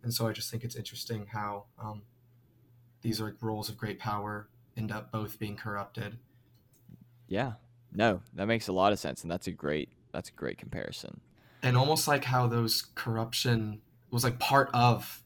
And 0.03 0.15
so 0.15 0.27
I 0.29 0.33
just 0.33 0.51
think 0.51 0.65
it's 0.65 0.77
interesting 0.77 1.27
how 1.33 1.65
um, 1.83 2.03
these 3.03 3.21
like 3.21 3.35
roles 3.41 3.69
of 3.69 3.77
great 3.77 3.99
power 3.99 4.49
end 4.77 4.93
up 4.93 5.11
both 5.11 5.39
being 5.39 5.57
corrupted. 5.57 6.19
Yeah. 7.29 7.53
No, 7.93 8.21
that 8.35 8.47
makes 8.47 8.69
a 8.69 8.73
lot 8.73 8.93
of 8.93 8.99
sense, 8.99 9.23
and 9.23 9.31
that's 9.31 9.47
a 9.47 9.53
great 9.53 9.91
that's 10.13 10.29
a 10.29 10.33
great 10.33 10.59
comparison. 10.59 11.21
And 11.63 11.77
almost 11.77 12.07
like 12.07 12.25
how 12.25 12.47
those 12.47 12.83
corruption 12.95 13.81
was 14.17 14.25
like 14.25 14.39
part 14.39 14.71
of 14.73 15.23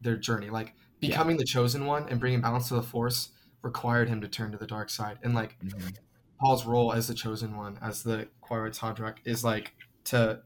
their 0.00 0.16
journey. 0.16 0.48
Like 0.48 0.74
Yeah. 1.00 1.08
becoming 1.10 1.36
the 1.36 1.44
chosen 1.44 1.86
one 1.86 2.08
and 2.08 2.20
bringing 2.20 2.40
balance 2.40 2.68
to 2.68 2.74
the 2.74 2.82
force 2.82 3.30
required 3.62 4.08
him 4.08 4.20
to 4.20 4.28
turn 4.28 4.52
to 4.52 4.58
the 4.58 4.66
dark 4.66 4.90
side. 4.90 5.18
And 5.22 5.34
like 5.34 5.58
Mhm. 5.60 5.96
Paul's 6.40 6.64
role 6.64 6.92
as 6.92 7.08
the 7.08 7.14
chosen 7.14 7.56
one, 7.56 7.78
as 7.82 8.02
the 8.04 8.28
Quirrell 8.40 8.70
Todrak, 8.76 9.18
is 9.24 9.42
like 9.44 9.74
to 10.04 10.42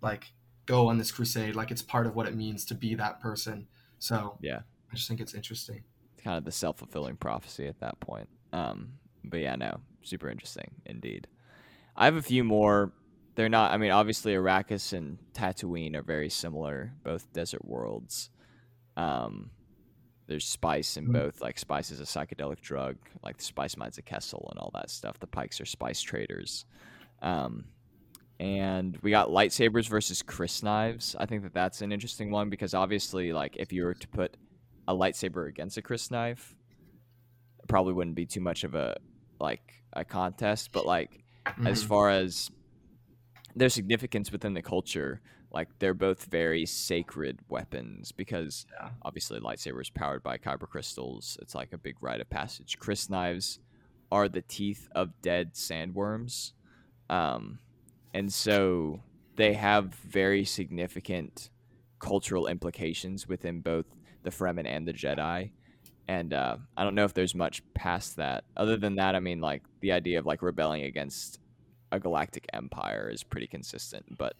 like 0.00 0.32
go 0.66 0.86
on 0.88 0.98
this 0.98 1.10
crusade. 1.10 1.54
Like 1.56 1.70
it's 1.70 1.82
part 1.82 2.06
of 2.06 2.14
what 2.14 2.26
it 2.28 2.34
means 2.36 2.64
to 2.66 2.74
be 2.74 2.94
that 2.94 3.20
person. 3.20 3.68
So 3.98 4.38
Yeah. 4.40 4.62
I 4.92 4.94
just 4.94 5.08
think 5.08 5.20
it's 5.20 5.34
interesting. 5.34 5.84
It's 6.14 6.22
kind 6.22 6.38
of 6.38 6.44
the 6.44 6.52
self 6.52 6.78
fulfilling 6.78 7.16
prophecy 7.16 7.66
at 7.66 7.80
that 7.80 7.98
point. 8.00 8.28
Um, 8.52 8.98
but 9.24 9.38
yeah, 9.40 9.56
no, 9.56 9.80
super 10.02 10.28
interesting 10.30 10.80
indeed. 10.86 11.26
I 11.96 12.04
have 12.04 12.16
a 12.16 12.22
few 12.22 12.44
more. 12.44 12.92
They're 13.38 13.48
not. 13.48 13.70
I 13.70 13.76
mean, 13.76 13.92
obviously, 13.92 14.34
Arrakis 14.34 14.92
and 14.92 15.16
Tatooine 15.32 15.94
are 15.94 16.02
very 16.02 16.28
similar, 16.28 16.92
both 17.04 17.32
desert 17.32 17.64
worlds. 17.64 18.30
Um, 18.96 19.52
there's 20.26 20.44
spice 20.44 20.96
in 20.96 21.06
Mhm. 21.06 21.12
both. 21.12 21.40
Like 21.40 21.56
spice 21.56 21.92
is 21.92 22.00
a 22.00 22.02
psychedelic 22.02 22.60
drug, 22.60 22.96
like 23.22 23.36
the 23.36 23.44
spice 23.44 23.76
mines 23.76 23.96
of 23.96 24.04
Kessel 24.04 24.48
and 24.50 24.58
all 24.58 24.72
that 24.74 24.90
stuff. 24.90 25.20
The 25.20 25.28
Pikes 25.28 25.60
are 25.60 25.66
spice 25.66 26.00
traders. 26.00 26.64
Um, 27.22 27.66
and 28.40 28.98
we 29.02 29.12
got 29.12 29.28
lightsabers 29.28 29.88
versus 29.88 30.20
crysknives. 30.20 31.14
I 31.16 31.26
think 31.26 31.44
that 31.44 31.54
that's 31.54 31.80
an 31.80 31.92
interesting 31.92 32.32
one 32.32 32.50
because 32.50 32.74
obviously, 32.74 33.32
like, 33.32 33.56
if 33.56 33.72
you 33.72 33.84
were 33.84 33.94
to 33.94 34.08
put 34.08 34.36
a 34.88 34.94
lightsaber 34.96 35.48
against 35.48 35.78
a 35.78 35.82
crysknife, 35.82 36.56
it 37.62 37.68
probably 37.68 37.92
wouldn't 37.92 38.16
be 38.16 38.26
too 38.26 38.40
much 38.40 38.64
of 38.64 38.74
a 38.74 38.96
like 39.38 39.84
a 39.92 40.04
contest. 40.04 40.72
But 40.72 40.86
like, 40.86 41.22
as 41.64 41.84
Mhm. 41.84 41.86
far 41.86 42.10
as 42.10 42.50
their 43.58 43.68
significance 43.68 44.30
within 44.32 44.54
the 44.54 44.62
culture, 44.62 45.20
like 45.50 45.68
they're 45.78 45.94
both 45.94 46.24
very 46.26 46.66
sacred 46.66 47.40
weapons 47.48 48.12
because 48.12 48.66
Yeah. 48.72 48.90
obviously 49.02 49.40
lightsabers 49.40 49.92
powered 49.92 50.22
by 50.22 50.38
kyber 50.38 50.68
crystals. 50.68 51.38
It's 51.42 51.54
like 51.54 51.72
a 51.72 51.78
big 51.78 51.96
rite 52.00 52.20
of 52.20 52.28
passage. 52.30 52.78
crysknives 52.78 53.58
are 54.10 54.28
the 54.28 54.42
teeth 54.42 54.88
of 54.94 55.20
dead 55.22 55.54
sandworms, 55.54 56.52
um, 57.10 57.58
and 58.14 58.32
so 58.32 59.02
they 59.36 59.52
have 59.54 59.94
very 59.94 60.44
significant 60.44 61.50
cultural 61.98 62.46
implications 62.46 63.28
within 63.28 63.60
both 63.60 63.86
the 64.22 64.30
Fremen 64.30 64.66
and 64.66 64.86
the 64.86 64.92
Jedi. 64.92 65.50
And 66.08 66.32
uh, 66.32 66.56
I 66.76 66.84
don't 66.84 66.94
know 66.94 67.04
if 67.04 67.12
there's 67.12 67.34
much 67.34 67.62
past 67.74 68.16
that. 68.16 68.44
Other 68.56 68.76
than 68.78 68.96
that, 68.96 69.14
I 69.14 69.20
mean, 69.20 69.40
like 69.40 69.62
the 69.80 69.92
idea 69.92 70.18
of 70.18 70.26
like 70.26 70.40
rebelling 70.42 70.84
against 70.84 71.38
a 71.92 72.00
galactic 72.00 72.46
empire 72.52 73.10
is 73.12 73.24
pretty 73.24 73.46
consistent. 73.46 74.16
But 74.16 74.34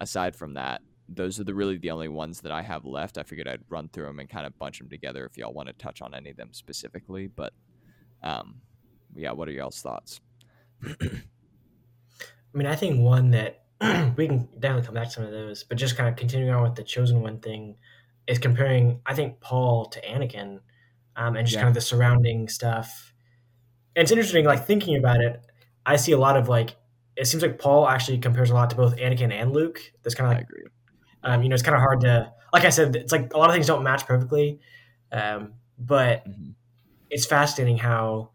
aside 0.00 0.36
from 0.36 0.54
that, 0.54 0.82
those 1.08 1.38
are 1.38 1.44
the 1.44 1.54
really 1.54 1.76
the 1.78 1.90
only 1.90 2.08
ones 2.08 2.40
that 2.42 2.52
I 2.52 2.62
have 2.62 2.84
left. 2.84 3.18
I 3.18 3.22
figured 3.22 3.48
I'd 3.48 3.62
run 3.68 3.88
through 3.88 4.06
them 4.06 4.20
and 4.20 4.28
kind 4.28 4.46
of 4.46 4.58
bunch 4.58 4.78
them 4.78 4.88
together 4.88 5.26
if 5.26 5.36
y'all 5.36 5.52
want 5.52 5.68
to 5.68 5.74
touch 5.74 6.00
on 6.00 6.14
any 6.14 6.30
of 6.30 6.36
them 6.36 6.50
specifically. 6.52 7.26
But 7.26 7.52
um, 8.22 8.62
yeah, 9.14 9.32
what 9.32 9.48
are 9.48 9.52
y'all's 9.52 9.80
thoughts? 9.82 10.20
I 12.54 12.58
mean, 12.58 12.66
I 12.66 12.76
think 12.76 13.00
one 13.00 13.30
that 13.32 13.64
we 14.16 14.26
can 14.28 14.48
definitely 14.58 14.86
come 14.86 14.94
back 14.94 15.08
to 15.08 15.10
some 15.10 15.24
of 15.24 15.32
those, 15.32 15.64
but 15.64 15.76
just 15.76 15.96
kind 15.96 16.08
of 16.08 16.16
continuing 16.16 16.54
on 16.54 16.62
with 16.62 16.74
the 16.76 16.84
chosen 16.84 17.20
one 17.22 17.40
thing 17.40 17.76
is 18.26 18.38
comparing, 18.38 19.00
I 19.06 19.14
think, 19.14 19.40
Paul 19.40 19.86
to 19.86 20.00
Anakin 20.02 20.60
um, 21.16 21.36
and 21.36 21.46
just 21.46 21.56
Yeah. 21.56 21.60
kind 21.60 21.68
of 21.68 21.74
the 21.74 21.80
surrounding 21.80 22.48
stuff. 22.48 23.12
And 23.96 24.02
it's 24.02 24.12
interesting, 24.12 24.44
like 24.44 24.66
thinking 24.66 24.96
about 24.96 25.20
it, 25.20 25.40
I 25.86 25.96
see 25.96 26.12
a 26.12 26.18
lot 26.18 26.36
of 26.36 26.48
like, 26.48 26.76
it 27.16 27.26
seems 27.26 27.42
like 27.42 27.58
Paul 27.58 27.88
actually 27.88 28.18
compares 28.18 28.50
a 28.50 28.54
lot 28.54 28.70
to 28.70 28.76
both 28.76 28.96
Anakin 28.96 29.32
and 29.32 29.52
Luke. 29.52 29.80
That's 30.02 30.14
kind 30.14 30.26
of 30.28 30.32
I 30.32 30.36
like, 30.38 30.44
agree. 30.44 30.64
um, 31.22 31.42
you 31.42 31.48
know, 31.48 31.54
it's 31.54 31.62
kind 31.62 31.74
of 31.76 31.80
hard 31.80 32.00
to, 32.02 32.32
like 32.52 32.64
I 32.64 32.70
said, 32.70 32.96
it's 32.96 33.12
like 33.12 33.32
a 33.34 33.38
lot 33.38 33.50
of 33.50 33.54
things 33.54 33.66
don't 33.66 33.82
match 33.82 34.06
perfectly. 34.06 34.60
Um, 35.12 35.54
but 35.78 36.26
Mhm. 36.28 36.54
it's 37.10 37.26
fascinating 37.26 37.78
how 37.78 38.30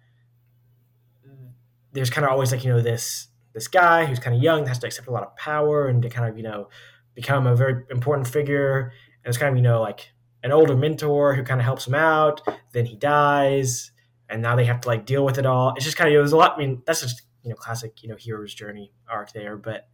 there's 1.91 2.09
kind 2.09 2.25
of 2.25 2.31
always 2.31 2.51
like 2.51 2.63
you 2.63 2.71
know 2.71 2.81
this 2.81 3.27
this 3.53 3.67
guy 3.67 4.05
who's 4.05 4.19
kind 4.19 4.35
of 4.35 4.41
young 4.41 4.65
has 4.67 4.79
to 4.79 4.87
accept 4.87 5.07
a 5.07 5.11
lot 5.11 5.23
of 5.23 5.35
power 5.35 5.87
and 5.87 6.01
to 6.03 6.09
kind 6.09 6.29
of 6.29 6.37
you 6.37 6.43
know 6.43 6.69
become 7.15 7.47
a 7.47 7.55
very 7.55 7.83
important 7.89 8.27
figure 8.27 8.91
and 9.23 9.29
it's 9.29 9.37
kind 9.37 9.51
of 9.51 9.57
you 9.57 9.63
know 9.63 9.81
like 9.81 10.11
an 10.43 10.51
older 10.51 10.75
mentor 10.75 11.33
who 11.35 11.43
kind 11.43 11.59
of 11.59 11.65
helps 11.65 11.87
him 11.87 11.95
out 11.95 12.41
then 12.73 12.85
he 12.85 12.95
dies 12.95 13.91
and 14.29 14.41
now 14.41 14.55
they 14.55 14.65
have 14.65 14.79
to 14.79 14.87
like 14.87 15.05
deal 15.05 15.25
with 15.25 15.37
it 15.37 15.45
all 15.45 15.73
it's 15.75 15.85
just 15.85 15.97
kind 15.97 16.07
of 16.07 16.11
you 16.11 16.17
know, 16.17 16.23
there's 16.23 16.31
a 16.31 16.37
lot 16.37 16.53
i 16.55 16.57
mean 16.59 16.81
that's 16.85 17.01
just 17.01 17.23
you 17.49 17.55
know 17.55 17.57
classic 17.57 18.03
you 18.03 18.09
know 18.09 18.15
hero's 18.15 18.53
journey 18.53 18.91
arc 19.09 19.33
there 19.33 19.57
but 19.57 19.87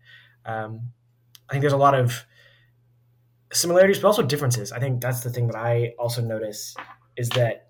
um 0.46 0.92
i 1.50 1.54
think 1.54 1.62
there's 1.62 1.74
a 1.74 1.78
lot 1.78 1.96
of 1.96 2.26
similarities 3.54 4.00
but 4.00 4.08
also 4.08 4.22
differences 4.24 4.72
i 4.74 4.80
think 4.80 5.00
that's 5.02 5.22
the 5.22 5.30
thing 5.30 5.48
that 5.48 5.56
i 5.56 5.94
also 5.98 6.22
notice 6.22 6.76
is 7.16 7.30
that 7.30 7.70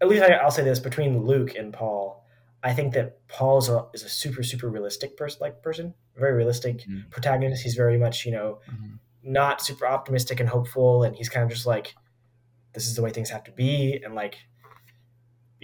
at 0.00 0.08
least 0.08 0.22
I, 0.24 0.32
I'll 0.34 0.50
say 0.50 0.64
this 0.64 0.80
between 0.80 1.24
Luke 1.24 1.54
and 1.54 1.72
Paul, 1.72 2.26
I 2.62 2.74
think 2.74 2.92
that 2.94 3.26
Paul 3.28 3.58
is 3.58 3.68
a, 3.68 3.86
is 3.94 4.02
a 4.02 4.08
super 4.08 4.42
super 4.42 4.68
realistic 4.68 5.16
person, 5.16 5.38
like 5.40 5.62
person, 5.62 5.94
very 6.16 6.32
realistic 6.34 6.86
Mhm. 6.86 7.08
protagonist. 7.10 7.62
He's 7.62 7.74
very 7.74 7.96
much 7.96 8.26
you 8.26 8.32
know 8.32 8.60
Mhm. 8.68 8.98
not 9.22 9.62
super 9.62 9.86
optimistic 9.86 10.40
and 10.40 10.48
hopeful, 10.48 11.04
and 11.04 11.16
he's 11.16 11.28
kind 11.28 11.44
of 11.44 11.50
just 11.50 11.64
like 11.64 11.94
this 12.74 12.86
is 12.86 12.96
the 12.96 13.02
way 13.02 13.10
things 13.10 13.30
have 13.30 13.44
to 13.44 13.52
be, 13.52 14.02
and 14.04 14.14
like 14.14 14.36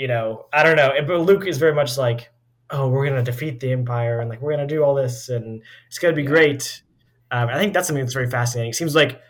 you 0.00 0.08
know 0.08 0.46
I 0.52 0.62
don't 0.62 0.76
know. 0.76 0.90
But 1.06 1.20
Luke 1.20 1.46
is 1.46 1.58
very 1.58 1.74
much 1.74 1.98
like 1.98 2.30
oh 2.70 2.88
we're 2.88 3.06
gonna 3.06 3.22
defeat 3.22 3.60
the 3.60 3.70
Empire 3.72 4.20
and 4.20 4.30
like 4.30 4.40
we're 4.40 4.52
gonna 4.52 4.66
do 4.66 4.82
all 4.82 4.94
this 4.94 5.28
and 5.28 5.62
it's 5.88 5.98
gonna 5.98 6.14
be 6.14 6.22
great. 6.34 6.82
Um, 7.30 7.48
I 7.48 7.58
think 7.58 7.74
that's 7.74 7.86
something 7.86 8.02
that's 8.04 8.14
very 8.14 8.30
fascinating. 8.30 8.70
It 8.70 8.76
seems 8.76 8.94
like 8.94 9.20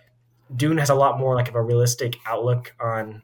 Dune 0.54 0.78
has 0.78 0.90
a 0.90 0.94
lot 0.94 1.18
more 1.18 1.34
like 1.34 1.48
of 1.48 1.54
a 1.56 1.62
realistic 1.62 2.16
outlook 2.24 2.74
on 2.80 3.22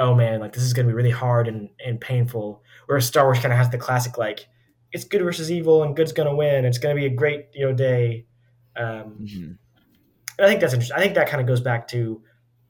oh 0.00 0.14
man, 0.14 0.40
like 0.40 0.52
this 0.52 0.64
is 0.64 0.72
gonna 0.72 0.88
be 0.88 0.94
really 0.94 1.10
hard 1.10 1.46
and, 1.46 1.70
and 1.86 2.00
painful. 2.00 2.62
Whereas 2.86 3.06
Star 3.06 3.24
Wars 3.26 3.38
kind 3.38 3.52
of 3.52 3.58
has 3.58 3.70
the 3.70 3.78
classic 3.78 4.18
like 4.18 4.48
it's 4.92 5.04
good 5.04 5.22
versus 5.22 5.50
evil 5.52 5.82
and 5.84 5.94
good's 5.96 6.12
gonna 6.12 6.34
win. 6.34 6.64
It's 6.64 6.78
gonna 6.78 6.94
be 6.96 7.06
a 7.06 7.10
great 7.10 7.46
you 7.54 7.66
know 7.66 7.72
day. 7.74 8.26
Um, 8.76 9.18
Mhm. 9.22 9.58
I 10.40 10.48
think 10.48 10.60
that's 10.60 10.72
interesting. 10.74 10.96
I 10.96 11.00
think 11.00 11.14
that 11.14 11.28
kind 11.28 11.40
of 11.40 11.46
goes 11.46 11.60
back 11.60 11.86
to 11.88 12.20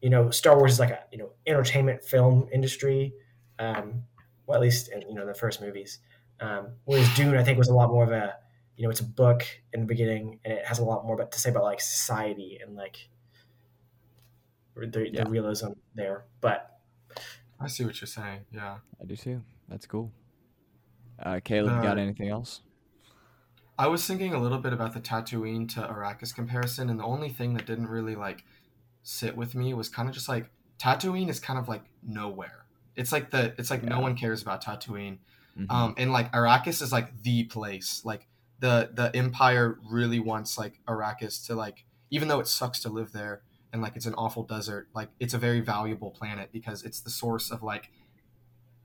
you 0.02 0.10
know 0.10 0.28
Star 0.30 0.58
Wars 0.58 0.72
is 0.74 0.80
like 0.80 0.90
a 0.90 1.00
you 1.10 1.18
know 1.18 1.30
entertainment 1.46 2.02
film 2.04 2.46
industry. 2.52 3.14
Um, 3.58 4.02
well, 4.46 4.56
at 4.56 4.62
least 4.62 4.88
in 4.92 5.02
you 5.02 5.14
know 5.14 5.26
the 5.26 5.34
first 5.34 5.60
movies. 5.60 5.98
Um, 6.40 6.68
whereas 6.84 7.08
Dune, 7.14 7.36
I 7.36 7.44
think, 7.44 7.58
was 7.58 7.68
a 7.68 7.74
lot 7.74 7.90
more 7.90 8.04
of 8.04 8.10
a 8.12 8.34
you 8.76 8.82
know 8.84 8.90
it's 8.90 9.00
a 9.00 9.04
book 9.04 9.44
in 9.72 9.80
the 9.80 9.86
beginning 9.86 10.40
and 10.44 10.52
it 10.54 10.64
has 10.66 10.78
a 10.80 10.84
lot 10.84 11.04
more 11.04 11.14
about 11.14 11.30
to 11.32 11.38
say 11.40 11.50
about 11.50 11.62
like 11.64 11.80
society 11.80 12.58
and 12.62 12.74
like 12.76 13.08
the, 14.76 15.08
Yeah. 15.12 15.24
the 15.24 15.30
realism 15.30 15.68
there. 15.94 16.24
But 16.40 16.78
I 17.60 17.68
see 17.68 17.84
what 17.84 18.00
you're 18.00 18.08
saying. 18.08 18.40
Yeah. 18.52 18.78
I 19.00 19.04
do 19.04 19.16
too. 19.16 19.42
That's 19.68 19.86
cool. 19.86 20.10
Uh, 21.22 21.40
Caleb, 21.42 21.82
got 21.82 21.96
Uh, 21.98 22.00
anything 22.02 22.28
else? 22.28 22.60
I 23.78 23.86
was 23.88 24.06
thinking 24.06 24.34
a 24.34 24.38
little 24.38 24.58
bit 24.58 24.72
about 24.72 24.92
the 24.94 25.00
Tatooine 25.00 25.68
to 25.74 25.80
Arrakis 25.80 26.34
comparison, 26.34 26.90
and 26.90 26.98
the 26.98 27.04
only 27.04 27.28
thing 27.28 27.54
that 27.54 27.66
didn't 27.66 27.88
really 27.88 28.14
like 28.14 28.44
sit 29.02 29.36
with 29.36 29.54
me 29.54 29.74
was 29.74 29.88
kind 29.88 30.08
of 30.08 30.14
just 30.14 30.28
like 30.28 30.50
Tatooine 30.78 31.28
is 31.28 31.38
kind 31.40 31.58
of 31.58 31.68
like 31.68 31.82
nowhere. 32.02 32.63
It's 32.96 33.12
like 33.12 33.30
the 33.30 33.54
it's 33.58 33.70
like 33.70 33.82
no 33.82 34.00
one 34.00 34.14
cares 34.16 34.42
about 34.42 34.62
Tatooine. 34.62 35.18
Mhm. 35.58 35.70
Um, 35.70 35.94
and 35.96 36.12
like 36.12 36.32
Arrakis 36.32 36.82
is 36.82 36.92
like 36.92 37.22
the 37.22 37.44
place. 37.44 38.02
Like 38.04 38.26
the 38.60 38.90
the 38.92 39.14
Empire 39.16 39.78
really 39.88 40.20
wants 40.20 40.56
like 40.58 40.80
Arrakis 40.86 41.44
to 41.46 41.54
like, 41.54 41.84
even 42.10 42.28
though 42.28 42.40
it 42.40 42.48
sucks 42.48 42.80
to 42.80 42.88
live 42.88 43.12
there, 43.12 43.42
and 43.72 43.82
like 43.82 43.96
it's 43.96 44.06
an 44.06 44.14
awful 44.14 44.42
desert, 44.44 44.88
like 44.94 45.10
it's 45.20 45.34
a 45.34 45.38
very 45.38 45.60
valuable 45.60 46.10
planet 46.10 46.50
because 46.52 46.82
it's 46.84 47.00
the 47.00 47.10
source 47.10 47.50
of 47.50 47.62
like 47.62 47.90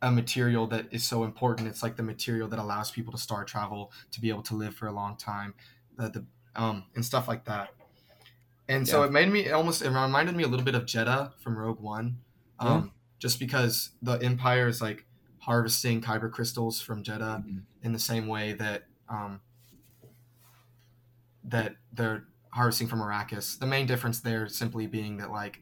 a 0.01 0.12
material 0.12 0.66
that 0.68 0.86
is 0.91 1.03
so 1.03 1.24
important. 1.24 1.68
It's 1.68 1.84
like 1.84 1.97
the 1.97 2.03
material 2.03 2.47
that 2.49 2.60
allows 2.60 2.89
people 2.91 3.12
to 3.12 3.18
star 3.18 3.43
travel 3.43 3.91
to 4.12 4.22
be 4.22 4.30
able 4.30 4.43
to 4.43 4.55
live 4.55 4.74
for 4.76 4.88
a 4.88 4.91
long 4.93 5.18
time, 5.18 5.53
the, 5.97 6.10
the 6.10 6.26
um 6.55 6.86
and 6.95 7.03
stuff 7.05 7.28
like 7.28 7.45
that. 7.45 7.70
And 8.68 8.88
so 8.88 9.01
Yeah. 9.01 9.07
it 9.07 9.12
made 9.12 9.30
me 9.32 9.45
it 9.47 9.51
almost 9.51 9.82
it 9.82 9.89
reminded 9.89 10.36
me 10.36 10.43
a 10.43 10.47
little 10.47 10.66
bit 10.66 10.76
of 10.76 10.86
Jedha 10.86 11.34
from 11.41 11.57
Rogue 11.57 11.80
One, 11.80 12.20
um, 12.60 12.91
just 13.20 13.40
because 13.40 13.92
the 14.02 14.14
Empire 14.14 14.68
is 14.68 14.82
like 14.82 15.06
harvesting 15.40 16.02
kyber 16.02 16.32
crystals 16.32 16.82
from 16.82 17.04
Jedha 17.04 17.44
Mhm. 17.46 17.64
in 17.84 17.94
the 17.94 18.00
same 18.00 18.28
way 18.28 18.54
that 18.54 18.86
um, 19.08 19.42
that 21.44 21.76
they're 21.94 22.26
harvesting 22.54 22.88
from 22.88 23.00
Arrakis. 23.00 23.58
The 23.60 23.66
main 23.66 23.86
difference 23.86 24.20
there 24.20 24.48
simply 24.48 24.88
being 24.88 25.18
that 25.18 25.32
like 25.32 25.62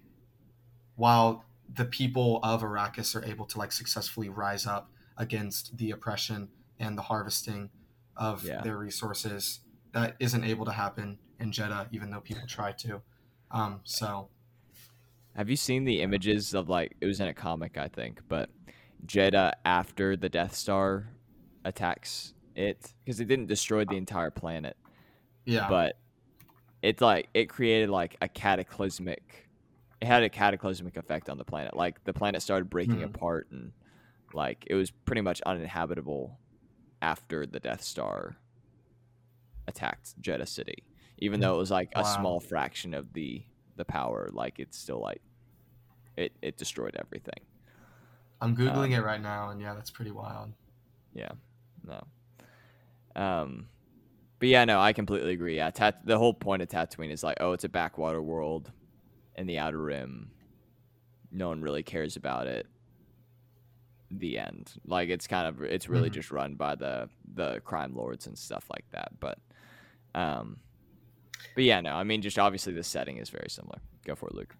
while 0.95 1.45
the 1.74 1.86
people 1.86 2.39
of 2.43 2.62
Arrakis 2.62 3.16
are 3.16 3.24
able 3.26 3.45
to 3.45 3.58
like 3.58 3.72
successfully 3.72 4.30
rise 4.30 4.66
up 4.66 4.89
against 5.18 5.78
the 5.78 5.91
oppression 5.91 6.49
and 6.80 6.97
the 6.97 7.03
harvesting 7.03 7.70
of 8.16 8.43
Yeah. 8.43 8.62
their 8.62 8.78
resources, 8.78 9.62
that 9.91 10.16
isn't 10.20 10.43
able 10.43 10.66
to 10.66 10.72
happen 10.72 11.20
in 11.39 11.51
Jedha, 11.51 11.88
even 11.91 12.10
though 12.10 12.22
people 12.22 12.47
try 12.47 12.72
to. 12.74 13.01
Um, 13.51 13.82
so 13.84 14.30
Have 15.38 15.49
you 15.49 15.55
seen 15.55 15.85
the 15.85 16.01
images 16.01 16.53
of 16.55 16.67
like 16.67 16.95
it 16.99 17.05
was 17.05 17.19
in 17.19 17.27
a 17.27 17.33
comic, 17.33 17.77
I 17.77 17.88
think, 17.88 18.21
but 18.27 18.49
Jedha 19.05 19.53
after 19.63 20.17
the 20.17 20.29
Death 20.29 20.55
Star 20.55 21.07
attacks 21.63 22.33
it 22.55 22.91
because 23.05 23.19
it 23.19 23.25
didn't 23.25 23.45
destroy 23.45 23.85
the 23.85 23.97
entire 23.97 24.31
planet, 24.31 24.75
yeah, 25.45 25.69
but 25.69 25.99
it's 26.81 27.01
like 27.01 27.29
it 27.35 27.49
created 27.49 27.89
like 27.89 28.17
a 28.19 28.27
cataclysmic. 28.27 29.47
It 30.01 30.05
had 30.07 30.23
a 30.23 30.29
cataclysmic 30.29 30.97
effect 30.97 31.29
on 31.29 31.38
the 31.38 31.45
planet. 31.45 31.75
Like 31.75 32.03
the 32.03 32.13
planet 32.13 32.41
started 32.41 32.69
breaking 32.69 32.97
Mhm. 32.99 33.05
apart 33.05 33.47
and 33.51 33.73
like 34.33 34.63
it 34.67 34.73
was 34.75 34.89
pretty 34.89 35.21
much 35.21 35.41
uninhabitable 35.41 36.39
after 37.01 37.45
the 37.45 37.59
Death 37.59 37.83
Star 37.83 38.38
attacked 39.67 40.19
Jedha 40.19 40.47
City. 40.47 40.83
Even 41.19 41.39
though 41.39 41.53
it 41.55 41.57
was 41.59 41.71
like 41.71 41.91
a 41.95 42.03
small 42.17 42.39
fraction 42.39 42.95
of 42.95 43.13
the 43.13 43.43
the 43.75 43.85
power, 43.85 44.29
like 44.33 44.59
it's 44.59 44.75
still 44.77 44.99
like 44.99 45.21
it 46.18 46.34
it 46.41 46.57
destroyed 46.57 46.95
everything. 46.99 47.39
I'm 48.41 48.55
googling 48.55 48.88
um, 48.88 48.93
it 48.93 49.03
right 49.03 49.22
now, 49.22 49.49
and 49.49 49.61
yeah, 49.61 49.74
that's 49.74 49.89
pretty 49.89 50.11
wild. 50.11 50.51
Yeah, 51.13 51.32
no. 51.86 52.03
Um, 53.15 53.68
but 54.39 54.49
yeah, 54.49 54.65
no, 54.65 54.80
I 54.80 54.93
completely 54.93 55.34
agree. 55.34 55.55
Yeah, 55.55 55.72
Tat- 55.72 56.05
the 56.05 56.18
whole 56.18 56.34
point 56.34 56.61
of 56.61 56.68
Tatooine 56.70 57.11
is 57.11 57.24
like, 57.24 57.38
oh, 57.39 57.53
it's 57.53 57.63
a 57.63 57.70
backwater 57.70 58.22
world 58.22 58.72
in 59.36 59.47
the 59.47 59.57
Outer 59.57 59.80
Rim. 59.82 60.30
No 61.32 61.47
one 61.47 61.61
really 61.61 61.82
cares 61.84 62.15
about 62.15 62.45
it. 62.47 62.68
The 64.11 64.38
end. 64.38 64.74
Like 64.86 65.09
it's 65.09 65.28
kind 65.28 65.47
of 65.47 65.61
it's 65.63 65.89
really 65.89 66.09
Mhm. 66.09 66.13
just 66.13 66.32
run 66.32 66.55
by 66.55 66.76
the 66.76 67.09
the 67.34 67.59
crime 67.61 67.95
lords 67.95 68.28
and 68.28 68.38
stuff 68.38 68.65
like 68.72 68.86
that. 68.91 69.20
But, 69.20 69.39
um, 70.15 70.59
but 71.55 71.63
yeah, 71.63 71.82
no, 71.82 71.93
I 71.93 72.03
mean, 72.03 72.22
just 72.22 72.39
obviously 72.39 72.74
the 72.74 72.84
setting 72.84 73.18
is 73.18 73.30
very 73.30 73.49
similar. 73.49 73.80
Go 74.05 74.15
for 74.15 74.30
it, 74.30 74.36
Luke. 74.36 74.55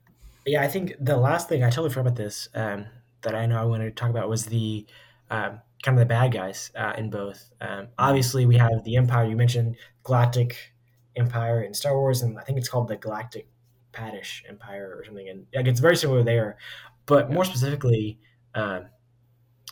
Yeah, 0.48 0.64
I 0.64 0.70
think 0.70 0.94
the 1.00 1.18
last 1.18 1.50
thing 1.50 1.64
I 1.64 1.70
totally 1.70 1.90
forgot 1.90 2.08
about 2.08 2.16
this 2.16 2.48
um, 2.56 2.86
that 3.22 3.36
I 3.36 3.46
know 3.46 3.60
I 3.62 3.66
wanted 3.66 3.86
to 3.86 3.92
talk 3.92 4.10
about 4.10 4.30
was 4.30 4.46
the 4.46 4.86
um, 5.30 5.60
kind 5.84 5.98
of 5.98 6.00
the 6.00 6.06
bad 6.06 6.32
guys 6.32 6.72
uh, 6.74 6.94
in 6.98 7.10
both. 7.10 7.52
Um, 7.60 7.90
obviously, 7.98 8.46
we 8.46 8.56
have 8.58 8.84
the 8.86 8.96
Empire. 8.96 9.26
You 9.28 9.36
mentioned 9.36 9.76
Galactic 10.04 10.74
Empire 11.18 11.62
in 11.64 11.74
Star 11.74 11.98
Wars, 11.98 12.22
and 12.22 12.40
I 12.40 12.44
think 12.44 12.58
it's 12.58 12.70
called 12.70 12.88
the 12.88 12.96
Galactic 12.96 13.50
Padish 13.92 14.46
Empire 14.48 14.96
or 14.98 15.04
something. 15.06 15.28
And 15.28 15.48
like 15.54 15.68
it's 15.68 15.82
very 15.82 15.98
similar 15.98 16.24
there, 16.24 16.58
but 17.06 17.30
more 17.30 17.44
specifically, 17.44 18.18
um, 18.56 18.86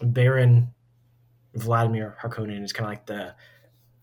Baron 0.02 0.74
Vladimir 1.54 2.18
Harkonnen 2.22 2.66
is 2.66 2.74
kind 2.74 2.86
of 2.86 2.92
like 2.92 3.06
the 3.06 3.36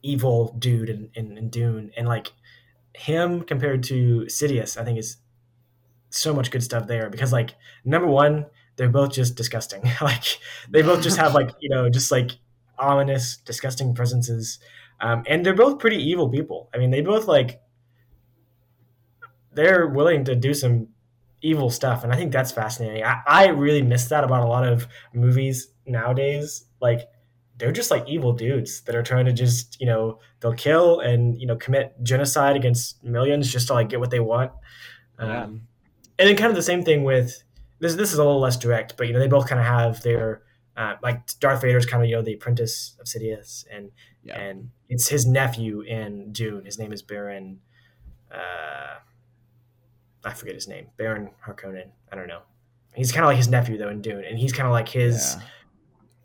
evil 0.02 0.56
dude 0.58 0.88
in, 0.88 1.10
in, 1.14 1.36
in 1.36 1.50
Dune, 1.50 1.92
and 1.98 2.08
like 2.08 2.32
him 2.94 3.42
compared 3.42 3.82
to 3.84 4.22
Sidious, 4.22 4.80
I 4.80 4.84
think 4.84 4.98
is 4.98 5.18
so 6.12 6.34
much 6.34 6.50
good 6.50 6.62
stuff 6.62 6.86
there 6.86 7.10
because 7.10 7.32
like 7.32 7.54
number 7.84 8.06
one 8.06 8.46
they're 8.76 8.88
both 8.88 9.12
just 9.12 9.36
disgusting. 9.36 9.82
Like 10.00 10.24
they 10.70 10.82
both 10.82 11.02
just 11.02 11.16
have 11.18 11.34
like 11.34 11.50
you 11.60 11.68
know 11.68 11.88
just 11.88 12.10
like 12.10 12.32
ominous 12.78 13.36
disgusting 13.38 13.94
presences. 13.94 14.58
Um, 15.00 15.24
and 15.26 15.44
they're 15.44 15.54
both 15.54 15.78
pretty 15.78 15.96
evil 15.96 16.28
people. 16.28 16.70
I 16.74 16.78
mean 16.78 16.90
they 16.90 17.00
both 17.00 17.26
like 17.26 17.60
they're 19.54 19.86
willing 19.86 20.24
to 20.24 20.34
do 20.34 20.54
some 20.54 20.88
evil 21.44 21.68
stuff 21.68 22.04
and 22.04 22.12
i 22.12 22.16
think 22.16 22.32
that's 22.32 22.52
fascinating. 22.52 23.04
I, 23.04 23.20
I 23.26 23.46
really 23.48 23.82
miss 23.82 24.06
that 24.06 24.24
about 24.24 24.44
a 24.44 24.48
lot 24.48 24.66
of 24.66 24.86
movies 25.12 25.68
nowadays. 25.86 26.64
Like 26.80 27.08
they're 27.58 27.72
just 27.72 27.90
like 27.90 28.08
evil 28.08 28.32
dudes 28.32 28.80
that 28.82 28.94
are 28.94 29.02
trying 29.02 29.26
to 29.26 29.32
just 29.32 29.80
you 29.80 29.86
know 29.86 30.18
they'll 30.40 30.54
kill 30.54 31.00
and 31.00 31.38
you 31.40 31.46
know 31.46 31.56
commit 31.56 31.94
genocide 32.02 32.56
against 32.56 33.02
millions 33.04 33.50
just 33.50 33.68
to 33.68 33.74
like 33.74 33.88
get 33.88 34.00
what 34.00 34.10
they 34.10 34.20
want. 34.20 34.52
Um, 35.18 35.68
and 36.22 36.28
then 36.30 36.36
kind 36.36 36.50
of 36.50 36.54
the 36.56 36.62
same 36.62 36.84
thing 36.84 37.02
with 37.02 37.42
this. 37.80 37.96
This 37.96 38.12
is 38.12 38.18
a 38.18 38.24
little 38.24 38.40
less 38.40 38.56
direct, 38.56 38.96
but 38.96 39.08
you 39.08 39.12
know 39.12 39.18
they 39.18 39.26
both 39.26 39.48
kind 39.48 39.60
of 39.60 39.66
have 39.66 40.02
their 40.02 40.42
uh, 40.76 40.94
like 41.02 41.26
Darth 41.40 41.62
Vader's 41.62 41.84
kind 41.84 42.02
of 42.02 42.08
you 42.08 42.14
know 42.14 42.22
the 42.22 42.34
apprentice 42.34 42.96
of 43.00 43.06
Sidious, 43.06 43.64
and 43.70 43.90
Yeah. 44.22 44.38
and 44.40 44.70
it's 44.88 45.08
his 45.08 45.26
nephew 45.26 45.80
in 45.80 46.32
Dune. 46.32 46.64
His 46.64 46.78
name 46.78 46.92
is 46.92 47.02
Baron. 47.02 47.58
Uh, 48.32 48.98
I 50.24 50.32
forget 50.32 50.54
his 50.54 50.68
name. 50.68 50.86
Baron 50.96 51.30
Harkonnen. 51.44 51.90
I 52.12 52.16
don't 52.16 52.28
know. 52.28 52.42
He's 52.94 53.10
kind 53.10 53.24
of 53.24 53.28
like 53.28 53.36
his 53.38 53.48
nephew 53.48 53.76
though 53.78 53.88
in 53.88 54.00
Dune, 54.00 54.24
and 54.24 54.38
he's 54.38 54.52
kind 54.52 54.66
of 54.68 54.72
like 54.72 54.88
his 54.88 55.34
Yeah. 55.36 55.42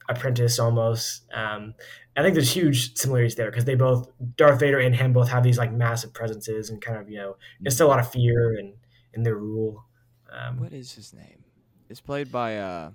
apprentice 0.10 0.60
almost. 0.60 1.24
Um, 1.34 1.74
I 2.16 2.22
think 2.24 2.34
there's 2.34 2.52
huge 2.52 2.96
similarities 2.98 3.36
there 3.36 3.50
because 3.52 3.66
they 3.66 3.76
both 3.76 4.10
Darth 4.38 4.60
Vader 4.60 4.80
and 4.80 4.96
him 4.96 5.14
both 5.14 5.30
have 5.30 5.44
these 5.44 5.58
like 5.58 5.72
massive 5.72 6.14
presences 6.14 6.70
and 6.70 6.82
kind 6.82 6.98
of 7.00 7.10
you 7.10 7.18
know 7.18 7.38
instill 7.66 7.88
a 7.88 7.90
lot 7.90 8.00
of 8.00 8.12
fear 8.12 8.56
and 8.58 8.74
in 9.14 9.24
their 9.24 9.36
rule. 9.38 9.84
Um, 10.38 10.60
What 10.60 10.74
is 10.74 10.92
his 10.94 11.14
name? 11.14 11.44
It's 11.90 12.02
played 12.02 12.32
by 12.32 12.58
uh. 12.58 12.92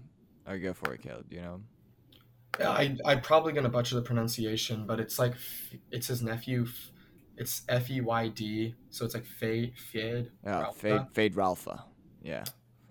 Or 0.47 0.59
go 0.59 0.73
for 0.75 0.93
it, 0.95 1.03
Caleb. 1.03 1.29
Do 1.31 1.37
you 1.37 1.43
know? 1.43 1.55
him? 1.55 1.65
Yeah, 2.61 2.71
I, 2.71 2.97
I'm 3.07 3.21
probably 3.21 3.53
gonna 3.53 3.69
butcher 3.69 3.95
the 3.95 4.03
pronunciation, 4.03 4.87
but 4.87 5.01
it's 5.01 5.19
like 5.19 5.35
it's 5.91 6.09
his 6.09 6.21
nephew. 6.23 6.67
It's 7.39 7.63
F 7.69 7.91
E 7.91 8.01
Y 8.01 8.29
D, 8.29 8.75
so 8.91 9.05
it's 9.05 9.15
like 9.15 9.25
Fade 9.25 9.73
Fade. 9.79 10.31
Yeah, 10.45 10.71
Fade 10.73 11.03
Fade 11.13 11.35
Ralpha. 11.35 11.83
Yeah. 12.23 12.45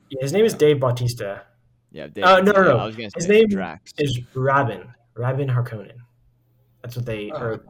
yeah, 0.10 0.22
his 0.22 0.34
name 0.34 0.46
is 0.46 0.54
Dave 0.54 0.80
Bautista. 0.80 1.44
Yeah. 1.92 2.08
Dave 2.08 2.24
Uh, 2.24 2.42
no, 2.42 2.52
no, 2.54 2.64
no. 2.64 2.78
I 2.78 2.86
was 2.86 2.96
gonna 2.96 3.10
His 3.16 3.28
name 3.28 3.48
Drax. 3.50 3.92
Is 4.00 4.20
Rabin 4.34 4.88
Rabin 5.16 5.48
Harkonnen? 5.50 5.98
That's 6.82 6.96
what 6.96 7.06
they. 7.06 7.30
Oh. 7.32 7.38
Or, 7.38 7.66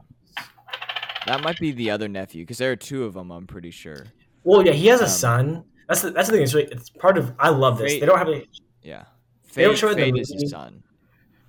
That 1.28 1.44
might 1.44 1.60
be 1.60 1.72
the 1.72 1.92
other 1.92 2.08
nephew 2.08 2.44
because 2.44 2.58
there 2.60 2.72
are 2.72 2.76
two 2.78 3.04
of 3.04 3.14
them. 3.16 3.32
I'm 3.32 3.46
pretty 3.48 3.72
sure. 3.72 4.06
well, 4.44 4.66
yeah, 4.66 4.72
he 4.72 4.88
has 4.88 5.02
a 5.02 5.06
Um, 5.06 5.10
son. 5.10 5.64
That's 5.88 6.02
the, 6.02 6.12
that's 6.12 6.30
the 6.30 6.34
thing. 6.34 6.44
It's 6.44 6.54
really 6.54 6.72
it's 6.72 6.90
part 6.90 7.18
of. 7.18 7.34
I 7.40 7.50
love 7.50 7.78
this. 7.78 7.94
Fate- 7.94 8.00
They 8.02 8.06
don't 8.06 8.18
have 8.18 8.30
a 8.30 8.46
Yeah. 8.82 9.06
They 9.54 9.64
don't 9.64 9.78
show 9.78 9.90
it 9.90 9.96
the 9.96 10.20
is 10.20 10.32
his 10.32 10.52
son. 10.52 10.84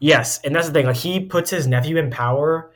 Yes, 0.00 0.40
and 0.42 0.54
that's 0.54 0.66
the 0.66 0.72
thing. 0.72 0.86
Like 0.86 0.96
he 0.96 1.20
puts 1.20 1.50
his 1.50 1.66
nephew 1.68 1.96
in 1.96 2.10
power. 2.10 2.72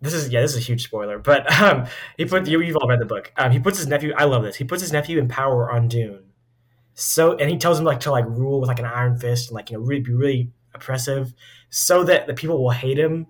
This 0.00 0.12
is 0.12 0.28
yeah, 0.30 0.40
this 0.40 0.52
is 0.52 0.56
a 0.58 0.60
huge 0.60 0.82
spoiler, 0.82 1.18
but 1.18 1.50
um, 1.62 1.86
he 2.16 2.24
put 2.24 2.46
you, 2.48 2.60
you've 2.60 2.76
all 2.76 2.88
read 2.88 3.00
the 3.00 3.06
book. 3.06 3.32
Um, 3.36 3.52
he 3.52 3.60
puts 3.60 3.78
his 3.78 3.86
nephew. 3.86 4.12
I 4.16 4.24
love 4.24 4.42
this. 4.42 4.56
He 4.56 4.64
puts 4.64 4.82
his 4.82 4.92
nephew 4.92 5.18
in 5.18 5.28
power 5.28 5.70
on 5.70 5.86
Dune. 5.88 6.24
So 6.94 7.36
and 7.36 7.48
he 7.50 7.56
tells 7.58 7.78
him 7.78 7.84
like 7.84 8.00
to 8.00 8.10
like 8.10 8.24
rule 8.26 8.60
with 8.60 8.68
like 8.68 8.80
an 8.80 8.84
iron 8.86 9.16
fist 9.16 9.48
and 9.50 9.54
like 9.54 9.70
you 9.70 9.76
know 9.78 9.84
really 9.84 10.00
be 10.02 10.12
really 10.12 10.50
oppressive, 10.74 11.32
so 11.70 12.02
that 12.04 12.26
the 12.26 12.34
people 12.34 12.60
will 12.62 12.70
hate 12.70 12.98
him 12.98 13.26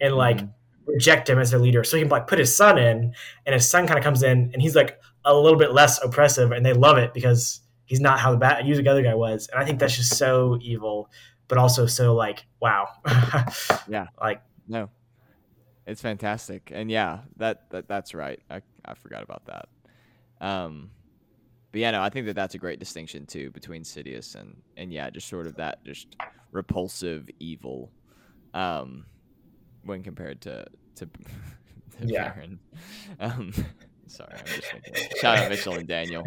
and 0.00 0.14
like 0.14 0.40
reject 0.86 1.28
him 1.28 1.38
as 1.38 1.50
their 1.50 1.60
leader. 1.60 1.84
So 1.84 1.96
he 1.96 2.02
can 2.02 2.10
like 2.10 2.26
put 2.26 2.38
his 2.38 2.54
son 2.56 2.78
in, 2.78 3.14
and 3.46 3.54
his 3.54 3.68
son 3.68 3.86
kind 3.86 3.98
of 3.98 4.04
comes 4.04 4.22
in 4.24 4.50
and 4.52 4.60
he's 4.60 4.74
like 4.74 5.00
a 5.36 5.40
little 5.40 5.58
bit 5.58 5.72
less 5.72 6.02
oppressive, 6.02 6.52
and 6.52 6.64
they 6.64 6.72
love 6.72 6.98
it 6.98 7.14
because 7.14 7.60
he's 7.84 8.00
not 8.00 8.18
how 8.18 8.30
the 8.32 8.36
bad 8.38 8.66
usually 8.66 8.84
the 8.84 8.90
other 8.90 9.02
guy 9.02 9.14
was. 9.14 9.48
And 9.52 9.60
I 9.60 9.64
think 9.64 9.78
that's 9.78 9.96
just 9.96 10.16
so 10.16 10.58
evil 10.60 11.10
but 11.48 11.56
also 11.56 11.86
so 11.86 12.14
like 12.14 12.44
wow 12.60 12.86
Yeah. 13.88 14.08
like 14.20 14.42
No. 14.68 14.90
It's 15.86 16.02
fantastic. 16.02 16.70
And 16.74 16.90
yeah, 16.90 17.20
that, 17.38 17.70
that 17.70 17.88
that's 17.88 18.12
right. 18.12 18.38
I, 18.50 18.60
I 18.84 18.92
forgot 18.92 19.22
about 19.22 19.46
that. 19.46 19.68
Um 20.46 20.90
but 21.72 21.80
yeah, 21.80 21.90
no, 21.92 22.02
I 22.02 22.10
think 22.10 22.26
that 22.26 22.36
that's 22.36 22.54
a 22.54 22.58
great 22.58 22.78
distinction 22.78 23.24
too 23.24 23.50
between 23.50 23.82
Sidious 23.82 24.34
and 24.34 24.60
and 24.76 24.92
yeah, 24.92 25.08
just 25.08 25.28
sort 25.28 25.46
of 25.46 25.56
that 25.56 25.82
just 25.84 26.14
repulsive 26.52 27.30
evil 27.40 27.90
um 28.52 29.06
when 29.84 30.02
compared 30.02 30.42
to 30.42 30.66
to, 30.96 31.06
to 31.06 32.06
Yeah. 32.06 32.34
Baron. 32.34 32.58
Um 33.20 33.52
sorry, 34.08 34.32
I'm 34.38 34.46
just 34.46 34.70
thinking. 34.72 34.94
Shout 35.20 35.38
out 35.38 35.50
Mitchell 35.50 35.74
and 35.74 35.86
Daniel. 35.88 36.24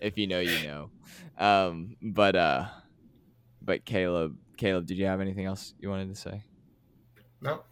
If 0.00 0.18
you 0.18 0.26
know, 0.26 0.40
you 0.40 0.66
know. 0.66 0.90
Um 1.38 1.96
but 2.02 2.36
uh 2.36 2.66
but 3.62 3.84
Caleb 3.84 4.36
Caleb, 4.56 4.86
did 4.86 4.98
you 4.98 5.06
have 5.06 5.20
anything 5.20 5.44
else 5.46 5.74
you 5.78 5.88
wanted 5.88 6.08
to 6.14 6.20
say? 6.20 6.42
No, 7.40 7.62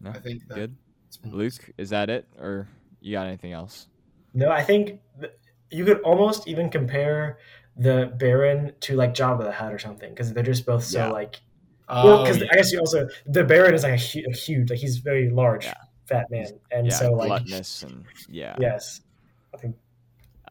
No? 0.00 0.10
I 0.10 0.18
think 0.20 0.46
that 0.48 0.54
Good. 0.54 0.76
it's 1.08 1.18
Luke, 1.24 1.70
is 1.78 1.90
that 1.90 2.10
it, 2.10 2.26
or 2.38 2.68
you 3.00 3.12
got 3.12 3.26
anything 3.26 3.52
else? 3.52 3.88
no 4.34 4.50
i 4.50 4.62
think 4.62 5.00
th- 5.18 5.32
you 5.70 5.82
could 5.84 6.00
almost 6.02 6.46
even 6.46 6.68
compare 6.68 7.38
the 7.76 8.12
Baron 8.18 8.72
to 8.80 8.94
like 8.96 9.14
Jabba 9.14 9.44
the 9.44 9.52
Hutt 9.52 9.72
or 9.72 9.78
something 9.78 10.10
because 10.10 10.32
they're 10.32 10.42
just 10.42 10.66
both 10.66 10.84
so 10.84 10.98
Yeah. 10.98 11.08
like. 11.12 11.40
Oh, 11.88 12.04
well, 12.04 12.22
because 12.22 12.38
yeah. 12.38 12.48
I 12.52 12.56
guess 12.56 12.70
you 12.72 12.78
also 12.80 13.08
the 13.26 13.44
Baron 13.44 13.72
is 13.74 13.82
like 13.84 13.94
a, 13.94 13.96
hu- 13.96 14.24
a 14.30 14.34
huge, 14.36 14.68
like 14.68 14.78
he's 14.80 14.98
very 14.98 15.30
large, 15.30 15.64
Yeah. 15.64 15.74
Fat 16.08 16.30
man, 16.30 16.46
and 16.70 16.86
yeah, 16.86 16.92
so 16.94 17.12
like 17.12 17.28
gluttonous 17.28 17.82
and 17.82 18.04
yeah, 18.28 18.56
yes, 18.58 19.00
I 19.54 19.58
think 19.58 19.76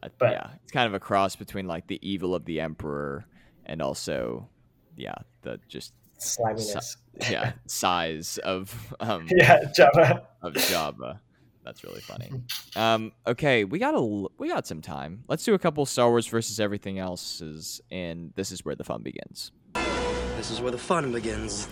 uh, 0.02 0.10
but- 0.18 0.32
yeah, 0.32 0.50
it's 0.64 0.72
kind 0.72 0.88
of 0.88 0.94
a 0.94 1.00
cross 1.00 1.36
between 1.36 1.68
like 1.68 1.88
the 1.88 2.00
evil 2.08 2.36
of 2.36 2.46
the 2.46 2.60
emperor 2.62 3.26
and 3.66 3.82
also, 3.82 4.48
yeah, 4.96 5.16
the 5.42 5.60
just 5.68 5.94
sliminess. 6.20 6.98
yeah 7.30 7.52
size 7.68 8.40
of 8.40 8.96
um 9.00 9.28
yeah, 9.32 9.60
Java 9.76 10.24
of 10.42 10.54
Java. 10.54 11.22
That's 11.64 11.84
really 11.84 12.02
funny. 12.02 12.32
Um, 12.76 13.12
okay, 13.26 13.64
we 13.64 13.80
got 13.80 13.96
a 13.96 14.28
we 14.38 14.48
got 14.50 14.68
some 14.68 14.82
time. 14.82 15.24
Let's 15.28 15.44
do 15.44 15.56
a 15.56 15.60
couple 15.60 15.84
Star 15.88 16.10
Wars 16.10 16.28
versus 16.28 16.60
everything 16.60 17.00
else's, 17.00 17.82
and 17.90 18.32
this 18.36 18.52
is 18.52 18.64
where 18.64 18.76
the 18.76 18.84
fun 18.84 19.02
begins. 19.02 19.52
This 20.38 20.52
is 20.52 20.62
where 20.62 20.70
the 20.70 20.78
fun 20.78 21.12
begins. 21.12 21.68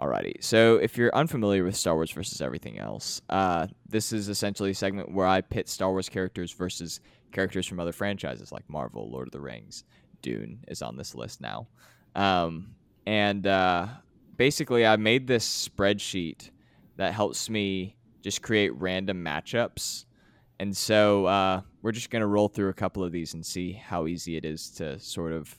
Alrighty. 0.00 0.42
So 0.42 0.76
if 0.76 0.96
you're 0.96 1.14
unfamiliar 1.14 1.62
with 1.62 1.76
Star 1.76 1.94
Wars 1.94 2.10
versus 2.10 2.40
everything 2.40 2.78
else, 2.78 3.20
uh, 3.28 3.66
this 3.86 4.12
is 4.12 4.30
essentially 4.30 4.70
a 4.70 4.74
segment 4.74 5.12
where 5.12 5.26
I 5.26 5.42
pit 5.42 5.68
Star 5.68 5.90
Wars 5.90 6.08
characters 6.08 6.52
versus 6.52 7.00
characters 7.32 7.66
from 7.66 7.78
other 7.78 7.92
franchises 7.92 8.50
like 8.50 8.68
Marvel, 8.68 9.10
Lord 9.10 9.28
of 9.28 9.32
the 9.32 9.40
Rings, 9.40 9.84
Dune 10.22 10.64
is 10.68 10.80
on 10.80 10.96
this 10.96 11.14
list 11.14 11.42
now. 11.42 11.68
Um, 12.14 12.74
and 13.06 13.46
uh, 13.46 13.88
basically, 14.38 14.86
I 14.86 14.96
made 14.96 15.26
this 15.26 15.68
spreadsheet 15.68 16.50
that 16.96 17.12
helps 17.12 17.50
me 17.50 17.96
just 18.22 18.40
create 18.40 18.70
random 18.76 19.22
matchups. 19.22 20.06
And 20.60 20.74
so 20.74 21.26
uh, 21.26 21.60
we're 21.82 21.92
just 21.92 22.10
going 22.10 22.20
to 22.20 22.26
roll 22.26 22.48
through 22.48 22.70
a 22.70 22.74
couple 22.74 23.04
of 23.04 23.12
these 23.12 23.34
and 23.34 23.44
see 23.44 23.72
how 23.72 24.06
easy 24.06 24.36
it 24.36 24.46
is 24.46 24.70
to 24.72 24.98
sort 24.98 25.32
of 25.32 25.54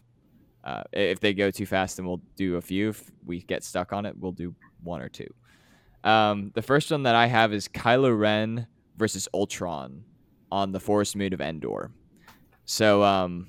uh, 0.63 0.83
if 0.93 1.19
they 1.19 1.33
go 1.33 1.51
too 1.51 1.65
fast, 1.65 1.97
then 1.97 2.05
we'll 2.05 2.21
do 2.35 2.57
a 2.57 2.61
few. 2.61 2.89
If 2.89 3.11
we 3.25 3.41
get 3.41 3.63
stuck 3.63 3.93
on 3.93 4.05
it, 4.05 4.17
we'll 4.17 4.31
do 4.31 4.53
one 4.83 5.01
or 5.01 5.09
two. 5.09 5.27
Um, 6.03 6.51
the 6.55 6.61
first 6.61 6.91
one 6.91 7.03
that 7.03 7.15
I 7.15 7.27
have 7.27 7.53
is 7.53 7.67
Kylo 7.67 8.17
Ren 8.17 8.67
versus 8.97 9.27
Ultron 9.33 10.03
on 10.51 10.71
the 10.71 10.79
Forest 10.79 11.15
Moon 11.15 11.33
of 11.33 11.41
Endor. 11.41 11.91
So, 12.65 13.03
um, 13.03 13.47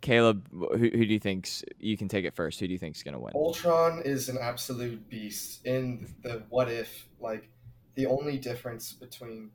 Caleb, 0.00 0.48
who, 0.50 0.76
who 0.76 0.88
do 1.06 1.12
you 1.12 1.18
think's 1.18 1.64
you 1.78 1.96
can 1.96 2.08
take 2.08 2.24
it 2.24 2.34
first? 2.34 2.60
Who 2.60 2.66
do 2.66 2.72
you 2.72 2.78
think's 2.78 3.02
gonna 3.02 3.18
win? 3.18 3.32
Ultron 3.34 4.02
is 4.04 4.28
an 4.28 4.38
absolute 4.40 5.08
beast. 5.08 5.66
In 5.66 6.06
the 6.22 6.44
what 6.48 6.70
if, 6.70 7.08
like, 7.20 7.50
the 7.94 8.06
only 8.06 8.38
difference 8.38 8.92
between 8.92 9.50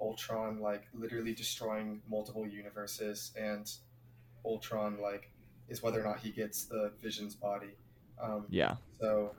Ultron, 0.00 0.60
like, 0.60 0.84
literally 0.92 1.32
destroying 1.32 2.02
multiple 2.08 2.46
universes, 2.46 3.32
and 3.36 3.70
Ultron, 4.44 5.00
like, 5.00 5.30
is 5.68 5.82
whether 5.82 6.00
or 6.00 6.04
not 6.04 6.20
he 6.20 6.30
gets 6.30 6.64
the 6.64 6.92
Vision's 7.00 7.34
body. 7.34 7.76
Um, 8.20 8.46
Yeah, 8.48 8.76
So, 9.00 9.34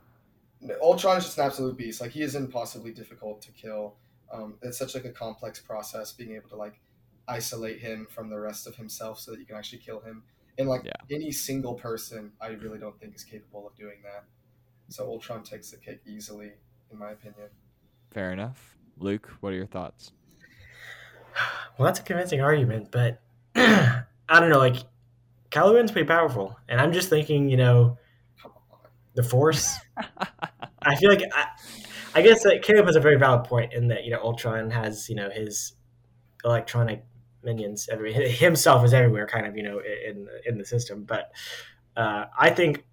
Ultron 0.82 1.18
is 1.18 1.24
just 1.24 1.38
an 1.38 1.44
absolute 1.44 1.76
beast. 1.76 2.00
Like, 2.00 2.10
he 2.10 2.22
is 2.22 2.34
impossibly 2.34 2.92
difficult 2.92 3.40
to 3.42 3.52
kill. 3.52 3.96
Um, 4.32 4.54
it's 4.62 4.78
such 4.78 4.94
like 4.94 5.04
a 5.04 5.10
complex 5.12 5.60
process 5.60 6.12
being 6.12 6.32
able 6.34 6.48
to 6.48 6.56
like 6.56 6.80
isolate 7.28 7.78
him 7.80 8.06
from 8.10 8.28
the 8.30 8.38
rest 8.38 8.66
of 8.66 8.74
himself 8.74 9.20
so 9.20 9.30
that 9.30 9.38
you 9.40 9.46
can 9.46 9.56
actually 9.56 9.78
kill 9.78 10.00
him. 10.00 10.22
And 10.58 10.68
like 10.68 10.84
Yeah. 10.84 10.92
any 11.10 11.30
single 11.32 11.74
person, 11.74 12.32
I 12.40 12.48
really 12.48 12.78
don't 12.78 12.98
think 12.98 13.14
is 13.14 13.24
capable 13.24 13.66
of 13.66 13.74
doing 13.76 13.98
that. 14.02 14.24
So 14.88 15.06
Ultron 15.06 15.42
takes 15.42 15.70
the 15.70 15.76
cake 15.76 16.00
easily, 16.06 16.52
in 16.90 16.98
my 16.98 17.10
opinion. 17.12 17.48
fair 18.10 18.32
enough. 18.32 18.76
Luke, 18.98 19.28
what 19.40 19.52
are 19.52 19.56
your 19.56 19.66
thoughts? 19.66 20.12
Well, 21.78 21.86
that's 21.86 21.98
a 21.98 22.02
convincing 22.02 22.40
argument, 22.40 22.90
but 22.92 23.20
I 23.56 24.04
don't 24.28 24.48
know. 24.50 24.58
Like, 24.58 24.76
Kylo 25.54 25.76
Ren's 25.76 25.92
pretty 25.92 26.08
powerful, 26.08 26.58
and 26.68 26.80
I'm 26.80 26.92
just 26.92 27.08
thinking, 27.08 27.48
you 27.48 27.56
know, 27.56 27.96
the 29.14 29.22
Force. 29.22 29.76
I 30.82 30.96
feel 30.96 31.08
like 31.08 31.22
I, 31.32 31.46
I 32.16 32.22
guess 32.22 32.42
that 32.42 32.62
Caleb 32.62 32.86
has 32.86 32.96
a 32.96 33.00
very 33.00 33.16
valid 33.16 33.44
point 33.44 33.72
in 33.72 33.86
that 33.88 34.02
you 34.04 34.10
know 34.10 34.20
Ultron 34.20 34.70
has 34.72 35.08
you 35.08 35.14
know 35.14 35.30
his 35.30 35.74
electronic 36.44 37.04
minions 37.44 37.88
every 37.90 38.12
himself 38.30 38.84
is 38.84 38.92
everywhere, 38.92 39.28
kind 39.28 39.46
of 39.46 39.56
you 39.56 39.62
know 39.62 39.78
in 39.80 40.26
in 40.44 40.58
the 40.58 40.64
system. 40.64 41.04
But 41.04 41.30
uh, 41.96 42.24
I 42.36 42.50
think 42.50 42.84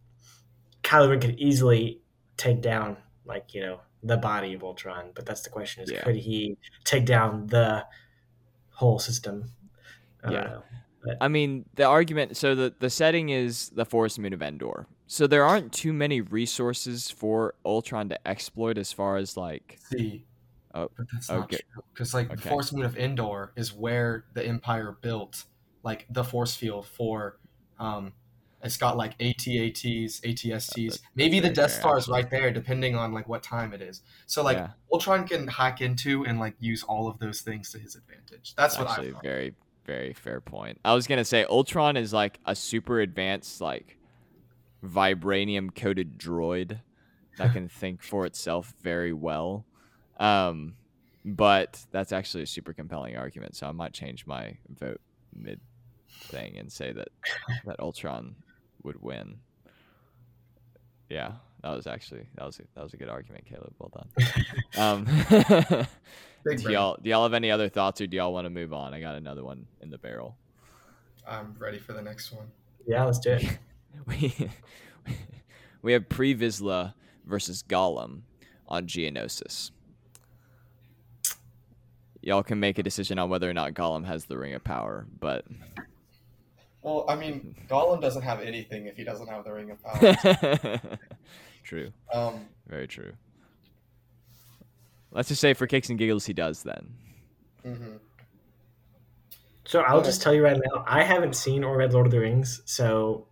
Kylo 0.83 1.09
Ren 1.09 1.19
could 1.19 1.39
easily 1.39 2.01
take 2.37 2.61
down 2.61 2.97
like 3.25 3.55
you 3.55 3.61
know 3.61 3.79
the 4.03 4.17
body 4.17 4.53
of 4.53 4.63
Ultron. 4.63 5.13
But 5.15 5.25
that's 5.25 5.41
the 5.41 5.49
question: 5.49 5.81
is 5.81 5.91
Yeah. 5.91 6.03
could 6.03 6.15
he 6.15 6.57
take 6.83 7.07
down 7.07 7.47
the 7.47 7.87
whole 8.69 8.99
system? 8.99 9.51
I 10.23 10.27
don't 10.27 10.35
Yeah. 10.35 10.47
know. 10.47 10.63
I 11.19 11.27
mean, 11.27 11.65
the 11.75 11.83
argument. 11.85 12.37
So 12.37 12.55
the 12.55 12.73
the 12.79 12.89
setting 12.89 13.29
is 13.29 13.69
the 13.69 13.85
Forest 13.85 14.19
Moon 14.19 14.33
of 14.33 14.41
Endor. 14.41 14.87
So 15.07 15.27
there 15.27 15.43
aren't 15.43 15.73
too 15.73 15.93
many 15.93 16.21
resources 16.21 17.11
for 17.11 17.55
Ultron 17.65 18.09
to 18.09 18.27
exploit 18.27 18.77
as 18.77 18.91
far 18.93 19.17
as 19.17 19.35
like 19.35 19.79
See. 19.91 20.25
Oh, 20.73 20.89
but 20.95 21.05
that's 21.11 21.29
not 21.29 21.43
okay. 21.45 21.59
true. 21.73 21.83
Because 21.93 22.13
like 22.13 22.29
the 22.29 22.37
Force 22.37 22.71
Moon 22.71 22.85
of 22.85 22.97
Endor 22.97 23.51
is 23.55 23.73
where 23.73 24.25
the 24.33 24.45
Empire 24.45 24.95
built 25.01 25.45
like 25.83 26.05
the 26.09 26.23
force 26.23 26.55
field 26.55 26.85
for. 26.85 27.37
Um, 27.79 28.13
it's 28.63 28.77
got 28.77 28.95
like 28.95 29.13
AT-ATs, 29.13 30.21
ATSTs. 30.21 30.89
that's 30.89 30.99
Maybe 31.15 31.39
the 31.39 31.49
Death 31.49 31.71
Star 31.71 31.97
is 31.97 32.07
right 32.07 32.29
there, 32.29 32.51
depending 32.51 32.95
on 32.95 33.11
like 33.11 33.27
what 33.27 33.41
time 33.41 33.73
it 33.73 33.81
is. 33.81 34.03
So 34.27 34.43
like 34.43 34.57
Yeah. 34.57 34.69
Ultron 34.93 35.27
can 35.27 35.47
hack 35.47 35.81
into 35.81 36.23
and 36.25 36.39
like 36.39 36.53
use 36.59 36.83
all 36.83 37.07
of 37.07 37.17
those 37.17 37.41
things 37.41 37.71
to 37.71 37.79
his 37.79 37.95
advantage. 37.95 38.53
That's 38.55 38.77
what 38.77 38.87
actually 38.87 39.07
I 39.07 39.09
a 39.09 39.13
thought. 39.13 39.23
very 39.23 39.55
very 39.85 40.13
fair 40.13 40.41
point. 40.41 40.79
I 40.85 40.93
was 40.93 41.07
gonna 41.07 41.25
say 41.25 41.45
Ultron 41.45 41.97
is 41.97 42.13
like 42.13 42.39
a 42.45 42.55
super 42.55 42.99
advanced 42.99 43.61
like 43.61 43.97
vibranium 44.83 45.73
coated 45.75 46.17
droid 46.17 46.79
that 47.37 47.53
can 47.53 47.67
think 47.69 48.01
for 48.01 48.25
itself 48.25 48.73
very 48.81 49.13
well. 49.13 49.65
Um, 50.19 50.75
but 51.23 51.85
that's 51.91 52.11
actually 52.11 52.43
a 52.43 52.47
super 52.47 52.73
compelling 52.73 53.15
argument. 53.17 53.55
So 53.55 53.67
I 53.67 53.71
might 53.71 53.93
change 53.93 54.25
my 54.25 54.57
vote 54.69 55.01
mid 55.35 55.59
thing 56.09 56.57
and 56.57 56.71
say 56.71 56.91
that 56.91 57.09
that 57.65 57.79
Ultron 57.79 58.35
would 58.83 59.01
win. 59.01 59.39
Yeah, 61.09 61.33
that 61.63 61.75
was 61.75 61.87
actually 61.87 62.27
that 62.35 62.45
was 62.45 62.59
a, 62.59 62.63
that 62.75 62.83
was 62.83 62.93
a 62.93 62.97
good 62.97 63.09
argument, 63.09 63.45
Caleb. 63.45 63.73
Well 63.79 63.91
done. 63.93 64.07
Um, 64.77 65.05
Big 66.43 66.61
do 66.61 66.71
y'all 66.71 66.97
do 67.01 67.09
y'all 67.09 67.23
have 67.23 67.33
any 67.33 67.51
other 67.51 67.69
thoughts, 67.69 68.01
or 68.01 68.07
do 68.07 68.17
y'all 68.17 68.33
want 68.33 68.45
to 68.45 68.49
move 68.49 68.73
on? 68.73 68.93
I 68.93 68.99
got 68.99 69.15
another 69.15 69.43
one 69.43 69.67
in 69.81 69.89
the 69.89 69.97
barrel. 69.97 70.37
I'm 71.27 71.55
ready 71.59 71.77
for 71.77 71.93
the 71.93 72.01
next 72.01 72.31
one. 72.31 72.47
Yeah, 72.87 73.03
let's 73.05 73.19
do 73.19 73.31
it. 73.31 73.59
We 74.07 74.33
we 75.81 75.91
have 75.91 76.07
Pre 76.07 76.33
Vizsla 76.33 76.93
versus 77.25 77.61
Gollum 77.61 78.21
on 78.67 78.87
Geonosis. 78.87 79.71
Y'all 82.21 82.41
can 82.41 82.59
make 82.59 82.79
a 82.79 82.83
decision 82.83 83.19
on 83.19 83.29
whether 83.29 83.49
or 83.49 83.53
not 83.53 83.73
Gollum 83.73 84.05
has 84.05 84.25
the 84.25 84.37
Ring 84.37 84.53
of 84.53 84.63
Power, 84.63 85.05
but 85.19 85.45
Well, 86.81 87.05
I 87.09 87.15
mean, 87.15 87.55
Gollum 87.67 87.99
doesn't 87.99 88.21
have 88.21 88.39
anything 88.39 88.85
if 88.87 88.95
he 88.95 89.03
doesn't 89.03 89.27
have 89.27 89.43
the 89.43 89.51
Ring 89.51 89.71
of 89.71 89.83
Power. 89.83 90.99
true, 91.63 91.91
um, 92.13 92.45
very 92.67 92.87
true. 92.87 93.11
Let's 95.11 95.27
just 95.29 95.41
say 95.41 95.53
for 95.53 95.67
kicks 95.67 95.89
and 95.89 95.99
giggles, 95.99 96.25
he 96.25 96.33
does 96.33 96.63
then. 96.63 96.93
mhm. 97.65 97.99
So 99.65 99.81
I'll 99.81 100.01
just 100.01 100.21
tell 100.21 100.33
you 100.33 100.43
right 100.43 100.57
now, 100.57 100.83
I 100.87 101.03
haven't 101.03 101.35
seen 101.35 101.63
or 101.63 101.77
read 101.77 101.93
Lord 101.93 102.05
of 102.05 102.11
the 102.11 102.19
Rings, 102.19 102.61
so 102.65 103.27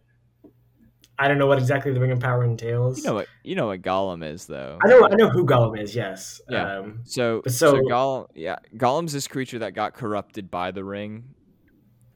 I 1.17 1.27
don't 1.27 1.37
know 1.37 1.47
what 1.47 1.57
exactly 1.57 1.91
the 1.91 1.99
Ring 1.99 2.11
of 2.11 2.19
Power 2.21 2.45
entails. 2.45 2.99
You 2.99 3.03
know 3.05 3.13
what? 3.15 3.27
You 3.43 3.55
know 3.55 3.67
what 3.67 3.81
Gollum 3.81 4.23
is, 4.23 4.45
though. 4.45 4.77
I 4.83 4.87
know 4.87 5.05
I 5.05 5.15
know 5.15 5.29
who 5.29 5.45
Gollum 5.45 5.77
is. 5.81 5.93
Yes. 5.95 6.39
Yeah. 6.47 6.77
Um, 6.77 7.01
So, 7.03 7.41
so, 7.47 7.51
so- 7.51 7.81
Gollum, 7.81 8.27
yeah, 8.35 8.57
Gollum's 8.77 9.11
this 9.11 9.27
creature 9.27 9.59
that 9.59 9.73
got 9.73 9.93
corrupted 9.93 10.49
by 10.49 10.71
the 10.71 10.83
ring, 10.83 11.33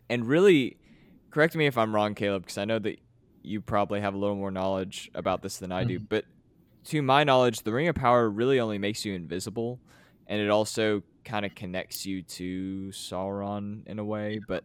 and 0.09 0.26
really, 0.28 0.78
correct 1.32 1.55
me 1.55 1.66
if 1.66 1.78
I'm 1.78 1.93
wrong, 1.93 2.16
Caleb, 2.16 2.43
because 2.43 2.57
I 2.57 2.66
know 2.66 2.80
that 2.80 2.99
you 3.41 3.59
probably 3.59 3.99
have 3.99 4.14
a 4.14 4.18
little 4.18 4.38
more 4.38 4.51
knowledge 4.51 5.11
about 5.16 5.41
this 5.41 5.57
than 5.57 5.72
I 5.74 5.84
do. 5.84 5.95
Mm-hmm. 5.97 6.05
But 6.07 6.26
to 6.86 7.01
my 7.01 7.23
knowledge, 7.23 7.61
the 7.61 7.71
Ring 7.73 7.88
of 7.88 7.95
Power 7.95 8.29
really 8.29 8.59
only 8.59 8.77
makes 8.77 9.05
you 9.05 9.13
invisible, 9.13 9.79
and 10.27 10.41
it 10.41 10.49
also 10.49 11.03
kind 11.25 11.45
of 11.45 11.55
connects 11.55 12.05
you 12.05 12.21
to 12.23 12.89
Sauron 12.91 13.88
in 13.88 13.99
a 13.99 14.03
way. 14.03 14.39
But 14.47 14.63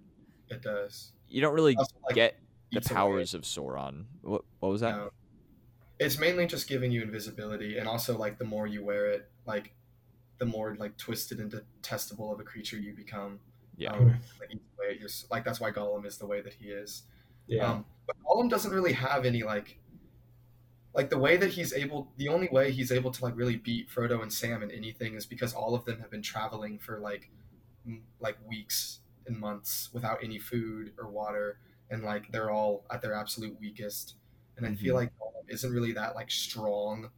it 0.48 0.62
does. 0.62 1.12
you 1.28 1.40
don't 1.40 1.54
really 1.54 1.76
Also, 1.76 1.94
like, 2.04 2.14
get 2.14 2.38
the 2.72 2.78
eats 2.78 2.90
away. 2.90 2.96
powers 2.96 3.34
of 3.34 3.42
Sauron. 3.42 4.04
What, 4.22 4.42
what 4.60 4.70
was 4.70 4.80
that? 4.80 4.96
No. 4.96 5.10
It's 6.00 6.18
mainly 6.18 6.46
just 6.46 6.68
giving 6.68 6.92
you 6.92 7.02
invisibility, 7.02 7.78
and 7.78 7.88
also 7.88 8.16
like 8.16 8.38
the 8.38 8.44
more 8.44 8.66
you 8.66 8.84
wear 8.84 9.10
it, 9.10 9.28
like 9.46 9.74
the 10.38 10.46
more 10.46 10.76
like 10.78 10.96
twisted 10.96 11.40
and 11.40 11.50
detestable 11.50 12.32
of 12.32 12.38
a 12.38 12.44
creature 12.44 12.76
you 12.76 12.92
become. 12.92 13.40
Yeah. 13.76 13.92
Um, 13.92 14.14
like, 14.40 14.50
way 14.78 14.96
you're, 14.98 15.08
like 15.30 15.44
that's 15.44 15.60
why 15.60 15.70
Gollum 15.70 16.06
is 16.06 16.18
the 16.18 16.26
way 16.26 16.40
that 16.40 16.54
he 16.54 16.66
is. 16.68 17.02
yeah. 17.46 17.64
Um, 17.64 17.84
but 18.06 18.16
Gollum 18.24 18.48
doesn't 18.48 18.72
really 18.72 18.92
have 18.92 19.24
any 19.24 19.42
like, 19.42 19.78
like 20.95 21.11
the 21.11 21.18
way 21.18 21.36
that 21.36 21.51
he's 21.51 21.72
able. 21.72 22.12
The 22.16 22.28
only 22.28 22.49
way 22.49 22.72
he's 22.72 22.91
able 22.93 23.11
to 23.12 23.24
like 23.24 23.36
really 23.36 23.57
beat 23.57 23.89
Frodo 23.89 24.22
and 24.22 24.32
Sam 24.32 24.62
in 24.62 24.70
anything 24.70 25.14
is 25.14 25.26
because 25.26 25.55
all 25.55 25.74
of 25.74 25.84
them 25.84 26.01
have 26.01 26.11
been 26.11 26.22
traveling 26.22 26.78
for 26.78 26.99
like, 26.99 27.30
m- 27.86 28.05
like 28.20 28.36
weeks 28.47 29.01
and 29.26 29.39
months 29.39 29.91
without 29.93 30.22
any 30.24 30.39
food 30.39 30.95
or 30.99 31.09
water, 31.09 31.61
and 31.91 32.03
like 32.03 32.30
they're 32.32 32.51
all 32.51 32.84
at 32.91 33.03
their 33.03 33.14
absolute 33.14 33.59
weakest. 33.61 34.16
And 34.57 34.66
I 34.66 34.74
feel 34.74 34.95
Mhm. 34.95 34.99
like 34.99 35.12
Gollum 35.18 35.45
isn't 35.49 35.72
really 35.72 35.93
that 35.93 36.14
like 36.16 36.30
strong, 36.30 37.11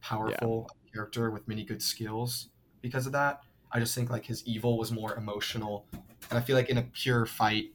powerful 0.00 0.70
character 0.92 1.30
with 1.30 1.46
many 1.48 1.64
good 1.64 1.82
skills 1.82 2.50
because 2.82 3.06
of 3.06 3.12
that. 3.12 3.44
I 3.72 3.80
just 3.80 3.94
think 3.94 4.10
like 4.10 4.24
his 4.26 4.44
evil 4.46 4.78
was 4.78 4.90
more 4.92 5.14
emotional, 5.16 5.86
and 5.92 6.38
I 6.38 6.40
feel 6.40 6.56
like 6.56 6.70
in 6.70 6.78
a 6.78 6.82
pure 6.82 7.26
fight, 7.26 7.74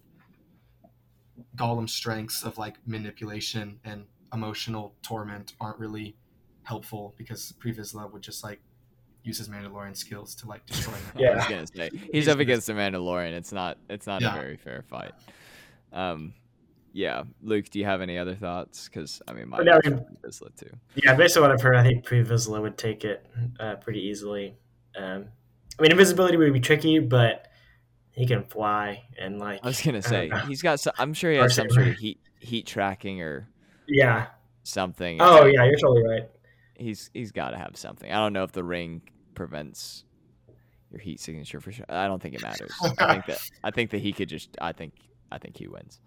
Gollum's 1.55 1.93
strengths 1.93 2.43
of 2.43 2.57
like 2.57 2.85
manipulation 2.87 3.79
and 3.83 4.05
emotional 4.33 4.95
torment 5.01 5.53
aren't 5.59 5.79
really 5.79 6.15
helpful 6.63 7.13
because 7.17 7.51
Pre 7.59 7.73
Vizsla 7.73 8.11
would 8.11 8.21
just 8.21 8.43
like 8.43 8.59
use 9.23 9.37
his 9.37 9.47
Mandalorian 9.49 9.95
skills 9.95 10.35
to 10.35 10.47
like 10.47 10.65
destroy 10.65 10.93
him. 10.93 11.01
Yeah. 11.17 11.29
I 11.31 11.35
was 11.35 11.45
gonna 11.47 11.67
say 11.67 11.89
he's 11.93 12.01
He's 12.11 12.27
up 12.27 12.33
just- 12.33 12.41
against 12.41 12.67
the 12.67 12.73
Mandalorian. 12.73 13.31
It's 13.33 13.51
not. 13.51 13.77
It's 13.89 14.07
not 14.07 14.21
Yeah. 14.21 14.33
a 14.35 14.39
very 14.41 14.57
fair 14.57 14.83
fight. 14.89 15.11
Um, 15.91 16.33
yeah. 16.93 17.23
Luke, 17.41 17.69
do 17.69 17.79
you 17.79 17.85
have 17.85 18.01
any 18.01 18.17
other 18.17 18.35
thoughts? 18.35 18.87
Because 18.87 19.21
I 19.27 19.33
mean, 19.33 19.49
my 19.49 19.57
But 19.57 19.65
now 19.65 19.79
vote's 19.83 20.39
Vizsla 20.41 20.55
too. 20.55 20.69
Yeah, 21.03 21.15
based 21.15 21.35
on 21.37 21.43
what 21.43 21.51
I've 21.51 21.61
heard, 21.61 21.75
I 21.75 21.83
think 21.83 22.05
Pre 22.05 22.23
Vizsla 22.23 22.61
would 22.61 22.77
take 22.77 23.03
it 23.03 23.25
uh, 23.59 23.75
pretty 23.75 23.99
easily. 24.01 24.55
Um, 24.95 25.25
I 25.79 25.81
mean, 25.81 25.91
invisibility 25.91 26.37
would 26.37 26.53
be 26.53 26.59
tricky, 26.59 26.99
but 26.99 27.47
he 28.11 28.27
can 28.27 28.43
fly 28.43 29.03
and 29.17 29.39
like. 29.39 29.59
I 29.63 29.67
was 29.67 29.81
gonna 29.81 30.01
don't 30.01 30.09
say 30.09 30.31
he's 30.47 30.61
got. 30.61 30.79
So, 30.79 30.91
I'm 30.99 31.13
sure 31.15 31.31
he 31.31 31.37
has 31.37 31.55
some 31.55 31.65
Dark 31.67 31.73
sort 31.75 31.87
of 31.87 31.95
heat 31.95 32.19
heat 32.39 32.67
tracking 32.67 33.21
or 33.21 33.47
Yeah. 33.87 34.27
something. 34.63 35.17
Oh 35.21 35.45
yeah, 35.45 35.63
you're 35.65 35.77
totally 35.77 36.03
right. 36.03 36.29
he's 36.75 37.09
he's 37.13 37.31
got 37.31 37.51
to 37.51 37.57
have 37.57 37.75
something. 37.75 38.11
I 38.11 38.15
don't 38.15 38.33
know 38.33 38.43
if 38.43 38.51
the 38.51 38.63
ring 38.63 39.01
prevents 39.35 40.05
your 40.91 40.99
heat 40.99 41.19
signature 41.19 41.59
for 41.59 41.71
sure. 41.71 41.85
I 41.89 42.07
don't 42.07 42.21
think 42.21 42.35
it 42.35 42.41
matters. 42.41 42.71
I 42.99 43.13
think 43.13 43.25
that 43.25 43.49
I 43.63 43.71
think 43.71 43.91
that 43.91 43.99
he 43.99 44.13
could 44.13 44.29
just. 44.29 44.57
I 44.61 44.71
think 44.71 44.93
I 45.31 45.37
think 45.37 45.57
he 45.57 45.67
wins. 45.67 45.99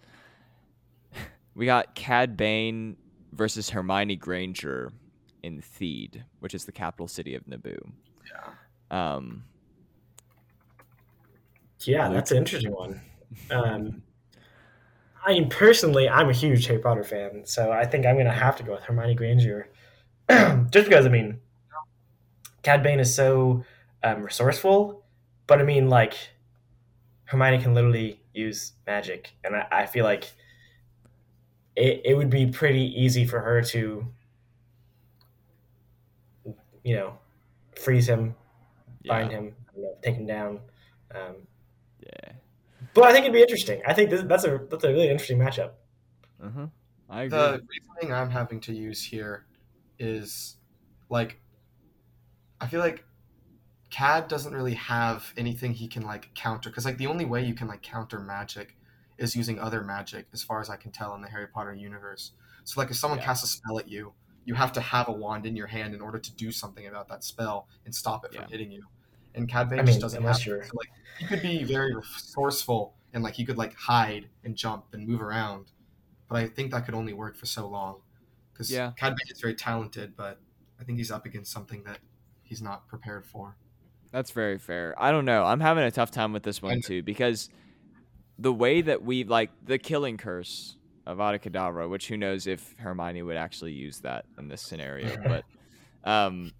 We 1.54 1.66
got 1.66 1.94
Cad 1.94 2.36
Bane 2.36 2.96
versus 3.32 3.70
Hermione 3.70 4.16
Granger 4.16 4.92
in 5.42 5.60
Theed, 5.60 6.22
which 6.40 6.54
is 6.54 6.64
the 6.64 6.72
capital 6.72 7.08
city 7.08 7.34
of 7.34 7.44
Naboo. 7.46 7.78
Yeah. 8.90 9.16
Um, 9.16 9.44
Yeah, 11.80 12.08
that's 12.08 12.30
an 12.30 12.38
interesting 12.38 12.72
one. 12.72 13.00
Um, 13.50 14.02
I 15.26 15.32
mean, 15.34 15.48
personally, 15.50 16.08
I'm 16.08 16.28
a 16.28 16.32
huge 16.32 16.66
Harry 16.66 16.78
Potter 16.80 17.04
fan, 17.04 17.44
so 17.44 17.72
I 17.72 17.84
think 17.84 18.06
I'm 18.06 18.16
gonna 18.16 18.32
have 18.32 18.56
to 18.56 18.62
go 18.62 18.72
with 18.72 18.84
Hermione 18.84 19.14
Granger, 19.14 19.68
just 20.30 20.86
because 20.88 21.06
I 21.06 21.10
mean, 21.10 21.40
Cad 22.62 22.82
Bane 22.82 23.00
is 23.00 23.14
so 23.14 23.64
um, 24.02 24.22
resourceful, 24.22 25.04
but 25.46 25.60
I 25.60 25.64
mean, 25.64 25.88
like, 25.88 26.14
Hermione 27.24 27.62
can 27.62 27.74
literally 27.74 28.20
use 28.34 28.72
magic, 28.86 29.32
and 29.44 29.56
I, 29.56 29.66
I 29.70 29.86
feel 29.86 30.04
like 30.04 30.32
it, 31.76 32.02
it 32.04 32.14
would 32.16 32.30
be 32.30 32.46
pretty 32.46 32.82
easy 33.00 33.26
for 33.26 33.40
her 33.40 33.62
to, 33.62 34.06
you 36.84 36.96
know, 36.96 37.18
freeze 37.80 38.08
him, 38.08 38.34
yeah, 39.02 39.12
bind 39.14 39.32
him, 39.32 39.54
you 39.76 39.82
know, 39.82 39.96
take 40.02 40.16
him 40.16 40.26
down. 40.26 40.60
Um, 41.14 41.36
yeah. 42.00 42.32
But 42.96 43.04
I 43.04 43.12
think 43.12 43.24
it'd 43.24 43.34
be 43.34 43.40
interesting. 43.42 43.80
I 43.86 43.92
think 43.92 44.10
this, 44.10 44.22
that's 44.22 44.44
a 44.44 44.60
that's 44.70 44.84
a 44.84 44.88
really 44.88 45.08
interesting 45.08 45.38
matchup. 45.38 45.72
Uh-huh. 46.42 46.66
I 47.08 47.22
agree. 47.22 47.38
The 47.38 47.62
reasoning 47.68 48.12
I'm 48.14 48.30
having 48.30 48.60
to 48.62 48.72
use 48.72 49.02
here 49.04 49.46
is 49.98 50.56
like 51.08 51.40
I 52.60 52.66
feel 52.66 52.80
like 52.80 53.04
Cad 53.90 54.28
doesn't 54.28 54.52
really 54.52 54.74
have 54.74 55.32
anything 55.36 55.72
he 55.72 55.86
can 55.88 56.02
like 56.02 56.34
counter 56.34 56.70
because 56.70 56.84
like 56.84 56.98
the 56.98 57.06
only 57.06 57.24
way 57.24 57.44
you 57.44 57.54
can 57.54 57.68
like 57.68 57.82
counter 57.82 58.18
magic 58.18 58.76
is 59.18 59.36
using 59.36 59.58
other 59.58 59.82
magic 59.82 60.26
as 60.32 60.42
far 60.42 60.60
as 60.60 60.68
I 60.68 60.76
can 60.76 60.90
tell 60.90 61.14
in 61.14 61.22
the 61.22 61.28
Harry 61.28 61.46
Potter 61.46 61.72
universe. 61.72 62.32
So 62.64 62.80
like 62.80 62.90
if 62.90 62.96
someone 62.96 63.18
Yeah. 63.18 63.26
casts 63.26 63.44
a 63.44 63.46
spell 63.46 63.78
at 63.78 63.88
you, 63.88 64.12
you 64.44 64.54
have 64.54 64.72
to 64.72 64.80
have 64.80 65.08
a 65.08 65.12
wand 65.12 65.46
in 65.46 65.56
your 65.56 65.66
hand 65.68 65.94
in 65.94 66.00
order 66.00 66.18
to 66.18 66.34
do 66.34 66.50
something 66.50 66.86
about 66.86 67.08
that 67.08 67.24
spell 67.24 67.68
and 67.84 67.94
stop 67.94 68.24
it 68.24 68.34
from 68.34 68.48
hitting 68.48 68.70
you. 68.70 68.84
And 69.36 69.48
Cad 69.48 69.68
Bane 69.70 69.80
I 69.80 69.84
just 69.84 70.00
doesn't 70.00 70.18
unless 70.20 70.40
have 70.40 70.46
you're- 70.46 70.64
so, 70.66 70.72
like 70.76 70.90
he 71.18 71.26
could 71.26 71.42
be 71.42 71.62
very 71.62 71.94
resourceful 71.94 72.94
and 73.12 73.22
like 73.22 73.34
he 73.34 73.44
could 73.44 73.56
like 73.58 73.74
hide 73.74 74.28
and 74.44 74.56
jump 74.56 74.86
and 74.92 75.06
move 75.06 75.22
around, 75.22 75.72
but 76.28 76.36
I 76.36 76.48
think 76.48 76.70
that 76.72 76.84
could 76.84 76.94
only 76.94 77.12
work 77.12 77.36
for 77.36 77.46
so 77.46 77.68
long 77.68 78.00
because 78.52 78.70
Yeah. 78.70 78.92
Cad 78.96 79.14
Bane 79.16 79.30
is 79.32 79.40
very 79.40 79.54
talented, 79.54 80.16
but 80.16 80.40
I 80.80 80.84
think 80.84 80.98
he's 80.98 81.10
up 81.10 81.24
against 81.26 81.52
something 81.52 81.84
that 81.84 81.98
he's 82.42 82.60
not 82.62 82.88
prepared 82.88 83.24
for. 83.26 83.56
That's 84.12 84.30
very 84.30 84.58
fair. 84.58 84.94
I 84.98 85.10
don't 85.10 85.24
know. 85.24 85.44
I'm 85.44 85.60
having 85.60 85.84
a 85.84 85.90
tough 85.90 86.10
time 86.10 86.32
with 86.32 86.42
this 86.42 86.60
one 86.62 86.80
too 86.80 87.02
because 87.02 87.48
the 88.38 88.52
way 88.52 88.80
that 88.82 89.02
we 89.02 89.24
like 89.24 89.50
the 89.64 89.78
killing 89.78 90.16
curse 90.16 90.76
of 91.06 91.18
Avada 91.18 91.40
Kedavra, 91.40 91.88
which 91.88 92.08
who 92.08 92.16
knows 92.16 92.46
if 92.46 92.74
Hermione 92.78 93.22
would 93.22 93.36
actually 93.36 93.72
use 93.72 94.00
that 94.00 94.24
in 94.38 94.48
this 94.48 94.60
scenario, 94.62 95.16
but 95.26 95.44
um, 96.04 96.52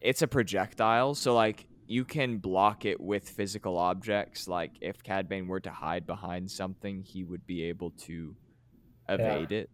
it's 0.00 0.22
a 0.22 0.26
projectile, 0.26 1.14
so 1.14 1.34
like 1.34 1.66
you 1.86 2.04
can 2.04 2.38
block 2.38 2.84
it 2.84 3.00
with 3.00 3.28
physical 3.28 3.78
objects. 3.78 4.48
Like 4.48 4.72
if 4.80 5.02
Cad 5.02 5.28
Bane 5.28 5.46
were 5.46 5.60
to 5.60 5.70
hide 5.70 6.06
behind 6.06 6.50
something, 6.50 7.02
he 7.02 7.24
would 7.24 7.46
be 7.46 7.64
able 7.64 7.90
to 8.02 8.34
evade 9.08 9.52
it. 9.52 9.70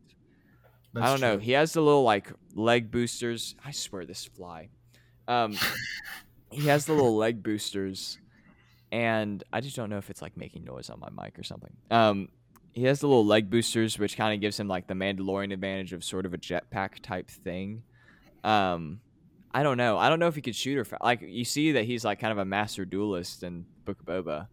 I 0.95 1.07
don't 1.07 1.21
know. 1.21 1.39
He 1.39 1.53
has 1.53 1.73
the 1.73 1.81
little 1.81 2.03
like 2.03 2.31
leg 2.55 2.91
boosters. 2.91 3.55
I 3.65 3.71
swear 3.71 4.05
this 4.05 4.25
fly. 4.25 4.69
Um, 5.27 5.57
he 6.51 6.67
has 6.67 6.85
the 6.85 6.93
little 6.93 7.17
leg 7.17 7.43
boosters, 7.43 8.19
and 8.91 9.43
I 9.53 9.61
just 9.61 9.75
don't 9.75 9.89
know 9.89 9.99
if 9.99 10.11
it's 10.11 10.21
like 10.21 10.37
making 10.37 10.65
noise 10.65 10.91
on 10.91 11.01
my 11.01 11.09
mic 11.11 11.39
or 11.39 11.43
something. 11.43 11.73
Um, 11.91 12.29
he 12.73 12.85
has 12.85 13.01
the 13.01 13.07
little 13.07 13.25
leg 13.25 13.51
boosters, 13.51 13.99
which 13.99 14.17
kind 14.17 14.35
of 14.35 14.41
gives 14.41 14.59
him 14.59 14.69
like 14.69 14.87
the 14.87 14.95
Mandalorian 14.95 15.53
advantage 15.53 15.93
of 15.93 16.05
sort 16.05 16.27
of 16.27 16.35
a 16.35 16.39
jetpack 16.39 17.01
type 17.03 17.31
thing. 17.31 17.83
Um, 18.45 19.01
I 19.55 19.63
don't 19.63 19.77
know. 19.77 19.99
I 19.99 20.09
don't 20.09 20.19
know 20.19 20.29
if 20.29 20.35
he 20.35 20.41
could 20.41 20.57
shoot 20.57 20.79
or 20.79 20.87
like 21.03 21.21
you 21.23 21.45
see 21.45 21.73
that 21.73 21.85
he's 21.85 22.05
like 22.05 22.19
kind 22.21 22.33
of 22.33 22.39
a 22.39 22.45
master 22.45 22.85
duelist 22.85 23.43
in 23.43 23.67
Book 23.85 23.99
of 24.01 24.07
Boba. 24.07 24.47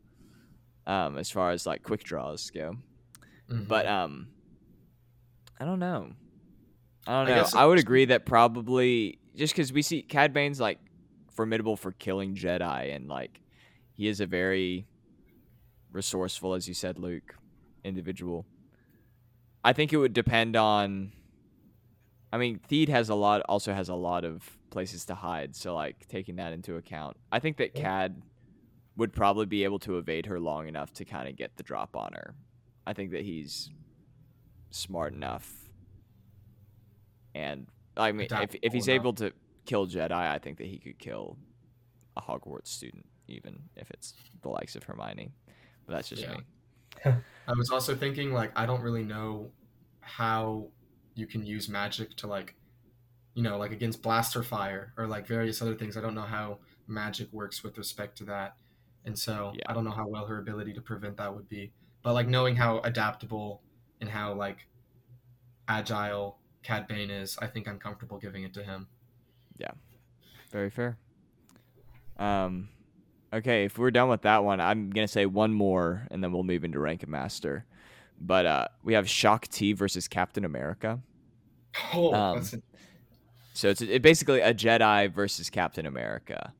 Um, 0.88 1.18
as 1.18 1.30
far 1.30 1.52
as 1.52 1.66
like 1.68 1.84
quick 1.84 2.04
draws 2.04 2.50
go, 2.50 2.76
Mhm. 3.50 3.68
but 3.68 3.86
um, 3.86 4.28
I 5.60 5.66
don't 5.66 5.78
know. 5.80 6.14
I 7.06 7.12
don't 7.20 7.28
know. 7.30 7.36
guess 7.42 7.54
I 7.54 7.66
would 7.66 7.78
agree 7.80 8.06
that 8.06 8.26
probably 8.26 9.20
just 9.36 9.54
because 9.54 9.72
we 9.72 9.82
see 9.84 10.02
Cad 10.02 10.34
Bane's 10.34 10.60
like 10.60 10.80
formidable 11.32 11.76
for 11.78 11.92
killing 11.92 12.34
Jedi, 12.36 12.94
and 12.96 13.08
like 13.08 13.40
he 13.94 14.08
is 14.08 14.20
a 14.20 14.26
very 14.26 14.88
resourceful, 15.92 16.54
as 16.56 16.68
you 16.68 16.74
said, 16.74 16.98
Luke, 17.00 17.36
individual. 17.84 18.46
I 19.64 19.74
think 19.74 19.94
it 19.94 19.98
would 19.98 20.14
depend 20.14 20.56
on. 20.56 21.12
I 22.32 22.38
mean, 22.38 22.60
Theed 22.70 22.90
has 22.90 23.10
a 23.10 23.16
lot, 23.16 23.42
also 23.50 23.74
has 23.74 23.90
a 23.90 23.96
lot 23.96 24.24
of 24.24 24.48
places 24.70 25.06
to 25.06 25.16
hide. 25.16 25.56
So, 25.56 25.74
like 25.76 26.08
taking 26.08 26.36
that 26.36 26.54
into 26.54 26.76
account, 26.76 27.18
I 27.32 27.40
think 27.40 27.58
that 27.58 27.74
Cad 27.74 28.22
would 28.96 29.14
probably 29.14 29.46
be 29.46 29.64
able 29.64 29.80
to 29.80 29.98
evade 29.98 30.26
her 30.28 30.40
long 30.40 30.68
enough 30.68 30.94
to 30.94 31.06
kind 31.06 31.28
of 31.28 31.36
get 31.36 31.56
the 31.58 31.64
drop 31.64 31.96
on 31.96 32.12
her. 32.14 32.36
I 32.86 32.94
think 32.94 33.12
that 33.12 33.22
he's 33.22 33.70
smart 34.72 35.14
enough, 35.14 35.52
and 37.34 37.68
I 37.98 38.12
mean, 38.12 38.28
if 38.32 38.56
if 38.62 38.74
he's 38.74 38.88
enough. 38.88 39.02
able 39.02 39.14
to 39.14 39.34
kill 39.66 39.88
Jedi, 39.88 40.12
I 40.12 40.38
think 40.40 40.58
that 40.58 40.68
he 40.68 40.78
could 40.80 41.00
kill 41.00 41.38
a 42.18 42.22
Hogwarts 42.22 42.68
student, 42.68 43.06
even 43.28 43.60
if 43.76 43.90
it's 43.92 44.14
the 44.42 44.50
likes 44.50 44.76
of 44.76 44.84
Hermione. 44.84 45.32
But 45.86 45.94
that's 45.94 46.10
just 46.10 46.22
Yeah. 46.22 46.34
me. 46.34 46.44
I 47.48 47.54
was 47.54 47.70
also 47.72 47.96
thinking 47.96 48.34
like 48.34 48.52
I 48.56 48.66
don't 48.66 48.82
really 48.82 49.04
know 49.04 49.52
how 50.02 50.68
you 51.20 51.28
can 51.28 51.46
use 51.46 51.70
magic 51.70 52.16
to 52.18 52.28
like 52.28 52.56
you 53.34 53.44
know 53.44 53.58
like 53.58 53.72
against 53.72 54.02
blaster 54.02 54.44
fire 54.44 54.94
or 54.98 55.08
like 55.08 55.28
various 55.28 55.62
other 55.62 55.76
things. 55.76 55.98
I 55.98 56.02
don't 56.02 56.16
know 56.16 56.22
how 56.22 56.60
magic 56.88 57.32
works 57.32 57.64
with 57.64 57.78
respect 57.78 58.18
to 58.20 58.24
that. 58.26 58.56
And 59.06 59.18
so 59.18 59.54
Yeah. 59.56 59.64
I 59.68 59.74
don't 59.74 59.86
know 59.86 59.92
how 59.92 60.08
well 60.08 60.26
her 60.26 60.40
ability 60.40 60.74
to 60.74 60.82
prevent 60.82 61.18
that 61.18 61.34
would 61.34 61.48
be. 61.48 61.72
But 62.02 62.14
like 62.14 62.28
knowing 62.28 62.56
how 62.56 62.80
adaptable 62.80 63.62
and 64.02 64.10
how 64.10 64.34
like 64.34 64.68
agile 65.68 66.40
Cad 66.64 66.88
Bane 66.88 67.10
is, 67.10 67.38
I 67.42 67.48
think 67.48 67.68
I'm 67.68 67.80
comfortable 67.80 68.18
giving 68.18 68.44
it 68.44 68.54
to 68.56 68.64
him. 68.64 68.88
Yeah 69.58 69.72
very 70.52 70.70
fair. 70.70 70.98
Um, 72.18 72.70
okay, 73.34 73.66
if 73.66 73.78
we're 73.78 73.92
done 73.92 74.10
with 74.10 74.24
that 74.24 74.44
one, 74.44 74.60
I'm 74.60 74.90
gonna 74.90 75.08
say 75.08 75.26
one 75.26 75.54
more, 75.54 76.08
and 76.12 76.24
then 76.24 76.32
we'll 76.32 76.44
move 76.44 76.64
into 76.64 76.80
Rank 76.80 77.04
of 77.04 77.10
Master. 77.10 77.66
But 78.20 78.46
uh, 78.46 78.68
we 78.84 78.94
have 78.94 79.10
Shaak 79.10 79.48
Ti 79.48 79.74
versus 79.74 80.08
Captain 80.08 80.44
America. 80.44 81.00
Oh, 81.94 82.14
Um, 82.14 82.44
So 83.54 83.70
it's 83.70 83.82
it 83.82 84.02
basically 84.02 84.40
a 84.40 84.54
Jedi 84.54 85.14
versus 85.14 85.50
Captain 85.50 85.86
America. 85.86 86.54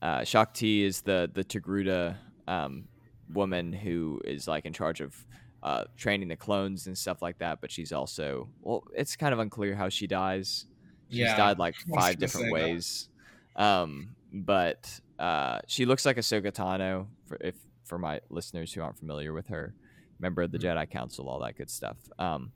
Uh, 0.00 0.24
Shaak 0.24 0.54
Ti 0.54 0.84
is 0.84 1.02
the 1.02 1.30
the 1.32 1.44
Togruta 1.44 2.16
um, 2.46 2.88
woman 3.28 3.72
who 3.72 4.20
is 4.24 4.48
like 4.48 4.64
in 4.64 4.72
charge 4.72 5.00
of 5.00 5.14
uh, 5.62 5.84
training 5.98 6.28
the 6.28 6.36
clones 6.36 6.86
and 6.86 6.96
stuff 6.96 7.20
like 7.20 7.38
that. 7.38 7.60
But 7.60 7.70
she's 7.70 7.92
also 7.92 8.48
well, 8.62 8.84
it's 8.96 9.16
kind 9.16 9.34
of 9.34 9.38
unclear 9.38 9.74
how 9.74 9.90
she 9.90 10.06
dies. 10.06 10.64
She's 11.10 11.18
Yeah, 11.18 11.36
died 11.36 11.58
like 11.58 11.74
five 11.94 12.18
different 12.18 12.52
ways. 12.52 13.08
Um, 13.56 14.16
but 14.32 14.98
uh, 15.18 15.58
she 15.66 15.84
looks 15.84 16.06
like 16.06 16.16
Ahsoka 16.16 16.52
Tano 16.52 17.08
for 17.26 17.36
if 17.40 17.56
for 17.84 17.98
my 17.98 18.20
listeners 18.30 18.72
who 18.72 18.80
aren't 18.80 18.98
familiar 18.98 19.32
with 19.34 19.48
her, 19.48 19.74
member 20.18 20.40
of 20.42 20.52
the 20.52 20.58
Jedi 20.58 20.88
Council, 20.88 21.28
all 21.28 21.40
that 21.40 21.56
good 21.56 21.68
stuff. 21.68 21.98
Um, 22.18 22.52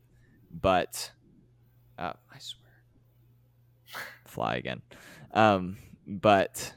but 0.51 1.11
uh, 1.99 2.13
I 2.33 2.39
swear, 2.39 2.71
fly 4.27 4.57
again. 4.57 4.83
Um, 5.33 5.77
but 6.07 6.75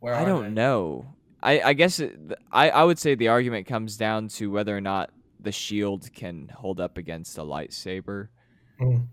Where 0.00 0.14
I 0.14 0.24
don't 0.24 0.44
they? 0.44 0.50
know. 0.50 1.14
I 1.42 1.60
I 1.60 1.72
guess 1.74 2.00
it, 2.00 2.16
I 2.50 2.70
I 2.70 2.84
would 2.84 2.98
say 2.98 3.14
the 3.14 3.28
argument 3.28 3.66
comes 3.66 3.96
down 3.96 4.28
to 4.28 4.50
whether 4.50 4.76
or 4.76 4.80
not 4.80 5.10
the 5.40 5.52
shield 5.52 6.12
can 6.14 6.48
hold 6.48 6.80
up 6.80 6.98
against 6.98 7.38
a 7.38 7.42
lightsaber. 7.42 8.28
Mm. 8.80 9.06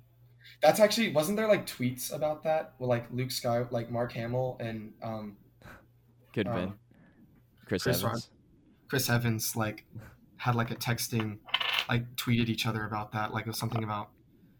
That's 0.62 0.80
actually 0.80 1.12
wasn't 1.12 1.38
there 1.38 1.48
like 1.48 1.66
tweets 1.66 2.14
about 2.14 2.44
that? 2.44 2.74
Well, 2.80 2.90
like 2.90 3.06
Luke 3.12 3.32
Sky, 3.32 3.66
like 3.70 3.92
Mark 3.92 4.14
Hamill 4.14 4.58
and 4.60 4.94
um, 5.02 5.38
Could 6.34 6.48
have 6.48 6.56
Um, 6.56 6.62
been 6.66 6.74
Chris, 7.66 7.84
Chris 7.84 8.04
Evans. 8.04 8.30
Chris 8.88 9.10
Evans 9.10 9.56
like 9.56 9.86
had 10.38 10.56
like 10.56 10.72
a 10.72 10.76
texting, 10.76 11.40
like 11.90 12.16
tweeted 12.16 12.48
each 12.50 12.66
other 12.66 12.86
about 12.86 13.12
that. 13.12 13.34
Like 13.34 13.46
it 13.46 13.50
was 13.50 13.58
something 13.60 13.84
about 13.84 14.10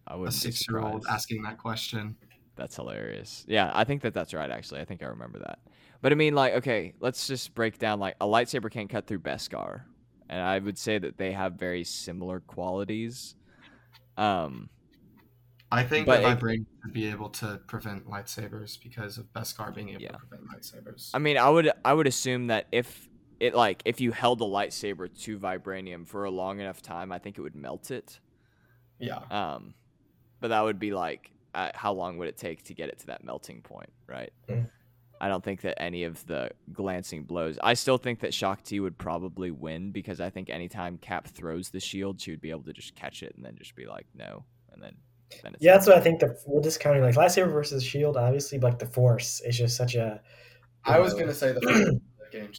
I 0.08 0.14
a 0.14 0.18
wouldn't 0.18 0.36
be 0.36 0.40
six-year-old 0.52 1.06
asking 1.10 1.44
that 1.44 1.58
question. 1.58 2.16
That's 2.56 2.76
hilarious. 2.76 3.46
Yeah, 3.48 3.72
I 3.74 3.84
think 3.84 4.02
that 4.04 4.14
that's 4.14 4.34
right. 4.34 4.50
Actually, 4.50 4.82
I 4.82 4.86
think 4.86 5.02
I 5.02 5.08
remember 5.08 5.40
that. 5.40 5.60
But 6.02 6.12
I 6.12 6.16
mean, 6.16 6.36
like, 6.36 6.54
okay, 6.56 6.94
let's 7.00 7.26
just 7.26 7.56
break 7.56 7.80
down. 7.80 8.00
Like, 8.00 8.16
a 8.22 8.26
lightsaber 8.26 8.70
can't 8.70 8.90
cut 8.90 9.08
through 9.08 9.20
Beskar, 9.20 9.84
and 10.30 10.42
I 10.42 10.60
would 10.60 10.78
say 10.78 10.98
that 11.00 11.18
they 11.18 11.32
have 11.32 11.54
very 11.54 11.84
similar 11.84 12.42
qualities. 12.42 13.36
Um, 14.18 14.70
I 15.72 15.84
think 15.84 16.06
But 16.06 16.22
the 16.22 16.28
vibranium 16.28 16.66
would 16.84 16.94
be 16.94 17.08
able 17.08 17.30
to 17.30 17.60
prevent 17.66 18.06
lightsabers 18.06 18.78
because 18.84 19.18
of 19.18 19.26
Beskar 19.34 19.74
being 19.74 19.90
able 19.90 20.04
Yeah. 20.04 20.10
to 20.10 20.18
prevent 20.20 20.48
lightsabers. 20.48 21.10
I 21.16 21.18
mean, 21.20 21.38
I 21.38 21.50
would 21.50 21.72
I 21.84 21.94
would 21.94 22.06
assume 22.06 22.48
that 22.48 22.68
if 22.72 23.10
it 23.40 23.56
like 23.56 23.82
if 23.86 24.00
you 24.00 24.12
held 24.12 24.42
a 24.42 24.46
lightsaber 24.46 25.10
to 25.24 25.40
vibranium 25.40 26.08
for 26.08 26.26
a 26.26 26.30
long 26.30 26.60
enough 26.60 26.84
time, 26.84 27.12
I 27.12 27.18
think 27.18 27.40
it 27.40 27.42
would 27.42 27.56
melt 27.56 27.90
it. 27.90 28.20
yeah, 29.00 29.18
Um, 29.32 29.74
but 30.44 30.50
that 30.50 30.62
would 30.62 30.78
be 30.78 30.92
like, 30.92 31.32
uh, 31.56 31.70
how 31.74 31.94
long 31.94 32.18
would 32.18 32.28
it 32.28 32.36
take 32.36 32.64
to 32.64 32.74
get 32.74 32.90
it 32.90 33.00
to 33.00 33.06
that 33.06 33.24
melting 33.24 33.62
point, 33.62 33.90
right? 34.08 34.34
Mm. 34.50 34.70
I 35.22 35.30
don't 35.30 35.42
think 35.42 35.62
that 35.62 35.82
any 35.82 36.04
of 36.04 36.28
the 36.28 36.52
glancing 36.74 37.24
blows. 37.24 37.58
I 37.64 37.76
still 37.76 37.98
think 37.98 38.20
that 38.20 38.34
Shaak 38.34 38.62
Ti 38.62 38.82
would 38.82 38.98
probably 38.98 39.52
win 39.52 39.92
because 39.92 40.20
I 40.20 40.30
think 40.30 40.50
anytime 40.50 40.98
Cap 40.98 41.30
throws 41.30 41.70
the 41.70 41.80
shield, 41.80 42.20
she 42.20 42.32
would 42.32 42.42
be 42.42 42.50
able 42.50 42.64
to 42.64 42.74
just 42.74 42.94
catch 42.94 43.24
it 43.24 43.34
and 43.38 43.46
then 43.46 43.56
just 43.58 43.74
be 43.74 43.86
like, 43.86 44.06
no, 44.14 44.44
and 44.74 44.84
then 44.84 44.98
then 45.44 45.54
it's 45.54 45.64
Yeah, 45.64 45.76
that's 45.76 45.88
what 45.88 45.96
I 45.96 46.02
think. 46.02 46.20
The 46.20 46.38
we're 46.46 46.60
discounting 46.60 47.04
like 47.04 47.16
lightsaber 47.16 47.50
versus 47.50 47.82
shield. 47.82 48.18
Obviously, 48.18 48.58
but 48.58 48.72
like 48.72 48.80
the 48.80 48.88
force 48.88 49.40
is 49.46 49.58
just 49.58 49.78
such 49.78 49.96
a 49.96 50.20
I 50.84 51.00
was 51.00 51.14
uh, 51.14 51.20
gonna 51.20 51.34
say 51.34 51.54
the 51.54 51.60
the 51.62 52.02
game. 52.38 52.52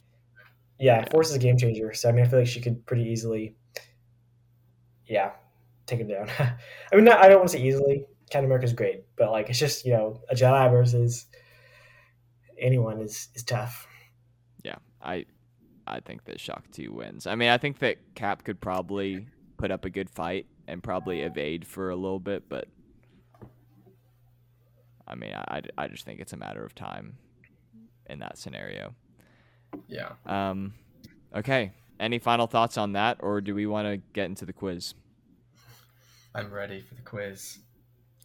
yeah, 0.79 1.01
Yeah. 1.01 1.09
force 1.11 1.29
is 1.29 1.35
a 1.35 1.39
game 1.39 1.55
changer. 1.55 1.93
So 1.93 2.09
I 2.09 2.13
mean, 2.13 2.25
I 2.25 2.27
feel 2.27 2.39
like 2.39 2.47
she 2.47 2.61
could 2.61 2.83
pretty 2.87 3.03
easily, 3.03 3.53
yeah, 5.05 5.33
take 5.85 5.99
him 5.99 6.07
down. 6.07 6.29
I 6.39 6.95
mean, 6.95 7.05
not, 7.05 7.19
I 7.19 7.27
don't 7.27 7.39
want 7.39 7.49
to 7.51 7.57
say 7.57 7.63
easily. 7.63 8.05
Captain 8.29 8.45
America's 8.45 8.73
great, 8.73 9.03
but 9.17 9.31
like 9.31 9.49
it's 9.49 9.59
just 9.59 9.85
you 9.85 9.93
know 9.93 10.21
a 10.29 10.35
Jedi 10.35 10.71
versus 10.71 11.27
anyone 12.59 12.99
is 13.01 13.29
is 13.35 13.43
tough. 13.43 13.87
yeah, 14.63 14.77
I 15.01 15.25
I 15.85 15.99
think 15.99 16.25
that 16.25 16.39
Shaak 16.39 16.71
Ti 16.71 16.87
wins. 16.87 17.27
I 17.27 17.35
mean, 17.35 17.49
I 17.49 17.57
think 17.57 17.79
that 17.79 17.97
Cap 18.15 18.43
could 18.43 18.59
probably 18.59 19.27
put 19.57 19.69
up 19.71 19.85
a 19.85 19.89
good 19.89 20.09
fight 20.09 20.47
and 20.67 20.81
probably 20.81 21.21
evade 21.21 21.67
for 21.67 21.91
a 21.91 21.95
little 21.95 22.19
bit, 22.19 22.49
but 22.49 22.67
I 25.07 25.13
mean, 25.15 25.33
I, 25.33 25.61
I, 25.77 25.83
I 25.83 25.87
just 25.87 26.03
think 26.03 26.19
it's 26.19 26.33
a 26.33 26.37
matter 26.37 26.65
of 26.65 26.73
time 26.73 27.17
in 28.07 28.19
that 28.19 28.37
scenario. 28.37 28.95
Yeah, 29.87 30.13
Um, 30.25 30.73
okay. 31.35 31.73
Any 31.99 32.19
final 32.19 32.47
thoughts 32.47 32.77
on 32.77 32.93
that, 32.93 33.17
or 33.21 33.39
do 33.39 33.53
we 33.55 33.65
want 33.67 33.87
to 33.87 33.97
get 34.13 34.25
into 34.25 34.45
the 34.45 34.53
quiz? 34.53 34.95
I'm 36.35 36.51
ready 36.51 36.81
for 36.81 36.95
the 36.95 37.01
quiz. 37.01 37.59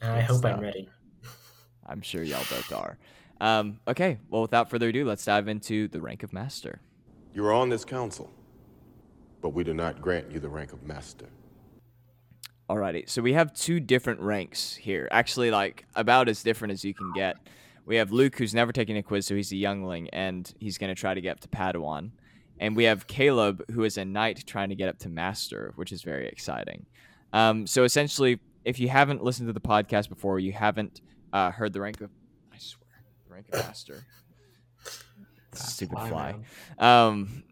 I 0.02 0.20
hope 0.20 0.38
stuff. 0.38 0.56
I'm 0.56 0.60
ready. 0.60 0.88
I'm 1.86 2.02
sure 2.02 2.24
y'all 2.24 2.44
both 2.50 2.72
are. 2.72 2.98
Um, 3.40 3.78
okay. 3.86 4.18
Well, 4.28 4.42
without 4.42 4.68
further 4.68 4.88
ado, 4.88 5.04
let's 5.04 5.24
dive 5.24 5.46
into 5.46 5.86
the 5.86 6.00
rank 6.00 6.24
of 6.24 6.32
master. 6.32 6.80
You 7.32 7.46
are 7.46 7.52
on 7.52 7.68
this 7.68 7.84
council, 7.84 8.28
but 9.40 9.50
we 9.50 9.62
do 9.62 9.72
not 9.72 10.02
grant 10.02 10.32
you 10.32 10.40
the 10.40 10.48
rank 10.48 10.72
of 10.72 10.82
master. 10.82 11.26
Alrighty, 12.68 13.08
so 13.08 13.22
we 13.22 13.32
have 13.32 13.54
two 13.54 13.78
different 13.78 14.20
ranks 14.20 14.74
here. 14.74 15.06
Actually, 15.12 15.52
like 15.52 15.86
about 15.94 16.28
as 16.28 16.42
different 16.42 16.72
as 16.72 16.84
you 16.84 16.92
can 16.92 17.12
get. 17.12 17.36
We 17.86 17.96
have 17.96 18.10
Luke, 18.10 18.36
who's 18.36 18.54
never 18.54 18.72
taken 18.72 18.96
a 18.96 19.02
quiz, 19.02 19.26
so 19.26 19.36
he's 19.36 19.52
a 19.52 19.56
youngling, 19.56 20.08
and 20.10 20.52
he's 20.58 20.78
going 20.78 20.94
to 20.94 21.00
try 21.00 21.14
to 21.14 21.20
get 21.20 21.32
up 21.32 21.40
to 21.40 21.48
Padawan. 21.48 22.10
And 22.58 22.76
we 22.76 22.84
have 22.84 23.06
Caleb, 23.06 23.62
who 23.70 23.84
is 23.84 23.96
a 23.96 24.04
knight 24.04 24.44
trying 24.46 24.68
to 24.68 24.74
get 24.74 24.88
up 24.88 24.98
to 25.00 25.08
master, 25.08 25.72
which 25.76 25.92
is 25.92 26.02
very 26.02 26.28
exciting. 26.28 26.86
Um, 27.32 27.66
so 27.66 27.84
essentially, 27.84 28.40
if 28.64 28.78
you 28.78 28.88
haven't 28.88 29.22
listened 29.22 29.48
to 29.48 29.52
the 29.52 29.60
podcast 29.60 30.08
before, 30.08 30.38
you 30.38 30.52
haven't 30.52 31.00
uh, 31.32 31.50
heard 31.50 31.72
the 31.72 31.80
rank 31.80 32.00
of, 32.00 32.10
I 32.52 32.58
swear, 32.58 32.88
the 33.26 33.34
rank 33.34 33.46
of 33.52 33.60
master. 33.60 34.04
Stupid 35.52 35.98
fly. 35.98 36.36
Um, 36.78 37.42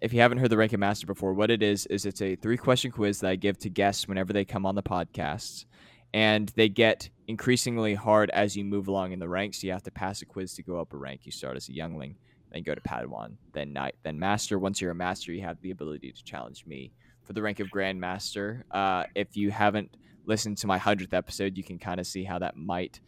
if 0.00 0.12
you 0.12 0.20
haven't 0.20 0.38
heard 0.38 0.50
the 0.50 0.56
rank 0.56 0.72
of 0.72 0.80
master 0.80 1.06
before, 1.06 1.32
what 1.32 1.50
it 1.50 1.62
is 1.62 1.86
is 1.86 2.04
it's 2.04 2.20
a 2.20 2.36
three 2.36 2.56
question 2.56 2.90
quiz 2.90 3.20
that 3.20 3.30
I 3.30 3.36
give 3.36 3.58
to 3.60 3.70
guests 3.70 4.06
whenever 4.06 4.32
they 4.32 4.44
come 4.44 4.66
on 4.66 4.74
the 4.74 4.82
podcast, 4.82 5.64
and 6.12 6.50
they 6.56 6.68
get 6.68 7.08
increasingly 7.26 7.94
hard 7.94 8.30
as 8.30 8.56
you 8.56 8.64
move 8.64 8.88
along 8.88 9.12
in 9.12 9.18
the 9.18 9.28
ranks. 9.28 9.62
You 9.62 9.72
have 9.72 9.82
to 9.84 9.90
pass 9.90 10.20
a 10.22 10.26
quiz 10.26 10.54
to 10.54 10.62
go 10.62 10.78
up 10.78 10.92
a 10.92 10.96
rank. 10.96 11.22
You 11.24 11.32
start 11.32 11.56
as 11.56 11.68
a 11.68 11.72
youngling, 11.72 12.16
then 12.52 12.62
go 12.64 12.74
to 12.74 12.80
Padawan, 12.80 13.36
then 13.52 13.72
knight, 13.72 13.94
then 14.02 14.18
master. 14.18 14.58
Once 14.58 14.80
you're 14.80 14.90
a 14.90 14.94
master, 14.94 15.32
you 15.32 15.42
have 15.42 15.60
the 15.62 15.70
ability 15.70 16.12
to 16.12 16.24
challenge 16.24 16.66
me 16.66 16.92
for 17.24 17.32
the 17.32 17.42
rank 17.42 17.60
of 17.60 17.68
grandmaster. 17.68 18.62
Uh, 18.70 19.04
if 19.14 19.36
you 19.36 19.50
haven't 19.50 19.96
listened 20.26 20.58
to 20.58 20.66
my 20.66 20.78
hundredth 20.78 21.14
episode, 21.14 21.56
you 21.56 21.64
can 21.64 21.78
kind 21.78 22.00
of 22.00 22.06
see 22.06 22.24
how 22.24 22.38
that 22.38 22.56
might 22.56 23.00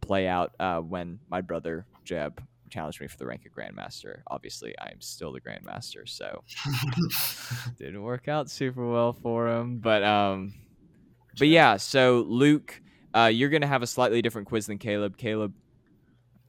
play 0.00 0.26
out 0.26 0.52
uh, 0.60 0.78
when 0.78 1.18
my 1.30 1.40
brother 1.40 1.86
Jeb 2.04 2.42
challenged 2.72 3.00
me 3.00 3.06
for 3.06 3.18
the 3.18 3.26
rank 3.26 3.46
of 3.46 3.52
Grandmaster. 3.52 4.20
Obviously, 4.26 4.74
I 4.78 4.90
am 4.90 5.00
still 5.00 5.32
the 5.32 5.40
Grandmaster, 5.40 6.08
so 6.08 6.42
didn't 7.78 8.02
work 8.02 8.28
out 8.28 8.50
super 8.50 8.86
well 8.90 9.12
for 9.12 9.48
him. 9.48 9.78
But 9.78 10.02
um, 10.02 10.54
but 11.38 11.48
yeah. 11.48 11.76
So 11.76 12.24
Luke, 12.26 12.80
uh, 13.14 13.30
you're 13.32 13.50
gonna 13.50 13.66
have 13.66 13.82
a 13.82 13.86
slightly 13.86 14.22
different 14.22 14.48
quiz 14.48 14.66
than 14.66 14.78
Caleb. 14.78 15.16
Caleb, 15.16 15.52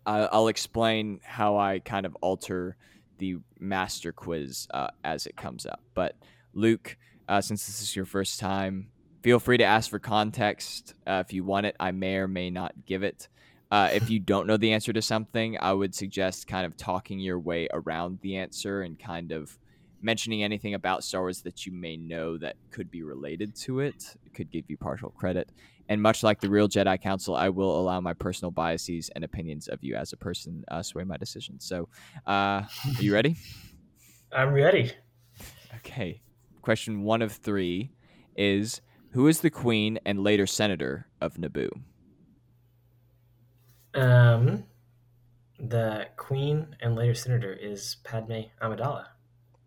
uh, 0.06 0.30
I'll 0.32 0.48
explain 0.48 1.20
how 1.24 1.58
I 1.58 1.80
kind 1.80 2.06
of 2.06 2.16
alter 2.22 2.78
the 3.20 3.38
master 3.60 4.12
quiz 4.12 4.68
uh, 4.74 4.88
as 5.04 5.28
it 5.28 5.36
comes 5.36 5.66
up. 5.66 5.82
But 5.94 6.16
Luke, 6.54 6.98
uh, 7.28 7.42
since 7.42 7.66
this 7.66 7.82
is 7.82 7.96
your 7.96 8.06
first 8.06 8.40
time, 8.40 8.90
feel 9.22 9.40
free 9.40 9.58
to 9.58 9.64
ask 9.64 9.90
for 9.90 10.00
context 10.00 10.94
uh, 11.08 11.24
if 11.26 11.34
you 11.34 11.44
want 11.44 11.66
it. 11.66 11.76
I 11.80 11.92
may 11.92 12.18
or 12.18 12.28
may 12.28 12.50
not 12.50 12.74
give 12.86 13.04
it. 13.04 13.28
Uh, 13.72 13.90
if 13.94 14.10
you 14.10 14.20
don't 14.32 14.48
know 14.48 14.58
the 14.58 14.74
answer 14.74 14.94
to 14.94 15.02
something, 15.02 15.58
I 15.60 15.74
would 15.74 15.96
suggest 15.96 16.48
kind 16.48 16.66
of 16.66 16.78
talking 16.78 17.20
your 17.20 17.40
way 17.40 17.68
around 17.74 18.20
the 18.22 18.38
answer 18.38 18.82
and 18.82 19.00
kind 19.00 19.32
of 19.32 19.58
mentioning 20.02 20.44
anything 20.44 20.74
about 20.74 21.04
Star 21.04 21.22
Wars 21.22 21.42
that 21.42 21.66
you 21.66 21.72
may 21.72 21.96
know 21.96 22.38
that 22.38 22.58
could 22.72 22.92
be 22.92 23.04
related 23.04 23.56
to 23.56 23.80
it. 23.80 24.16
It 24.26 24.34
could 24.34 24.52
give 24.52 24.66
you 24.70 24.78
partial 24.78 25.10
credit. 25.10 25.50
And 25.90 26.02
much 26.02 26.24
like 26.24 26.40
the 26.40 26.50
real 26.50 26.68
Jedi 26.68 27.02
Council, 27.02 27.36
I 27.36 27.50
will 27.50 27.80
allow 27.80 28.00
my 28.02 28.14
personal 28.14 28.52
biases 28.52 29.10
and 29.16 29.24
opinions 29.24 29.68
of 29.68 29.84
you 29.84 29.96
as 29.96 30.14
a 30.14 30.18
person 30.18 30.64
uh, 30.70 30.82
sway 30.82 31.04
my 31.04 31.18
decision. 31.18 31.60
So, 31.60 31.88
uh, 32.28 32.62
are 32.62 32.68
you 33.00 33.14
ready? 33.14 33.38
I'm 34.32 34.54
ready. 34.54 34.92
Okay. 35.78 36.22
Question 36.64 37.04
one 37.04 37.22
of 37.22 37.34
three 37.34 37.92
is 38.38 38.82
Who 39.12 39.28
is 39.28 39.42
the 39.42 39.50
queen 39.50 40.00
and 40.06 40.24
later 40.24 40.48
senator 40.48 41.08
of 41.20 41.34
Naboo? 41.36 41.70
Um, 43.94 44.64
the 45.60 46.08
queen 46.16 46.76
and 46.82 46.96
later 46.96 47.14
senator 47.14 47.52
is 47.54 47.98
Padme 48.06 48.44
Amidala. 48.62 49.08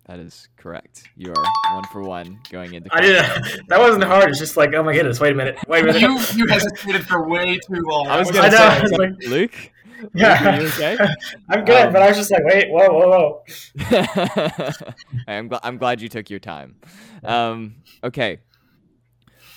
That 0.07 0.19
is 0.19 0.47
correct. 0.57 1.03
You 1.15 1.33
are 1.33 1.75
one 1.75 1.83
for 1.91 2.01
one 2.01 2.39
going 2.49 2.73
into. 2.73 2.89
I 2.93 3.01
didn't. 3.01 3.59
That 3.67 3.79
wasn't 3.79 4.05
hard. 4.05 4.29
It's 4.29 4.39
just 4.39 4.57
like, 4.57 4.73
oh 4.73 4.81
my 4.81 4.93
goodness. 4.93 5.19
Wait 5.19 5.33
a 5.33 5.35
minute. 5.35 5.57
Wait 5.67 5.83
a 5.83 5.85
minute. 5.93 6.01
you 6.01 6.17
you 6.35 6.47
hesitated 6.47 7.05
for 7.05 7.27
way 7.29 7.59
too 7.59 7.81
long. 7.85 8.07
I 8.07 8.17
was 8.17 8.31
gonna 8.31 8.49
say, 8.49 8.57
I 8.57 8.79
like, 8.79 8.91
like- 8.97 9.27
Luke. 9.27 9.55
Yeah. 10.13 10.57
Are 10.57 10.61
you 10.61 10.67
okay? 10.67 10.97
I'm 11.49 11.65
good, 11.65 11.87
Um, 11.87 11.93
but 11.93 12.01
I 12.01 12.09
was 12.09 12.17
just 12.17 12.31
like, 12.31 12.43
wait, 12.45 12.69
whoa, 12.69 12.87
whoa, 12.89 13.09
whoa. 13.09 13.43
I'm, 15.27 15.49
gl- 15.49 15.59
I'm 15.63 15.77
glad 15.77 16.01
you 16.01 16.09
took 16.09 16.29
your 16.29 16.39
time. 16.39 16.75
Um, 17.23 17.75
okay. 18.03 18.39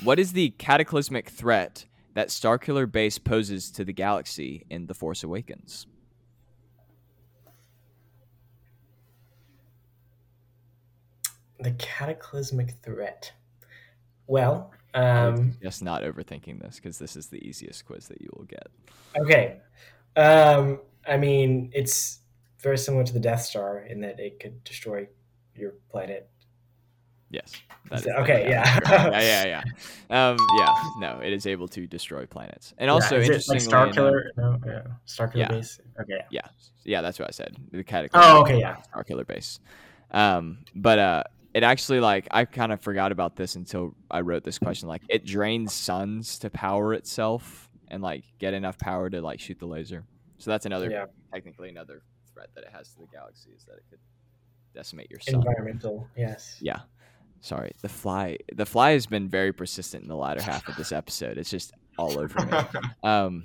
What 0.03 0.19
is 0.19 0.33
the 0.33 0.51
cataclysmic 0.51 1.29
threat 1.29 1.85
that 2.15 2.29
Starkiller 2.29 2.91
Base 2.91 3.19
poses 3.19 3.71
to 3.73 3.85
the 3.85 3.93
galaxy 3.93 4.65
in 4.71 4.87
The 4.87 4.95
Force 4.95 5.23
Awakens? 5.23 5.87
The 11.61 11.73
cataclysmic 11.73 12.71
threat. 12.83 13.33
Well, 14.27 14.73
um, 14.95 15.57
Just 15.63 15.83
not 15.83 16.03
overthinking 16.03 16.61
this 16.61 16.77
because 16.77 16.99
this 16.99 17.17
is 17.17 17.27
the 17.27 17.47
easiest 17.47 17.85
quiz 17.85 18.09
that 18.09 18.21
you 18.23 18.31
will 18.35 18.45
get. 18.45 18.69
okay. 19.19 19.59
Um, 20.17 20.81
I 21.07 21.17
mean, 21.17 21.71
it's 21.73 22.21
very 22.59 22.79
similar 22.79 23.05
to 23.05 23.13
the 23.13 23.21
Death 23.21 23.43
Star 23.43 23.81
in 23.81 24.01
that 24.03 24.21
it 24.21 24.41
could 24.41 24.63
destroy 24.65 25.09
your 25.55 25.75
planet. 25.91 26.29
Yes. 27.31 27.53
Is- 27.93 28.07
okay, 28.07 28.49
yeah. 28.49 28.79
yeah. 28.85 29.21
yeah, 29.21 29.63
yeah. 30.11 30.31
Um, 30.31 30.37
yeah, 30.59 30.75
no, 30.99 31.21
it 31.21 31.33
is 31.33 31.47
able 31.47 31.69
to 31.69 31.87
destroy 31.87 32.27
planets. 32.27 32.75
And 32.79 32.91
also, 32.91 33.17
yeah, 33.17 33.23
interestingly 33.23 33.59
like 33.61 33.69
Star 33.69 33.83
enough- 33.85 33.95
Killer? 33.95 34.31
No, 34.37 34.59
yeah, 34.67 34.83
Star 35.05 35.29
Killer 35.29 35.45
Yeah. 35.45 35.49
base. 35.49 35.81
Okay, 36.01 36.13
yeah. 36.13 36.25
Yeah, 36.31 36.49
yeah, 36.85 37.01
that's 37.03 37.19
what 37.19 37.29
I 37.29 37.31
said. 37.31 37.57
The 37.71 37.85
cataclysm. 37.85 38.31
Oh, 38.31 38.41
okay, 38.43 38.59
yeah. 38.59 38.83
Star 38.83 39.05
Killer 39.05 39.25
base. 39.25 39.61
Um, 40.11 40.59
but 40.75 40.99
uh, 40.99 41.23
it 41.55 41.63
actually 41.63 42.01
like 42.01 42.27
I 42.33 42.45
kind 42.45 42.73
of 42.73 42.81
forgot 42.81 43.13
about 43.13 43.37
this 43.37 43.55
until 43.55 43.95
I 44.11 44.21
wrote 44.23 44.43
this 44.45 44.59
question. 44.59 44.89
Like, 44.89 45.03
it 45.09 45.25
drains 45.25 45.73
suns 45.73 46.39
to 46.41 46.51
power 46.51 46.95
itself 46.95 47.70
and 47.91 48.03
like 48.03 48.25
get 48.39 48.55
enough 48.55 48.79
power 48.79 49.11
to 49.11 49.21
like 49.21 49.41
shoot 49.41 49.59
the 49.59 49.67
laser. 49.67 50.05
So 50.39 50.51
that's 50.51 50.67
another 50.67 50.91
Yeah. 50.91 51.07
technically 51.33 51.69
another 51.69 52.03
threat 52.33 52.49
that 52.55 52.65
it 52.65 52.71
has 52.73 52.89
to 52.95 53.01
the 53.01 53.07
galaxy 53.13 53.51
is 53.57 53.65
that 53.65 53.75
it 53.75 53.85
could 53.91 53.99
decimate 54.75 55.11
your 55.11 55.21
sun. 55.21 55.35
Environmental, 55.37 56.09
yes. 56.17 56.59
Yeah. 56.61 56.81
Sorry. 57.41 57.73
The 57.83 57.89
fly 57.89 58.39
the 58.55 58.67
fly 58.67 58.93
has 58.93 59.07
been 59.07 59.29
very 59.29 59.53
persistent 59.53 60.03
in 60.03 60.09
the 60.09 60.17
latter 60.17 60.43
half 60.43 60.69
of 60.69 60.77
this 60.77 60.93
episode. 60.93 61.39
It's 61.39 61.51
just 61.51 61.73
all 61.99 62.19
over 62.19 62.45
me. 62.47 62.81
Um 63.03 63.45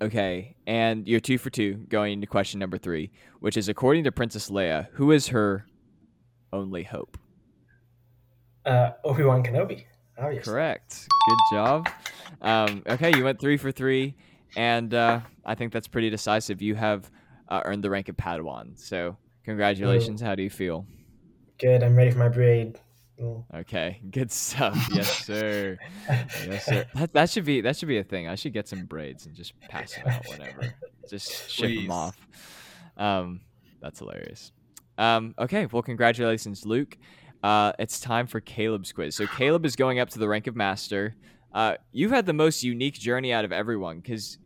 Okay, 0.00 0.54
and 0.66 1.08
you're 1.08 1.18
two 1.18 1.38
for 1.38 1.50
two 1.50 1.74
going 1.88 2.12
into 2.12 2.26
question 2.28 2.60
number 2.60 2.78
three, 2.78 3.10
which 3.40 3.56
is 3.56 3.68
according 3.68 4.04
to 4.04 4.12
Princess 4.12 4.48
Leia, 4.48 4.86
who 4.92 5.10
is 5.10 5.26
her 5.28 5.66
only 6.52 6.84
hope? 6.84 7.18
Uh, 8.64 8.90
Obi 9.02 9.24
Wan 9.24 9.42
Kenobi, 9.42 9.86
Correct. 10.18 11.08
Good 11.28 11.56
job. 11.56 11.88
Um, 12.42 12.82
okay, 12.86 13.16
you 13.16 13.24
went 13.24 13.40
three 13.40 13.56
for 13.56 13.70
three, 13.72 14.14
and 14.56 14.92
uh, 14.92 15.20
I 15.44 15.54
think 15.54 15.72
that's 15.72 15.88
pretty 15.88 16.10
decisive. 16.10 16.60
You 16.60 16.74
have 16.74 17.10
uh, 17.48 17.62
earned 17.64 17.84
the 17.84 17.90
rank 17.90 18.08
of 18.08 18.16
Padawan. 18.16 18.78
So 18.78 19.16
congratulations. 19.44 20.20
How 20.20 20.34
do 20.34 20.42
you 20.42 20.50
feel? 20.50 20.86
Good. 21.58 21.82
I'm 21.82 21.96
ready 21.96 22.10
for 22.10 22.18
my 22.18 22.28
braid. 22.28 22.78
Mm. 23.20 23.44
Okay, 23.52 24.00
good 24.10 24.30
stuff. 24.30 24.76
Yes, 24.92 25.24
sir. 25.26 25.76
yes, 26.08 26.66
sir. 26.66 26.86
That, 26.94 27.12
that 27.14 27.30
should 27.30 27.44
be 27.44 27.60
that 27.62 27.76
should 27.76 27.88
be 27.88 27.98
a 27.98 28.04
thing. 28.04 28.28
I 28.28 28.36
should 28.36 28.52
get 28.52 28.68
some 28.68 28.84
braids 28.84 29.26
and 29.26 29.34
just 29.34 29.58
pass 29.60 29.94
them 29.94 30.06
out 30.06 30.26
whenever. 30.28 30.74
Just 31.10 31.50
ship 31.50 31.66
Please. 31.66 31.82
them 31.82 31.90
off. 31.90 32.16
Um, 32.96 33.40
that's 33.80 33.98
hilarious. 33.98 34.52
Um, 34.98 35.34
okay, 35.38 35.66
well, 35.66 35.82
congratulations, 35.82 36.64
Luke. 36.66 36.96
Uh, 37.42 37.72
it's 37.78 38.00
time 38.00 38.26
for 38.26 38.40
Caleb's 38.40 38.92
quiz. 38.92 39.14
So 39.16 39.26
Caleb 39.26 39.64
is 39.64 39.76
going 39.76 39.98
up 40.00 40.10
to 40.10 40.18
the 40.18 40.28
rank 40.28 40.46
of 40.46 40.56
master. 40.56 41.14
Uh, 41.52 41.74
you've 41.92 42.10
had 42.10 42.26
the 42.26 42.32
most 42.32 42.62
unique 42.64 42.94
journey 42.94 43.32
out 43.32 43.44
of 43.44 43.52
everyone 43.52 44.00
because 44.00 44.38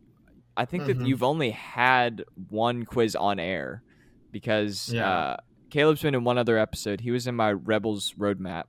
I 0.55 0.65
think 0.65 0.85
that 0.85 0.99
Mhm. 0.99 1.07
you've 1.07 1.23
only 1.23 1.49
had 1.51 2.23
one 2.49 2.85
quiz 2.85 3.15
on 3.15 3.39
air 3.39 3.83
because 4.31 4.93
Yeah. 4.93 5.09
uh, 5.09 5.37
Caleb's 5.71 6.01
been 6.03 6.13
in 6.15 6.23
one 6.23 6.37
other 6.37 6.57
episode. 6.57 7.01
He 7.01 7.09
was 7.11 7.25
in 7.25 7.35
my 7.35 7.51
Rebels 7.51 8.13
roadmap, 8.13 8.65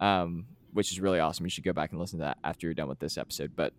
um, 0.00 0.46
which 0.72 0.90
is 0.90 1.00
really 1.00 1.20
awesome. 1.20 1.44
You 1.44 1.50
should 1.50 1.64
go 1.64 1.74
back 1.74 1.90
and 1.92 2.00
listen 2.00 2.18
to 2.20 2.24
that 2.24 2.38
after 2.42 2.66
you're 2.66 2.74
done 2.74 2.88
with 2.88 3.00
this 3.00 3.18
episode. 3.18 3.52
But 3.54 3.74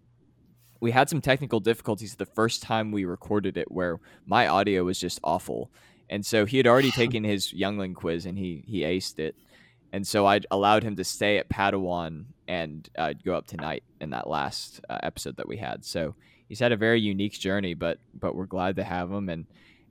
we 0.79 0.91
had 0.91 1.09
some 1.09 1.19
technical 1.21 1.59
difficulties 1.59 2.15
the 2.15 2.25
first 2.27 2.61
time 2.61 2.91
we 2.91 3.05
recorded 3.05 3.57
it 3.57 3.71
where 3.71 3.99
my 4.25 4.47
audio 4.47 4.83
was 4.83 4.99
just 4.99 5.19
awful. 5.23 5.71
And 6.09 6.25
so 6.25 6.45
he 6.45 6.57
had 6.57 6.67
already 6.67 6.91
taken 6.91 7.23
his 7.23 7.51
Youngling 7.53 7.95
quiz 7.95 8.25
and 8.27 8.37
he 8.37 8.63
he 8.67 8.81
aced 8.81 9.17
it. 9.19 9.35
And 9.91 10.05
so 10.05 10.25
I 10.25 10.41
allowed 10.51 10.83
him 10.83 10.95
to 10.97 11.03
stay 11.03 11.37
at 11.37 11.49
Padawan 11.49 12.25
and 12.47 12.87
uh, 12.97 13.13
go 13.25 13.35
up 13.35 13.47
tonight 13.47 13.83
in 13.99 14.11
that 14.11 14.27
last 14.27 14.81
uh, 14.89 14.99
episode 15.03 15.37
that 15.37 15.47
we 15.47 15.57
had. 15.57 15.83
So 15.83 16.15
he's 16.47 16.59
had 16.59 16.71
a 16.71 16.77
very 16.77 16.99
unique 16.99 17.33
journey, 17.33 17.73
but 17.73 17.99
but 18.13 18.35
we're 18.35 18.45
glad 18.45 18.75
to 18.75 18.83
have 18.83 19.11
him. 19.11 19.29
And 19.29 19.45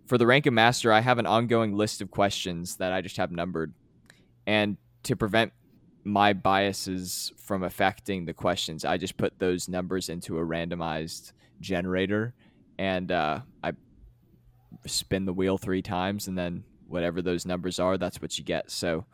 for 0.07 0.19
the 0.19 0.27
rank 0.27 0.47
of 0.47 0.55
master, 0.55 0.93
I 0.93 1.01
have 1.01 1.19
an 1.19 1.27
ongoing 1.27 1.75
list 1.75 2.01
of 2.01 2.11
questions 2.11 2.77
that 2.77 2.93
I 2.93 3.01
just 3.01 3.17
have 3.17 3.31
numbered. 3.31 3.75
And 4.47 4.77
to 5.05 5.17
prevent 5.17 5.53
my 6.05 6.33
biases 6.33 7.33
from 7.37 7.63
affecting 7.63 8.25
the 8.25 8.33
questions, 8.33 8.85
I 8.85 8.97
just 8.97 9.17
put 9.17 9.39
those 9.39 9.69
numbers 9.69 10.09
into 10.09 10.39
a 10.39 10.43
randomized 10.43 11.33
generator, 11.61 12.35
and 12.79 13.13
uh, 13.13 13.41
I 13.63 13.73
spin 14.87 15.27
the 15.27 15.33
wheel 15.33 15.59
three 15.59 15.83
times, 15.83 16.29
and 16.29 16.39
then 16.39 16.65
whatever 16.87 17.21
those 17.21 17.45
numbers 17.45 17.79
are, 17.79 17.99
that's 17.99 18.23
what 18.23 18.39
you 18.39 18.45
get. 18.45 18.71
So, 18.71 19.05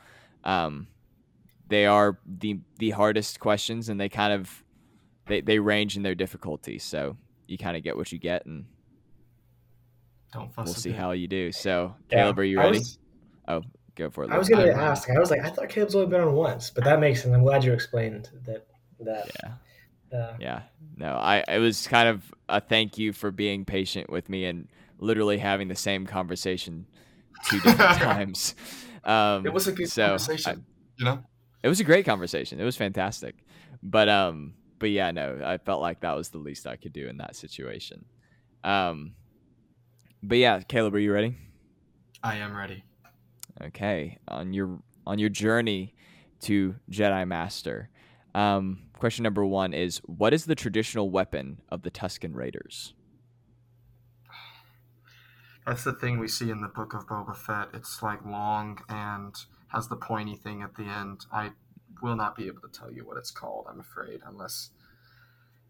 um, 0.45 0.87
they 1.69 1.87
are 1.87 2.19
the 2.27 2.61
the 2.79 2.91
hardest 2.91 3.41
questions, 3.41 3.89
and 3.89 4.01
they 4.01 4.09
kind 4.09 4.33
of 4.33 4.63
they 5.27 5.41
they 5.41 5.59
range 5.59 5.97
in 5.97 6.03
their 6.03 6.15
difficulty. 6.15 6.79
So 6.79 7.17
you 7.47 7.59
kind 7.59 7.77
of 7.77 7.83
get 7.83 7.97
what 7.97 8.13
you 8.13 8.19
get, 8.19 8.47
and 8.47 8.65
Don't 10.33 10.53
fuss. 10.53 10.67
we'll 10.67 10.75
see 10.75 10.91
bit. 10.91 10.99
how 10.99 11.13
you 11.13 11.29
do. 11.29 11.53
So, 11.53 11.95
Yeah, 12.11 12.23
Caleb, 12.23 12.39
are 12.39 12.45
you 12.45 12.59
ready? 12.59 12.79
was- 12.79 12.99
Oh, 13.47 13.61
go 13.95 14.09
for 14.09 14.25
it. 14.25 14.31
I 14.31 14.39
was 14.39 14.49
gonna 14.49 14.73
I'm 14.73 14.79
ask. 14.81 15.11
I 15.11 15.19
was 15.19 15.31
like, 15.31 15.41
I 15.45 15.51
thought 15.51 15.69
Caleb's 15.69 15.95
only 15.95 16.07
been 16.09 16.21
on 16.23 16.33
once, 16.33 16.71
but 16.71 16.85
that 16.85 16.99
makes 16.99 17.23
sense. 17.23 17.35
I'm 17.35 17.43
glad 17.43 17.63
you 17.65 17.73
explained 17.73 18.31
that. 18.47 18.67
That. 19.01 19.31
Yeah. 19.43 20.19
Uh, 20.19 20.37
Yeah. 20.41 20.63
No, 20.97 21.09
I 21.15 21.45
it 21.49 21.59
was 21.59 21.87
kind 21.87 22.09
of 22.09 22.33
a 22.49 22.61
thank 22.61 22.97
you 22.99 23.13
for 23.13 23.31
being 23.31 23.65
patient 23.65 24.09
with 24.11 24.29
me 24.31 24.45
and 24.47 24.69
literally 24.99 25.39
having 25.39 25.69
the 25.69 25.75
same 25.75 26.07
conversation 26.07 26.87
two 27.51 27.61
different 27.61 27.79
times. 28.01 28.55
Um, 29.05 29.47
It 29.47 29.53
was 29.53 29.67
a 29.69 29.73
good 29.73 29.91
so 29.91 30.05
I- 30.05 30.09
conversation. 30.09 30.65
you 30.97 31.05
know. 31.05 31.23
it 31.63 31.69
was 31.69 31.81
a 31.81 31.85
great 31.85 32.05
conversation. 32.07 32.61
It 32.61 32.65
was 32.65 32.77
fantastic. 32.77 33.35
But 33.83 34.09
um 34.09 34.55
but 34.79 34.91
yeah, 34.91 35.11
no, 35.13 35.41
I 35.45 35.59
felt 35.59 35.81
like 35.81 36.01
that 36.01 36.15
was 36.17 36.29
the 36.31 36.39
least 36.39 36.67
I 36.67 36.77
could 36.77 36.93
do 36.93 37.07
in 37.09 37.19
that 37.19 37.37
situation. 37.37 38.05
Um 38.63 39.15
but 40.23 40.39
yeah, 40.39 40.61
Caleb, 40.61 40.95
are 40.95 40.99
you 40.99 41.13
ready? 41.13 41.37
I 42.23 42.37
am 42.37 42.57
ready. 42.57 42.83
Okay, 43.63 44.19
on 44.27 44.53
your 44.55 44.79
on 45.07 45.19
your 45.19 45.29
journey 45.29 45.95
to 46.41 46.75
Jedi 46.91 47.27
Master. 47.29 47.91
Um, 48.35 48.85
question 48.99 49.23
number 49.23 49.45
one 49.45 49.73
is: 49.75 49.99
What 50.07 50.33
is 50.35 50.47
the 50.47 50.55
traditional 50.55 51.11
weapon 51.11 51.61
of 51.69 51.83
the 51.83 51.91
Tusken 51.91 52.35
Raiders? 52.35 52.95
That's 55.67 55.85
the 55.85 55.93
thing 55.93 56.19
we 56.19 56.29
see 56.29 56.51
in 56.51 56.61
the 56.61 56.69
book 56.69 56.93
of 56.95 57.07
Boba 57.07 57.35
Fett. 57.35 57.69
It's 57.73 58.03
like 58.03 58.25
long 58.25 58.81
and 58.89 59.35
has 59.69 59.89
the 59.89 59.97
pointy 59.97 60.37
thing 60.37 60.63
at 60.63 60.75
the 60.75 60.85
end. 60.85 61.25
I 61.33 61.53
will 62.03 62.17
not 62.17 62.37
be 62.37 62.47
able 62.47 62.61
to 62.61 62.69
tell 62.69 62.93
you 62.93 63.07
what 63.07 63.17
it's 63.17 63.31
called, 63.31 63.67
I'm 63.69 63.81
afraid, 63.81 64.21
unless. 64.27 64.71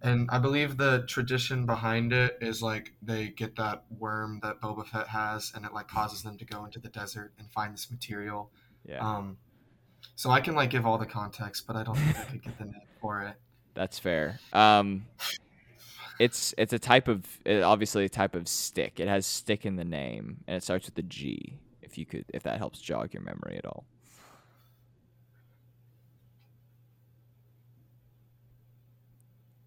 And 0.02 0.28
I 0.30 0.38
believe 0.38 0.76
the 0.76 1.04
tradition 1.06 1.64
behind 1.64 2.12
it 2.12 2.36
is 2.40 2.60
like 2.60 2.92
they 3.00 3.28
get 3.28 3.56
that 3.56 3.84
worm 3.98 4.40
that 4.42 4.60
Boba 4.60 4.86
Fett 4.86 5.08
has, 5.08 5.52
and 5.54 5.64
it 5.64 5.72
like 5.72 5.88
causes 5.88 6.22
them 6.22 6.36
to 6.38 6.44
go 6.44 6.64
into 6.64 6.78
the 6.80 6.88
desert 6.90 7.32
and 7.38 7.50
find 7.52 7.72
this 7.72 7.90
material. 7.90 8.50
Yeah, 8.84 8.98
Um, 8.98 9.38
so 10.16 10.30
I 10.30 10.40
can 10.40 10.54
like 10.54 10.70
give 10.70 10.84
all 10.84 10.98
the 10.98 11.06
context, 11.06 11.66
but 11.66 11.76
I 11.76 11.84
don't 11.84 11.94
think 11.96 12.18
I 12.18 12.24
could 12.24 12.42
get 12.42 12.58
the 12.58 12.64
name 12.64 12.82
for 13.00 13.22
it. 13.22 13.36
that's 13.74 13.98
fair. 13.98 14.40
Um, 14.52 15.06
it's 16.20 16.54
it's 16.58 16.72
a 16.72 16.78
type 16.78 17.08
of 17.08 17.24
obviously 17.46 18.04
a 18.04 18.08
type 18.08 18.34
of 18.34 18.46
stick. 18.48 19.00
It 19.00 19.08
has 19.08 19.26
stick 19.26 19.66
in 19.66 19.76
the 19.76 19.84
name, 19.84 20.38
and 20.46 20.56
it 20.56 20.62
starts 20.62 20.86
with 20.86 20.98
a 20.98 21.02
G. 21.02 21.58
If 21.82 21.98
you 21.98 22.06
could, 22.06 22.24
if 22.34 22.42
that 22.44 22.58
helps 22.58 22.80
jog 22.80 23.12
your 23.14 23.22
memory 23.22 23.56
at 23.58 23.66
all. 23.66 23.84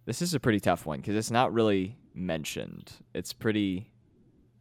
This 0.06 0.22
is 0.22 0.34
a 0.34 0.40
pretty 0.40 0.60
tough 0.60 0.86
one 0.86 1.00
because 1.00 1.16
it's 1.16 1.32
not 1.32 1.54
really 1.54 1.98
mentioned. 2.14 2.92
It's 3.14 3.34
pretty, 3.34 3.92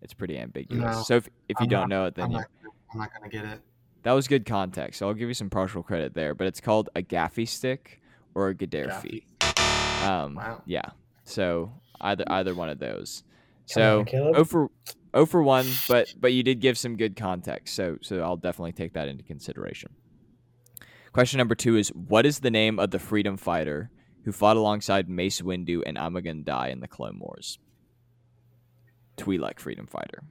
it's 0.02 0.12
pretty 0.14 0.38
ambiguous. 0.38 0.96
No, 0.96 1.02
so 1.02 1.16
if 1.16 1.28
if 1.48 1.56
you 1.60 1.64
I'm 1.64 1.68
don't 1.68 1.80
not- 1.82 1.88
know 1.88 2.06
it, 2.06 2.14
then 2.16 2.24
I'm 2.26 2.30
you, 2.32 2.36
not, 2.38 2.46
I'm 2.92 2.98
not 2.98 3.10
gonna 3.14 3.28
get 3.30 3.44
it. 3.44 3.60
that 4.02 4.12
was 4.12 4.26
good 4.26 4.44
context. 4.44 4.98
So 4.98 5.06
I'll 5.08 5.14
give 5.14 5.28
you 5.28 5.34
some 5.34 5.50
partial 5.50 5.82
credit 5.82 6.14
there. 6.14 6.34
But 6.34 6.48
it's 6.48 6.60
called 6.60 6.88
a 6.96 7.02
gaffi 7.02 7.46
stick 7.46 8.00
or 8.34 8.48
a 8.48 8.54
gaderffii. 8.54 9.22
Um, 10.06 10.34
Wow. 10.34 10.62
Yeah. 10.66 10.90
So 11.26 11.72
either 12.00 12.24
either 12.28 12.54
one 12.54 12.70
of 12.70 12.78
those. 12.78 13.22
So 13.66 14.04
oh 14.14 14.44
for 14.44 14.70
oh 15.12 15.26
for 15.26 15.42
one, 15.42 15.66
but 15.88 16.14
but 16.18 16.32
you 16.32 16.42
did 16.42 16.60
give 16.60 16.78
some 16.78 16.96
good 16.96 17.16
context. 17.16 17.74
So 17.74 17.98
so 18.00 18.20
I'll 18.20 18.36
definitely 18.36 18.72
take 18.72 18.94
that 18.94 19.08
into 19.08 19.24
consideration. 19.24 19.90
Question 21.12 21.38
number 21.38 21.54
two 21.54 21.76
is 21.76 21.88
what 21.88 22.26
is 22.26 22.40
the 22.40 22.50
name 22.50 22.78
of 22.78 22.90
the 22.90 22.98
freedom 22.98 23.36
fighter 23.36 23.90
who 24.24 24.32
fought 24.32 24.56
alongside 24.56 25.08
Mace 25.08 25.40
Windu 25.40 25.82
and 25.84 25.96
Ima-Gun 25.96 26.42
Di 26.44 26.68
in 26.68 26.80
the 26.80 26.88
Clone 26.88 27.18
Wars? 27.18 27.58
Twi'lek 29.16 29.58
freedom 29.58 29.86
fighter. 29.86 30.22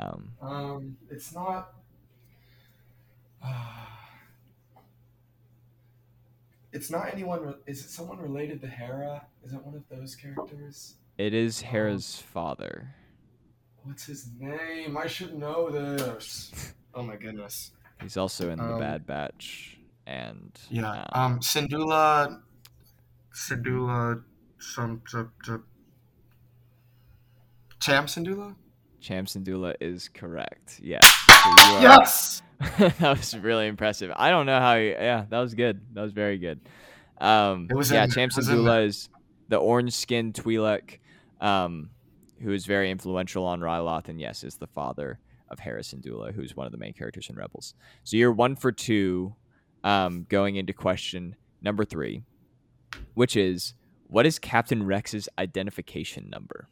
Um, 0.00 0.32
Um, 0.40 0.96
it's 1.10 1.32
not. 1.34 1.74
it's 6.72 6.90
not 6.90 7.12
anyone. 7.12 7.54
Is 7.66 7.80
it 7.84 7.90
someone 7.90 8.18
related 8.18 8.60
to 8.62 8.66
Hera? 8.66 9.26
Is 9.44 9.52
it 9.52 9.64
one 9.64 9.74
of 9.74 9.84
those 9.88 10.16
characters? 10.16 10.96
it 11.16 11.32
is 11.32 11.60
Hera's 11.60 12.16
father. 12.18 12.92
What's 13.84 14.06
his 14.06 14.28
name? 14.40 14.96
I 14.96 15.06
should 15.06 15.34
know 15.38 15.70
this. 15.70 16.72
Oh 16.96 17.02
my 17.02 17.16
goodness. 17.16 17.72
He's 18.00 18.16
also 18.16 18.50
in 18.50 18.58
the 18.60 18.74
Um, 18.74 18.78
Bad 18.78 19.04
Batch. 19.04 19.78
and 20.06 20.56
Yeah. 20.70 21.04
um, 21.12 21.32
Um, 21.32 21.40
Syndulla, 21.40 22.40
Syndulla, 23.32 24.22
some, 24.60 25.02
some, 25.08 25.32
some 25.42 25.64
Cham 27.80 28.06
Syndulla. 28.06 28.54
Cham 29.04 29.26
Syndulla 29.26 29.74
is 29.82 30.08
correct. 30.08 30.80
Yes. 30.82 31.04
So 31.28 31.80
Yes. 31.80 32.42
that 32.78 33.00
was 33.18 33.36
really 33.36 33.66
impressive. 33.66 34.10
I 34.16 34.30
don't 34.30 34.46
know 34.46 34.58
how. 34.58 34.74
You, 34.76 34.92
yeah, 34.92 35.26
that 35.28 35.40
was 35.40 35.52
good. 35.54 35.82
That 35.92 36.00
was 36.00 36.12
very 36.12 36.38
good. 36.38 36.60
Um, 37.20 37.68
It 37.70 37.74
was 37.74 37.90
yeah, 37.90 38.04
in- 38.04 38.10
Cham 38.10 38.30
it 38.30 38.36
was 38.36 38.48
Syndulla 38.48 38.86
is 38.86 39.10
the 39.48 39.56
orange-skinned 39.58 40.32
Twi'lek, 40.32 41.00
um, 41.38 41.90
who 42.40 42.52
is 42.52 42.64
very 42.64 42.90
influential 42.90 43.44
on 43.44 43.60
Ryloth, 43.60 44.08
and 44.08 44.18
yes, 44.18 44.42
is 44.42 44.56
the 44.56 44.66
father 44.66 45.18
of 45.50 45.58
Hera 45.60 45.82
Syndulla, 45.82 46.32
who's 46.34 46.56
one 46.56 46.64
of 46.64 46.72
the 46.72 46.78
main 46.78 46.94
characters 46.94 47.28
in 47.28 47.36
Rebels. 47.36 47.74
So 48.04 48.16
you're 48.16 48.32
one 48.32 48.56
for 48.56 48.72
two, 48.72 49.34
um, 49.84 50.24
going 50.30 50.56
into 50.56 50.72
question 50.72 51.36
number 51.60 51.84
three, 51.84 52.22
which 53.12 53.36
is 53.36 53.74
what 54.06 54.24
is 54.24 54.38
Captain 54.38 54.82
Rex's 54.86 55.28
identification 55.38 56.30
number? 56.30 56.68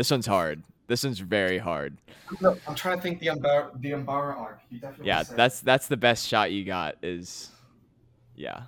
This 0.00 0.10
one's 0.10 0.24
hard. 0.24 0.62
This 0.86 1.04
one's 1.04 1.18
very 1.18 1.58
hard. 1.58 1.98
No, 2.40 2.56
I'm 2.66 2.74
trying 2.74 2.96
to 2.96 3.02
think 3.02 3.20
the 3.20 3.26
Umbara, 3.26 3.78
the 3.82 3.90
Umbara 3.90 4.34
arc. 4.34 4.60
Yeah 5.02 5.24
said- 5.24 5.36
that's 5.36 5.60
that's 5.60 5.88
the 5.88 5.98
best 5.98 6.26
shot 6.26 6.50
you 6.52 6.64
got 6.64 6.94
is 7.02 7.50
yeah 8.34 8.62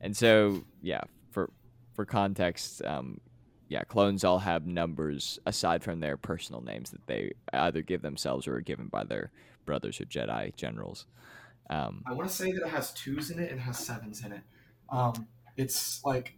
and 0.00 0.16
so 0.16 0.64
yeah 0.82 1.02
for 1.30 1.48
for 1.92 2.04
context 2.04 2.84
um 2.84 3.20
yeah 3.68 3.84
clones 3.84 4.24
all 4.24 4.40
have 4.40 4.66
numbers 4.66 5.38
aside 5.46 5.84
from 5.84 6.00
their 6.00 6.16
personal 6.16 6.60
names 6.60 6.90
that 6.90 7.06
they 7.06 7.30
either 7.52 7.80
give 7.80 8.02
themselves 8.02 8.48
or 8.48 8.56
are 8.56 8.60
given 8.60 8.88
by 8.88 9.04
their 9.04 9.30
brothers 9.66 10.00
or 10.00 10.06
jedi 10.06 10.52
generals 10.56 11.06
um 11.70 12.02
I 12.04 12.14
want 12.14 12.28
to 12.28 12.34
say 12.34 12.50
that 12.50 12.62
it 12.62 12.68
has 12.70 12.92
twos 12.94 13.30
in 13.30 13.38
it 13.38 13.52
and 13.52 13.60
has 13.60 13.78
sevens 13.78 14.24
in 14.24 14.32
it. 14.32 14.42
Um, 14.90 15.28
it's 15.56 16.04
like 16.04 16.34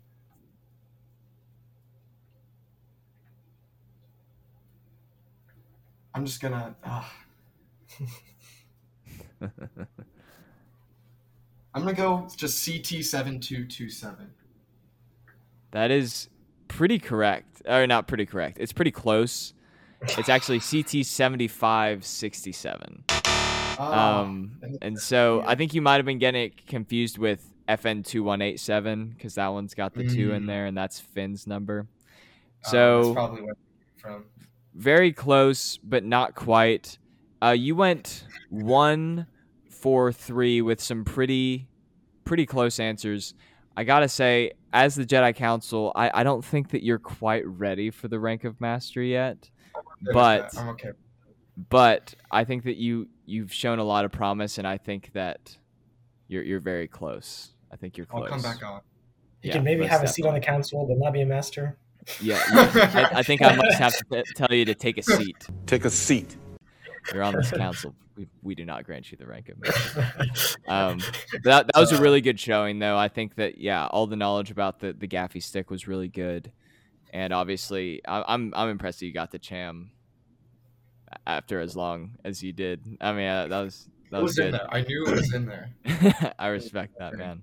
I'm 6.16 6.24
just 6.24 6.40
gonna. 6.40 6.74
Uh, 6.82 7.04
I'm 11.74 11.82
gonna 11.82 11.92
go 11.92 12.26
just 12.36 12.64
CT 12.66 13.04
seven 13.04 13.38
two 13.38 13.66
two 13.66 13.90
seven. 13.90 14.30
that 15.72 15.90
is 15.90 16.28
pretty 16.68 16.98
correct 16.98 17.60
or 17.68 17.86
not 17.86 18.08
pretty 18.08 18.24
correct 18.26 18.56
it's 18.58 18.72
pretty 18.72 18.90
close 18.90 19.52
it's 20.16 20.28
actually 20.30 20.58
ct 20.82 21.04
7567 21.06 23.04
Ah, 23.78 24.20
Um, 24.20 24.52
and 24.80 24.98
so 24.98 25.42
I 25.46 25.54
think 25.54 25.74
you 25.74 25.82
might 25.82 25.96
have 25.96 26.06
been 26.06 26.18
getting 26.18 26.44
it 26.44 26.66
confused 26.66 27.18
with 27.18 27.46
FN 27.68 28.02
two 28.06 28.22
one 28.24 28.40
eight 28.40 28.58
seven 28.58 29.10
because 29.10 29.34
that 29.34 29.48
one's 29.48 29.74
got 29.74 29.92
the 29.92 30.08
two 30.08 30.32
in 30.32 30.44
Mm. 30.44 30.46
there, 30.46 30.64
and 30.66 30.74
that's 30.76 30.98
Finn's 30.98 31.46
number. 31.46 31.86
So 32.62 33.02
that's 33.02 33.14
probably 33.14 33.42
where 33.42 33.54
from. 33.98 34.24
Very 34.76 35.12
close, 35.12 35.78
but 35.78 36.04
not 36.04 36.34
quite. 36.34 36.98
Uh, 37.42 37.50
you 37.50 37.74
went 37.74 38.26
one, 38.50 39.26
four, 39.70 40.12
three 40.12 40.62
with 40.62 40.80
some 40.80 41.04
pretty, 41.04 41.68
pretty 42.24 42.46
close 42.46 42.78
answers. 42.78 43.34
I 43.76 43.84
gotta 43.84 44.08
say, 44.08 44.52
as 44.72 44.94
the 44.94 45.04
Jedi 45.04 45.34
Council, 45.34 45.92
I, 45.94 46.10
I 46.20 46.22
don't 46.22 46.44
think 46.44 46.70
that 46.70 46.82
you're 46.82 46.98
quite 46.98 47.46
ready 47.46 47.90
for 47.90 48.08
the 48.08 48.18
rank 48.18 48.44
of 48.44 48.60
Master 48.60 49.02
yet. 49.02 49.50
Good 49.74 49.82
with 50.06 50.14
But. 50.14 50.58
I'm 50.58 50.68
okay. 50.70 50.90
but 51.68 52.14
I 52.30 52.44
think 52.44 52.64
that 52.64 52.76
you 52.76 53.08
you've 53.26 53.52
shown 53.52 53.78
a 53.78 53.84
lot 53.84 54.04
of 54.04 54.12
promise, 54.12 54.58
and 54.58 54.66
I 54.66 54.78
think 54.78 55.10
that 55.12 55.56
you're 56.28 56.42
you're 56.42 56.60
very 56.60 56.88
close. 56.88 57.52
I 57.72 57.76
think 57.76 57.96
you're 57.96 58.06
close. 58.06 58.22
I'll 58.24 58.28
close. 58.28 58.42
come 58.42 58.52
back 58.52 58.62
on. 58.64 58.80
You 59.42 59.48
Yeah, 59.48 59.52
can 59.54 59.64
maybe 59.64 59.86
have 59.86 60.02
a 60.02 60.08
seat 60.08 60.24
on 60.24 60.34
the 60.34 60.40
council, 60.40 60.86
but 60.86 60.96
not 60.98 61.12
be 61.12 61.20
a 61.20 61.26
master. 61.26 61.78
Yeah, 62.20 62.42
yeah. 62.52 63.10
I, 63.14 63.18
I 63.18 63.22
think 63.22 63.42
I 63.42 63.54
must 63.56 63.78
have 63.78 63.96
to 63.96 64.04
t- 64.12 64.22
tell 64.34 64.52
you 64.52 64.64
to 64.64 64.74
take 64.74 64.98
a 64.98 65.02
seat. 65.02 65.36
Take 65.66 65.84
a 65.84 65.90
seat. 65.90 66.36
You're 67.12 67.22
on 67.22 67.34
this 67.34 67.50
council. 67.50 67.94
We, 68.16 68.26
we 68.42 68.54
do 68.54 68.64
not 68.64 68.84
grant 68.84 69.10
you 69.12 69.18
the 69.18 69.26
rank 69.26 69.48
of 69.48 69.60
master. 69.60 70.12
Um, 70.68 70.98
but 71.32 71.42
that, 71.44 71.66
that 71.72 71.80
was 71.80 71.92
a 71.92 72.02
really 72.02 72.20
good 72.20 72.40
showing, 72.40 72.80
though. 72.80 72.96
I 72.96 73.08
think 73.08 73.36
that 73.36 73.58
yeah, 73.58 73.86
all 73.86 74.08
the 74.08 74.16
knowledge 74.16 74.50
about 74.50 74.80
the 74.80 74.92
the 74.92 75.06
gaffi 75.06 75.40
stick 75.40 75.70
was 75.70 75.86
really 75.86 76.08
good, 76.08 76.50
and 77.12 77.32
obviously, 77.32 78.00
I, 78.06 78.24
I'm 78.26 78.52
I'm 78.56 78.68
impressed 78.68 79.00
that 79.00 79.06
you 79.06 79.12
got 79.12 79.30
the 79.30 79.38
cham 79.38 79.92
after 81.24 81.60
as 81.60 81.76
long 81.76 82.12
as 82.24 82.42
you 82.42 82.52
did. 82.52 82.80
I 83.00 83.12
mean, 83.12 83.28
uh, 83.28 83.46
that 83.46 83.60
was 83.60 83.88
that 84.10 84.22
was 84.22 84.36
was 84.36 84.38
good. 84.38 84.60
I 84.70 84.80
knew 84.80 85.06
it 85.06 85.14
was 85.14 85.32
in 85.32 85.46
there. 85.46 85.70
I 86.38 86.48
respect 86.48 86.98
that, 86.98 87.14
man. 87.14 87.42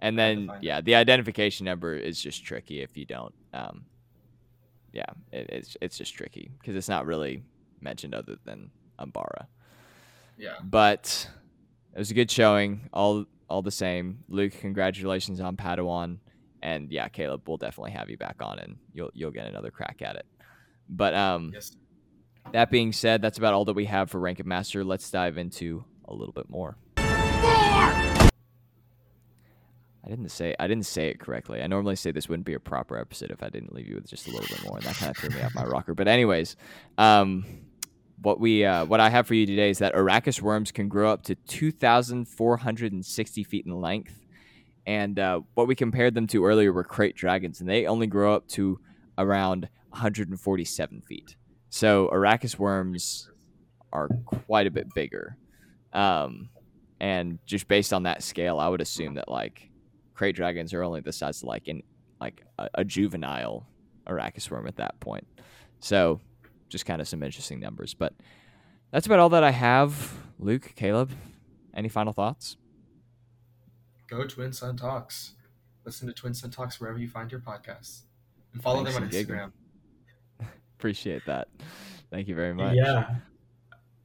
And 0.00 0.18
then, 0.18 0.50
yeah, 0.60 0.80
the 0.80 0.96
identification 0.96 1.64
number 1.64 1.94
is 1.94 2.20
just 2.20 2.44
tricky 2.44 2.82
if 2.82 2.96
you 2.96 3.06
don't. 3.06 3.34
Um, 3.54 3.84
yeah, 4.94 5.04
it, 5.32 5.50
it's 5.50 5.76
it's 5.82 5.98
just 5.98 6.14
tricky 6.14 6.50
because 6.58 6.74
it's 6.76 6.88
not 6.88 7.04
really 7.04 7.42
mentioned 7.80 8.14
other 8.14 8.36
than 8.44 8.70
Umbara. 8.98 9.46
Yeah. 10.38 10.54
But 10.64 11.28
it 11.94 11.98
was 11.98 12.10
a 12.10 12.14
good 12.14 12.30
showing, 12.30 12.88
all 12.92 13.26
all 13.50 13.60
the 13.60 13.70
same. 13.70 14.20
Luke, 14.28 14.52
congratulations 14.60 15.40
on 15.40 15.56
Padawan, 15.56 16.18
and 16.62 16.90
yeah, 16.90 17.08
Caleb, 17.08 17.42
we'll 17.46 17.56
definitely 17.58 17.90
have 17.92 18.08
you 18.08 18.16
back 18.16 18.36
on, 18.40 18.58
and 18.58 18.76
you'll 18.94 19.10
you'll 19.14 19.30
get 19.32 19.46
another 19.46 19.70
crack 19.70 20.00
at 20.00 20.16
it. 20.16 20.26
But 20.88 21.14
um, 21.14 21.50
Yes. 21.52 21.76
that 22.52 22.70
being 22.70 22.92
said, 22.92 23.20
that's 23.20 23.38
about 23.38 23.52
all 23.54 23.64
that 23.66 23.74
we 23.74 23.86
have 23.86 24.10
for 24.10 24.18
Rank 24.20 24.40
of 24.40 24.46
Master. 24.46 24.84
Let's 24.84 25.10
dive 25.10 25.36
into 25.38 25.84
a 26.06 26.14
little 26.14 26.32
bit 26.32 26.48
more. 26.48 26.76
I 30.04 30.10
didn't 30.10 30.28
say 30.28 30.54
I 30.60 30.66
didn't 30.66 30.84
say 30.84 31.08
it 31.08 31.18
correctly. 31.18 31.62
I 31.62 31.66
normally 31.66 31.96
say 31.96 32.10
this 32.10 32.28
wouldn't 32.28 32.44
be 32.44 32.54
a 32.54 32.60
proper 32.60 32.98
episode 32.98 33.30
if 33.30 33.42
I 33.42 33.48
didn't 33.48 33.74
leave 33.74 33.88
you 33.88 33.94
with 33.94 34.06
just 34.06 34.28
a 34.28 34.30
little 34.30 34.46
bit 34.54 34.62
more, 34.64 34.76
and 34.76 34.84
that 34.84 34.96
kind 34.96 35.10
of 35.10 35.16
threw 35.16 35.30
me 35.30 35.42
off 35.42 35.54
my 35.54 35.64
rocker. 35.64 35.94
But 35.94 36.08
anyways, 36.08 36.56
um, 36.98 37.44
what 38.20 38.38
we 38.38 38.66
uh, 38.66 38.84
what 38.84 39.00
I 39.00 39.08
have 39.08 39.26
for 39.26 39.34
you 39.34 39.46
today 39.46 39.70
is 39.70 39.78
that 39.78 39.94
Arrakis 39.94 40.42
worms 40.42 40.72
can 40.72 40.88
grow 40.88 41.10
up 41.10 41.22
to 41.24 41.34
two 41.34 41.70
thousand 41.70 42.26
four 42.28 42.58
hundred 42.58 42.92
and 42.92 43.04
sixty 43.04 43.44
feet 43.44 43.64
in 43.64 43.80
length, 43.80 44.20
and 44.86 45.18
uh, 45.18 45.40
what 45.54 45.68
we 45.68 45.74
compared 45.74 46.14
them 46.14 46.26
to 46.28 46.44
earlier 46.44 46.70
were 46.72 46.84
krayt 46.84 47.14
dragons, 47.14 47.60
and 47.60 47.68
they 47.68 47.86
only 47.86 48.06
grow 48.06 48.34
up 48.34 48.46
to 48.48 48.78
around 49.16 49.68
one 49.88 50.00
hundred 50.02 50.28
and 50.28 50.38
forty-seven 50.38 51.00
feet. 51.00 51.36
So 51.70 52.10
Arrakis 52.12 52.58
worms 52.58 53.30
are 53.90 54.08
quite 54.26 54.66
a 54.66 54.70
bit 54.70 54.92
bigger, 54.92 55.38
um, 55.94 56.50
and 57.00 57.38
just 57.46 57.68
based 57.68 57.94
on 57.94 58.02
that 58.02 58.22
scale, 58.22 58.58
I 58.58 58.68
would 58.68 58.82
assume 58.82 59.14
that 59.14 59.30
like 59.30 59.70
krayt 60.16 60.34
dragons 60.34 60.72
are 60.72 60.82
only 60.82 61.00
the 61.00 61.12
size 61.12 61.42
of 61.42 61.48
like 61.48 61.68
in 61.68 61.82
like 62.20 62.44
a, 62.58 62.68
a 62.74 62.84
juvenile 62.84 63.66
Arrakis 64.06 64.50
worm 64.50 64.66
at 64.66 64.76
that 64.76 64.98
point. 65.00 65.26
So 65.80 66.20
just 66.68 66.86
kind 66.86 67.00
of 67.00 67.08
some 67.08 67.22
interesting 67.22 67.60
numbers, 67.60 67.94
but 67.94 68.14
that's 68.90 69.06
about 69.06 69.18
all 69.18 69.28
that 69.30 69.44
I 69.44 69.50
have. 69.50 70.14
Luke, 70.38 70.72
Caleb, 70.76 71.10
any 71.74 71.88
final 71.88 72.12
thoughts? 72.12 72.56
Go 74.08 74.24
Twin 74.24 74.52
Sun 74.52 74.76
Talks. 74.76 75.34
Listen 75.84 76.06
to 76.06 76.14
Twin 76.14 76.34
Sun 76.34 76.50
Talks 76.50 76.80
wherever 76.80 76.98
you 76.98 77.08
find 77.08 77.30
your 77.30 77.40
podcasts. 77.40 78.02
And 78.52 78.62
follow 78.62 78.84
Thanks 78.84 78.94
them 78.94 79.04
on. 79.04 79.10
Instagram. 79.10 79.52
Appreciate 80.78 81.22
that. 81.26 81.48
Thank 82.10 82.28
you 82.28 82.34
very 82.34 82.54
much. 82.54 82.76
Yeah. 82.76 83.16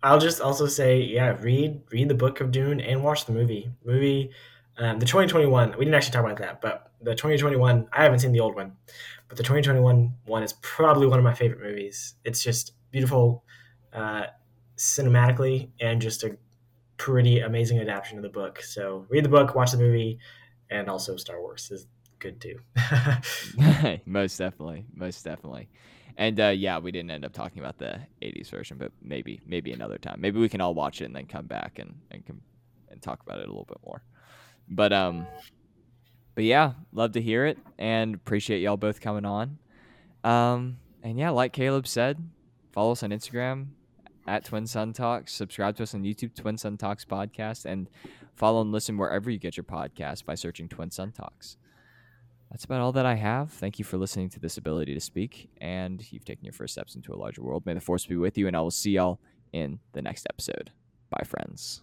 I'll 0.02 0.20
just 0.20 0.42
also 0.42 0.66
say, 0.68 1.02
yeah, 1.02 1.36
read 1.42 1.82
read 1.92 2.08
the 2.08 2.16
book 2.16 2.40
of 2.40 2.52
Dune 2.52 2.80
and 2.80 3.04
watch 3.04 3.26
the 3.26 3.34
movie. 3.34 3.70
Movie, 3.86 4.32
um, 4.80 5.00
the 5.00 5.06
2021. 5.06 5.74
We 5.78 5.86
didn't 5.86 5.94
actually 5.94 6.14
talk 6.14 6.24
about 6.24 6.38
that, 6.38 6.62
but 6.62 6.92
the 7.02 7.12
2021. 7.14 7.88
I 7.92 8.04
haven't 8.04 8.20
seen 8.20 8.32
the 8.32 8.40
old 8.40 8.56
one, 8.56 8.74
but 9.28 9.38
the 9.38 9.44
2021 9.44 10.14
one 10.26 10.44
is 10.44 10.54
probably 10.62 11.06
one 11.06 11.20
of 11.20 11.26
my 11.26 11.34
favorite 11.34 11.62
movies. 11.62 12.16
It's 12.24 12.42
just 12.42 12.74
beautiful, 12.92 13.44
uh, 13.94 14.28
cinematically, 14.78 15.70
and 15.82 16.02
just 16.02 16.24
a 16.24 16.38
pretty 16.98 17.40
amazing 17.40 17.80
adaptation 17.80 18.18
of 18.18 18.24
the 18.24 18.30
book. 18.30 18.62
So 18.62 19.06
read 19.10 19.26
the 19.26 19.30
book, 19.30 19.54
watch 19.54 19.72
the 19.72 19.78
movie, 19.78 20.20
and 20.70 20.90
also 20.90 21.18
Star 21.18 21.42
Wars 21.42 21.70
is 21.72 21.88
good 22.20 22.40
too. 22.40 22.60
most 24.06 24.38
definitely, 24.38 24.86
most 24.94 25.24
definitely. 25.24 25.70
And 26.16 26.40
uh, 26.40 26.48
yeah, 26.48 26.80
we 26.80 26.92
didn't 26.92 27.12
end 27.12 27.26
up 27.26 27.34
talking 27.34 27.60
about 27.60 27.78
the 27.78 28.00
'80s 28.22 28.50
version, 28.50 28.78
but 28.78 28.94
maybe, 29.02 29.42
maybe 29.46 29.74
another 29.74 29.98
time. 29.98 30.22
Maybe 30.22 30.40
we 30.40 30.48
can 30.48 30.62
all 30.62 30.74
watch 30.74 31.02
it 31.02 31.06
and 31.06 31.16
then 31.16 31.26
come 31.26 31.48
back 31.48 31.80
and 31.80 31.96
and 32.12 32.24
and 32.90 33.02
talk 33.02 33.22
about 33.22 33.40
it 33.40 33.46
a 33.46 33.48
little 33.48 33.66
bit 33.66 33.80
more. 33.86 34.04
But 34.70 34.94
um, 34.94 35.28
but 36.36 36.44
yeah, 36.44 36.74
love 36.94 37.14
to 37.14 37.22
hear 37.22 37.46
it 37.46 37.58
and 37.78 38.16
appreciate 38.16 38.62
y'all 38.62 38.78
both 38.78 39.02
coming 39.02 39.26
on. 39.26 39.58
Um, 40.24 40.78
and 41.04 41.18
yeah, 41.18 41.32
like 41.32 41.54
Caleb 41.54 41.88
said, 41.88 42.18
follow 42.72 42.92
us 42.92 43.04
on 43.04 43.10
Instagram 43.10 43.68
at 44.28 44.46
Twin 44.46 44.68
Sun 44.68 44.94
Talks. 44.94 45.34
Subscribe 45.34 45.76
to 45.78 45.84
us 45.84 45.94
on 45.94 46.04
YouTube, 46.04 46.36
Twin 46.36 46.58
Sun 46.58 46.78
Talks 46.78 47.04
Podcast, 47.04 47.66
and 47.66 47.90
follow 48.36 48.62
and 48.62 48.72
listen 48.72 48.98
wherever 48.98 49.30
you 49.30 49.40
get 49.40 49.58
your 49.58 49.64
podcast 49.64 50.26
by 50.26 50.36
searching 50.36 50.70
Twin 50.70 50.92
Sun 50.92 51.12
Talks. 51.12 51.58
That's 52.52 52.64
about 52.64 52.82
all 52.82 52.92
that 52.94 53.06
I 53.06 53.16
have. 53.16 53.52
Thank 53.52 53.78
you 53.78 53.86
for 53.86 53.98
listening 53.98 54.30
to 54.30 54.40
this 54.40 54.58
ability 54.58 54.94
to 54.94 55.00
speak, 55.00 55.50
and 55.62 56.04
you've 56.12 56.26
taken 56.26 56.46
your 56.46 56.54
first 56.54 56.74
steps 56.74 56.96
into 56.96 57.14
a 57.14 57.18
larger 57.18 57.44
world. 57.44 57.66
May 57.66 57.74
the 57.74 57.82
force 57.82 58.06
be 58.06 58.16
with 58.16 58.38
you, 58.38 58.48
and 58.48 58.56
I 58.56 58.62
will 58.62 58.72
see 58.72 58.92
y'all 58.92 59.20
in 59.52 59.80
the 59.94 60.02
next 60.02 60.26
episode. 60.30 60.72
Bye, 61.10 61.26
friends. 61.26 61.82